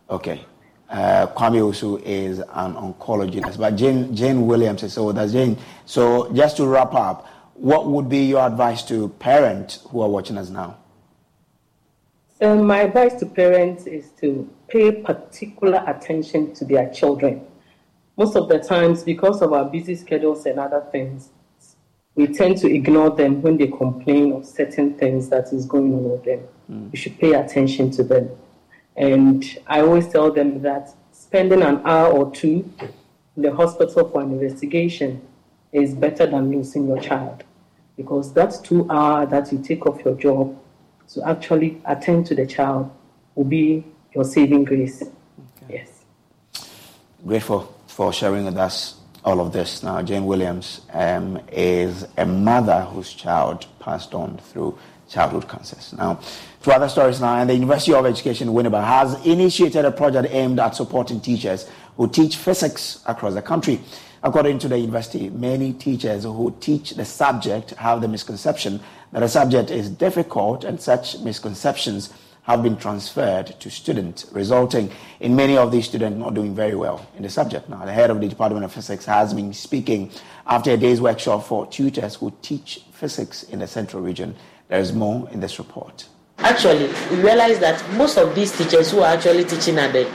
Okay. 0.09 0.45
Uh, 0.89 1.27
Kwame 1.27 1.63
also 1.63 1.97
is 1.97 2.39
an 2.39 2.73
oncologist, 2.73 3.59
but 3.59 3.75
Jane, 3.75 4.15
Jane 4.15 4.47
Williams 4.47 4.81
is 4.83 4.93
so 4.93 5.11
that's 5.11 5.33
Jane. 5.33 5.57
So 5.85 6.31
just 6.33 6.57
to 6.57 6.65
wrap 6.65 6.93
up, 6.93 7.27
what 7.59 7.87
would 7.87 8.07
be 8.07 8.25
your 8.25 8.45
advice 8.45 8.83
to 8.83 9.09
parents 9.19 9.85
who 9.89 10.01
are 10.01 10.09
watching 10.09 10.37
us 10.37 10.49
now? 10.49 10.77
So 12.39 12.63
my 12.63 12.83
advice 12.83 13.15
to 13.15 13.25
parents 13.25 13.85
is 13.85 14.11
to 14.21 14.49
pay 14.69 14.93
particular 14.93 15.83
attention 15.85 16.53
to 16.53 16.63
their 16.63 16.89
children. 16.89 17.45
Most 18.15 18.37
of 18.37 18.47
the 18.47 18.59
times, 18.59 19.03
because 19.03 19.41
of 19.41 19.51
our 19.51 19.65
busy 19.65 19.95
schedules 19.95 20.45
and 20.45 20.57
other 20.57 20.85
things, 20.91 21.29
we 22.15 22.27
tend 22.27 22.57
to 22.59 22.73
ignore 22.73 23.09
them 23.09 23.41
when 23.41 23.57
they 23.57 23.67
complain 23.67 24.31
of 24.31 24.45
certain 24.45 24.93
things 24.97 25.27
that 25.29 25.51
is 25.51 25.65
going 25.65 25.93
on 25.93 26.11
with 26.11 26.23
them. 26.23 26.41
Mm. 26.71 26.91
We 26.91 26.97
should 26.97 27.19
pay 27.19 27.33
attention 27.33 27.91
to 27.91 28.03
them. 28.03 28.29
And 28.95 29.43
I 29.67 29.81
always 29.81 30.07
tell 30.07 30.31
them 30.31 30.61
that 30.61 30.95
spending 31.11 31.61
an 31.61 31.81
hour 31.83 32.11
or 32.11 32.31
two 32.31 32.71
in 33.35 33.43
the 33.43 33.53
hospital 33.53 34.07
for 34.09 34.21
an 34.21 34.31
investigation 34.31 35.21
is 35.73 35.93
better 35.93 36.25
than 36.25 36.51
losing 36.51 36.87
your 36.87 36.99
child. 36.99 37.43
Because 37.99 38.31
that 38.31 38.57
two 38.63 38.89
hour 38.89 39.25
that 39.25 39.51
you 39.51 39.57
take 39.61 39.85
off 39.85 40.05
your 40.05 40.15
job 40.15 40.57
to 41.09 41.27
actually 41.27 41.81
attend 41.83 42.27
to 42.27 42.33
the 42.33 42.47
child 42.47 42.89
will 43.35 43.43
be 43.43 43.83
your 44.15 44.23
saving 44.23 44.63
grace. 44.63 45.01
Okay. 45.01 45.83
Yes. 45.83 46.05
Grateful 47.27 47.75
for 47.87 48.13
sharing 48.13 48.45
with 48.45 48.55
us 48.55 49.01
all 49.25 49.41
of 49.41 49.51
this. 49.51 49.83
Now, 49.83 50.01
Jane 50.01 50.25
Williams 50.25 50.79
um, 50.93 51.41
is 51.51 52.07
a 52.17 52.25
mother 52.25 52.83
whose 52.83 53.13
child 53.13 53.65
passed 53.81 54.13
on 54.13 54.37
through 54.37 54.79
childhood 55.09 55.49
cancers. 55.49 55.91
Now, 55.91 56.21
to 56.63 56.71
other 56.71 56.87
stories 56.87 57.19
now, 57.19 57.35
and 57.35 57.49
the 57.49 57.55
University 57.55 57.93
of 57.93 58.05
Education 58.05 58.47
Winneba 58.47 58.81
has 58.81 59.25
initiated 59.25 59.83
a 59.83 59.91
project 59.91 60.29
aimed 60.31 60.57
at 60.59 60.73
supporting 60.73 61.19
teachers 61.19 61.69
who 61.97 62.07
teach 62.07 62.37
physics 62.37 63.03
across 63.05 63.33
the 63.33 63.41
country. 63.41 63.81
According 64.21 64.59
to 64.59 64.67
the 64.67 64.77
university, 64.77 65.29
many 65.29 65.71
teachers 65.71 66.23
who 66.23 66.53
teach 66.59 66.91
the 66.91 67.05
subject 67.05 67.71
have 67.71 68.01
the 68.01 68.07
misconception 68.07 68.81
that 69.13 69.21
the 69.21 69.29
subject 69.29 69.71
is 69.71 69.89
difficult, 69.89 70.63
and 70.65 70.79
such 70.79 71.19
misconceptions 71.19 72.11
have 72.43 72.61
been 72.63 72.75
transferred 72.75 73.47
to 73.59 73.69
students, 73.69 74.25
resulting 74.31 74.91
in 75.19 75.35
many 75.35 75.55
of 75.55 75.71
these 75.71 75.85
students 75.85 76.17
not 76.17 76.33
doing 76.33 76.53
very 76.53 76.75
well 76.75 77.07
in 77.15 77.23
the 77.23 77.29
subject. 77.29 77.69
Now, 77.69 77.85
the 77.85 77.93
head 77.93 78.09
of 78.09 78.19
the 78.19 78.27
Department 78.27 78.65
of 78.65 78.73
Physics 78.73 79.05
has 79.05 79.33
been 79.33 79.53
speaking 79.53 80.11
after 80.47 80.71
a 80.71 80.77
day's 80.77 80.99
workshop 80.99 81.45
for 81.45 81.67
tutors 81.67 82.15
who 82.15 82.33
teach 82.41 82.81
physics 82.91 83.43
in 83.43 83.59
the 83.59 83.67
central 83.67 84.01
region. 84.01 84.35
There 84.67 84.79
is 84.79 84.91
more 84.93 85.29
in 85.29 85.39
this 85.39 85.59
report. 85.59 86.07
Actually, 86.39 86.87
we 87.11 87.21
realize 87.21 87.59
that 87.59 87.87
most 87.93 88.17
of 88.17 88.33
these 88.33 88.57
teachers 88.57 88.91
who 88.91 88.99
are 88.99 89.13
actually 89.13 89.43
teaching 89.45 89.77
at 89.77 89.93
the 89.93 90.09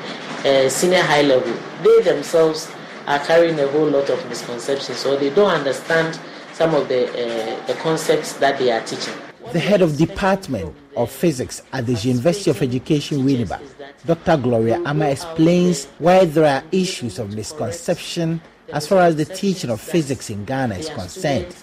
uh, 0.44 0.68
senior 0.68 1.02
high 1.02 1.22
level, 1.22 1.55
they 1.82 2.02
themselves 2.02 2.70
are 3.06 3.18
carrying 3.20 3.59
a 3.60 3.66
whole 3.68 3.86
lot 3.86 4.09
of 4.10 4.28
misconceptions, 4.28 5.05
or 5.05 5.16
they 5.16 5.31
don't 5.31 5.51
understand 5.51 6.18
some 6.52 6.74
of 6.74 6.89
the, 6.89 7.09
uh, 7.10 7.66
the 7.66 7.74
concepts 7.74 8.35
that 8.35 8.59
they 8.59 8.70
are 8.70 8.81
teaching. 8.82 9.14
The 9.52 9.59
head 9.59 9.82
of 9.82 9.97
department 9.97 10.74
of 10.97 11.10
Physics 11.10 11.62
at 11.72 11.86
the 11.86 11.94
University 11.94 12.51
of 12.51 12.62
Education 12.62 13.24
Winneba, 13.24 13.60
Dr. 14.06 14.36
Gloria 14.36 14.81
Ama 14.85 15.06
explains 15.10 15.86
why 15.98 16.24
there 16.24 16.47
are 16.47 16.62
issues 16.72 17.18
of 17.18 17.35
misconception 17.35 18.40
as 18.72 18.86
far 18.86 19.01
as 19.01 19.16
the 19.16 19.24
teaching 19.24 19.70
of 19.70 19.81
physics 19.81 20.31
in 20.31 20.44
Ghana 20.44 20.76
is 20.76 20.89
concerned. 20.89 21.55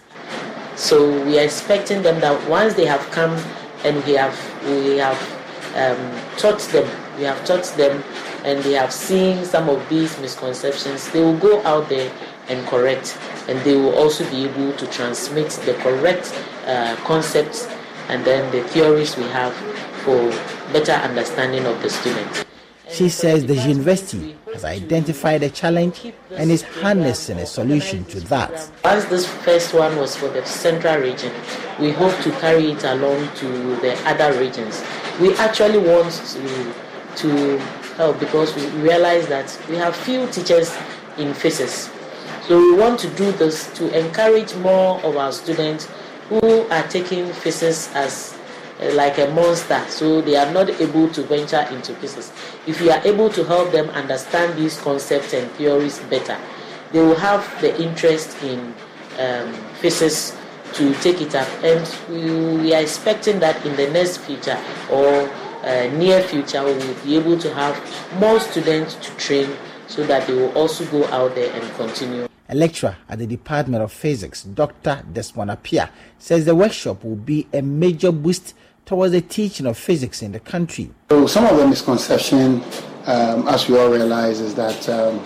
So 0.75 1.23
we 1.25 1.39
are 1.39 1.43
expecting 1.43 2.01
them 2.01 2.19
that 2.21 2.49
once 2.49 2.73
they 2.75 2.85
have 2.85 3.01
come 3.11 3.31
and 3.83 4.03
we 4.05 4.13
have 4.13 4.37
we 4.65 4.97
have 4.97 5.19
um, 5.75 6.37
taught 6.37 6.59
them, 6.71 6.89
we 7.17 7.23
have 7.23 7.43
taught 7.45 7.65
them, 7.77 8.03
and 8.43 8.63
they 8.63 8.73
have 8.73 8.91
seen 8.91 9.45
some 9.45 9.69
of 9.69 9.87
these 9.89 10.19
misconceptions, 10.19 11.09
they 11.11 11.21
will 11.21 11.37
go 11.37 11.61
out 11.63 11.89
there 11.89 12.11
and 12.49 12.65
correct, 12.67 13.17
and 13.47 13.59
they 13.61 13.75
will 13.75 13.95
also 13.95 14.29
be 14.31 14.45
able 14.45 14.73
to 14.73 14.87
transmit 14.87 15.49
the 15.65 15.73
correct 15.75 16.33
uh, 16.65 16.95
concepts 17.03 17.67
and 18.09 18.25
then 18.25 18.51
the 18.51 18.63
theories 18.69 19.15
we 19.15 19.23
have 19.23 19.53
for 20.03 20.29
better 20.73 20.93
understanding 20.93 21.65
of 21.65 21.81
the 21.81 21.89
students. 21.89 22.45
She 22.89 23.07
says 23.07 23.45
the 23.45 23.55
university 23.55 24.35
has 24.51 24.65
identified 24.65 25.43
a 25.43 25.49
challenge 25.49 26.11
and 26.31 26.51
is 26.51 26.61
harnessing 26.61 27.37
a 27.37 27.45
solution 27.45 28.03
to 28.05 28.19
that. 28.21 28.69
As 28.83 29.05
this 29.07 29.25
first 29.25 29.73
one 29.73 29.95
was 29.95 30.17
for 30.17 30.27
the 30.27 30.45
central 30.45 30.97
region, 30.97 31.31
we 31.79 31.91
hope 31.91 32.17
to 32.23 32.31
carry 32.39 32.71
it 32.71 32.83
along 32.83 33.33
to 33.35 33.75
the 33.77 33.97
other 34.05 34.37
regions. 34.37 34.83
We 35.21 35.33
actually 35.35 35.77
want 35.77 36.11
to, 36.11 36.73
to 37.15 37.61
help 37.97 38.19
because 38.19 38.55
we 38.55 38.65
realize 38.81 39.27
that 39.27 39.57
we 39.69 39.75
have 39.75 39.95
few 39.95 40.27
teachers 40.27 40.75
in 41.17 41.33
physics. 41.33 41.89
So 42.47 42.57
we 42.57 42.75
want 42.75 42.99
to 43.01 43.09
do 43.15 43.31
this 43.33 43.71
to 43.77 43.97
encourage 43.97 44.55
more 44.55 44.99
of 45.03 45.15
our 45.17 45.31
students 45.31 45.87
who 46.29 46.67
are 46.69 46.87
taking 46.87 47.31
physics 47.33 47.93
as 47.93 48.37
uh, 48.81 48.91
like 48.93 49.17
a 49.19 49.27
monster, 49.31 49.83
so 49.89 50.21
they 50.21 50.35
are 50.35 50.51
not 50.51 50.69
able 50.81 51.07
to 51.09 51.23
venture 51.23 51.61
into 51.71 51.93
physics. 51.95 52.31
If 52.65 52.81
you 52.81 52.89
are 52.91 53.01
able 53.05 53.29
to 53.29 53.43
help 53.43 53.71
them 53.71 53.89
understand 53.89 54.57
these 54.57 54.79
concepts 54.79 55.33
and 55.33 55.51
theories 55.51 55.99
better, 56.09 56.37
they 56.91 56.99
will 56.99 57.15
have 57.15 57.43
the 57.61 57.79
interest 57.81 58.41
in 58.43 58.73
um, 59.19 59.53
physics 59.79 60.35
to 60.73 60.93
take 60.95 61.21
it 61.21 61.35
up. 61.35 61.47
And 61.63 61.85
we, 62.09 62.57
we, 62.57 62.73
are 62.73 62.81
expecting 62.81 63.39
that 63.39 63.63
in 63.65 63.75
the 63.75 63.89
next 63.91 64.17
future 64.17 64.57
or 64.89 65.29
uh, 65.63 65.87
near 65.97 66.21
future, 66.23 66.63
we 66.63 66.73
will 66.73 66.93
be 67.03 67.15
able 67.17 67.37
to 67.37 67.53
have 67.53 67.75
more 68.19 68.39
students 68.39 68.95
to 68.95 69.15
train 69.17 69.49
so 69.87 70.05
that 70.05 70.25
they 70.27 70.33
will 70.33 70.51
also 70.57 70.85
go 70.85 71.05
out 71.07 71.35
there 71.35 71.53
and 71.53 71.75
continue. 71.75 72.27
A 72.49 72.55
lecturer 72.55 72.97
at 73.07 73.19
the 73.19 73.27
Department 73.27 73.83
of 73.83 73.91
Physics, 73.91 74.43
Dr. 74.43 75.03
Desmond 75.11 75.51
Appiah, 75.51 75.89
says 76.17 76.45
the 76.45 76.55
workshop 76.55 77.03
will 77.03 77.15
be 77.15 77.47
a 77.53 77.61
major 77.61 78.11
boost 78.11 78.53
towards 78.85 79.13
the 79.13 79.21
teaching 79.21 79.65
of 79.65 79.77
physics 79.77 80.21
in 80.21 80.31
the 80.31 80.39
country. 80.39 80.91
So 81.09 81.27
some 81.27 81.45
of 81.45 81.57
the 81.57 81.67
misconception, 81.67 82.61
um, 83.05 83.47
as 83.47 83.69
we 83.69 83.77
all 83.77 83.89
realize, 83.89 84.41
is 84.41 84.55
that 84.55 84.89
um, 84.89 85.23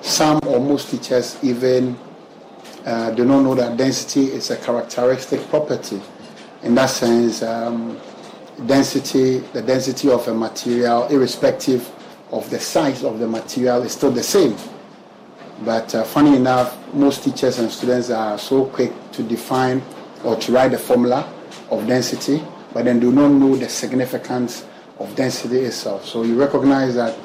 some 0.00 0.38
or 0.46 0.60
most 0.60 0.90
teachers 0.90 1.36
even 1.42 1.98
uh, 2.86 3.10
do 3.10 3.24
not 3.24 3.42
know 3.42 3.54
that 3.54 3.76
density 3.76 4.26
is 4.26 4.50
a 4.50 4.56
characteristic 4.56 5.40
property. 5.48 6.00
In 6.62 6.74
that 6.76 6.90
sense, 6.90 7.42
um, 7.42 7.98
density, 8.66 9.38
the 9.52 9.62
density 9.62 10.10
of 10.10 10.26
a 10.28 10.34
material, 10.34 11.06
irrespective 11.08 11.90
of 12.32 12.48
the 12.50 12.60
size 12.60 13.02
of 13.04 13.18
the 13.18 13.26
material, 13.26 13.82
is 13.82 13.92
still 13.92 14.10
the 14.10 14.22
same. 14.22 14.56
But 15.64 15.94
uh, 15.94 16.04
funny 16.04 16.36
enough, 16.36 16.76
most 16.94 17.24
teachers 17.24 17.58
and 17.58 17.70
students 17.70 18.10
are 18.10 18.38
so 18.38 18.66
quick 18.66 18.92
to 19.12 19.22
define 19.22 19.82
or 20.24 20.36
to 20.36 20.52
write 20.52 20.70
the 20.70 20.78
formula 20.78 21.30
of 21.70 21.86
density 21.86 22.42
but 22.72 22.84
then 22.84 23.00
do 23.00 23.12
not 23.12 23.28
know 23.28 23.56
the 23.56 23.68
significance 23.68 24.64
of 24.98 25.14
density 25.16 25.60
itself. 25.60 26.04
So 26.06 26.22
you 26.22 26.38
recognize 26.38 26.94
that 26.94 27.16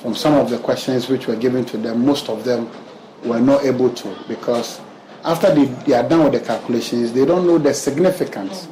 from 0.00 0.14
some 0.14 0.34
of 0.34 0.50
the 0.50 0.58
questions 0.58 1.08
which 1.08 1.26
were 1.26 1.36
given 1.36 1.64
to 1.66 1.76
them, 1.76 2.04
most 2.04 2.28
of 2.28 2.44
them 2.44 2.70
were 3.24 3.40
not 3.40 3.64
able 3.64 3.90
to 3.90 4.16
because 4.28 4.80
after 5.24 5.54
they, 5.54 5.64
they 5.86 5.94
are 5.94 6.08
done 6.08 6.24
with 6.24 6.32
the 6.32 6.40
calculations, 6.40 7.12
they 7.12 7.24
don't 7.24 7.46
know 7.46 7.58
the 7.58 7.72
significance 7.72 8.68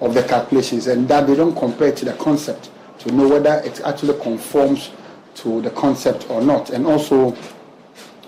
of 0.00 0.14
the 0.14 0.22
calculations 0.22 0.86
and 0.86 1.08
that 1.08 1.26
they 1.26 1.34
don't 1.34 1.56
compare 1.56 1.92
to 1.92 2.04
the 2.04 2.12
concept 2.14 2.70
to 2.98 3.12
know 3.12 3.28
whether 3.28 3.54
it 3.64 3.80
actually 3.84 4.18
conforms 4.20 4.90
to 5.34 5.60
the 5.62 5.70
concept 5.70 6.28
or 6.30 6.40
not. 6.40 6.70
And 6.70 6.86
also, 6.86 7.36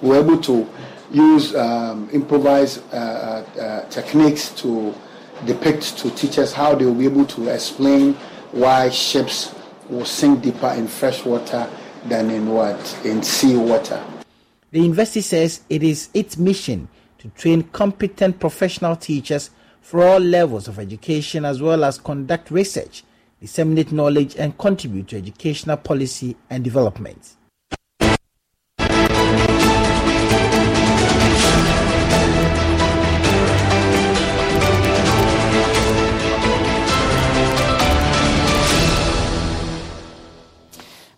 we're 0.02 0.20
able 0.20 0.40
to 0.42 0.68
use 1.10 1.54
um, 1.56 2.08
improvised 2.12 2.82
uh, 2.92 2.96
uh, 2.96 3.60
uh 3.60 3.88
techniques 3.88 4.50
to 4.50 4.94
depict 5.46 5.96
to 5.98 6.10
teachers 6.10 6.52
how 6.52 6.74
they 6.74 6.84
will 6.84 6.94
be 6.94 7.06
able 7.06 7.24
to 7.24 7.48
explain 7.48 8.12
why 8.52 8.90
ships 8.90 9.54
will 9.88 10.04
sink 10.04 10.42
deeper 10.42 10.68
in 10.76 10.86
fresh 10.86 11.24
water 11.24 11.68
than 12.06 12.30
in 12.30 12.48
what? 12.48 12.98
In 13.04 13.22
sea 13.22 13.56
water. 13.56 14.02
The 14.70 14.80
university 14.80 15.22
says 15.22 15.62
it 15.70 15.82
is 15.82 16.10
its 16.12 16.36
mission 16.36 16.88
to 17.18 17.28
train 17.30 17.62
competent 17.62 18.38
professional 18.38 18.96
teachers 18.96 19.50
for 19.80 20.02
all 20.02 20.20
levels 20.20 20.68
of 20.68 20.78
education 20.78 21.44
as 21.44 21.62
well 21.62 21.84
as 21.84 21.98
conduct 21.98 22.50
research, 22.50 23.04
disseminate 23.40 23.92
knowledge, 23.92 24.36
and 24.36 24.58
contribute 24.58 25.08
to 25.08 25.16
educational 25.16 25.76
policy 25.76 26.36
and 26.50 26.62
development. 26.64 27.36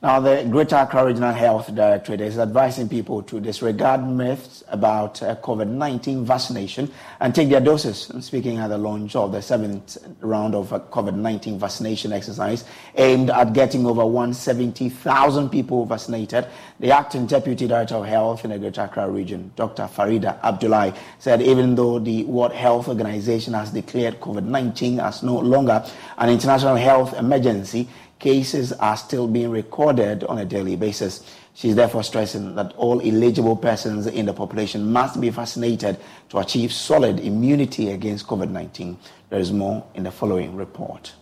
Now, 0.02 0.18
the 0.18 0.47
Greater 0.51 0.77
Accra 0.77 1.05
Regional 1.05 1.35
Health 1.35 1.74
Directorate 1.74 2.22
is 2.22 2.39
advising 2.39 2.89
people 2.89 3.22
to 3.24 3.39
disregard 3.39 4.02
myths 4.02 4.64
about 4.68 5.22
uh, 5.22 5.36
COVID 5.36 5.68
19 5.68 6.24
vaccination 6.24 6.90
and 7.20 7.35
take 7.35 7.51
their 7.51 7.60
doses. 7.60 8.09
And 8.09 8.24
speaking 8.24 8.56
at 8.56 8.68
the 8.68 8.78
launch 8.78 9.14
of 9.14 9.32
the 9.32 9.43
seventh 9.43 9.98
round 10.20 10.55
of 10.55 10.72
uh, 10.72 10.78
COVID 10.78 11.16
19 11.16 11.59
vaccination 11.59 12.14
exercise 12.14 12.64
aimed 12.94 13.28
at 13.28 13.52
getting 13.52 13.85
over 13.85 14.06
170,000 14.06 15.51
people 15.51 15.85
vaccinated, 15.85 16.47
the 16.78 16.93
acting 16.93 17.27
Deputy 17.27 17.66
Director 17.66 17.97
of 17.97 18.06
Health 18.06 18.43
in 18.43 18.52
the 18.52 18.59
Greater 18.59 18.81
Accra 18.81 19.06
region, 19.10 19.52
Dr. 19.55 19.82
Farida 19.82 20.43
Abdullahi, 20.43 20.98
said 21.18 21.43
even 21.43 21.74
though 21.74 21.98
the 21.98 22.24
World 22.24 22.52
Health 22.52 22.89
Organization 22.89 23.52
has 23.52 23.70
declared 23.70 24.18
COVID 24.18 24.44
19 24.44 24.98
as 24.98 25.22
no 25.22 25.39
longer 25.40 25.85
an 26.16 26.31
international 26.31 26.77
health 26.77 27.12
emergency, 27.18 27.86
cases 28.20 28.72
are 28.74 28.97
still 28.97 29.26
being 29.26 29.51
recorded 29.51 30.22
on 30.24 30.38
a 30.38 30.44
daily 30.44 30.76
basis. 30.76 31.24
She's 31.55 31.74
therefore 31.74 32.05
stressing 32.05 32.55
that 32.55 32.72
all 32.76 33.01
eligible 33.01 33.56
persons 33.56 34.06
in 34.06 34.26
the 34.26 34.32
population 34.32 34.92
must 34.92 35.20
be 35.20 35.30
vaccinated 35.30 35.98
to 36.28 36.38
achieve 36.38 36.72
solid 36.72 37.18
immunity 37.18 37.90
against 37.90 38.26
COVID 38.26 38.51
19. 38.51 38.97
There 39.30 39.40
is 39.40 39.51
more 39.51 39.84
in 39.94 40.05
the 40.05 40.12
following 40.12 40.55
report. 40.55 41.14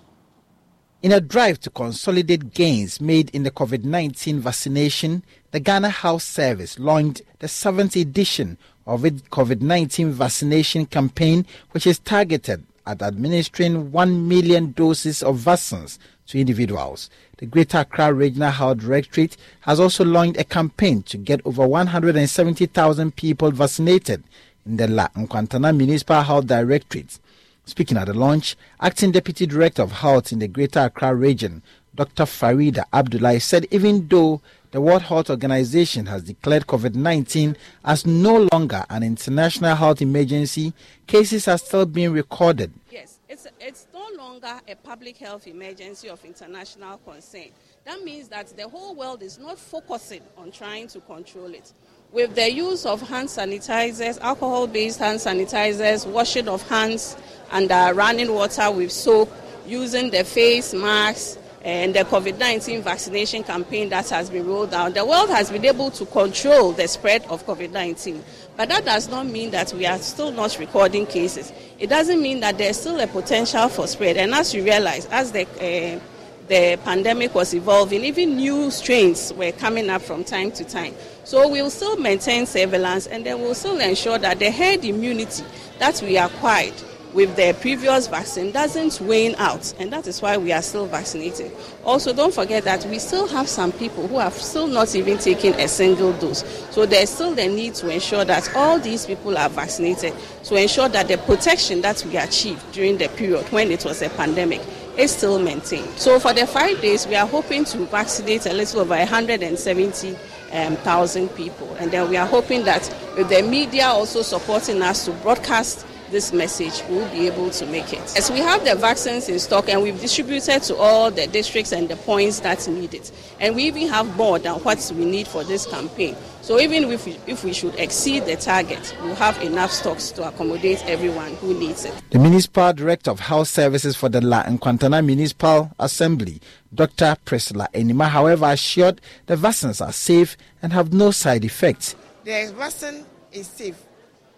In 1.01 1.13
a 1.13 1.21
drive 1.21 1.61
to 1.61 1.71
consolidate 1.71 2.53
gains 2.53 3.01
made 3.01 3.31
in 3.31 3.45
the 3.45 3.53
COVID 3.53 3.85
19 3.85 4.41
vaccination, 4.41 5.23
the 5.53 5.61
Ghana 5.61 5.91
Health 5.91 6.23
Service 6.23 6.79
launched 6.79 7.23
the 7.39 7.49
seventh 7.49 7.95
edition 7.95 8.59
of 8.87 9.05
its 9.05 9.23
COVID 9.23 9.61
19 9.61 10.11
vaccination 10.11 10.87
campaign, 10.87 11.47
which 11.71 11.87
is 11.87 12.01
targeted 12.01 12.65
at 12.85 13.03
administering 13.03 13.93
1 13.93 14.29
million 14.29 14.73
doses 14.73 15.23
of 15.23 15.37
vaccines 15.37 15.99
to 16.29 16.39
individuals. 16.41 17.11
The 17.39 17.47
Greater 17.47 17.79
Accra 17.79 18.13
Regional 18.13 18.51
Health 18.51 18.79
Directorate 18.79 19.37
has 19.61 19.81
also 19.81 20.05
launched 20.05 20.39
a 20.41 20.45
campaign 20.45 21.03
to 21.05 21.17
get 21.17 21.41
over 21.45 21.67
170,000 21.67 23.17
people 23.17 23.51
vaccinated 23.51 24.23
in 24.65 24.77
the 24.77 24.87
La 24.89 25.09
Nkwantanang 25.09 25.77
Municipal 25.77 26.23
Health 26.23 26.47
Directorate. 26.47 27.19
Speaking 27.65 27.99
at 27.99 28.07
the 28.07 28.15
launch, 28.15 28.57
Acting 28.81 29.13
Deputy 29.13 29.47
Director 29.47 29.83
of 29.83 29.93
Health 29.93 30.33
in 30.33 30.39
the 30.39 30.49
Greater 30.49 30.81
Accra 30.81 31.15
region, 31.15 31.63
Dr. 31.95 32.25
Farida 32.25 32.85
Abdullahi 32.93 33.41
said 33.41 33.67
even 33.71 34.07
though 34.09 34.41
the 34.71 34.81
World 34.81 35.03
Health 35.03 35.31
Organization 35.31 36.07
has 36.07 36.23
declared 36.23 36.67
COVID 36.67 36.95
19 36.95 37.57
as 37.85 38.07
no 38.07 38.49
longer 38.53 38.85
an 38.91 39.03
international 39.03 39.75
health 39.75 40.01
emergency, 40.03 40.73
cases 41.07 41.49
are 41.49 41.59
still 41.59 41.87
being 41.87 42.13
recorded. 42.13 42.73
Yes, 42.91 43.19
it's, 43.29 43.47
it's 43.59 43.87
longer 44.17 44.61
a 44.69 44.75
public 44.77 45.17
health 45.17 45.47
emergency 45.47 46.09
of 46.09 46.25
international 46.25 46.99
concern. 46.99 47.49
That 47.85 48.03
means 48.03 48.29
that 48.29 48.49
the 48.57 48.69
whole 48.69 48.95
world 48.95 49.23
is 49.23 49.39
not 49.39 49.59
focusing 49.59 50.23
on 50.37 50.51
trying 50.51 50.89
to 50.89 51.01
control 51.01 51.55
it. 51.55 51.73
With 52.13 52.35
the 52.35 52.51
use 52.51 52.87
of 52.87 53.01
hand 53.03 53.29
sanitizers, 53.29 54.21
alcohol 54.21 54.67
based 54.67 54.99
hand 54.99 55.19
sanitizers, 55.19 56.07
washing 56.07 56.49
of 56.49 56.67
hands 56.69 57.17
under 57.51 57.75
uh, 57.75 57.93
running 57.93 58.33
water 58.33 58.71
with 58.71 58.93
soap, 58.93 59.31
using 59.67 60.11
the 60.11 60.25
face 60.25 60.73
masks, 60.73 61.39
and 61.63 61.95
the 61.95 62.01
COVID 62.01 62.39
19 62.39 62.83
vaccination 62.83 63.43
campaign 63.43 63.89
that 63.89 64.09
has 64.11 64.31
been 64.31 64.47
rolled 64.47 64.73
out, 64.73 64.95
the 64.95 65.05
world 65.05 65.29
has 65.31 65.51
been 65.51 65.65
able 65.65 65.91
to 65.91 66.07
control 66.07 66.73
the 66.73 66.87
spread 66.87 67.25
of 67.27 67.45
COVID 67.47 67.73
19. 67.73 68.23
But 68.59 68.71
that 68.71 68.85
does 68.85 69.09
not 69.09 69.27
mean 69.27 69.53
that 69.53 69.73
we 69.73 69.87
are 69.87 69.99
still 69.99 70.33
not 70.33 70.59
recording 70.59 71.07
cases. 71.07 71.53
It 71.79 71.87
doesn't 71.87 72.21
mean 72.21 72.41
that 72.41 72.59
there's 72.59 72.77
still 72.81 72.99
a 72.99 73.07
potential 73.07 73.69
for 73.69 73.87
spread. 73.87 74.17
And 74.17 74.35
as 74.35 74.53
you 74.53 74.65
realize, 74.65 75.07
as 75.07 75.31
the 75.31 75.43
uh, 75.43 76.01
the 76.49 76.77
pandemic 76.83 77.37
was 77.37 77.55
evolving, 77.55 78.03
even 78.05 78.35
new 78.35 78.73
strains 78.73 79.33
were 79.35 79.53
coming 79.53 79.89
up 79.89 80.03
from 80.03 80.25
time 80.25 80.51
to 80.53 80.65
time. 80.65 80.93
So 81.23 81.47
we'll 81.47 81.71
still 81.71 81.99
maintain 81.99 82.47
surveillance 82.47 83.07
and 83.07 83.25
then 83.25 83.41
we'll 83.41 83.55
still 83.55 83.79
ensure 83.79 84.19
that 84.19 84.41
the 84.41 84.51
herd 84.51 84.85
immunity 84.85 85.45
that 85.79 86.03
we 86.03 86.17
acquired 86.17 86.75
with 87.15 87.35
their 87.37 87.55
previous 87.55 88.07
vaccine 88.07 88.53
doesn't 88.53 89.01
wane 89.01 89.35
out, 89.39 89.73
and 89.79 89.93
that 89.93 90.07
is 90.07 90.21
why 90.21 90.37
we 90.37 90.53
are 90.53 90.63
still 90.63 90.87
vaccinating. 90.87 91.51
Also, 91.85 92.13
don't 92.13 92.35
forget 92.35 92.65
that 92.65 92.85
we 92.87 92.99
still 92.99 93.27
have 93.29 93.49
some 93.49 93.73
people 93.73 94.07
who 94.07 94.19
have 94.19 94.35
still 94.35 94.67
not 94.67 94.95
even 94.95 95.19
taken 95.19 95.55
a 95.55 95.69
single 95.69 96.13
dose. 96.15 96.45
So 96.71 96.87
there's 96.87 97.11
still 97.11 97.35
the 97.35 97.49
need 97.49 97.75
to 97.77 97.89
ensure 97.89 98.25
that 98.25 98.55
all 98.55 98.79
these 98.79 99.07
people 99.07 99.39
are 99.39 99.49
vaccinated 99.49 100.13
to 100.45 100.57
ensure 100.57 100.89
that 100.91 101.09
the 101.09 101.19
protection 101.19 101.81
that 101.83 102.05
we 102.05 102.17
achieved 102.17 102.73
during 102.73 102.99
the 102.99 103.09
period 103.09 103.51
when 103.53 103.71
it 103.71 103.85
was 103.85 104.03
a 104.03 104.11
pandemic 104.11 104.61
is 104.99 105.13
still 105.13 105.39
maintained. 105.39 105.89
So 105.97 106.19
for 106.19 106.35
the 106.35 106.47
five 106.47 106.81
days, 106.81 107.07
we 107.07 107.15
are 107.15 107.27
hoping 107.27 107.65
to 107.67 107.79
vaccinate 107.87 108.47
a 108.47 108.53
little 108.53 108.81
over 108.81 108.97
170,000 108.97 111.23
um, 111.23 111.29
people. 111.37 111.77
And 111.79 111.91
then 111.91 112.11
we 112.11 112.17
are 112.17 112.27
hoping 112.27 112.65
that 112.65 112.83
with 113.17 113.29
the 113.29 113.43
media 113.43 113.87
also 113.87 114.23
supporting 114.23 114.83
us 114.83 115.05
to 115.05 115.13
broadcast 115.13 115.87
this 116.11 116.33
message, 116.33 116.83
we'll 116.89 117.09
be 117.11 117.27
able 117.27 117.51
to 117.51 117.67
make 117.67 117.93
it. 117.93 118.17
As 118.17 118.31
we 118.31 118.39
have 118.41 118.65
the 118.65 118.75
vaccines 118.75 119.29
in 119.29 119.39
stock 119.39 119.69
and 119.69 119.83
we've 119.83 120.01
distributed 120.01 120.63
to 120.65 120.77
all 120.77 121.11
the 121.11 121.27
districts 121.27 121.73
and 121.73 121.89
the 121.89 121.97
points 121.97 122.41
that 122.41 122.67
need 122.69 122.95
it. 122.95 123.11
And 123.41 123.55
we 123.55 123.65
even 123.65 123.89
have 123.89 124.17
more 124.17 124.39
than 124.39 124.55
what 124.55 124.93
we 124.95 125.05
need 125.05 125.29
for 125.29 125.45
this 125.45 125.67
campaign. 125.67 126.17
So 126.43 126.59
even 126.59 126.91
if 126.91 127.05
we, 127.05 127.19
if 127.27 127.45
we 127.45 127.53
should 127.53 127.75
exceed 127.75 128.25
the 128.25 128.37
target, 128.37 128.97
we'll 129.03 129.15
have 129.17 129.41
enough 129.43 129.71
stocks 129.71 130.11
to 130.13 130.27
accommodate 130.27 130.85
everyone 130.87 131.35
who 131.37 131.59
needs 131.59 131.85
it. 131.85 131.93
The 132.11 132.19
Municipal 132.19 132.73
Director 132.73 133.11
of 133.11 133.21
Health 133.21 133.49
Services 133.49 133.97
for 133.97 134.09
the 134.09 134.21
La 134.21 134.45
Nkwantanang 134.45 135.05
Municipal 135.05 135.71
Assembly, 135.79 136.41
Dr. 136.75 137.17
Priscilla 137.25 137.69
Enima, 137.75 138.09
however, 138.09 138.47
assured 138.47 139.01
the 139.27 139.37
vaccines 139.37 139.81
are 139.81 139.93
safe 139.93 140.37
and 140.63 140.73
have 140.73 140.93
no 140.93 141.11
side 141.11 141.45
effects. 141.45 141.97
The 142.25 142.53
vaccine 142.57 143.05
is 143.33 143.47
safe 143.47 143.88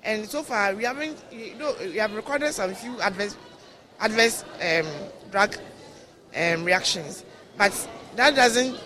and 0.02 0.26
so 0.26 0.42
far 0.42 0.74
we 0.74 0.84
haven't 0.84 1.22
you 1.30 1.54
know 1.56 1.74
we 1.80 1.96
have 1.96 2.12
recorded 2.14 2.52
some 2.52 2.74
few 2.74 3.00
adverse 3.00 3.36
adverse 4.00 4.44
um, 4.62 4.86
drug 5.30 5.56
um, 6.36 6.64
reactions. 6.64 7.24
But 7.58 7.72
that 8.16 8.34
doesn't 8.34 8.78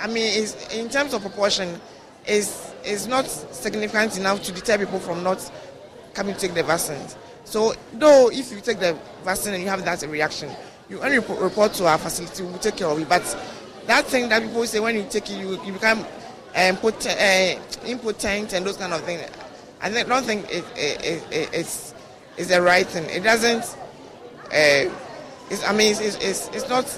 i 0.00 0.06
mean 0.06 0.46
in 0.72 0.88
terms 0.88 1.14
of 1.14 1.22
proportion 1.22 1.80
is 2.26 2.72
is 2.84 3.06
not 3.08 3.26
significant 3.26 4.16
enough 4.16 4.40
to 4.42 4.52
deter 4.52 4.78
people 4.78 5.00
from 5.00 5.22
not 5.24 5.50
coming 6.12 6.34
to 6.34 6.40
take 6.40 6.54
the 6.54 6.62
vaccines. 6.62 7.16
So 7.44 7.74
though 7.94 8.30
if 8.30 8.52
you 8.52 8.60
take 8.60 8.78
the 8.78 8.96
vaccine 9.24 9.54
and 9.54 9.62
you 9.62 9.68
have 9.68 9.84
that 9.84 10.02
reaction 10.02 10.50
you 10.88 11.00
only 11.00 11.18
report 11.18 11.72
to 11.74 11.86
our 11.86 11.98
facility 11.98 12.42
we 12.44 12.52
will 12.52 12.58
take 12.58 12.76
care 12.76 12.88
of 12.88 12.98
it. 12.98 13.08
But 13.08 13.22
that 13.86 14.06
thing 14.06 14.28
that 14.28 14.42
people 14.42 14.64
say 14.66 14.80
when 14.80 14.94
you 14.96 15.06
take 15.08 15.28
it 15.30 15.38
you, 15.38 15.62
you 15.64 15.72
become 15.72 16.00
um, 16.00 16.78
uh, 16.84 17.54
impotent 17.86 18.52
and 18.52 18.64
those 18.64 18.76
kind 18.76 18.92
of 18.92 19.00
things 19.02 19.28
I 19.84 20.02
don't 20.02 20.24
think 20.24 20.50
it, 20.50 20.64
it, 20.76 21.22
it, 21.30 21.50
it's, 21.52 21.94
it's 22.38 22.48
the 22.48 22.62
right 22.62 22.86
thing. 22.86 23.04
It 23.10 23.22
doesn't, 23.22 23.64
uh, 24.46 24.90
I 25.66 25.72
mean, 25.72 25.92
it's, 25.92 26.16
it's, 26.16 26.48
it's 26.48 26.68
not 26.70 26.88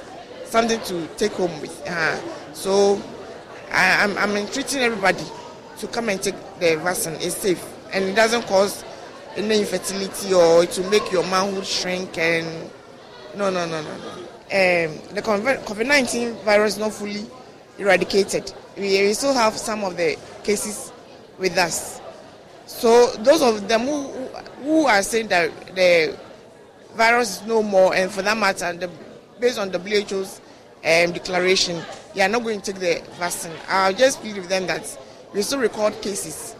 something 0.45 0.81
to 0.83 1.07
take 1.17 1.33
home 1.33 1.61
with. 1.61 1.83
Uh, 1.85 2.17
so 2.53 3.03
I, 3.73 4.05
am 4.05 4.13
I'm, 4.13 4.31
I'm 4.31 4.37
entreating 4.37 4.83
everybody 4.83 5.25
to 5.79 5.87
come 5.89 6.11
and 6.11 6.23
take 6.23 6.37
the 6.61 6.77
vaccine. 6.77 7.15
It's 7.15 7.37
safe 7.37 7.65
and 7.93 8.05
it 8.05 8.15
doesn't 8.15 8.43
cause 8.43 8.85
any 9.37 9.59
infertility 9.61 10.33
or 10.33 10.65
to 10.67 10.91
make 10.91 11.11
your 11.11 11.25
manhood 11.25 11.67
shrink 11.67 12.17
and 12.19 12.71
no, 13.37 13.51
no, 13.51 13.67
no, 13.67 13.83
no, 13.83 13.97
no. 13.97 14.13
Um, 14.49 14.97
the 15.13 15.23
COVID 15.23 15.87
19 15.87 16.35
virus 16.45 16.79
not 16.79 16.93
fully 16.93 17.27
eradicated. 17.79 18.53
We, 18.77 19.03
we 19.03 19.13
still 19.13 19.35
have 19.35 19.55
some 19.55 19.83
of 19.83 19.97
the 19.97 20.17
cases 20.45 20.93
with 21.37 21.59
us. 21.59 22.01
So 22.67 23.13
those 23.19 23.43
of 23.43 23.69
them 23.69 23.83
who, 23.83 24.03
who 24.63 24.87
are 24.87 25.03
saying 25.03 25.29
that 25.29 25.75
the 25.75 26.19
virus 26.95 27.41
is 27.41 27.47
no 27.47 27.63
more, 27.63 27.95
and 27.95 28.11
for 28.11 28.23
that 28.23 28.37
matter, 28.37 28.73
the, 28.73 28.91
based 29.39 29.59
on 29.59 29.71
the 29.71 29.79
WHO's 29.79 30.41
um, 30.85 31.13
declaration, 31.13 31.81
they 32.15 32.23
are 32.23 32.29
not 32.29 32.43
going 32.43 32.61
to 32.61 32.73
take 32.73 32.81
the 32.81 33.11
vaccine. 33.19 33.53
I'll 33.69 33.93
just 33.93 34.21
plead 34.21 34.37
with 34.37 34.49
them 34.49 34.67
that 34.67 34.99
we 35.33 35.43
still 35.43 35.61
record 35.61 36.01
cases, 36.03 36.57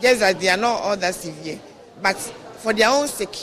just 0.00 0.20
that 0.20 0.38
they 0.38 0.48
are 0.48 0.56
not 0.56 0.80
all 0.82 0.96
that 0.96 1.14
severe, 1.14 1.58
but 2.00 2.16
for 2.16 2.72
their 2.72 2.90
own 2.90 3.08
sake, 3.08 3.34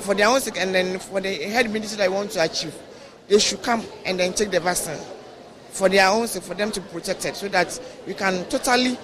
for 0.00 0.14
their 0.14 0.28
own 0.28 0.40
sake, 0.40 0.60
and 0.60 0.72
then 0.74 1.00
for 1.00 1.20
the 1.20 1.34
health 1.34 1.72
that 1.72 1.96
they 1.98 2.08
want 2.08 2.30
to 2.32 2.44
achieve, 2.44 2.74
they 3.26 3.38
should 3.40 3.62
come 3.62 3.82
and 4.04 4.20
then 4.20 4.32
take 4.32 4.52
the 4.52 4.60
vaccine 4.60 4.98
for 5.70 5.88
their 5.88 6.08
own 6.08 6.28
sake, 6.28 6.44
for 6.44 6.54
them 6.54 6.70
to 6.70 6.80
be 6.80 6.88
protected, 6.90 7.34
so 7.34 7.48
that 7.48 7.80
we 8.06 8.14
can 8.14 8.44
totally 8.48 8.96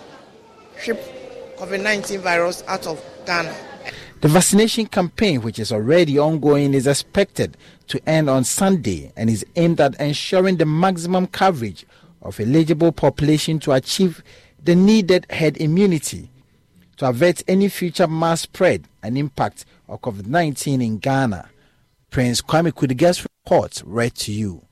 ship 0.78 1.23
COVID 1.56 1.82
19 1.82 2.20
virus 2.20 2.62
out 2.66 2.86
of 2.86 3.04
Ghana. 3.26 3.54
The 4.20 4.28
vaccination 4.28 4.86
campaign, 4.86 5.42
which 5.42 5.58
is 5.58 5.70
already 5.70 6.18
ongoing, 6.18 6.74
is 6.74 6.86
expected 6.86 7.56
to 7.88 8.00
end 8.08 8.30
on 8.30 8.44
Sunday 8.44 9.12
and 9.16 9.28
is 9.28 9.44
aimed 9.56 9.80
at 9.80 10.00
ensuring 10.00 10.56
the 10.56 10.64
maximum 10.66 11.26
coverage 11.26 11.84
of 12.22 12.40
eligible 12.40 12.90
population 12.90 13.58
to 13.60 13.72
achieve 13.72 14.22
the 14.62 14.74
needed 14.74 15.26
herd 15.30 15.56
immunity 15.58 16.30
to 16.96 17.08
avert 17.08 17.42
any 17.46 17.68
future 17.68 18.06
mass 18.06 18.42
spread 18.42 18.88
and 19.02 19.18
impact 19.18 19.64
of 19.88 20.00
COVID 20.00 20.26
19 20.26 20.80
in 20.80 20.98
Ghana. 20.98 21.50
Prince 22.10 22.40
Kwame 22.40 22.72
Kudiga's 22.72 23.22
report 23.22 23.82
read 23.84 24.14
to 24.14 24.32
you. 24.32 24.63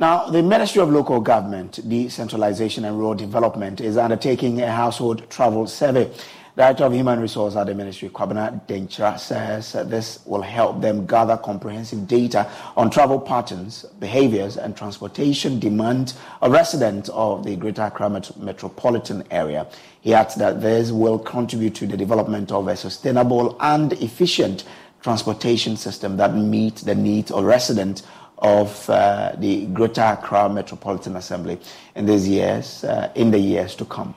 Now, 0.00 0.30
the 0.30 0.42
Ministry 0.42 0.80
of 0.80 0.88
Local 0.88 1.20
Government, 1.20 1.86
Decentralization 1.86 2.86
and 2.86 2.98
Rural 2.98 3.14
Development 3.14 3.82
is 3.82 3.98
undertaking 3.98 4.62
a 4.62 4.72
household 4.72 5.28
travel 5.28 5.66
survey. 5.66 6.10
Director 6.56 6.84
of 6.84 6.94
Human 6.94 7.20
Resources 7.20 7.54
at 7.58 7.66
the 7.66 7.74
Ministry, 7.74 8.08
Kwabena 8.08 8.66
Denkyira, 8.66 9.20
says 9.20 9.72
this 9.90 10.24
will 10.24 10.40
help 10.40 10.80
them 10.80 11.06
gather 11.06 11.36
comprehensive 11.36 12.08
data 12.08 12.50
on 12.78 12.88
travel 12.88 13.20
patterns, 13.20 13.84
behaviors, 13.98 14.56
and 14.56 14.74
transportation 14.74 15.60
demand 15.60 16.14
of 16.40 16.50
residents 16.50 17.10
of 17.10 17.44
the 17.44 17.54
Greater 17.56 17.82
Accra 17.82 18.08
metropolitan 18.38 19.22
area. 19.30 19.66
He 20.00 20.14
adds 20.14 20.34
that 20.36 20.62
this 20.62 20.90
will 20.90 21.18
contribute 21.18 21.74
to 21.74 21.86
the 21.86 21.98
development 21.98 22.50
of 22.50 22.68
a 22.68 22.76
sustainable 22.76 23.54
and 23.60 23.92
efficient 23.92 24.64
transportation 25.02 25.76
system 25.76 26.16
that 26.16 26.34
meets 26.34 26.82
the 26.82 26.94
needs 26.94 27.30
of 27.30 27.44
residents 27.44 28.02
of 28.40 28.88
uh, 28.88 29.32
the 29.38 29.66
Greater 29.66 30.02
Accra 30.02 30.48
Metropolitan 30.48 31.16
Assembly 31.16 31.58
in 31.94 32.06
these 32.06 32.28
years, 32.28 32.84
uh, 32.84 33.10
in 33.14 33.30
the 33.30 33.38
years 33.38 33.74
to 33.76 33.84
come. 33.84 34.14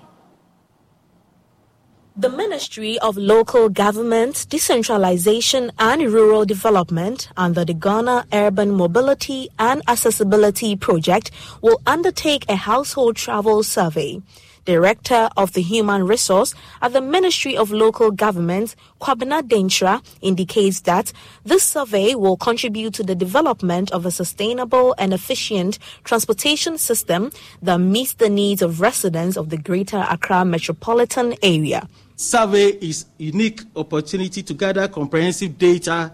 The 2.16 2.30
Ministry 2.30 3.00
of 3.00 3.18
Local 3.18 3.70
Government, 3.70 4.46
Decentralization 4.48 5.72
and 5.80 6.04
Rural 6.14 6.46
Development 6.46 7.28
under 7.36 7.66
the 7.66 7.74
Ghana 7.74 8.28
Urban 8.32 8.70
Mobility 8.70 9.50
and 9.58 9.82
Accessibility 9.88 10.76
Project 10.76 11.32
will 11.64 11.82
undertake 11.88 12.46
a 12.48 12.56
household 12.56 13.16
travel 13.16 13.64
survey. 13.64 14.22
Director 14.66 15.30
of 15.36 15.54
the 15.54 15.62
Human 15.62 16.08
Resource 16.08 16.56
at 16.82 16.94
the 16.94 17.02
Ministry 17.02 17.58
of 17.58 17.72
Local 17.72 18.12
Government, 18.12 18.76
Kwabena 19.02 19.42
Denkyira, 19.42 20.02
indicates 20.22 20.82
that 20.82 21.12
this 21.44 21.64
survey 21.64 22.16
will 22.16 22.38
contribute 22.38 22.94
to 22.94 23.04
the 23.04 23.16
development 23.16 23.92
of 23.92 24.06
a 24.06 24.12
sustainable 24.12 24.96
and 24.98 25.14
efficient 25.14 25.80
transportation 26.06 26.78
system 26.78 27.32
that 27.62 27.78
meets 27.78 28.14
the 28.14 28.30
needs 28.30 28.62
of 28.62 28.80
residents 28.80 29.36
of 29.36 29.50
the 29.50 29.58
Greater 29.58 30.06
Accra 30.10 30.46
metropolitan 30.46 31.36
area. 31.44 31.88
Survey 32.16 32.68
is 32.68 33.06
unique 33.18 33.62
opportunity 33.76 34.44
to 34.44 34.54
gather 34.54 34.88
comprehensive 34.88 35.58
data 35.58 36.14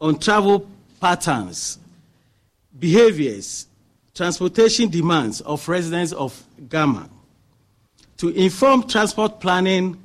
on 0.00 0.18
travel 0.18 0.68
patterns, 1.00 1.78
behaviors, 2.78 3.66
transportation 4.14 4.88
demands 4.88 5.40
of 5.40 5.68
residents 5.68 6.12
of 6.12 6.44
Ghana 6.68 7.08
to 8.18 8.28
inform 8.30 8.84
transport 8.84 9.40
planning 9.40 9.96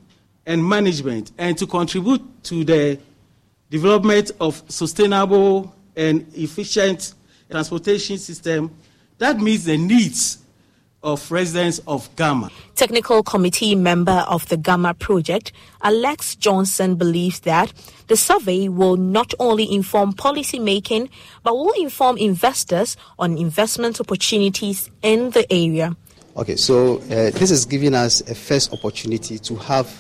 and 0.46 0.68
management 0.68 1.32
and 1.38 1.58
to 1.58 1.68
contribute 1.68 2.22
to 2.44 2.64
the 2.64 3.00
development 3.70 4.32
of 4.40 4.62
sustainable 4.68 5.74
and 5.96 6.26
efficient 6.36 7.14
transportation 7.50 8.18
system 8.18 8.76
that 9.18 9.38
meets 9.38 9.66
the 9.66 9.78
needs 9.78 10.40
of 11.04 11.32
residents 11.32 11.80
of 11.88 12.14
Gama. 12.16 12.52
Technical 12.76 13.24
committee 13.24 13.76
member 13.76 14.24
of 14.28 14.48
the 14.50 14.58
Gama 14.58 14.94
project, 14.94 15.52
Alex 15.82 16.36
Johnson, 16.36 16.96
believes 16.96 17.40
that 17.42 17.74
the 18.08 18.16
survey 18.16 18.68
will 18.68 18.98
not 18.98 19.34
only 19.40 19.72
inform 19.74 20.14
policy 20.14 20.60
making 20.60 21.10
but 21.44 21.56
will 21.56 21.74
inform 21.74 22.18
investors 22.18 22.98
on 23.18 23.38
investment 23.38 24.00
opportunities 24.00 24.90
in 25.02 25.32
the 25.32 25.52
area. 25.52 25.96
Okay, 26.38 26.56
so 26.56 26.98
uh, 26.98 27.30
this 27.32 27.52
is 27.52 27.66
giving 27.66 27.94
us 27.94 28.22
a 28.22 28.34
first 28.34 28.72
opportunity 28.72 29.38
to 29.40 29.56
have 29.58 29.94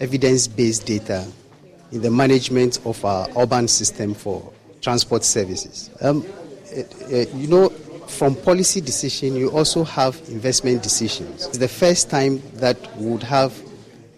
evidence 0.00 0.48
based 0.48 0.86
data 0.86 1.26
in 1.92 2.00
the 2.00 2.10
management 2.10 2.80
of 2.86 3.04
our 3.04 3.28
urban 3.36 3.68
system 3.68 4.14
for 4.14 4.50
transport 4.80 5.24
services. 5.24 5.90
Um, 6.00 6.24
uh, 6.74 7.16
you 7.36 7.48
know, 7.48 7.68
from 8.08 8.34
policy 8.34 8.80
decision, 8.80 9.36
you 9.36 9.50
also 9.50 9.84
have 9.84 10.18
investment 10.28 10.82
decisions. 10.82 11.48
It's 11.48 11.58
the 11.58 11.68
first 11.68 12.08
time 12.08 12.42
that 12.54 12.78
we 12.96 13.06
would 13.10 13.22
have 13.22 13.52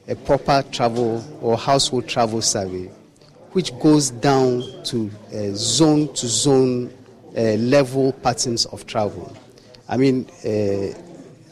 a 0.06 0.14
proper 0.14 0.64
travel 0.70 1.24
or 1.40 1.58
household 1.58 2.06
travel 2.06 2.42
survey, 2.42 2.88
which 3.52 3.76
goes 3.80 4.10
down 4.10 4.62
to 4.84 5.10
uh, 5.34 5.50
zone 5.54 6.14
to 6.14 6.28
zone 6.28 6.94
uh, 7.36 7.40
level 7.40 8.12
patterns 8.12 8.66
of 8.66 8.86
travel. 8.86 9.36
I 9.88 9.96
mean, 9.96 10.28
uh, 10.44 10.96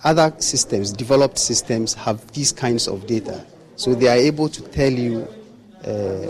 other 0.04 0.34
systems, 0.38 0.92
developed 0.92 1.38
systems, 1.38 1.94
have 1.94 2.30
these 2.32 2.52
kinds 2.52 2.86
of 2.86 3.06
data. 3.06 3.44
So 3.76 3.94
they 3.94 4.08
are 4.08 4.16
able 4.16 4.48
to 4.50 4.62
tell 4.62 4.92
you 4.92 5.26
uh, 5.84 6.26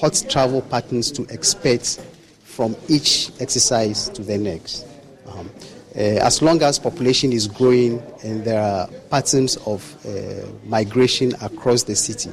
what 0.00 0.24
travel 0.28 0.60
patterns 0.62 1.10
to 1.12 1.22
expect 1.24 2.00
from 2.42 2.76
each 2.88 3.30
exercise 3.40 4.08
to 4.10 4.22
the 4.22 4.36
next. 4.36 4.86
Um, 5.26 5.50
uh, 5.94 5.98
as 5.98 6.42
long 6.42 6.62
as 6.62 6.78
population 6.78 7.32
is 7.32 7.46
growing 7.46 8.02
and 8.22 8.44
there 8.44 8.60
are 8.60 8.88
patterns 9.10 9.56
of 9.66 9.96
uh, 10.06 10.46
migration 10.64 11.32
across 11.42 11.82
the 11.84 11.94
city, 11.94 12.30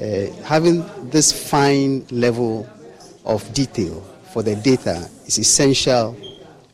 uh, 0.00 0.26
having 0.44 0.84
this 1.10 1.32
fine 1.32 2.04
level 2.10 2.68
of 3.24 3.52
detail 3.54 4.00
for 4.32 4.42
the 4.42 4.56
data 4.56 5.08
is 5.26 5.38
essential 5.38 6.16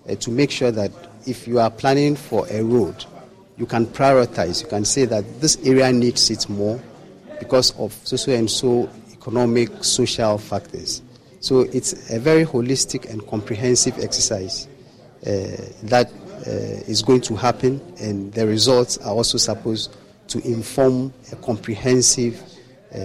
uh, 0.08 0.14
to 0.16 0.30
make 0.30 0.50
sure 0.50 0.70
that 0.70 0.90
if 1.26 1.46
you 1.46 1.60
are 1.60 1.70
planning 1.70 2.16
for 2.16 2.46
a 2.48 2.62
road, 2.62 3.04
you 3.60 3.66
can 3.66 3.84
prioritize. 3.84 4.62
You 4.62 4.68
can 4.68 4.86
say 4.86 5.04
that 5.04 5.40
this 5.40 5.58
area 5.64 5.92
needs 5.92 6.30
it 6.30 6.48
more 6.48 6.80
because 7.38 7.78
of 7.78 7.92
so 8.04 8.32
and 8.32 8.50
so 8.50 8.88
economic, 9.12 9.84
social 9.84 10.38
factors. 10.38 11.02
So 11.40 11.60
it's 11.60 12.10
a 12.10 12.18
very 12.18 12.46
holistic 12.46 13.10
and 13.10 13.24
comprehensive 13.28 13.98
exercise 13.98 14.66
uh, 15.26 15.28
that 15.82 16.10
uh, 16.46 16.90
is 16.90 17.02
going 17.02 17.20
to 17.20 17.36
happen, 17.36 17.82
and 18.00 18.32
the 18.32 18.46
results 18.46 18.96
are 18.98 19.12
also 19.12 19.36
supposed 19.36 19.94
to 20.28 20.38
inform 20.48 21.12
a 21.30 21.36
comprehensive 21.36 22.42
uh, 22.94 22.98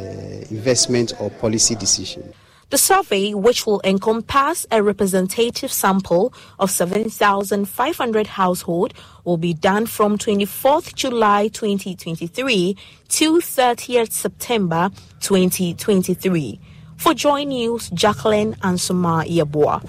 investment 0.50 1.14
or 1.20 1.30
policy 1.32 1.76
decision. 1.76 2.34
The 2.72 2.80
survey, 2.80 3.36
which 3.36 3.68
will 3.68 3.80
encompass 3.84 4.66
a 4.72 4.82
representative 4.82 5.72
sample 5.72 6.34
of 6.58 6.72
7,500 6.72 8.28
households, 8.28 8.96
will 9.24 9.38
be 9.38 9.54
done 9.54 9.86
from 9.86 10.18
24th 10.18 10.96
July 10.96 11.48
2023 11.50 12.76
to 13.10 13.38
30th 13.38 14.12
September 14.12 14.90
2023. 15.20 16.60
For 16.98 17.14
Joy 17.14 17.44
News, 17.44 17.90
Jacqueline 17.92 18.56
Ansuma 18.56 19.24
Yabua. 19.28 19.88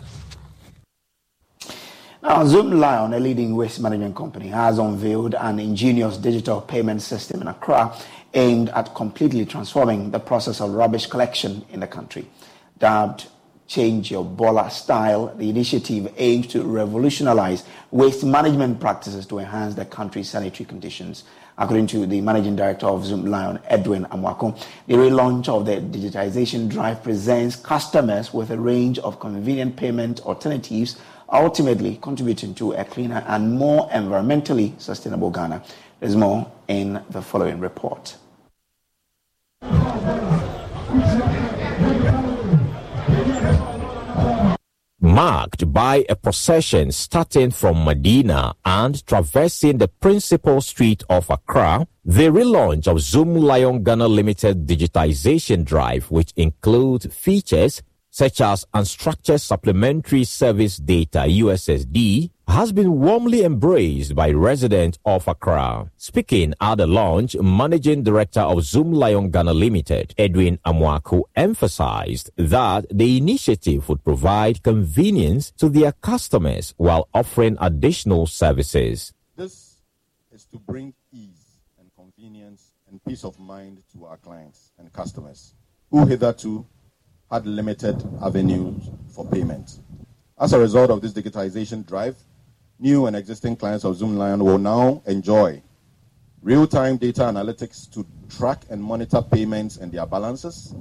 Now, 2.23 2.43
Zoomlion, 2.44 3.16
a 3.16 3.20
leading 3.20 3.57
waste 3.57 3.81
management 3.81 4.16
company, 4.16 4.48
has 4.48 4.78
unveiled 4.78 5.35
an 5.35 5.61
ingenious 5.61 6.19
digital 6.19 6.61
payment 6.61 7.01
system 7.01 7.40
in 7.40 7.48
Accra 7.48 7.97
aimed 8.35 8.69
at 8.70 8.94
completely 8.94 9.47
transforming 9.47 10.11
the 10.11 10.19
process 10.19 10.61
of 10.61 10.73
rubbish 10.73 11.07
collection 11.07 11.65
in 11.70 11.81
the 11.81 11.86
country. 11.86 12.27
Dubbed 12.78 13.28
Change 13.66 14.12
Your 14.12 14.24
Bola 14.24 14.70
Style, 14.70 15.35
the 15.36 15.51
initiative 15.51 16.12
aims 16.16 16.47
to 16.48 16.62
revolutionize 16.62 17.65
waste 17.90 18.24
management 18.24 18.78
practices 18.81 19.27
to 19.27 19.39
enhance 19.40 19.74
the 19.74 19.85
country's 19.85 20.28
sanitary 20.28 20.66
conditions. 20.66 21.24
According 21.59 21.89
to 21.89 22.07
the 22.07 22.20
managing 22.20 22.55
director 22.55 22.86
of 22.86 23.03
Zoomlion, 23.03 23.61
Edwin 23.66 24.05
Amwako, 24.07 24.57
the 24.86 24.94
relaunch 24.94 25.48
of 25.48 25.66
the 25.66 25.77
digitization 25.81 26.69
drive 26.69 27.03
presents 27.03 27.57
customers 27.57 28.32
with 28.32 28.51
a 28.51 28.59
range 28.59 28.98
of 29.01 29.19
convenient 29.19 29.77
payment 29.77 30.20
alternatives 30.20 31.01
ultimately 31.32 31.98
contributing 32.03 32.55
to 32.55 32.73
a 32.73 32.85
cleaner 32.85 33.24
and 33.27 33.59
more 33.59 33.89
environmentally 33.89 34.81
sustainable 34.81 35.31
Ghana. 35.31 35.62
There's 35.98 36.15
more 36.15 36.51
in 36.69 37.03
the 37.11 37.23
following 37.23 37.59
report. 37.59 38.16
Marked 45.07 45.73
by 45.73 46.05
a 46.09 46.16
procession 46.16 46.91
starting 46.91 47.51
from 47.51 47.85
Medina 47.85 48.55
and 48.65 49.07
traversing 49.07 49.78
the 49.78 49.89
principal 49.89 50.61
street 50.61 51.05
of 51.09 51.31
Accra, 51.31 51.87
the 52.05 52.24
relaunch 52.24 52.89
of 52.89 52.97
Zoomlion 52.99 53.85
Ghana 53.85 54.09
Limited 54.09 54.66
digitization 54.66 55.65
drive, 55.65 56.11
which 56.11 56.33
includes 56.37 57.07
features 57.15 57.83
such 58.16 58.40
as 58.40 58.64
Unstructured 58.72 59.38
Supplementary 59.43 60.24
Service 60.24 60.78
Data 60.78 61.26
USSD, 61.28 62.30
has 62.48 62.72
been 62.72 62.98
warmly 62.98 63.44
embraced 63.44 64.14
by 64.14 64.30
residents 64.30 64.98
of 65.05 65.28
Accra. 65.28 65.90
Speaking 65.98 66.55
at 66.59 66.76
the 66.76 66.86
launch, 66.86 67.36
Managing 67.36 68.02
Director 68.02 68.40
of 68.40 68.64
Zoomlion 68.64 69.30
Ghana 69.30 69.52
Limited, 69.52 70.14
Edwin 70.16 70.59
Amwaku, 70.64 71.24
emphasized 71.34 72.30
that 72.36 72.86
the 72.90 73.18
initiative 73.18 73.86
would 73.90 74.02
provide 74.02 74.62
convenience 74.62 75.51
to 75.59 75.68
their 75.68 75.93
customers 75.93 76.72
while 76.78 77.10
offering 77.12 77.59
additional 77.60 78.26
services. 78.26 79.12
This 79.36 79.82
is 80.32 80.47
to 80.47 80.59
bring 80.59 80.94
ease 81.12 81.59
and 81.78 81.90
convenience 81.94 82.72
and 82.88 82.98
peace 83.05 83.24
of 83.26 83.38
mind 83.38 83.82
to 83.93 84.06
our 84.06 84.16
clients 84.16 84.72
and 84.78 84.90
customers 84.90 85.52
who 85.90 86.06
hitherto 86.06 86.66
had 87.31 87.47
limited 87.47 88.03
avenues 88.23 88.90
for 89.09 89.27
payment. 89.27 89.78
As 90.39 90.53
a 90.53 90.59
result 90.59 90.90
of 90.90 91.01
this 91.01 91.12
digitization 91.12 91.86
drive, 91.86 92.16
new 92.78 93.07
and 93.07 93.16
existing 93.16 93.57
clients 93.57 93.85
of 93.85 93.97
Zoomlion 93.97 94.43
will 94.43 94.59
now 94.59 95.03
enjoy 95.07 95.62
real-time 96.43 96.97
data 96.97 97.23
analytics 97.23 97.90
to 97.93 98.07
track 98.28 98.65
and 98.70 98.82
monitor 98.82 99.20
payments 99.23 99.78
and 99.78 99.90
their 99.90 100.07
balances, 100.07 100.74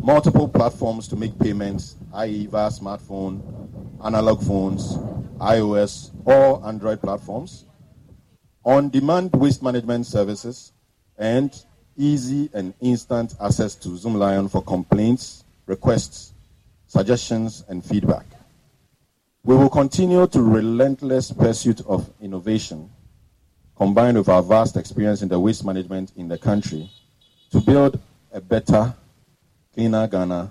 multiple 0.00 0.48
platforms 0.48 1.08
to 1.08 1.16
make 1.16 1.36
payments, 1.38 1.96
i.e. 2.14 2.46
via 2.46 2.68
smartphone, 2.68 3.40
analog 4.04 4.40
phones, 4.42 4.96
iOS 5.38 6.10
or 6.24 6.64
Android 6.66 7.00
platforms, 7.00 7.64
on-demand 8.64 9.32
waste 9.32 9.62
management 9.62 10.06
services, 10.06 10.72
and 11.18 11.64
easy 11.96 12.50
and 12.52 12.74
instant 12.80 13.34
access 13.40 13.74
to 13.74 13.88
Zoomlion 13.90 14.50
for 14.50 14.62
complaints, 14.62 15.44
requests, 15.66 16.32
suggestions, 16.86 17.64
and 17.68 17.84
feedback. 17.84 18.24
We 19.44 19.54
will 19.54 19.70
continue 19.70 20.26
to 20.26 20.42
relentless 20.42 21.30
pursuit 21.30 21.80
of 21.86 22.10
innovation, 22.20 22.90
combined 23.76 24.16
with 24.16 24.28
our 24.28 24.42
vast 24.42 24.76
experience 24.76 25.22
in 25.22 25.28
the 25.28 25.38
waste 25.38 25.64
management 25.64 26.12
in 26.16 26.28
the 26.28 26.38
country, 26.38 26.90
to 27.50 27.60
build 27.60 28.00
a 28.32 28.40
better, 28.40 28.94
cleaner 29.74 30.06
Ghana 30.08 30.50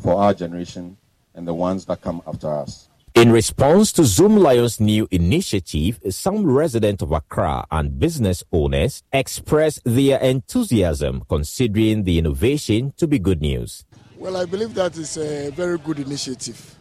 for 0.00 0.14
our 0.14 0.34
generation 0.34 0.96
and 1.34 1.46
the 1.46 1.54
ones 1.54 1.84
that 1.86 2.00
come 2.00 2.22
after 2.26 2.52
us. 2.52 2.88
In 3.14 3.30
response 3.30 3.92
to 3.92 4.04
Zoom 4.04 4.38
Zoomlion's 4.38 4.80
new 4.80 5.06
initiative, 5.10 6.00
some 6.08 6.46
residents 6.46 7.02
of 7.02 7.12
Accra 7.12 7.66
and 7.70 7.98
business 7.98 8.42
owners 8.50 9.02
expressed 9.12 9.82
their 9.84 10.18
enthusiasm 10.18 11.22
considering 11.28 12.04
the 12.04 12.18
innovation 12.18 12.94
to 12.96 13.06
be 13.06 13.18
good 13.18 13.42
news. 13.42 13.84
Well, 14.22 14.36
I 14.36 14.44
believe 14.44 14.72
that 14.74 14.96
is 14.96 15.16
a 15.16 15.50
very 15.50 15.78
good 15.78 15.98
initiative. 15.98 16.76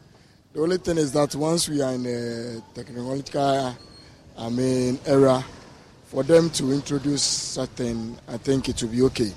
The 0.54 0.62
only 0.62 0.78
thing 0.78 1.00
is 1.00 1.12
that 1.14 1.34
once 1.34 1.68
we 1.68 1.82
are 1.82 1.92
in 1.92 2.06
a 2.06 2.62
technological, 2.76 3.76
I 4.38 4.50
mean, 4.50 5.00
era, 5.08 5.44
for 6.06 6.22
them 6.22 6.52
to 6.52 6.72
introduce 6.72 7.24
certain, 7.24 8.16
I 8.28 8.38
think 8.38 8.70
it 8.70 8.80
will 8.84 8.90
be 8.90 9.02
okay. 9.02 9.34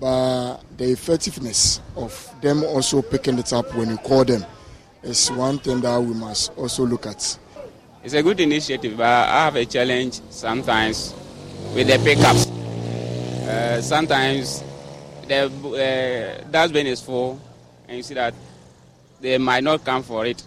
But 0.00 0.56
the 0.76 0.90
effectiveness 0.90 1.80
of 1.94 2.34
them 2.42 2.64
also 2.64 3.00
picking 3.00 3.38
it 3.38 3.52
up 3.52 3.72
when 3.76 3.90
you 3.90 3.98
call 3.98 4.24
them 4.24 4.44
is 5.04 5.30
one 5.30 5.60
thing 5.60 5.80
that 5.82 6.02
we 6.02 6.14
must 6.14 6.50
also 6.58 6.84
look 6.84 7.06
at. 7.06 7.38
It's 8.02 8.14
a 8.14 8.24
good 8.24 8.40
initiative, 8.40 8.96
but 8.96 9.06
I 9.06 9.44
have 9.44 9.54
a 9.54 9.64
challenge 9.64 10.20
sometimes 10.30 11.14
with 11.76 11.86
the 11.86 11.98
pickups. 11.98 12.48
Uh, 13.46 13.80
sometimes 13.80 14.64
the 15.28 16.42
uh, 16.44 16.50
dustbin 16.50 16.86
is 16.86 17.00
full, 17.00 17.40
and 17.88 17.96
you 17.96 18.02
see 18.02 18.14
that 18.14 18.34
they 19.20 19.38
might 19.38 19.64
not 19.64 19.84
come 19.84 20.02
for 20.02 20.26
it 20.26 20.42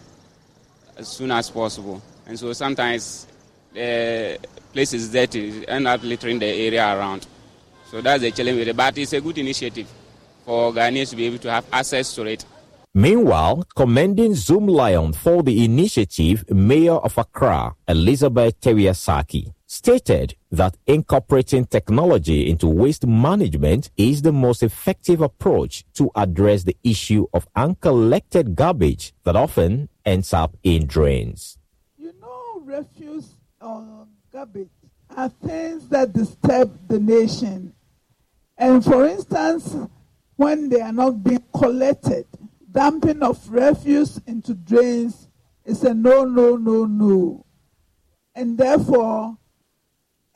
as 0.98 1.08
soon 1.08 1.32
as 1.32 1.50
possible. 1.50 2.02
And 2.26 2.38
so 2.38 2.54
sometimes 2.54 3.28
the 3.74 4.38
place 4.74 4.94
is 4.94 5.12
dirty, 5.12 5.68
end 5.68 5.88
up 5.88 6.04
littering 6.04 6.40
the 6.40 6.46
area 6.46 6.86
around. 6.98 7.28
So 7.90 8.02
that's 8.02 8.22
the 8.22 8.32
challenge 8.32 8.60
with 8.60 8.68
it. 8.68 8.78
But 8.78 8.98
it's 8.98 9.14
a 9.14 9.22
good 9.22 9.38
initiative 9.38 9.88
for 10.46 10.72
Ghanaians 10.72 11.10
to 11.10 11.16
be 11.16 11.26
able 11.26 11.40
to 11.40 11.52
have 11.52 11.66
access 11.72 12.14
to 12.16 12.26
it. 12.26 12.46
Meanwhile, 12.94 13.66
commending 13.76 14.32
Zoomlion 14.32 15.16
for 15.16 15.44
the 15.44 15.64
initiative, 15.64 16.44
Mayor 16.50 16.94
of 16.94 17.18
Accra, 17.18 17.76
Elizabeth 17.88 18.60
Tawiah 18.60 18.96
Sackey, 18.96 19.54
stated 19.70 20.36
that 20.50 20.76
incorporating 20.88 21.64
technology 21.64 22.50
into 22.50 22.68
waste 22.68 23.06
management 23.06 23.92
is 23.98 24.24
the 24.24 24.32
most 24.32 24.64
effective 24.64 25.22
approach 25.22 25.86
to 25.94 26.10
address 26.16 26.64
the 26.64 26.76
issue 26.84 27.28
of 27.34 27.48
uncollected 27.56 28.56
garbage 28.56 29.14
that 29.24 29.36
often 29.36 29.88
ends 30.04 30.34
up 30.34 30.58
in 30.64 30.88
drains. 30.88 31.60
You 32.00 32.12
know, 32.20 32.62
refuse 32.66 33.36
or 33.62 34.08
garbage 34.34 34.70
are 35.16 35.30
things 35.30 35.88
that 35.90 36.14
disturb 36.14 36.76
the 36.88 37.00
nation. 37.00 37.74
And 38.58 38.84
for 38.84 39.06
instance, 39.06 39.78
when 40.36 40.70
they 40.70 40.82
are 40.82 40.92
not 40.92 41.24
being 41.24 41.44
collected, 41.56 42.26
dumping 42.72 43.22
of 43.22 43.48
refuse 43.52 44.20
into 44.26 44.56
drains 44.56 45.30
is 45.64 45.84
a 45.84 45.94
no, 45.94 46.24
no, 46.24 46.56
no, 46.56 46.86
no. 46.86 47.46
And 48.34 48.58
therefore, 48.58 49.38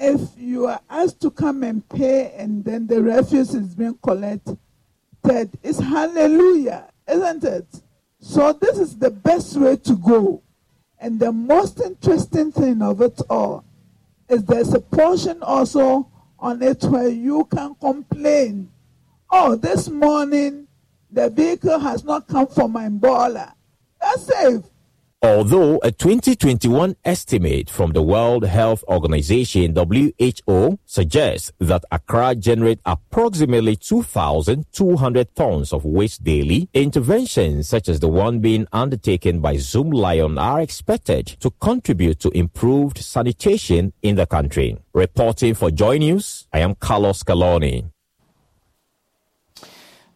if 0.03 0.21
you 0.37 0.67
are 0.67 0.81
asked 0.89 1.21
to 1.21 1.31
come 1.31 1.63
and 1.63 1.87
pay 1.87 2.33
and 2.37 2.65
then 2.65 2.87
the 2.87 3.01
refuse 3.01 3.55
is 3.55 3.73
being 3.73 3.97
collected, 4.03 4.57
it's 5.63 5.79
hallelujah, 5.79 6.89
isn't 7.07 7.43
it? 7.45 7.65
So 8.19 8.51
this 8.51 8.77
is 8.79 8.97
the 8.97 9.09
best 9.09 9.55
way 9.55 9.77
to 9.77 9.95
go. 9.95 10.43
And 10.99 11.19
the 11.19 11.31
most 11.31 11.79
interesting 11.79 12.51
thing 12.51 12.81
of 12.81 13.01
it 13.01 13.21
all 13.29 13.63
is 14.27 14.43
there's 14.43 14.73
a 14.73 14.81
portion 14.81 15.41
also 15.41 16.09
on 16.37 16.61
it 16.61 16.83
where 16.83 17.07
you 17.07 17.45
can 17.45 17.75
complain. 17.75 18.69
Oh, 19.31 19.55
this 19.55 19.89
morning 19.89 20.67
the 21.11 21.29
vehicle 21.29 21.79
has 21.79 22.03
not 22.03 22.27
come 22.27 22.47
for 22.47 22.67
my 22.67 22.89
bola. 22.89 23.55
That's 24.01 24.23
safe. 24.23 24.63
Although 25.23 25.79
a 25.83 25.89
2021 25.89 26.97
estimate 27.05 27.69
from 27.69 27.93
the 27.93 28.01
World 28.01 28.43
Health 28.43 28.83
Organization 28.89 29.73
WHO 29.73 30.79
suggests 30.85 31.49
that 31.59 31.85
Accra 31.93 32.35
generates 32.35 32.81
approximately 32.85 33.77
2,200 33.77 35.33
tons 35.33 35.71
of 35.71 35.85
waste 35.85 36.25
daily, 36.25 36.67
interventions 36.73 37.69
such 37.69 37.87
as 37.87 38.01
the 38.01 38.09
one 38.09 38.39
being 38.39 38.67
undertaken 38.73 39.39
by 39.39 39.55
Zoomlion 39.55 40.37
are 40.37 40.59
expected 40.59 41.27
to 41.39 41.51
contribute 41.51 42.19
to 42.19 42.29
improved 42.31 42.97
sanitation 42.97 43.93
in 44.01 44.17
the 44.17 44.25
country. 44.25 44.77
Reporting 44.93 45.53
for 45.53 45.71
Joy 45.71 45.99
News, 45.99 46.49
I 46.51 46.59
am 46.59 46.75
Carlos 46.75 47.23
Calony. 47.23 47.92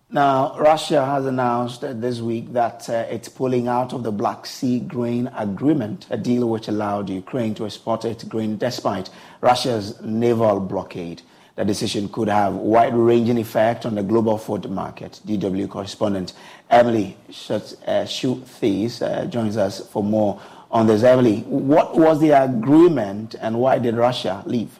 Now, 0.09 0.57
Russia 0.57 1.03
has 1.05 1.25
announced 1.25 1.81
this 1.81 2.21
week 2.21 2.53
that 2.53 2.89
uh, 2.89 3.05
it's 3.09 3.27
pulling 3.27 3.67
out 3.67 3.91
of 3.91 4.03
the 4.03 4.11
Black 4.11 4.45
Sea 4.45 4.79
Grain 4.79 5.29
Agreement, 5.35 6.07
a 6.09 6.15
deal 6.15 6.47
which 6.47 6.69
allowed 6.69 7.09
Ukraine 7.09 7.53
to 7.55 7.65
export 7.65 8.05
its 8.05 8.23
grain 8.23 8.57
despite 8.57 9.09
Russia's 9.41 10.01
naval 10.01 10.61
blockade. 10.61 11.23
The 11.57 11.65
decision 11.65 12.07
could 12.07 12.29
have 12.29 12.53
wide-ranging 12.53 13.37
effect 13.37 13.85
on 13.85 13.95
the 13.95 14.03
global 14.03 14.37
food 14.37 14.69
market. 14.69 15.19
DW 15.25 15.67
correspondent 15.67 16.31
Emily 16.69 17.17
Schultheis 17.29 19.01
uh, 19.01 19.05
uh, 19.05 19.25
joins 19.25 19.57
us 19.57 19.85
for 19.89 20.05
more 20.05 20.39
on 20.71 20.87
this. 20.87 21.03
Emily, 21.03 21.41
what 21.41 21.97
was 21.97 22.21
the 22.21 22.29
agreement 22.29 23.35
and 23.41 23.59
why 23.59 23.77
did 23.77 23.95
Russia 23.95 24.41
leave? 24.45 24.79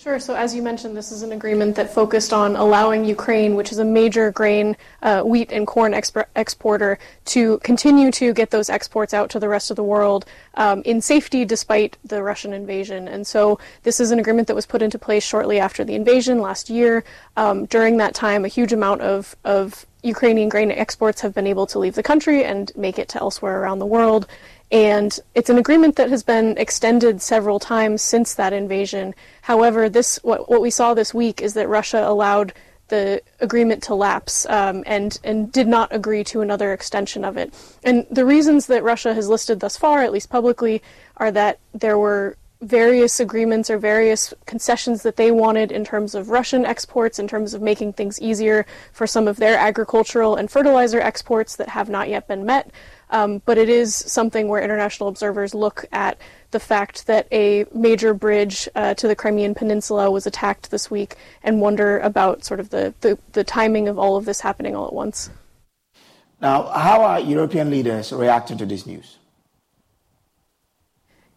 Sure. 0.00 0.20
So, 0.20 0.36
as 0.36 0.54
you 0.54 0.62
mentioned, 0.62 0.96
this 0.96 1.10
is 1.10 1.24
an 1.24 1.32
agreement 1.32 1.74
that 1.74 1.92
focused 1.92 2.32
on 2.32 2.54
allowing 2.54 3.04
Ukraine, 3.04 3.56
which 3.56 3.72
is 3.72 3.78
a 3.78 3.84
major 3.84 4.30
grain, 4.30 4.76
uh, 5.02 5.22
wheat, 5.22 5.50
and 5.50 5.66
corn 5.66 5.92
exporter, 5.92 7.00
to 7.24 7.58
continue 7.64 8.12
to 8.12 8.32
get 8.32 8.52
those 8.52 8.70
exports 8.70 9.12
out 9.12 9.28
to 9.30 9.40
the 9.40 9.48
rest 9.48 9.70
of 9.70 9.76
the 9.76 9.82
world 9.82 10.24
um, 10.54 10.82
in 10.84 11.00
safety 11.00 11.44
despite 11.44 11.96
the 12.04 12.22
Russian 12.22 12.52
invasion. 12.52 13.08
And 13.08 13.26
so, 13.26 13.58
this 13.82 13.98
is 13.98 14.12
an 14.12 14.20
agreement 14.20 14.46
that 14.46 14.54
was 14.54 14.66
put 14.66 14.82
into 14.82 15.00
place 15.00 15.24
shortly 15.24 15.58
after 15.58 15.82
the 15.82 15.96
invasion 15.96 16.40
last 16.40 16.70
year. 16.70 17.02
Um, 17.36 17.66
during 17.66 17.96
that 17.96 18.14
time, 18.14 18.44
a 18.44 18.48
huge 18.48 18.72
amount 18.72 19.00
of, 19.00 19.34
of 19.44 19.84
Ukrainian 20.04 20.48
grain 20.48 20.70
exports 20.70 21.22
have 21.22 21.34
been 21.34 21.48
able 21.48 21.66
to 21.66 21.78
leave 21.80 21.96
the 21.96 22.04
country 22.04 22.44
and 22.44 22.70
make 22.76 23.00
it 23.00 23.08
to 23.08 23.20
elsewhere 23.20 23.60
around 23.60 23.80
the 23.80 23.86
world. 23.86 24.28
And 24.70 25.18
it's 25.34 25.48
an 25.48 25.56
agreement 25.58 25.96
that 25.96 26.10
has 26.10 26.22
been 26.22 26.56
extended 26.58 27.22
several 27.22 27.58
times 27.58 28.02
since 28.02 28.34
that 28.34 28.52
invasion. 28.52 29.14
However, 29.42 29.88
this 29.88 30.18
what, 30.22 30.50
what 30.50 30.60
we 30.60 30.70
saw 30.70 30.92
this 30.92 31.14
week 31.14 31.40
is 31.40 31.54
that 31.54 31.68
Russia 31.68 32.06
allowed 32.06 32.52
the 32.88 33.22
agreement 33.40 33.82
to 33.84 33.94
lapse 33.94 34.46
um, 34.46 34.82
and 34.86 35.18
and 35.22 35.52
did 35.52 35.68
not 35.68 35.94
agree 35.94 36.24
to 36.24 36.40
another 36.40 36.72
extension 36.72 37.24
of 37.24 37.36
it. 37.36 37.54
And 37.82 38.06
the 38.10 38.24
reasons 38.24 38.66
that 38.66 38.82
Russia 38.82 39.14
has 39.14 39.28
listed 39.28 39.60
thus 39.60 39.76
far, 39.76 40.02
at 40.02 40.12
least 40.12 40.30
publicly, 40.30 40.82
are 41.16 41.30
that 41.30 41.58
there 41.72 41.98
were 41.98 42.36
various 42.60 43.20
agreements 43.20 43.70
or 43.70 43.78
various 43.78 44.34
concessions 44.46 45.02
that 45.02 45.16
they 45.16 45.30
wanted 45.30 45.70
in 45.70 45.84
terms 45.84 46.14
of 46.14 46.28
Russian 46.30 46.64
exports, 46.66 47.18
in 47.18 47.28
terms 47.28 47.54
of 47.54 47.62
making 47.62 47.92
things 47.92 48.20
easier 48.20 48.66
for 48.92 49.06
some 49.06 49.28
of 49.28 49.36
their 49.36 49.56
agricultural 49.56 50.34
and 50.34 50.50
fertilizer 50.50 51.00
exports 51.00 51.54
that 51.56 51.68
have 51.68 51.88
not 51.88 52.08
yet 52.08 52.26
been 52.26 52.44
met. 52.44 52.70
Um, 53.10 53.42
but 53.46 53.58
it 53.58 53.68
is 53.68 53.94
something 53.94 54.48
where 54.48 54.62
international 54.62 55.08
observers 55.08 55.54
look 55.54 55.84
at 55.92 56.18
the 56.50 56.60
fact 56.60 57.06
that 57.06 57.26
a 57.32 57.64
major 57.74 58.14
bridge 58.14 58.68
uh, 58.74 58.94
to 58.94 59.08
the 59.08 59.16
Crimean 59.16 59.54
Peninsula 59.54 60.10
was 60.10 60.26
attacked 60.26 60.70
this 60.70 60.90
week 60.90 61.16
and 61.42 61.60
wonder 61.60 61.98
about 61.98 62.44
sort 62.44 62.60
of 62.60 62.70
the, 62.70 62.94
the, 63.00 63.18
the 63.32 63.44
timing 63.44 63.88
of 63.88 63.98
all 63.98 64.16
of 64.16 64.24
this 64.24 64.40
happening 64.40 64.74
all 64.74 64.86
at 64.86 64.92
once. 64.92 65.30
Now, 66.40 66.64
how 66.68 67.02
are 67.02 67.20
European 67.20 67.70
leaders 67.70 68.12
reacting 68.12 68.58
to 68.58 68.66
this 68.66 68.86
news? 68.86 69.18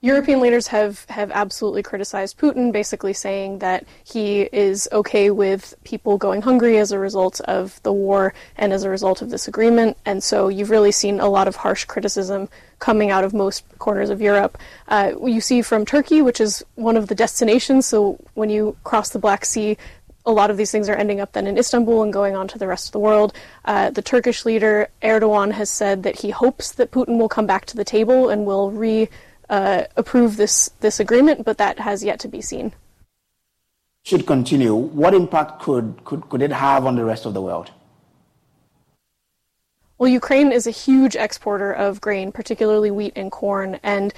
European 0.04 0.40
leaders 0.40 0.66
have, 0.68 1.06
have 1.10 1.30
absolutely 1.30 1.84
criticized 1.84 2.40
Putin, 2.40 2.72
basically 2.72 3.14
saying 3.14 3.60
that 3.60 3.86
he 4.04 4.42
is 4.42 4.90
okay 4.92 5.30
with 5.30 5.76
people 5.84 6.18
going 6.18 6.42
hungry 6.42 6.80
as 6.80 6.92
a 6.92 6.98
result 6.98 7.40
of 7.42 7.80
the 7.84 7.94
war 7.94 8.34
and 8.58 8.74
as 8.74 8.84
a 8.84 8.90
result 8.90 9.22
of 9.22 9.30
this 9.30 9.48
agreement. 9.48 9.96
And 10.04 10.24
so 10.24 10.48
you've 10.48 10.72
really 10.72 10.92
seen 10.92 11.20
a 11.20 11.30
lot 11.30 11.48
of 11.48 11.56
harsh 11.56 11.86
criticism 11.86 12.50
coming 12.80 13.12
out 13.12 13.24
of 13.24 13.32
most 13.32 13.64
corners 13.78 14.10
of 14.10 14.22
Europe. 14.22 14.58
Uh, 14.88 15.14
you 15.24 15.40
see 15.40 15.62
from 15.62 15.86
Turkey, 15.86 16.24
which 16.24 16.42
is 16.42 16.66
one 16.74 16.98
of 16.98 17.08
the 17.08 17.16
destinations. 17.16 17.86
So 17.86 18.18
when 18.34 18.50
you 18.50 18.76
cross 18.84 19.10
the 19.10 19.20
Black 19.20 19.46
Sea, 19.46 19.78
a 20.26 20.32
lot 20.32 20.50
of 20.50 20.58
these 20.58 20.72
things 20.72 20.90
are 20.90 20.96
ending 20.96 21.20
up 21.20 21.34
then 21.34 21.46
in 21.46 21.60
Istanbul 21.60 22.02
and 22.02 22.14
going 22.14 22.36
on 22.36 22.48
to 22.48 22.58
the 22.58 22.68
rest 22.68 22.88
of 22.88 22.92
the 22.92 23.00
world. 23.00 23.34
Uh, 23.66 23.92
the 23.92 24.02
Turkish 24.02 24.46
leader 24.46 24.90
Erdogan 25.04 25.52
has 25.52 25.70
said 25.70 26.02
that 26.04 26.22
he 26.22 26.32
hopes 26.32 26.72
that 26.74 26.92
Putin 26.92 27.20
will 27.20 27.30
come 27.30 27.46
back 27.46 27.66
to 27.66 27.78
the 27.78 27.86
table 27.86 28.30
and 28.30 28.46
will 28.46 28.72
re 28.72 29.08
uh, 29.52 29.84
approve 29.98 30.38
this 30.38 30.72
this 30.80 31.00
agreement, 31.00 31.46
but 31.46 31.60
that 31.60 31.78
has 31.80 32.04
yet 32.04 32.20
to 32.22 32.28
be 32.28 32.42
seen. 32.42 32.74
Should 34.04 34.26
continue. 34.26 34.74
What 34.74 35.14
impact 35.14 35.62
could, 35.62 36.04
could, 36.06 36.28
could 36.30 36.42
it 36.42 36.52
have 36.52 36.88
on 36.88 36.96
the 36.96 37.06
rest 37.06 37.28
of 37.28 37.36
the 37.36 37.42
world? 37.42 37.70
Well, 40.00 40.10
Ukraine 40.10 40.52
is 40.52 40.66
a 40.66 40.72
huge 40.72 41.16
exporter 41.16 41.72
of 41.72 42.02
grain, 42.02 42.32
particularly 42.32 42.90
wheat 42.90 43.14
and 43.16 43.32
corn, 43.32 43.80
and 43.84 44.12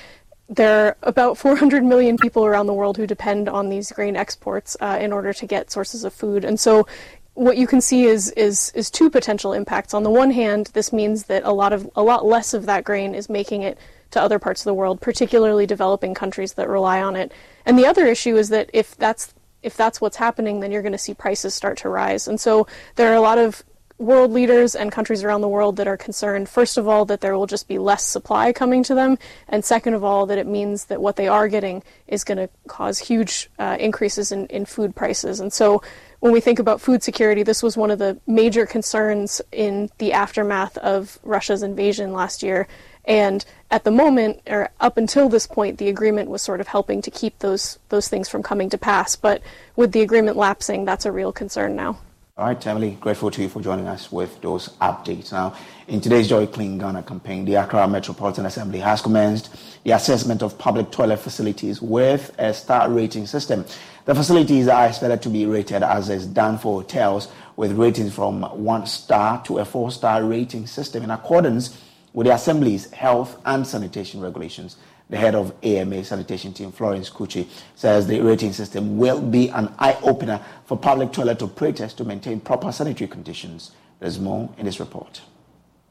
there 0.48 0.86
are 0.86 0.98
about 1.04 1.38
400 1.38 1.84
million 1.84 2.16
people 2.16 2.46
around 2.46 2.68
the 2.68 2.74
world 2.74 2.96
who 2.96 3.06
depend 3.06 3.50
on 3.50 3.68
these 3.68 3.92
grain 3.92 4.16
exports 4.16 4.78
uh, 4.80 4.98
in 5.02 5.12
order 5.12 5.34
to 5.34 5.46
get 5.46 5.72
sources 5.72 6.06
of 6.06 6.14
food. 6.14 6.46
And 6.46 6.58
so, 6.58 6.88
what 7.34 7.58
you 7.58 7.66
can 7.66 7.82
see 7.82 8.04
is, 8.06 8.30
is 8.32 8.72
is 8.76 8.92
two 8.92 9.10
potential 9.10 9.52
impacts. 9.52 9.94
On 9.94 10.04
the 10.04 10.10
one 10.10 10.32
hand, 10.32 10.68
this 10.74 10.94
means 10.94 11.24
that 11.24 11.44
a 11.44 11.52
lot 11.52 11.74
of 11.74 11.90
a 11.96 12.04
lot 12.04 12.24
less 12.24 12.54
of 12.54 12.68
that 12.68 12.84
grain 12.84 13.16
is 13.16 13.28
making 13.28 13.64
it 13.64 13.78
to 14.14 14.22
other 14.22 14.40
parts 14.40 14.62
of 14.62 14.66
the 14.66 14.74
world, 14.74 15.02
particularly 15.02 15.66
developing 15.68 16.14
countries 16.14 16.54
that 16.54 16.70
rely 16.70 17.02
on 17.02 17.16
it. 17.16 17.32
And 17.66 17.78
the 17.78 17.86
other 17.86 18.06
issue 18.08 18.36
is 18.38 18.50
that 18.50 18.70
if 18.74 18.96
that's 18.98 19.34
if 19.62 19.78
that's 19.78 20.02
what's 20.02 20.18
happening, 20.18 20.60
then 20.60 20.72
you're 20.72 20.82
going 20.82 20.92
to 20.92 20.98
see 20.98 21.14
prices 21.14 21.56
start 21.56 21.78
to 21.78 21.90
rise. 21.90 22.28
And 22.28 22.40
so 22.40 22.68
there 22.96 23.10
are 23.12 23.16
a 23.16 23.22
lot 23.22 23.38
of 23.38 23.64
world 23.98 24.32
leaders 24.32 24.76
and 24.76 24.92
countries 24.92 25.24
around 25.24 25.42
the 25.42 25.48
world 25.48 25.78
that 25.78 25.88
are 25.88 25.98
concerned, 25.98 26.50
first 26.50 26.78
of 26.78 26.88
all, 26.88 27.06
that 27.06 27.22
there 27.22 27.38
will 27.38 27.48
just 27.48 27.68
be 27.68 27.78
less 27.78 28.04
supply 28.04 28.52
coming 28.52 28.84
to 28.84 28.96
them, 28.96 29.18
and 29.48 29.64
second 29.64 29.94
of 29.94 30.04
all, 30.04 30.26
that 30.26 30.38
it 30.38 30.48
means 30.48 30.86
that 30.86 31.02
what 31.02 31.16
they 31.16 31.28
are 31.28 31.48
getting 31.48 31.84
is 32.08 32.24
going 32.24 32.38
to 32.38 32.50
cause 32.68 33.00
huge 33.00 33.50
uh, 33.60 33.78
increases 33.80 34.32
in, 34.32 34.48
in 34.48 34.66
food 34.66 34.96
prices. 34.96 35.40
And 35.40 35.54
so 35.54 35.82
when 36.20 36.34
we 36.34 36.42
think 36.42 36.60
about 36.60 36.82
food 36.82 37.04
security, 37.04 37.44
this 37.44 37.64
was 37.64 37.78
one 37.78 37.92
of 37.92 38.00
the 38.00 38.20
major 38.28 38.66
concerns 38.66 39.42
in 39.52 39.90
the 40.00 40.14
aftermath 40.14 40.78
of 40.80 41.20
Russia's 41.24 41.64
invasion 41.64 42.14
last 42.14 42.44
year. 42.44 42.68
And 43.06 43.44
at 43.70 43.84
the 43.84 43.92
moment, 43.92 44.42
or 44.48 44.70
up 44.80 44.98
until 44.98 45.30
this 45.30 45.48
point, 45.48 45.78
the 45.78 45.90
agreement 45.90 46.30
was 46.30 46.42
sort 46.42 46.62
of 46.62 46.68
helping 46.68 47.02
to 47.02 47.12
keep 47.12 47.40
those 47.40 47.80
those 47.90 48.08
things 48.08 48.30
from 48.30 48.44
coming 48.44 48.70
to 48.70 48.78
pass. 48.78 49.16
But 49.16 49.42
with 49.76 49.92
the 49.92 50.02
agreement 50.02 50.38
lapsing, 50.38 50.86
that's 50.86 51.06
a 51.06 51.12
real 51.12 51.32
concern 51.32 51.76
now. 51.76 51.98
All 52.36 52.48
right, 52.48 52.66
Emily, 52.66 52.98
grateful 53.00 53.30
to 53.30 53.44
you 53.44 53.48
for 53.48 53.62
joining 53.62 53.86
us 53.86 54.12
with 54.12 54.42
those 54.42 54.70
updates. 54.82 55.32
Now, 55.32 55.56
in 55.88 56.02
today's 56.02 56.28
Joy 56.28 56.48
Clean 56.48 56.80
Ghana 56.80 57.04
campaign, 57.04 57.46
the 57.46 57.54
Accra 57.54 57.88
Metropolitan 57.88 58.48
Assembly 58.48 58.80
has 58.80 59.04
commenced 59.04 59.56
the 59.84 59.92
assessment 59.92 60.42
of 60.42 60.58
public 60.58 60.90
toilet 60.90 61.18
facilities 61.18 61.80
with 61.80 62.34
a 62.40 62.52
star 62.52 62.90
rating 62.90 63.28
system. 63.28 63.66
The 64.06 64.16
facilities 64.16 64.68
are 64.68 64.88
expected 64.88 65.22
to 65.22 65.30
be 65.30 65.46
rated 65.46 65.84
as 65.84 66.10
is 66.10 66.26
done 66.26 66.58
for 66.58 66.82
hotels 66.82 67.28
with 67.56 67.74
ratings 67.74 68.16
from 68.16 68.42
one 68.42 68.88
star 68.88 69.44
to 69.44 69.60
a 69.60 69.66
four 69.66 69.92
star 69.92 70.24
rating 70.24 70.66
system 70.66 71.04
in 71.04 71.12
accordance 71.12 71.78
with 72.14 72.28
the 72.28 72.34
Assembly's 72.34 72.92
health 72.92 73.40
and 73.46 73.66
sanitation 73.66 74.22
regulations. 74.22 74.78
The 75.10 75.18
head 75.18 75.36
of 75.36 75.54
AMA 75.62 76.04
sanitation 76.06 76.54
team, 76.54 76.72
Florence 76.72 77.10
Kuchi, 77.10 77.48
says 77.76 78.08
the 78.08 78.22
rating 78.22 78.54
system 78.54 78.98
will 78.98 79.22
be 79.22 79.50
an 79.50 79.74
eye 79.78 79.98
opener 80.02 80.40
for 80.66 80.78
public 80.78 81.12
toilet 81.12 81.42
operators 81.42 81.94
to 81.96 82.04
maintain 82.04 82.40
proper 82.40 82.72
sanitary 82.72 83.08
conditions. 83.08 83.72
There's 84.00 84.20
more 84.20 84.50
in 84.58 84.66
this 84.66 84.80
report. 84.80 85.22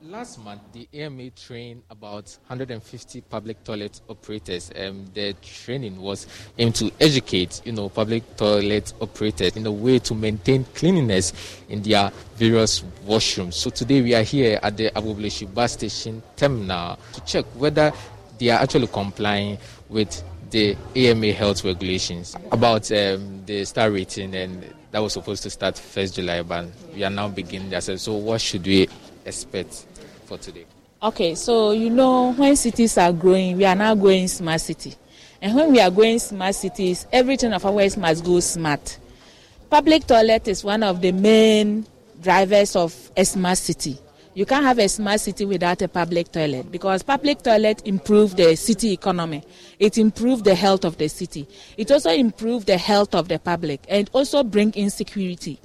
Last 0.05 0.43
month, 0.45 0.61
the 0.73 0.89
AMA 0.95 1.31
trained 1.31 1.83
about 1.91 2.37
150 2.49 3.21
public 3.23 3.63
toilet 3.65 4.01
operators. 4.09 4.71
Um, 4.77 5.07
the 5.15 5.35
training 5.43 6.01
was 6.01 6.27
aimed 6.59 6.75
to 6.77 6.91
educate, 7.01 7.63
you 7.65 7.73
know, 7.73 7.89
public 7.89 8.37
toilet 8.37 8.93
operators 9.01 9.57
in 9.57 9.67
a 9.67 9.71
way 9.71 9.99
to 10.01 10.15
maintain 10.15 10.65
cleanliness 10.75 11.33
in 11.69 11.83
their 11.83 12.11
various 12.37 12.83
washrooms. 13.07 13.55
So 13.55 13.71
today 13.71 14.03
we 14.03 14.15
are 14.15 14.23
here 14.23 14.59
at 14.63 14.77
the 14.77 14.91
Agbogbloshie 14.91 15.53
bus 15.53 15.73
station 15.73 16.23
terminal 16.37 16.99
to 17.13 17.21
check 17.25 17.45
whether 17.55 17.93
they 18.39 18.49
are 18.49 18.61
actually 18.61 18.89
complying 18.89 19.59
with 19.89 20.23
the 20.51 20.77
AMA 20.97 21.33
health 21.33 21.65
regulations 21.65 22.37
about 22.51 22.91
um, 22.93 23.43
the 23.47 23.65
star 23.65 23.91
rating 23.91 24.35
and 24.35 24.75
that 24.91 24.99
was 24.99 25.15
supposed 25.15 25.43
to 25.43 25.49
start 25.49 25.77
1st 25.77 26.15
July, 26.17 26.43
but 26.43 26.67
we 26.95 27.03
are 27.03 27.09
now 27.11 27.27
beginning. 27.27 27.81
So 27.81 28.15
what 28.15 28.43
should 28.43 28.67
we 28.67 28.89
expect 29.25 29.87
for 30.33 30.43
today? 30.43 30.65
Okay, 31.03 31.35
so 31.35 31.73
you 31.73 31.91
know 31.91 32.33
when 32.33 32.57
cities 32.57 32.97
are 32.97 33.13
growing, 33.13 33.57
we 33.57 33.65
are 33.65 33.75
now 33.75 33.95
going 33.95 34.29
smart 34.29 34.61
city. 34.61 34.95
And 35.41 35.55
when 35.55 35.73
we 35.73 35.81
are 35.81 35.91
going 35.91 36.19
smart 36.21 36.55
cities, 36.55 37.07
everything 37.13 37.53
of 37.53 37.67
ours 37.67 37.97
must 37.97 38.25
go 38.25 38.41
smart. 38.41 38.99
Public 39.69 40.07
toilet 40.07 40.49
is 40.49 40.63
one 40.63 40.83
of 40.83 41.01
the 41.01 41.13
main 41.13 41.85
drivers 42.21 42.77
of 42.77 42.95
a 43.17 43.25
smart 43.25 43.59
city. 43.59 43.99
You 44.35 44.47
can't 44.47 44.65
have 44.65 44.79
a 44.79 44.89
smart 44.89 45.21
city 45.21 45.45
without 45.45 45.83
a 45.83 45.89
public 45.89 46.33
toilet 46.33 46.71
because 46.73 47.03
public 47.03 47.43
toilet 47.43 47.83
improve 47.85 48.35
the 48.37 48.57
city 48.57 48.93
economy. 48.93 49.43
It 49.79 49.99
improve 49.99 50.45
the 50.45 50.55
health 50.55 50.87
of 50.87 50.97
the 50.97 51.09
city. 51.09 51.47
It 51.77 51.91
also 51.91 52.11
improve 52.11 52.65
the 52.65 52.79
health 52.79 53.15
of 53.15 53.29
the 53.29 53.39
public 53.39 53.85
and 53.89 54.09
also 54.15 54.43
bring 54.43 54.73
insecurity. 54.73 55.61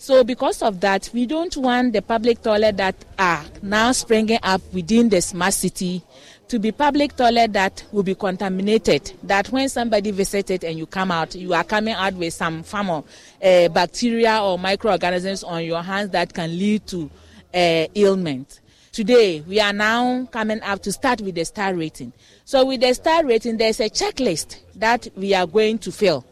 So 0.00 0.22
because 0.22 0.62
of 0.62 0.78
that, 0.80 1.10
we 1.12 1.26
don't 1.26 1.56
want 1.56 1.92
the 1.92 2.02
public 2.02 2.40
toilet 2.40 2.76
that 2.76 2.94
are 3.18 3.44
now 3.62 3.90
springing 3.90 4.38
up 4.44 4.62
within 4.72 5.08
the 5.08 5.20
smart 5.20 5.54
city 5.54 6.04
to 6.46 6.60
be 6.60 6.70
public 6.70 7.16
toilet 7.16 7.52
that 7.54 7.84
will 7.90 8.04
be 8.04 8.14
contaminated. 8.14 9.12
That 9.24 9.48
when 9.48 9.68
somebody 9.68 10.12
visits 10.12 10.50
it 10.50 10.62
and 10.62 10.78
you 10.78 10.86
come 10.86 11.10
out, 11.10 11.34
you 11.34 11.52
are 11.52 11.64
coming 11.64 11.94
out 11.94 12.14
with 12.14 12.32
some 12.32 12.62
form 12.62 12.90
of 12.90 13.04
uh, 13.42 13.68
bacteria 13.70 14.40
or 14.40 14.56
microorganisms 14.56 15.42
on 15.42 15.64
your 15.64 15.82
hands 15.82 16.10
that 16.10 16.32
can 16.32 16.56
lead 16.56 16.86
to 16.86 17.10
uh, 17.52 17.86
ailment. 17.96 18.60
Today, 18.92 19.40
we 19.40 19.58
are 19.58 19.72
now 19.72 20.26
coming 20.26 20.62
up 20.62 20.80
to 20.84 20.92
start 20.92 21.20
with 21.22 21.34
the 21.34 21.44
star 21.44 21.74
rating. 21.74 22.12
So, 22.44 22.64
with 22.64 22.80
the 22.80 22.94
star 22.94 23.26
rating, 23.26 23.56
there's 23.56 23.80
a 23.80 23.90
checklist 23.90 24.60
that 24.76 25.08
we 25.16 25.34
are 25.34 25.46
going 25.46 25.78
to 25.78 25.90
fill. 25.90 26.24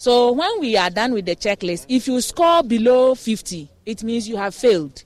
So, 0.00 0.30
when 0.30 0.60
we 0.60 0.76
are 0.76 0.90
done 0.90 1.12
with 1.12 1.26
the 1.26 1.34
checklist, 1.34 1.86
if 1.88 2.06
you 2.06 2.20
score 2.20 2.62
below 2.62 3.16
50, 3.16 3.68
it 3.84 4.04
means 4.04 4.28
you 4.28 4.36
have 4.36 4.54
failed. 4.54 5.02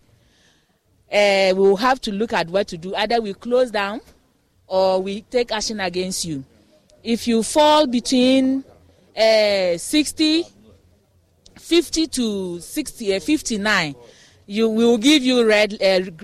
Uh, 1.11 1.49
we 1.49 1.55
will 1.55 1.77
have 1.77 1.99
to 2.03 2.13
look 2.13 2.35
at 2.35 2.49
what 2.49 2.69
to 2.69 2.77
do. 2.77 2.95
Either 2.95 3.19
we 3.19 3.33
close 3.33 3.71
down 3.71 4.03
or 4.67 5.03
we 5.03 5.23
take 5.23 5.51
action 5.51 5.81
against 5.81 6.27
you. 6.27 6.45
If 7.03 7.27
you 7.27 7.43
fall 7.43 7.87
between 7.87 8.65
uh, 9.17 9.79
60, 9.79 10.45
50 11.59 12.07
to 12.09 12.61
60, 12.61 13.17
uh, 13.17 13.21
59, 13.21 13.95
you 14.45 14.69
will 14.69 14.99
give 14.99 15.23
you 15.23 15.47
red 15.47 15.73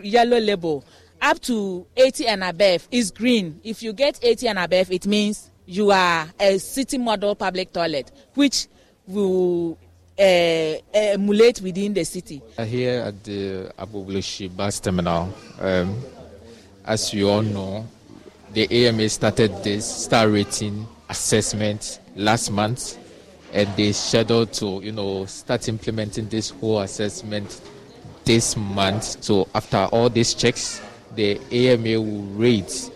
yellow 0.03 0.39
label 0.39 0.85
up 1.23 1.41
to 1.41 1.87
80 1.97 2.27
and 2.27 2.45
above 2.45 2.87
is 2.91 3.11
green 3.11 3.61
if 3.65 3.83
you 3.83 3.93
get 3.93 4.21
80 4.23 4.49
and 4.49 4.59
above 4.59 4.93
it 4.93 5.07
means 5.07 5.51
you 5.69 5.91
are 5.91 6.27
a 6.41 6.59
city 6.59 6.97
model 6.97 7.35
public 7.35 7.73
toilet 7.73 8.11
which 8.35 8.67
will 9.07 9.77
uh, 10.19 10.75
emulate 10.93 11.61
within 11.61 11.93
the 11.93 12.05
city 12.05 12.41
here 12.65 13.01
at 13.01 13.23
the 13.23 13.71
Agbogbloshie 13.79 14.55
bus 14.57 14.81
terminal 14.81 15.33
um, 15.61 16.03
as 16.87 17.13
you 17.13 17.29
all 17.29 17.43
know 17.43 17.87
the 18.55 18.87
ama 18.87 19.07
started 19.09 19.53
this 19.63 19.85
star 20.05 20.29
rating 20.31 20.87
assessment 21.11 22.01
last 22.17 22.51
month 22.51 22.97
and 23.53 23.69
they 23.77 23.93
scheduled 23.93 24.53
to 24.53 24.81
you 24.83 24.93
know 24.93 25.27
start 25.27 25.69
implementing 25.69 26.29
this 26.29 26.51
whole 26.51 26.81
assessment 26.81 27.61
this 28.25 28.57
month. 28.57 29.25
So 29.25 29.49
after 29.55 29.89
all 29.91 30.11
these 30.11 30.35
checks, 30.35 30.83
the 31.15 31.41
AMA 31.51 31.99
will 31.99 32.23
rate 32.37 32.91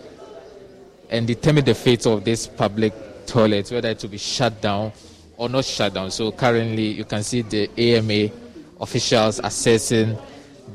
and 1.13 1.27
determine 1.27 1.63
the 1.63 1.75
fate 1.75 2.07
of 2.07 2.25
this 2.25 2.47
public 2.47 2.91
toilet, 3.27 3.69
whether 3.71 3.89
it 3.89 4.01
will 4.01 4.09
be 4.09 4.17
shut 4.17 4.59
down 4.61 4.91
or 5.37 5.47
not 5.47 5.63
shut 5.63 5.93
down. 5.93 6.09
So 6.09 6.31
currently, 6.31 6.87
you 6.87 7.05
can 7.05 7.21
see 7.21 7.43
the 7.43 7.69
AMA 7.77 8.33
officials 8.81 9.39
assessing 9.43 10.17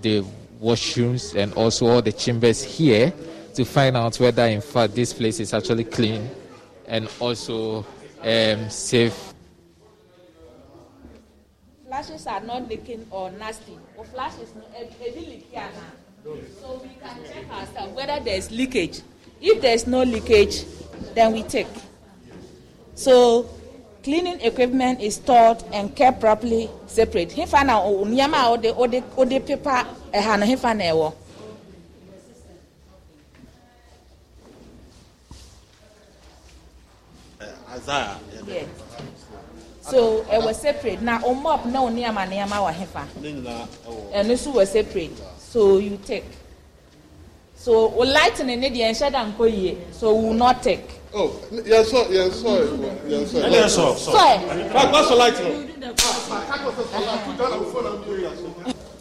the 0.01 0.25
washrooms 0.63 1.35
and 1.35 1.53
also 1.55 1.89
all 1.89 2.01
the 2.01 2.13
chambers 2.13 2.63
here 2.63 3.13
to 3.55 3.65
find 3.65 3.97
out 3.97 4.19
whether, 4.21 4.47
in 4.47 4.61
fact, 4.61 4.95
this 4.95 5.13
place 5.13 5.41
is 5.41 5.53
actually 5.53 5.85
clean 5.85 6.31
and 6.87 7.09
also 7.21 7.85
um, 8.23 8.71
safe 8.71 9.35
flashes 11.89 12.27
are 12.27 12.41
not 12.41 12.69
leaking 12.69 13.05
or 13.11 13.31
nasty. 13.33 13.77
Or 13.97 14.05
flashes, 14.05 14.53
heavy 14.73 15.21
leaky 15.21 15.59
So 16.61 16.81
we 16.83 16.91
can 17.03 17.25
check 17.25 17.51
ourselves 17.51 17.95
whether 17.95 18.23
there's 18.23 18.51
leakage. 18.53 19.01
If 19.41 19.61
there's 19.63 19.87
no 19.87 20.03
leakage, 20.03 20.65
then 21.15 21.33
we 21.33 21.43
take. 21.45 21.67
So 22.95 23.49
cleaning 24.03 24.41
equipment 24.41 25.01
is 25.01 25.17
stored 25.17 25.63
and 25.73 25.95
kept 25.95 26.21
properly 26.21 26.71
separate. 26.87 27.31
Hefa 27.31 27.65
na 27.67 27.81
nneɛma 27.83 28.39
a 28.43 28.73
wɔde 28.73 29.03
wɔde 29.17 29.47
pepa 29.47 29.87
ɛha 30.13 30.39
no 30.41 30.47
hefa 30.47 30.77
na 30.77 30.85
ɛwɔ. 30.85 31.13
Yeah. 38.47 38.65
so 39.81 40.23
ɛwɔ 40.25 40.55
separate 40.55 41.01
na 41.03 41.21
o 41.25 41.35
mop 41.35 41.65
na 41.67 41.81
nneɛma 41.81 42.27
nneɛma 42.29 42.57
wɔ 42.65 42.73
hefa 42.75 43.05
ɛno 44.13 44.33
nso 44.33 44.53
wɔ 44.53 44.67
separate 44.67 45.13
so 45.39 45.79
you 45.79 45.97
take 46.05 46.25
so 47.59 47.73
o 47.97 48.03
lightning 48.05 48.61
ne 48.61 48.71
deɛ 48.71 48.91
nhyɛ 48.93 49.11
da 49.13 49.25
nkɔ 49.27 49.47
yie 49.51 49.77
so 49.93 50.15
we 50.15 50.25
will 50.29 50.35
not 50.35 50.63
take. 50.63 50.89
oh 51.15 51.31
yẹn 51.51 51.85
sọ 51.85 52.01
yẹn 52.11 52.31
sọ 52.31 52.51
yẹn 53.11 53.27
sọ 53.27 53.39
yẹn 53.51 53.69
sọ 53.69 53.95
sọ 53.99 54.11
ẹ. 54.13 54.73
bá 54.93 55.03
sọ 55.09 55.15
lightning. 55.17 55.69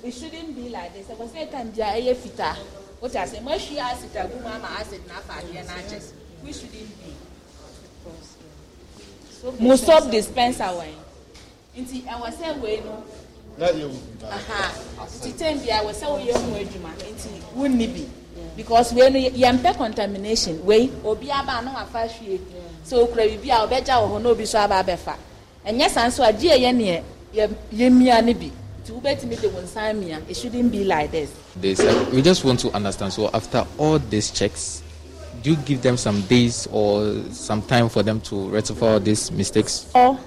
it 0.04 0.14
shouldn't 0.14 0.56
be 0.56 0.70
like 0.70 0.92
this 0.94 1.08
ẹ̀kọ́ 1.14 1.28
sí 1.32 1.38
ẹ̀ka 1.46 1.58
ǹjẹ́ 1.64 1.94
ẹ̀yẹ 1.98 2.14
fitaa 2.24 2.56
o 3.02 3.08
ti 3.10 3.18
àṣẹ 3.18 3.40
mọ́ 3.46 3.58
ṣí 3.66 3.76
acid 3.90 4.14
àgùnmọ́ 4.24 4.52
àmà 4.58 4.70
acid 4.82 5.02
n'afọ 5.10 5.32
àdìyẹ 5.40 5.62
n'àjẹ 5.70 6.00
we 6.44 6.52
shouldn't 6.54 6.92
be. 7.02 7.10
mo 9.64 9.76
soap 9.78 10.04
dispenser 10.12 10.72
wọ̀nyí 10.78 10.98
nti 11.82 11.98
ẹ̀wọ̀ 12.14 12.32
sẹ́ 12.40 12.50
wẹ̀ 12.64 12.78
nù. 12.86 12.94
láyé 13.62 13.84
wù. 13.92 13.98
nti 15.20 15.30
tẹ́ 15.40 15.54
ń 15.54 15.58
bi 15.62 15.70
àwọ̀ 15.80 15.94
sẹ́ 16.00 16.08
wọ́n 16.12 16.24
yẹ 16.28 16.34
fún 16.42 16.56
ẹ̀dùnmá 16.64 16.92
nti 17.14 17.30
wọ́n 17.58 17.72
níbi 17.80 18.04
because 18.58 18.92
wei 18.94 19.10
no 19.10 19.20
yɛmpɛ 19.20 19.78
contamination 19.78 20.60
wei 20.66 20.90
obi 21.06 21.30
aba 21.32 21.62
na 21.64 21.74
wafa 21.74 22.08
hwie 22.10 22.40
sɛ 22.86 22.98
okura 23.08 23.24
biribi 23.30 23.50
a 23.50 23.66
ɔbɛgya 23.68 23.96
wɔ 24.02 24.10
hɔ 24.12 24.22
na 24.22 24.30
obi 24.30 24.46
so 24.46 24.58
aba 24.60 24.84
abɛfa 24.84 25.16
ɛnyɛ 25.66 25.90
saa 25.90 26.08
nso 26.08 26.24
a 26.28 26.34
gye 26.34 26.58
yɛ 26.58 26.74
neɛ 26.76 27.02
yɛmia 27.74 28.26
no 28.26 28.34
bi 28.34 28.52
nti 28.84 28.92
wobɛtumi 28.92 29.40
de 29.40 29.48
wo 29.48 29.62
nsa 29.62 29.94
mia 29.96 30.20
it 30.28 30.36
shouldn't 30.36 30.72
be 30.72 30.84
like 30.84 31.12
this. 31.12 31.30
this 31.56 31.80
uh, 31.80 32.10
we 32.12 32.22
just 32.22 32.44
want 32.44 32.60
to 32.60 32.70
understand 32.76 33.14
so 33.14 33.30
after 33.34 33.64
all 33.78 34.00
these 34.00 34.32
checks 34.32 34.82
do 35.44 35.52
you 35.52 35.58
give 35.58 35.82
them 35.82 35.98
some 35.98 36.22
days 36.24 36.68
or 36.72 37.22
some 37.32 37.62
time 37.62 37.90
for 37.90 38.04
them 38.04 38.20
to 38.22 38.50
rectify 38.50 39.00
these 39.00 39.32
mistakes? 39.32 39.90
Or, 39.94 40.20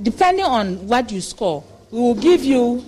depending 0.00 0.44
on 0.44 0.86
what 0.86 1.10
you 1.10 1.20
score, 1.20 1.64
we 1.90 1.98
will 1.98 2.14
give 2.14 2.44
you. 2.44 2.84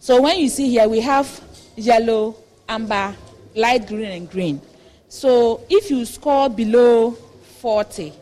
So 0.00 0.20
when 0.22 0.38
you 0.38 0.48
see 0.48 0.68
here, 0.68 0.88
we 0.88 1.00
have 1.00 1.40
yellow, 1.76 2.36
amber, 2.68 3.14
light 3.54 3.86
green, 3.86 4.10
and 4.10 4.30
green. 4.30 4.60
So 5.08 5.64
if 5.68 5.90
you 5.90 6.04
score 6.04 6.48
below 6.48 7.12
40, 7.60 8.12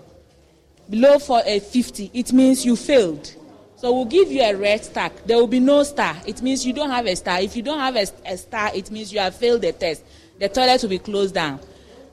below 0.88 1.18
for 1.18 1.42
a 1.44 1.60
50, 1.60 2.10
it 2.12 2.32
means 2.32 2.64
you 2.64 2.76
failed. 2.76 3.34
So 3.76 3.92
we'll 3.92 4.04
give 4.04 4.30
you 4.30 4.42
a 4.42 4.54
red 4.54 4.84
star. 4.84 5.10
There 5.24 5.38
will 5.38 5.46
be 5.46 5.60
no 5.60 5.82
star. 5.84 6.14
It 6.26 6.42
means 6.42 6.66
you 6.66 6.72
don't 6.72 6.90
have 6.90 7.06
a 7.06 7.16
star. 7.16 7.40
If 7.40 7.56
you 7.56 7.62
don't 7.62 7.78
have 7.78 7.96
a, 7.96 8.06
a 8.26 8.36
star, 8.36 8.70
it 8.74 8.90
means 8.90 9.12
you 9.12 9.20
have 9.20 9.34
failed 9.34 9.62
the 9.62 9.72
test. 9.72 10.04
The 10.38 10.48
toilet 10.48 10.82
will 10.82 10.90
be 10.90 10.98
closed 10.98 11.34
down. 11.34 11.60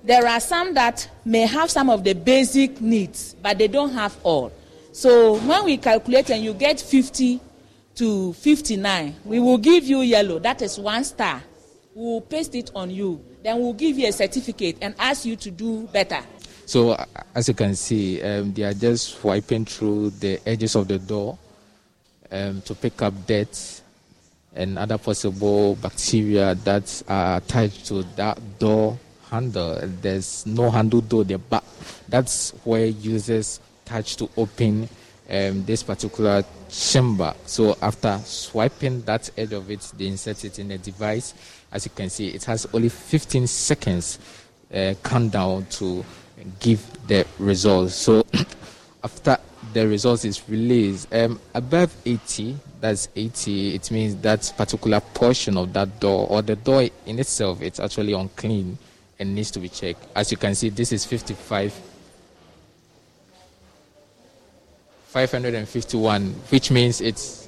There 0.04 0.26
are 0.26 0.40
some 0.40 0.74
that 0.76 1.10
may 1.26 1.46
have 1.48 1.70
some 1.70 1.90
of 1.90 2.06
the 2.06 2.14
basic 2.14 2.80
needs, 2.80 3.36
but 3.42 3.58
they 3.58 3.68
don't 3.68 3.92
have 3.92 4.16
all. 4.24 4.54
So 4.94 5.40
when 5.40 5.66
we 5.66 5.78
calculate 5.78 6.30
and 6.30 6.42
you 6.42 6.54
get 6.54 6.80
50 6.80 7.42
to 7.96 8.34
59, 8.34 9.16
we 9.26 9.40
will 9.40 9.58
give 9.58 9.84
you 9.84 10.02
yellow. 10.02 10.40
That 10.40 10.62
is 10.62 10.80
one 10.80 11.04
star. 11.04 11.44
We 11.98 12.04
will 12.06 12.22
paste 12.22 12.54
it 12.54 12.70
on 12.76 12.92
you. 12.92 13.20
Then 13.42 13.60
we'll 13.60 13.74
give 13.74 13.98
you 13.98 14.08
a 14.08 14.12
certificate 14.12 14.78
and 14.84 14.94
ask 15.00 15.26
you 15.26 15.36
to 15.38 15.50
do 15.50 15.88
better. 15.88 16.20
So, 16.68 16.96
as 17.34 17.48
you 17.48 17.56
can 17.56 17.74
see, 17.74 18.22
um, 18.22 18.54
they 18.54 18.62
are 18.66 18.74
just 18.76 19.24
wiping 19.24 19.66
through 19.66 20.12
the 20.12 20.40
edges 20.46 20.76
of 20.76 20.88
the 20.88 21.00
door 21.00 21.40
um, 22.32 22.62
to 22.62 22.76
pick 22.76 23.02
up 23.02 23.16
dirt 23.26 23.82
and 24.54 24.78
other 24.78 25.00
possible 25.00 25.74
bacteria 25.78 26.54
that 26.54 27.02
are 27.08 27.38
attached 27.38 27.88
to 27.88 28.04
that 28.16 28.38
door 28.60 29.00
handle. 29.32 29.80
There's 30.00 30.46
no 30.46 30.70
handle 30.70 31.02
door 31.02 31.24
there, 31.24 31.40
but 31.40 31.64
that's 32.08 32.52
where 32.64 32.86
users 32.86 33.60
touch 33.86 34.18
to 34.18 34.30
open 34.38 34.88
um, 35.32 35.66
this 35.66 35.82
particular 35.82 36.44
chamber. 36.70 37.34
So 37.46 37.78
after 37.82 38.20
swiping 38.24 39.02
that 39.04 39.30
edge 39.38 39.54
of 39.54 39.70
it, 39.72 39.92
they 39.98 40.08
insert 40.08 40.46
it 40.46 40.60
in 40.60 40.70
the 40.70 40.78
device. 40.78 41.34
As 41.72 41.86
you 41.86 41.92
can 41.94 42.10
see, 42.10 42.30
it 42.30 42.44
has 42.46 42.68
only 42.74 42.90
15 42.90 43.48
seconds 43.48 44.20
uh, 44.74 44.94
countdown 45.04 45.66
to 45.72 46.04
give 46.60 46.86
the 47.08 47.26
results. 47.40 47.96
So 47.96 48.26
after 49.04 49.38
the 49.74 49.88
results 49.88 50.26
is 50.26 50.48
released, 50.50 51.14
um, 51.14 51.40
above 51.54 51.96
80, 52.06 52.58
that's 52.80 53.10
80, 53.16 53.76
it 53.76 53.92
means 53.92 54.16
that 54.18 54.54
particular 54.58 55.00
portion 55.00 55.58
of 55.58 55.74
that 55.74 56.00
door 56.00 56.28
or 56.30 56.42
the 56.42 56.56
door 56.56 56.88
in 57.06 57.20
itself, 57.20 57.62
it's 57.62 57.80
actually 57.80 58.14
unclean 58.14 58.78
and 59.20 59.34
needs 59.34 59.52
to 59.52 59.60
be 59.60 59.70
checked. 59.70 60.06
As 60.16 60.32
you 60.32 60.38
can 60.38 60.56
see, 60.56 60.70
this 60.70 60.92
is 60.92 61.06
55. 61.06 61.74
551, 65.26 66.30
which 66.52 66.70
means 66.70 67.02
it's 67.02 67.48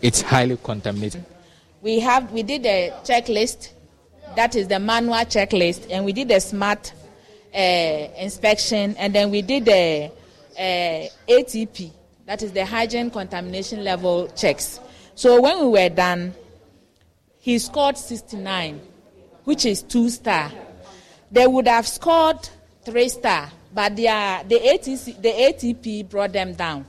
it's 0.00 0.22
highly 0.22 0.56
contaminated. 0.56 1.22
We 1.82 2.00
have 2.00 2.32
we 2.32 2.42
did 2.42 2.64
a 2.64 2.90
checklist, 3.04 3.70
that 4.34 4.56
is 4.56 4.66
the 4.68 4.78
manual 4.78 5.16
checklist, 5.26 5.86
and 5.90 6.06
we 6.06 6.14
did 6.14 6.30
a 6.30 6.40
smart 6.40 6.90
uh, 7.54 7.58
inspection, 7.58 8.96
and 8.96 9.14
then 9.14 9.30
we 9.30 9.42
did 9.42 9.66
the 9.66 10.10
ATP, 11.28 11.90
that 12.24 12.42
is 12.42 12.52
the 12.52 12.64
hygiene 12.64 13.10
contamination 13.10 13.84
level 13.84 14.28
checks. 14.28 14.80
So 15.14 15.42
when 15.42 15.60
we 15.60 15.66
were 15.66 15.90
done, 15.90 16.34
he 17.40 17.58
scored 17.58 17.98
69, 17.98 18.80
which 19.44 19.66
is 19.66 19.82
two 19.82 20.08
star. 20.08 20.50
They 21.30 21.46
would 21.46 21.68
have 21.68 21.86
scored 21.86 22.48
three 22.86 23.10
star, 23.10 23.50
but 23.74 23.96
their, 23.96 24.44
the, 24.44 24.58
ATC, 24.60 25.20
the 25.20 25.28
ATP 25.28 26.08
brought 26.08 26.32
them 26.32 26.54
down. 26.54 26.86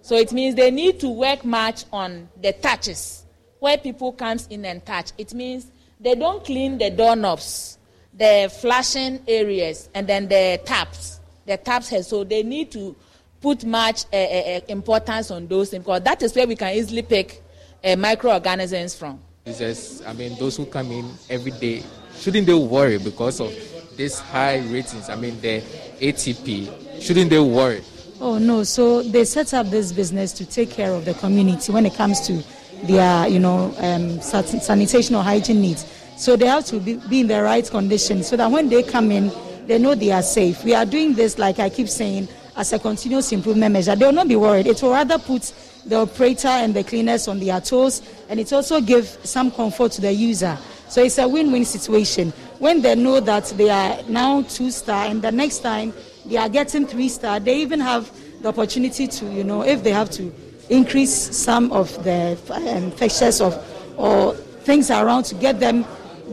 So 0.00 0.16
it 0.16 0.32
means 0.32 0.54
they 0.54 0.70
need 0.70 1.00
to 1.00 1.08
work 1.08 1.44
much 1.44 1.84
on 1.92 2.28
the 2.40 2.52
touches, 2.52 3.24
where 3.58 3.76
people 3.78 4.12
comes 4.12 4.46
in 4.48 4.64
and 4.64 4.84
touch. 4.84 5.12
It 5.18 5.34
means 5.34 5.66
they 5.98 6.14
don't 6.14 6.44
clean 6.44 6.78
the 6.78 6.90
doorknobs, 6.90 7.78
the 8.12 8.54
flashing 8.60 9.22
areas, 9.26 9.88
and 9.94 10.06
then 10.06 10.28
the 10.28 10.60
taps, 10.64 11.20
the 11.46 11.56
taps. 11.56 12.06
So 12.06 12.22
they 12.22 12.42
need 12.42 12.70
to 12.72 12.94
put 13.40 13.64
much 13.64 14.04
uh, 14.12 14.16
uh, 14.16 14.60
importance 14.68 15.30
on 15.30 15.46
those 15.48 15.70
things 15.70 15.84
because 15.84 16.02
that 16.02 16.22
is 16.22 16.34
where 16.34 16.46
we 16.46 16.54
can 16.56 16.74
easily 16.74 17.02
pick 17.02 17.42
uh, 17.82 17.96
microorganisms 17.96 18.94
from. 18.94 19.20
I 19.46 20.12
mean, 20.16 20.38
those 20.38 20.56
who 20.56 20.64
come 20.66 20.90
in 20.90 21.10
every 21.28 21.52
day, 21.52 21.82
shouldn't 22.16 22.46
they 22.46 22.54
worry 22.54 22.98
because 22.98 23.40
of 23.40 23.52
these 23.96 24.18
high 24.18 24.58
ratings? 24.68 25.10
I 25.10 25.16
mean, 25.16 25.38
the 25.40 25.62
ATP, 26.04 27.02
shouldn't 27.02 27.30
they 27.30 27.40
worry? 27.40 27.82
Oh 28.20 28.38
no! 28.38 28.62
So 28.62 29.02
they 29.02 29.24
set 29.24 29.54
up 29.54 29.70
this 29.70 29.92
business 29.92 30.32
to 30.34 30.46
take 30.46 30.70
care 30.70 30.92
of 30.92 31.04
the 31.04 31.14
community 31.14 31.72
when 31.72 31.86
it 31.86 31.94
comes 31.94 32.20
to 32.26 32.42
their, 32.84 33.26
you 33.28 33.38
know, 33.38 33.74
um, 33.78 34.20
sanitation 34.20 35.14
or 35.14 35.22
hygiene 35.22 35.60
needs. 35.60 35.86
So 36.16 36.36
they 36.36 36.46
have 36.46 36.64
to 36.66 36.78
be, 36.78 36.94
be 37.08 37.20
in 37.20 37.26
the 37.26 37.42
right 37.42 37.68
condition 37.68 38.22
so 38.22 38.36
that 38.36 38.50
when 38.50 38.68
they 38.68 38.82
come 38.82 39.10
in, 39.10 39.32
they 39.66 39.78
know 39.78 39.94
they 39.94 40.12
are 40.12 40.22
safe. 40.22 40.62
We 40.62 40.74
are 40.74 40.86
doing 40.86 41.14
this, 41.14 41.38
like 41.38 41.58
I 41.58 41.70
keep 41.70 41.88
saying, 41.88 42.28
as 42.56 42.72
a 42.72 42.78
continuous 42.78 43.32
improvement 43.32 43.72
measure. 43.72 43.96
They 43.96 44.04
will 44.04 44.12
not 44.12 44.28
be 44.28 44.36
worried. 44.36 44.66
It 44.66 44.80
will 44.82 44.92
rather 44.92 45.18
put 45.18 45.52
the 45.86 45.96
operator 45.96 46.48
and 46.48 46.74
the 46.74 46.84
cleaners 46.84 47.28
on 47.28 47.40
their 47.40 47.60
toes, 47.60 48.02
and 48.28 48.38
it 48.38 48.52
also 48.52 48.80
give 48.80 49.06
some 49.24 49.50
comfort 49.50 49.92
to 49.92 50.00
the 50.00 50.12
user. 50.12 50.56
So 50.88 51.02
it's 51.02 51.18
a 51.18 51.26
win-win 51.26 51.64
situation. 51.64 52.32
When 52.58 52.82
they 52.82 52.94
know 52.94 53.20
that 53.20 53.44
they 53.56 53.70
are 53.70 54.02
now 54.08 54.42
two 54.42 54.70
star, 54.70 55.06
and 55.06 55.20
the 55.20 55.32
next 55.32 55.58
time 55.58 55.92
they 56.24 56.36
are 56.36 56.48
getting 56.48 56.86
three 56.86 57.08
star, 57.08 57.40
they 57.40 57.56
even 57.60 57.80
have 57.80 58.10
the 58.42 58.48
opportunity 58.48 59.06
to, 59.06 59.26
you 59.26 59.44
know, 59.44 59.62
if 59.62 59.82
they 59.82 59.90
have 59.92 60.10
to 60.10 60.32
increase 60.68 61.12
some 61.12 61.72
of 61.72 62.02
the 62.04 62.38
um, 62.50 62.90
fixtures 62.92 63.40
of 63.40 63.54
or 63.96 64.34
things 64.34 64.90
around 64.90 65.24
to 65.24 65.34
get 65.34 65.60
them 65.60 65.84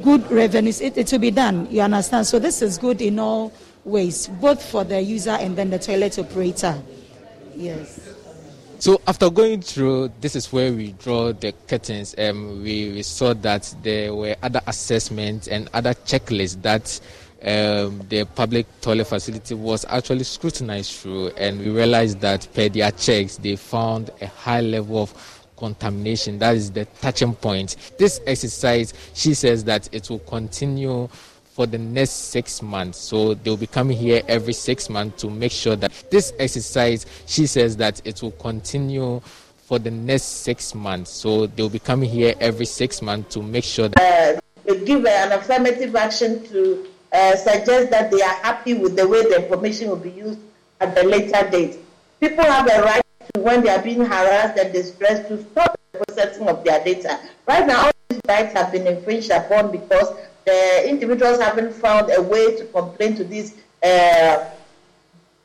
good 0.03 0.29
revenues, 0.31 0.81
it, 0.81 0.97
it 0.97 1.11
will 1.11 1.19
be 1.19 1.31
done. 1.31 1.67
You 1.69 1.81
understand? 1.81 2.27
So 2.27 2.39
this 2.39 2.61
is 2.61 2.77
good 2.77 3.01
in 3.01 3.19
all 3.19 3.51
ways, 3.83 4.27
both 4.27 4.63
for 4.63 4.83
the 4.83 5.01
user 5.01 5.31
and 5.31 5.55
then 5.55 5.69
the 5.69 5.79
toilet 5.79 6.17
operator. 6.17 6.81
Yes. 7.55 8.10
So 8.81 8.99
after 9.05 9.29
going 9.29 9.61
through, 9.61 10.11
this 10.21 10.35
is 10.35 10.51
where 10.51 10.73
we 10.73 10.93
draw 10.93 11.33
the 11.33 11.53
curtains. 11.67 12.15
Um, 12.17 12.63
we, 12.63 12.89
we 12.89 13.03
saw 13.03 13.35
that 13.35 13.75
there 13.83 14.15
were 14.15 14.35
other 14.41 14.59
assessments 14.65 15.47
and 15.47 15.69
other 15.75 15.93
checklists 15.93 16.59
that 16.63 16.99
um, 17.43 18.01
the 18.09 18.25
public 18.33 18.65
toilet 18.81 19.05
facility 19.05 19.53
was 19.53 19.85
actually 19.87 20.23
scrutinized 20.23 20.93
through, 20.93 21.27
and 21.37 21.59
we 21.59 21.69
realized 21.69 22.21
that 22.21 22.47
per 22.55 22.69
their 22.69 22.89
checks, 22.89 23.37
they 23.37 23.55
found 23.55 24.09
a 24.19 24.25
high 24.25 24.61
level 24.61 25.03
of 25.03 25.47
contamination. 25.57 26.39
That 26.39 26.55
is 26.55 26.71
the 26.71 26.85
touching 26.85 27.35
point. 27.35 27.75
This 27.99 28.19
exercise, 28.25 28.95
she 29.13 29.35
says 29.35 29.63
that 29.65 29.93
it 29.93 30.09
will 30.09 30.19
continue 30.19 31.07
for 31.61 31.67
the 31.67 31.77
next 31.77 32.31
six 32.33 32.63
months. 32.63 32.97
So 32.97 33.35
they'll 33.35 33.55
be 33.55 33.67
coming 33.67 33.95
here 33.95 34.23
every 34.27 34.53
six 34.53 34.89
months 34.89 35.21
to 35.21 35.29
make 35.29 35.51
sure 35.51 35.75
that 35.75 35.91
this 36.09 36.33
exercise, 36.39 37.05
she 37.27 37.45
says 37.45 37.77
that 37.77 38.01
it 38.03 38.23
will 38.23 38.31
continue 38.31 39.19
for 39.67 39.77
the 39.77 39.91
next 39.91 40.23
six 40.23 40.73
months. 40.73 41.11
So 41.11 41.45
they'll 41.45 41.69
be 41.69 41.77
coming 41.77 42.09
here 42.09 42.33
every 42.39 42.65
six 42.65 42.99
months 43.03 43.35
to 43.35 43.43
make 43.43 43.63
sure 43.63 43.89
that. 43.89 44.41
Uh, 44.65 44.73
give 44.85 45.05
an 45.05 45.33
affirmative 45.33 45.95
action 45.95 46.43
to 46.47 46.87
uh, 47.13 47.35
suggest 47.35 47.91
that 47.91 48.09
they 48.09 48.23
are 48.23 48.37
happy 48.41 48.73
with 48.73 48.95
the 48.95 49.07
way 49.07 49.21
the 49.21 49.43
information 49.43 49.89
will 49.89 49.97
be 49.97 50.09
used 50.09 50.39
at 50.79 50.95
the 50.95 51.03
later 51.03 51.47
date. 51.51 51.77
People 52.19 52.43
have 52.43 52.67
a 52.67 52.81
right 52.81 53.03
to, 53.35 53.41
when 53.41 53.61
they 53.61 53.69
are 53.69 53.83
being 53.83 54.03
harassed 54.03 54.57
and 54.57 54.73
distressed, 54.73 55.27
to 55.27 55.37
stop 55.51 55.79
the 55.91 56.03
processing 56.07 56.49
of 56.49 56.63
their 56.63 56.83
data. 56.83 57.19
Right 57.47 57.67
now, 57.67 57.85
all 57.85 57.91
these 58.09 58.21
rights 58.27 58.53
have 58.53 58.71
been 58.71 58.87
infringed 58.87 59.29
upon 59.29 59.71
because 59.71 60.11
the 60.45 60.89
individuals 60.89 61.39
haven't 61.39 61.73
found 61.73 62.11
a 62.15 62.21
way 62.21 62.55
to 62.57 62.65
complain 62.65 63.15
to 63.15 63.23
these 63.23 63.55
uh, 63.83 64.45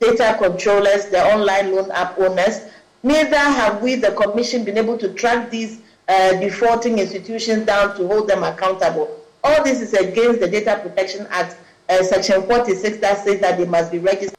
data 0.00 0.36
controllers, 0.38 1.06
the 1.06 1.22
online 1.34 1.74
loan 1.74 1.90
app 1.90 2.18
owners. 2.18 2.62
Neither 3.02 3.38
have 3.38 3.82
we, 3.82 3.94
the 3.94 4.12
Commission, 4.12 4.64
been 4.64 4.78
able 4.78 4.98
to 4.98 5.12
track 5.14 5.50
these 5.50 5.80
uh, 6.08 6.32
defaulting 6.40 6.98
institutions 6.98 7.66
down 7.66 7.96
to 7.96 8.06
hold 8.06 8.28
them 8.28 8.42
accountable. 8.42 9.24
All 9.44 9.62
this 9.62 9.80
is 9.80 9.92
against 9.94 10.40
the 10.40 10.48
Data 10.48 10.80
Protection 10.82 11.26
Act, 11.30 11.56
uh, 11.88 12.02
Section 12.02 12.42
46, 12.42 12.98
that 12.98 13.24
says 13.24 13.40
that 13.40 13.58
they 13.58 13.64
must 13.64 13.92
be 13.92 13.98
registered 13.98 14.36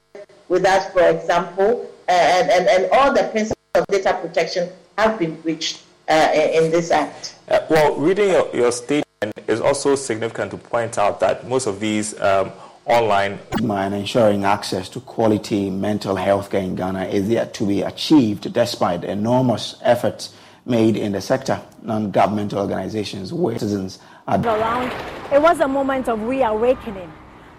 with 0.50 0.66
us, 0.66 0.92
for 0.92 1.08
example, 1.08 1.90
uh, 2.08 2.12
and, 2.12 2.50
and, 2.50 2.68
and 2.68 2.92
all 2.92 3.14
the 3.14 3.24
principles 3.30 3.58
of 3.76 3.86
data 3.88 4.18
protection 4.22 4.70
have 4.98 5.20
been 5.20 5.40
breached 5.42 5.84
uh, 6.10 6.32
in 6.34 6.72
this 6.72 6.92
act. 6.92 7.36
Uh, 7.50 7.60
well, 7.70 7.96
reading 7.96 8.30
your, 8.30 8.56
your 8.56 8.72
statement, 8.72 9.07
and 9.22 9.34
it's 9.48 9.61
also 9.61 9.95
significant 9.95 10.52
to 10.52 10.57
point 10.57 10.98
out 10.98 11.19
that 11.19 11.48
most 11.48 11.65
of 11.65 11.80
these 11.80 12.19
um, 12.22 12.52
online 12.85 13.39
and 13.60 13.94
ensuring 13.95 14.45
access 14.45 14.88
to 14.89 14.99
quality 15.02 15.69
mental 15.69 16.15
health 16.15 16.52
care 16.52 16.61
in 16.61 16.76
Ghana 16.76 17.06
is 17.06 17.27
yet 17.27 17.53
to 17.56 17.65
be 17.65 17.81
achieved 17.81 18.53
despite 18.53 19.03
enormous 19.03 19.76
efforts 19.81 20.35
made 20.65 20.95
in 20.95 21.14
the 21.14 21.22
sector. 21.22 21.60
Non-governmental 21.81 22.60
organizations 22.60 23.34
where 23.34 23.57
citizens 23.57 23.99
are 24.27 24.39
around. 24.39 24.91
It 25.34 25.41
was 25.41 25.60
a 25.61 25.68
moment 25.68 26.07
of 26.10 26.22
reawakening. 26.22 27.11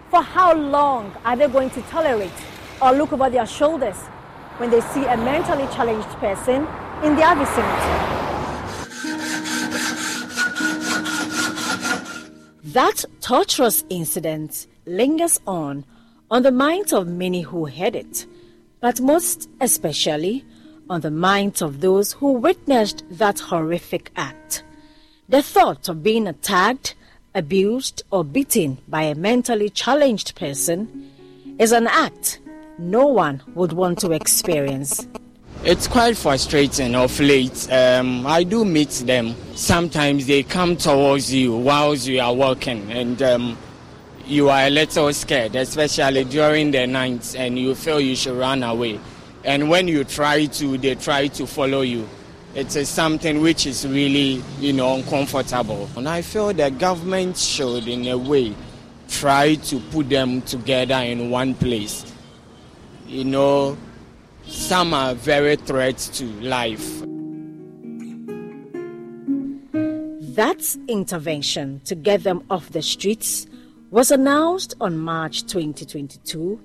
For 0.09 0.21
how 0.21 0.55
long 0.55 1.15
are 1.25 1.35
they 1.35 1.47
going 1.47 1.71
to 1.71 1.81
tolerate 1.83 2.31
or 2.81 2.93
look 2.93 3.11
over 3.11 3.29
their 3.29 3.45
shoulders 3.45 3.97
when 4.57 4.69
they 4.69 4.81
see 4.81 5.03
a 5.03 5.17
mentally 5.17 5.65
challenged 5.75 6.09
person 6.19 6.65
in 7.03 7.15
their 7.15 7.35
vicinity? 7.35 8.18
That 12.73 13.03
torturous 13.21 13.83
incident 13.89 14.67
lingers 14.85 15.39
on 15.47 15.85
on 16.29 16.43
the 16.43 16.51
minds 16.51 16.93
of 16.93 17.07
many 17.07 17.41
who 17.41 17.65
heard 17.65 17.95
it, 17.95 18.27
but 18.79 19.01
most 19.01 19.49
especially 19.59 20.45
on 20.87 21.01
the 21.01 21.09
minds 21.09 21.63
of 21.63 21.81
those 21.81 22.13
who 22.13 22.33
witnessed 22.33 23.03
that 23.09 23.39
horrific 23.39 24.11
act. 24.15 24.63
The 25.29 25.41
thought 25.41 25.89
of 25.89 26.03
being 26.03 26.27
attacked, 26.27 26.93
abused, 27.33 28.03
or 28.11 28.23
beaten 28.23 28.77
by 28.87 29.03
a 29.03 29.15
mentally 29.15 29.69
challenged 29.71 30.35
person 30.35 31.09
is 31.57 31.71
an 31.71 31.87
act 31.87 32.39
no 32.77 33.07
one 33.07 33.41
would 33.55 33.73
want 33.73 33.99
to 33.99 34.11
experience. 34.11 35.07
It's 35.61 35.89
quite 35.89 36.15
frustrating 36.15 36.95
of 36.95 37.19
late. 37.19 37.69
Um, 37.69 38.25
I 38.25 38.43
do 38.43 38.63
meet 38.63 38.91
them. 39.05 39.35
Sometimes 39.55 40.25
they 40.25 40.41
come 40.43 40.77
towards 40.77 41.33
you 41.33 41.53
whilst 41.53 42.07
you 42.07 42.21
are 42.21 42.33
walking, 42.33 42.89
and 42.89 43.21
um, 43.21 43.57
you 44.25 44.49
are 44.49 44.67
a 44.67 44.69
little 44.69 45.11
scared, 45.11 45.57
especially 45.57 46.23
during 46.23 46.71
the 46.71 46.87
nights, 46.87 47.35
and 47.35 47.59
you 47.59 47.75
feel 47.75 47.99
you 47.99 48.15
should 48.15 48.37
run 48.37 48.63
away. 48.63 49.01
And 49.43 49.69
when 49.69 49.89
you 49.89 50.05
try 50.05 50.45
to, 50.45 50.77
they 50.77 50.95
try 50.95 51.27
to 51.27 51.45
follow 51.45 51.81
you. 51.81 52.07
it 52.55 52.75
is 52.75 52.89
something 52.89 53.41
which 53.41 53.65
is 53.65 53.85
really, 53.85 54.41
you 54.59 54.73
know, 54.73 54.95
uncomfortable. 54.95 55.89
And 55.95 56.07
I 56.07 56.21
feel 56.21 56.53
the 56.53 56.71
government 56.71 57.37
should, 57.37 57.87
in 57.87 58.07
a 58.07 58.17
way, 58.17 58.55
try 59.09 59.55
to 59.55 59.79
put 59.91 60.09
them 60.09 60.41
together 60.41 60.95
in 60.95 61.29
one 61.29 61.53
place. 61.53 62.05
You 63.07 63.25
know, 63.25 63.77
some 64.49 64.93
are 64.93 65.13
very 65.13 65.55
threats 65.55 66.07
to 66.17 66.25
life. 66.41 67.01
That 70.35 70.75
intervention 70.87 71.81
to 71.85 71.95
get 71.95 72.23
them 72.23 72.43
off 72.49 72.69
the 72.69 72.81
streets 72.81 73.47
was 73.91 74.11
announced 74.11 74.75
on 74.81 74.97
March 74.97 75.41
2022 75.43 76.59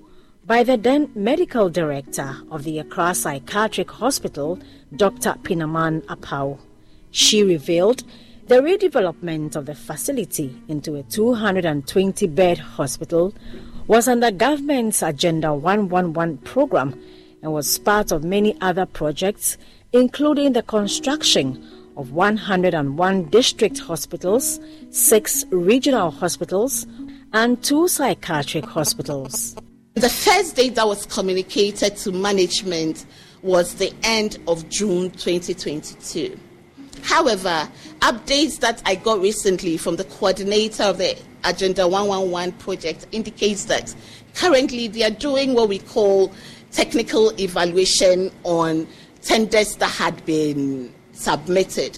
by 0.45 0.63
the 0.63 0.77
then 0.77 1.09
medical 1.15 1.69
director 1.69 2.37
of 2.51 2.63
the 2.63 2.79
Accra 2.79 3.13
Psychiatric 3.13 3.91
Hospital, 3.91 4.59
Dr. 4.95 5.33
Pinaman 5.43 6.05
Appau. 6.05 6.59
She 7.11 7.43
revealed 7.43 8.03
the 8.47 8.61
redevelopment 8.61 9.55
of 9.55 9.65
the 9.65 9.75
facility 9.75 10.55
into 10.67 10.95
a 10.95 11.03
220 11.03 12.27
bed 12.27 12.59
hospital 12.59 13.33
was 13.87 14.07
under 14.07 14.31
government's 14.31 15.01
Agenda 15.01 15.53
111 15.53 16.37
program 16.39 16.99
and 17.45 17.53
was 17.53 17.77
part 17.77 18.11
of 18.11 18.23
many 18.23 18.59
other 18.59 18.87
projects, 18.87 19.55
including 19.93 20.53
the 20.53 20.63
construction 20.63 21.63
of 21.95 22.11
101 22.11 23.25
district 23.25 23.77
hospitals, 23.77 24.59
six 24.89 25.45
regional 25.51 26.09
hospitals, 26.09 26.87
and 27.33 27.63
two 27.63 27.87
psychiatric 27.87 28.65
hospitals. 28.65 29.55
The 29.93 30.09
first 30.09 30.55
date 30.55 30.73
that 30.73 30.87
was 30.87 31.05
communicated 31.05 31.95
to 31.97 32.11
management 32.11 33.05
was 33.43 33.75
the 33.75 33.93
end 34.01 34.39
of 34.47 34.67
June 34.69 35.11
2022. 35.11 36.39
However, 37.03 37.69
updates 37.99 38.59
that 38.61 38.81
I 38.85 38.95
got 38.95 39.21
recently 39.21 39.77
from 39.77 39.97
the 39.97 40.05
coordinator 40.05 40.83
of 40.83 40.97
the 40.97 41.15
Agenda 41.43 41.87
111 41.87 42.53
project 42.53 43.05
indicates 43.11 43.65
that 43.65 43.93
currently 44.33 44.87
they 44.87 45.03
are 45.03 45.11
doing 45.11 45.53
what 45.53 45.69
we 45.69 45.77
call 45.77 46.33
technical 46.75 47.31
evaluation 47.39 48.29
on 48.43 48.85
tenders 49.21 49.75
that 49.77 49.89
had 49.91 50.23
been 50.25 50.93
submitted. 51.13 51.97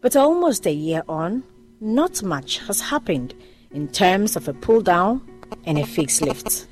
But 0.00 0.16
almost 0.16 0.66
a 0.66 0.72
year 0.72 1.02
on, 1.08 1.44
not 1.80 2.22
much 2.22 2.58
has 2.60 2.80
happened 2.80 3.34
in 3.70 3.88
terms 3.88 4.34
of 4.34 4.48
a 4.48 4.54
pull 4.54 4.80
down 4.80 5.20
and 5.66 5.78
a 5.78 5.82
facelift. 5.82 6.66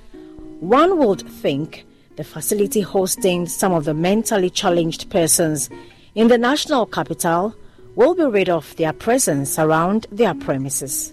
One 0.60 0.98
would 0.98 1.28
think 1.28 1.84
the 2.16 2.24
facility 2.24 2.80
hosting 2.80 3.46
some 3.46 3.72
of 3.72 3.84
the 3.84 3.94
mentally 3.94 4.48
challenged 4.48 5.10
persons 5.10 5.68
in 6.14 6.28
the 6.28 6.38
national 6.38 6.86
capital 6.86 7.54
will 7.94 8.14
be 8.14 8.24
rid 8.24 8.48
of 8.48 8.74
their 8.76 8.92
presence 8.92 9.58
around 9.58 10.06
their 10.10 10.34
premises. 10.34 11.12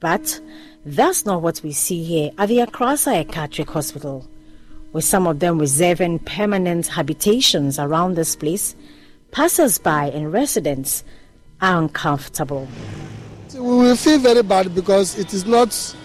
But 0.00 0.38
that's 0.84 1.24
not 1.24 1.40
what 1.40 1.62
we 1.62 1.72
see 1.72 2.04
here 2.04 2.30
at 2.36 2.50
the 2.50 2.60
Accra 2.60 2.98
Psychiatric 2.98 3.70
Hospital, 3.70 4.28
with 4.94 5.04
some 5.04 5.26
of 5.26 5.40
them 5.40 5.58
reserving 5.58 6.20
permanent 6.20 6.86
habitations 6.86 7.78
around 7.80 8.14
this 8.14 8.36
place. 8.36 8.76
Passers-by 9.32 10.06
and 10.10 10.32
residents 10.32 11.04
are 11.60 11.82
uncomfortable. 11.82 12.68
We 13.52 13.60
will 13.60 13.96
feel 13.96 14.20
very 14.20 14.44
bad 14.44 14.72
because 14.72 15.18
it 15.18 15.34
is 15.34 15.44
not 15.44 15.96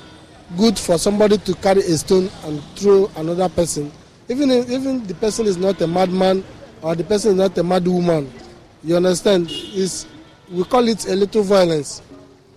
good 0.57 0.77
for 0.77 0.97
somebody 0.97 1.37
to 1.37 1.53
carry 1.55 1.81
a 1.81 1.97
stone 1.97 2.31
and 2.45 2.61
throw 2.75 3.11
another 3.15 3.47
person. 3.47 3.91
Even 4.27 4.49
if, 4.49 4.69
even 4.71 5.05
the 5.05 5.13
person 5.13 5.45
is 5.45 5.57
not 5.57 5.79
a 5.81 5.87
madman 5.87 6.43
or 6.81 6.95
the 6.95 7.03
person 7.03 7.31
is 7.31 7.37
not 7.37 7.55
a 7.59 7.63
mad 7.63 7.87
woman, 7.87 8.31
you 8.83 8.95
understand? 8.95 9.47
It's, 9.51 10.07
we 10.51 10.63
call 10.63 10.87
it 10.87 11.07
a 11.07 11.15
little 11.15 11.43
violence. 11.43 12.01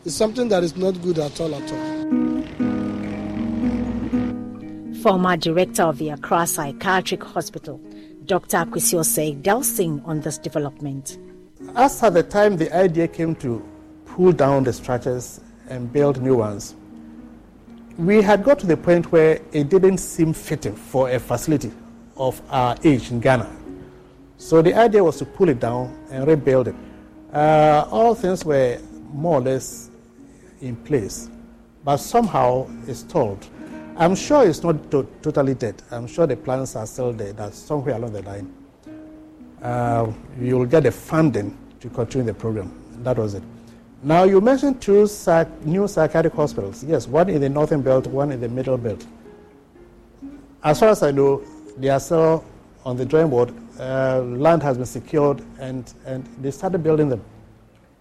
It's 0.07 0.15
something 0.15 0.49
that 0.49 0.65
is 0.65 0.77
not 0.77 0.93
good 1.03 1.19
at 1.19 1.39
all 1.41 1.55
at 1.55 1.73
all. 1.73 1.92
Former 5.03 5.37
director 5.37 5.83
of 5.83 5.99
the 5.99 6.11
Accra 6.11 6.47
Psychiatric 6.47 7.25
Hospital, 7.25 7.79
Dr. 8.25 8.59
Akwasi 8.59 9.01
Osei, 9.01 9.43
delving 9.43 10.01
on 10.05 10.21
this 10.21 10.39
development. 10.39 11.19
As 11.75 12.01
at 12.05 12.15
the 12.15 12.23
time 12.23 12.57
the 12.57 12.73
idea 12.73 13.09
came 13.09 13.35
to 13.37 13.69
pull 14.07 14.31
down 14.31 14.63
the 14.63 14.73
structures 14.73 15.41
and 15.69 15.93
build 15.93 16.23
new 16.23 16.37
ones, 16.37 16.77
we 17.99 18.23
had 18.23 18.45
got 18.45 18.61
to 18.61 18.67
the 18.69 18.77
point 18.77 19.11
where 19.11 19.41
it 19.51 19.71
didn't 19.71 19.99
seem 19.99 20.33
fitting 20.33 20.77
for 20.77 21.11
a 21.11 21.19
facility 21.19 21.73
of 22.17 22.41
our 22.49 22.77
age 22.85 23.11
in 23.11 23.19
Ghana. 23.19 23.51
So 24.37 24.63
the 24.63 24.73
idea 24.73 25.03
was 25.03 25.17
to 25.17 25.25
pull 25.25 25.49
it 25.49 25.59
down 25.59 25.99
and 26.13 26.29
rebuild 26.29 26.69
it. 26.69 26.77
Uh, 27.33 27.89
all 27.91 28.15
things 28.15 28.45
were 28.45 28.79
more 29.13 29.39
or 29.39 29.43
less 29.43 29.91
in 30.61 30.77
place, 30.77 31.29
but 31.83 31.97
somehow 31.97 32.71
it's 32.87 33.01
stalled. 33.01 33.49
I'm 33.97 34.15
sure 34.15 34.47
it's 34.47 34.63
not 34.63 34.91
to- 34.91 35.07
totally 35.21 35.55
dead. 35.55 35.83
I'm 35.91 36.07
sure 36.07 36.27
the 36.27 36.37
plans 36.37 36.77
are 36.77 36.87
still 36.87 37.13
there, 37.13 37.33
that 37.35 37.55
somewhere 37.55 37.97
along 37.97 38.13
the 38.13 38.23
line, 38.23 38.53
uh, 39.63 40.11
you'll 40.41 40.67
get 40.67 40.85
the 40.85 40.91
funding 40.91 41.57
to 41.81 41.89
continue 41.91 42.27
the 42.27 42.35
program. 42.35 42.73
That 43.03 43.19
was 43.19 43.35
it. 43.35 43.43
Now, 44.03 44.25
you 44.25 44.41
mentioned 44.41 44.81
two 44.81 45.07
psych- 45.07 45.65
new 45.65 45.87
psychiatric 45.87 46.35
hospitals. 46.35 46.83
Yes, 46.83 47.07
one 47.07 47.29
in 47.29 47.41
the 47.41 47.49
northern 47.49 47.83
belt, 47.83 48.07
one 48.07 48.33
in 48.33 48.41
the 48.41 48.49
middle 48.49 48.77
belt. 48.77 49.07
As 50.65 50.81
far 50.81 50.89
as 50.89 51.03
I 51.03 51.11
know, 51.11 51.43
they 51.77 51.89
are 51.89 52.01
still 52.01 52.45
on 52.85 52.97
the 52.97 53.05
drawing 53.05 53.31
board. 53.31 53.53
Uh, 53.79 54.21
land 54.23 54.63
has 54.63 54.77
been 54.77 54.87
secured, 54.87 55.43
and, 55.61 55.93
and 56.07 56.27
they 56.41 56.51
started 56.51 56.83
building 56.83 57.09
them. 57.09 57.23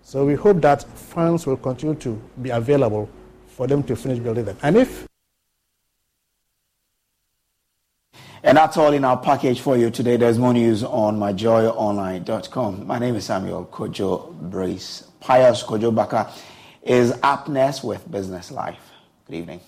So 0.04 0.26
we 0.26 0.36
hope 0.36 0.62
that 0.62 0.84
funds 0.84 1.46
will 1.46 1.58
continue 1.58 1.96
to 1.96 2.20
be 2.42 2.50
available 2.50 3.10
for 3.48 3.68
them 3.68 3.84
to 3.84 3.96
finish 3.96 4.20
building 4.20 4.46
them. 4.46 4.58
And 4.64 4.78
if 4.78 5.06
And 8.44 8.58
that's 8.58 8.76
all 8.76 8.92
in 8.92 9.06
our 9.06 9.18
package 9.18 9.62
for 9.62 9.78
you 9.78 9.92
today. 9.92 10.18
There's 10.18 10.40
more 10.40 10.54
news 10.54 10.84
on 10.84 11.20
myjoyonline.com. 11.20 12.88
My 12.88 12.98
name 12.98 13.16
is 13.16 13.26
Samuel 13.26 13.66
Kojo 13.72 14.34
Brace. 14.34 15.04
Pius 15.20 15.62
Kojo 15.62 15.94
Baka 15.94 16.32
is 16.82 17.14
up 17.22 17.48
next 17.48 17.84
with 17.84 18.10
Business 18.10 18.50
Life. 18.50 18.80
Good 19.28 19.36
evening. 19.36 19.60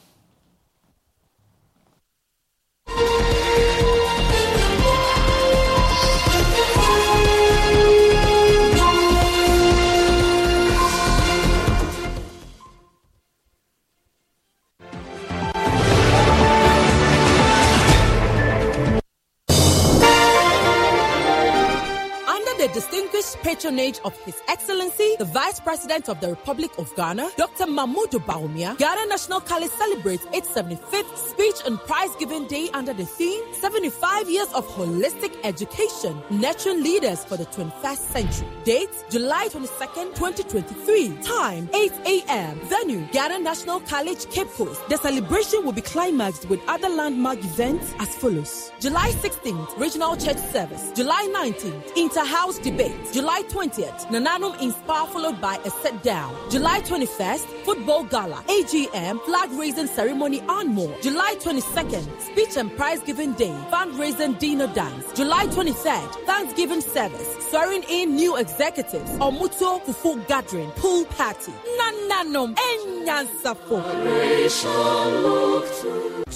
Distinguished 23.14 23.44
patronage 23.44 24.00
of 24.06 24.18
His 24.22 24.42
Excellency, 24.48 25.16
the 25.20 25.26
Vice 25.26 25.60
President 25.60 26.10
of 26.10 26.20
the 26.20 26.30
Republic 26.30 26.72
of 26.80 26.94
Ghana, 26.96 27.30
Dr. 27.38 27.66
Mahamudu 27.66 28.20
Bawumia, 28.26 28.76
Ghana 28.80 29.06
National 29.06 29.40
College 29.40 29.70
celebrates 29.70 30.26
its 30.34 30.50
75th 30.50 31.16
Speech 31.30 31.56
and 31.68 31.78
Prize 31.82 32.10
Giving 32.18 32.48
Day 32.48 32.70
under 32.74 32.92
the 32.92 33.06
theme 33.06 33.44
75 33.54 34.30
Years 34.30 34.52
of 34.54 34.68
Holistic 34.70 35.36
Education, 35.44 36.20
Nurturing 36.32 36.82
Leaders 36.82 37.24
for 37.24 37.38
the 37.38 37.46
21st 37.46 37.98
Century. 37.98 38.48
Date 38.64 38.90
July 39.12 39.48
22nd, 39.52 40.16
2023. 40.16 41.18
Time 41.22 41.70
8 41.72 41.92
a.m. 42.08 42.60
Venue 42.66 43.06
Ghana 43.12 43.40
National 43.40 43.80
College, 43.82 44.28
Cape 44.32 44.50
Coast. 44.50 44.82
The 44.90 44.98
celebration 44.98 45.64
will 45.64 45.74
be 45.74 45.82
climaxed 45.82 46.50
with 46.50 46.60
other 46.68 46.90
landmark 46.90 47.38
events 47.40 47.94
as 48.00 48.10
follows. 48.16 48.72
July 48.80 49.12
16th, 49.22 49.78
Regional 49.78 50.16
Church 50.18 50.38
Service. 50.38 50.92
July 50.96 51.28
19th, 51.36 51.96
Inter-House 51.96 52.58
Debate. 52.58 53.03
July 53.12 53.44
20th, 53.50 54.08
Nananum 54.08 54.60
Inspire 54.62 55.06
followed 55.08 55.42
by 55.42 55.58
a 55.66 55.70
sit 55.70 56.02
down. 56.04 56.34
July 56.50 56.82
21st, 56.82 57.46
Football 57.66 58.06
Gala. 58.06 58.44
AGM, 58.48 59.20
Flag 59.26 59.52
Raising 59.52 59.88
Ceremony 59.88 60.42
and 60.48 60.70
more. 60.70 60.96
July 61.02 61.36
22nd, 61.40 62.22
Speech 62.22 62.58
and 62.58 62.76
Prize 62.76 63.00
Giving 63.02 63.34
Day. 63.34 63.54
Fundraising 63.72 64.38
Dinner 64.40 64.68
Dance. 64.74 65.12
July 65.14 65.48
23rd, 65.48 66.26
Thanksgiving 66.26 66.82
Service. 66.82 67.36
Swearing 67.50 67.84
in 67.90 68.16
new 68.16 68.36
executives. 68.38 69.10
Omuto 69.20 69.82
Fufu 69.84 70.26
Gathering. 70.28 70.72
Pool 70.72 71.06
Party. 71.06 71.54
Nananum 71.80 72.56
Enyansafo. 72.56 73.82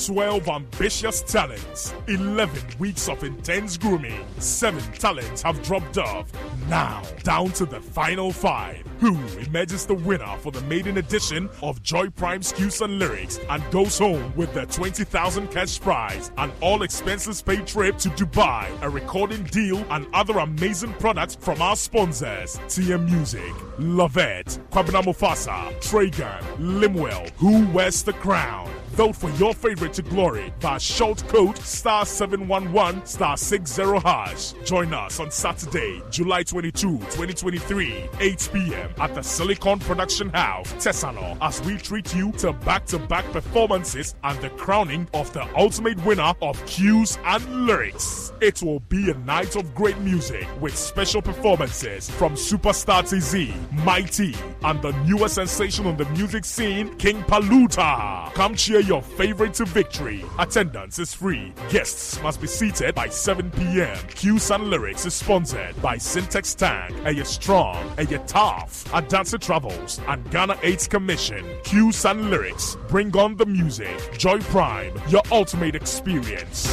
12 0.05 0.47
ambitious 0.47 1.21
talents, 1.23 1.93
11 2.07 2.61
weeks 2.79 3.09
of 3.09 3.23
intense 3.23 3.77
grooming, 3.77 4.23
7 4.37 4.79
talents 4.93 5.41
have 5.41 5.61
dropped 5.63 5.97
off. 5.97 6.31
Now, 6.69 7.01
down 7.23 7.51
to 7.51 7.65
the 7.65 7.79
final 7.79 8.31
5. 8.31 8.83
Who 8.99 9.15
emerges 9.37 9.85
the 9.85 9.93
winner 9.93 10.35
for 10.39 10.51
the 10.51 10.61
maiden 10.61 10.97
edition 10.97 11.49
of 11.61 11.81
Joy 11.83 12.09
Prime 12.09 12.41
Cues 12.41 12.81
and 12.81 12.99
Lyrics 12.99 13.39
and 13.49 13.63
goes 13.71 13.99
home 13.99 14.33
with 14.35 14.53
the 14.53 14.65
20,000 14.65 15.47
cash 15.49 15.79
prize, 15.79 16.31
an 16.37 16.51
all 16.61 16.81
expenses 16.81 17.41
paid 17.41 17.67
trip 17.67 17.97
to 17.99 18.09
Dubai, 18.09 18.67
a 18.81 18.89
recording 18.89 19.43
deal, 19.45 19.85
and 19.91 20.07
other 20.13 20.39
amazing 20.39 20.93
products 20.93 21.35
from 21.35 21.61
our 21.61 21.75
sponsors 21.75 22.57
TM 22.67 23.05
Music, 23.09 23.53
Lovette, 23.77 24.59
Kwabena 24.71 25.03
Mufasa, 25.03 25.79
Traeger, 25.81 26.39
Limwell, 26.57 27.29
Who 27.37 27.65
Wears 27.67 28.03
the 28.03 28.13
Crown. 28.13 28.69
Vote 28.97 29.15
for 29.15 29.29
your 29.33 29.53
favorite 29.53 29.93
to 29.93 30.01
glory 30.01 30.51
via 30.59 30.79
short 30.79 31.23
code 31.27 31.55
star 31.59 32.03
711 32.03 33.05
star 33.05 33.37
60 33.37 33.99
hash. 33.99 34.53
Join 34.65 34.91
us 34.91 35.19
on 35.19 35.29
Saturday, 35.29 36.01
July 36.09 36.41
22, 36.41 36.97
2023, 36.97 38.09
8 38.19 38.49
p.m. 38.51 38.89
at 38.97 39.13
the 39.13 39.21
Silicon 39.21 39.77
Production 39.77 40.29
House, 40.29 40.73
Tesano, 40.83 41.37
as 41.41 41.61
we 41.61 41.77
treat 41.77 42.15
you 42.15 42.31
to 42.39 42.53
back 42.53 42.87
to 42.87 42.97
back 42.97 43.23
performances 43.25 44.15
and 44.23 44.41
the 44.41 44.49
crowning 44.49 45.07
of 45.13 45.31
the 45.31 45.47
ultimate 45.55 46.03
winner 46.03 46.33
of 46.41 46.65
cues 46.65 47.19
and 47.23 47.67
lyrics. 47.67 48.33
It 48.41 48.63
will 48.63 48.79
be 48.79 49.11
a 49.11 49.13
night 49.19 49.55
of 49.55 49.75
great 49.75 49.99
music 49.99 50.47
with 50.59 50.75
special 50.75 51.21
performances 51.21 52.09
from 52.09 52.33
Superstar 52.33 53.03
TZ, 53.03 53.53
Mighty, 53.85 54.33
and 54.63 54.81
the 54.81 54.91
newest 55.03 55.35
sensation 55.35 55.85
on 55.85 55.97
the 55.97 56.05
music 56.05 56.45
scene, 56.45 56.95
King 56.97 57.21
Paluta. 57.21 58.33
Come 58.33 58.55
cheer 58.55 58.86
your 58.87 59.01
favorite 59.01 59.53
to 59.55 59.65
victory. 59.65 60.23
Attendance 60.39 60.97
is 60.97 61.13
free. 61.13 61.53
Guests 61.69 62.21
must 62.23 62.39
be 62.39 62.47
seated 62.47 62.95
by 62.95 63.09
7 63.09 63.51
p.m. 63.51 63.97
Cues 64.07 64.43
Sun 64.43 64.69
Lyrics 64.69 65.05
is 65.05 65.13
sponsored 65.13 65.79
by 65.81 65.97
Syntax 65.97 66.55
Tank, 66.55 66.95
A 67.05 67.25
Strong, 67.25 67.91
A 67.97 68.05
Tough, 68.05 68.85
Adansi 68.85 69.39
Travels, 69.39 69.99
and 70.07 70.29
Ghana 70.31 70.57
AIDS 70.63 70.87
Commission. 70.87 71.45
Cues 71.65 71.97
Sun 71.97 72.29
Lyrics 72.29 72.77
bring 72.87 73.15
on 73.17 73.35
the 73.35 73.45
music. 73.45 74.17
Joy 74.17 74.39
Prime, 74.39 74.93
your 75.09 75.21
ultimate 75.31 75.75
experience. 75.75 76.67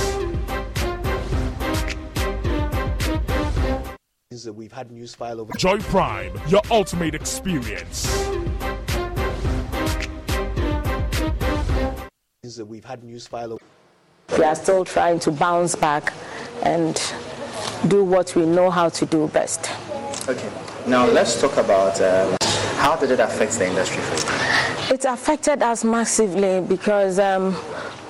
We've 4.52 4.72
had 4.72 4.90
news 4.90 5.14
file 5.14 5.40
over 5.40 5.52
Joy 5.56 5.78
Prime, 5.78 6.32
your 6.48 6.62
ultimate 6.70 7.14
experience. 7.14 8.06
We've 12.44 12.84
had 12.84 13.02
news 13.02 13.26
file. 13.26 13.58
We 14.36 14.44
are 14.44 14.54
still 14.54 14.84
trying 14.84 15.18
to 15.20 15.32
bounce 15.32 15.74
back 15.74 16.12
and 16.62 16.94
do 17.88 18.04
what 18.04 18.36
we 18.36 18.44
know 18.44 18.70
how 18.70 18.90
to 18.90 19.06
do 19.06 19.28
best. 19.28 19.70
Okay. 20.28 20.50
Now 20.86 21.06
let's 21.06 21.40
talk 21.40 21.56
about 21.56 21.98
um, 22.02 22.36
how 22.76 22.96
did 22.96 23.12
it 23.12 23.20
affect 23.20 23.52
the 23.52 23.66
industry 23.66 24.02
for 24.02 24.16
you? 24.16 24.94
It 24.94 25.06
affected 25.06 25.62
us 25.62 25.84
massively 25.84 26.60
because 26.60 27.18
um, 27.18 27.56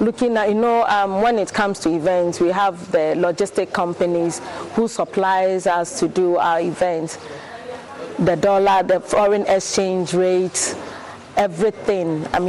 looking 0.00 0.36
at, 0.36 0.48
you 0.48 0.56
know, 0.56 0.84
um, 0.86 1.22
when 1.22 1.38
it 1.38 1.52
comes 1.52 1.78
to 1.80 1.90
events, 1.94 2.40
we 2.40 2.48
have 2.48 2.90
the 2.90 3.14
logistic 3.16 3.72
companies 3.72 4.40
who 4.72 4.88
supplies 4.88 5.68
us 5.68 6.00
to 6.00 6.08
do 6.08 6.38
our 6.38 6.60
events. 6.60 7.18
The 8.18 8.34
dollar, 8.34 8.82
the 8.82 8.98
foreign 8.98 9.42
exchange 9.46 10.12
rates, 10.12 10.74
everything. 11.36 12.26
I 12.32 12.38
mean, 12.38 12.42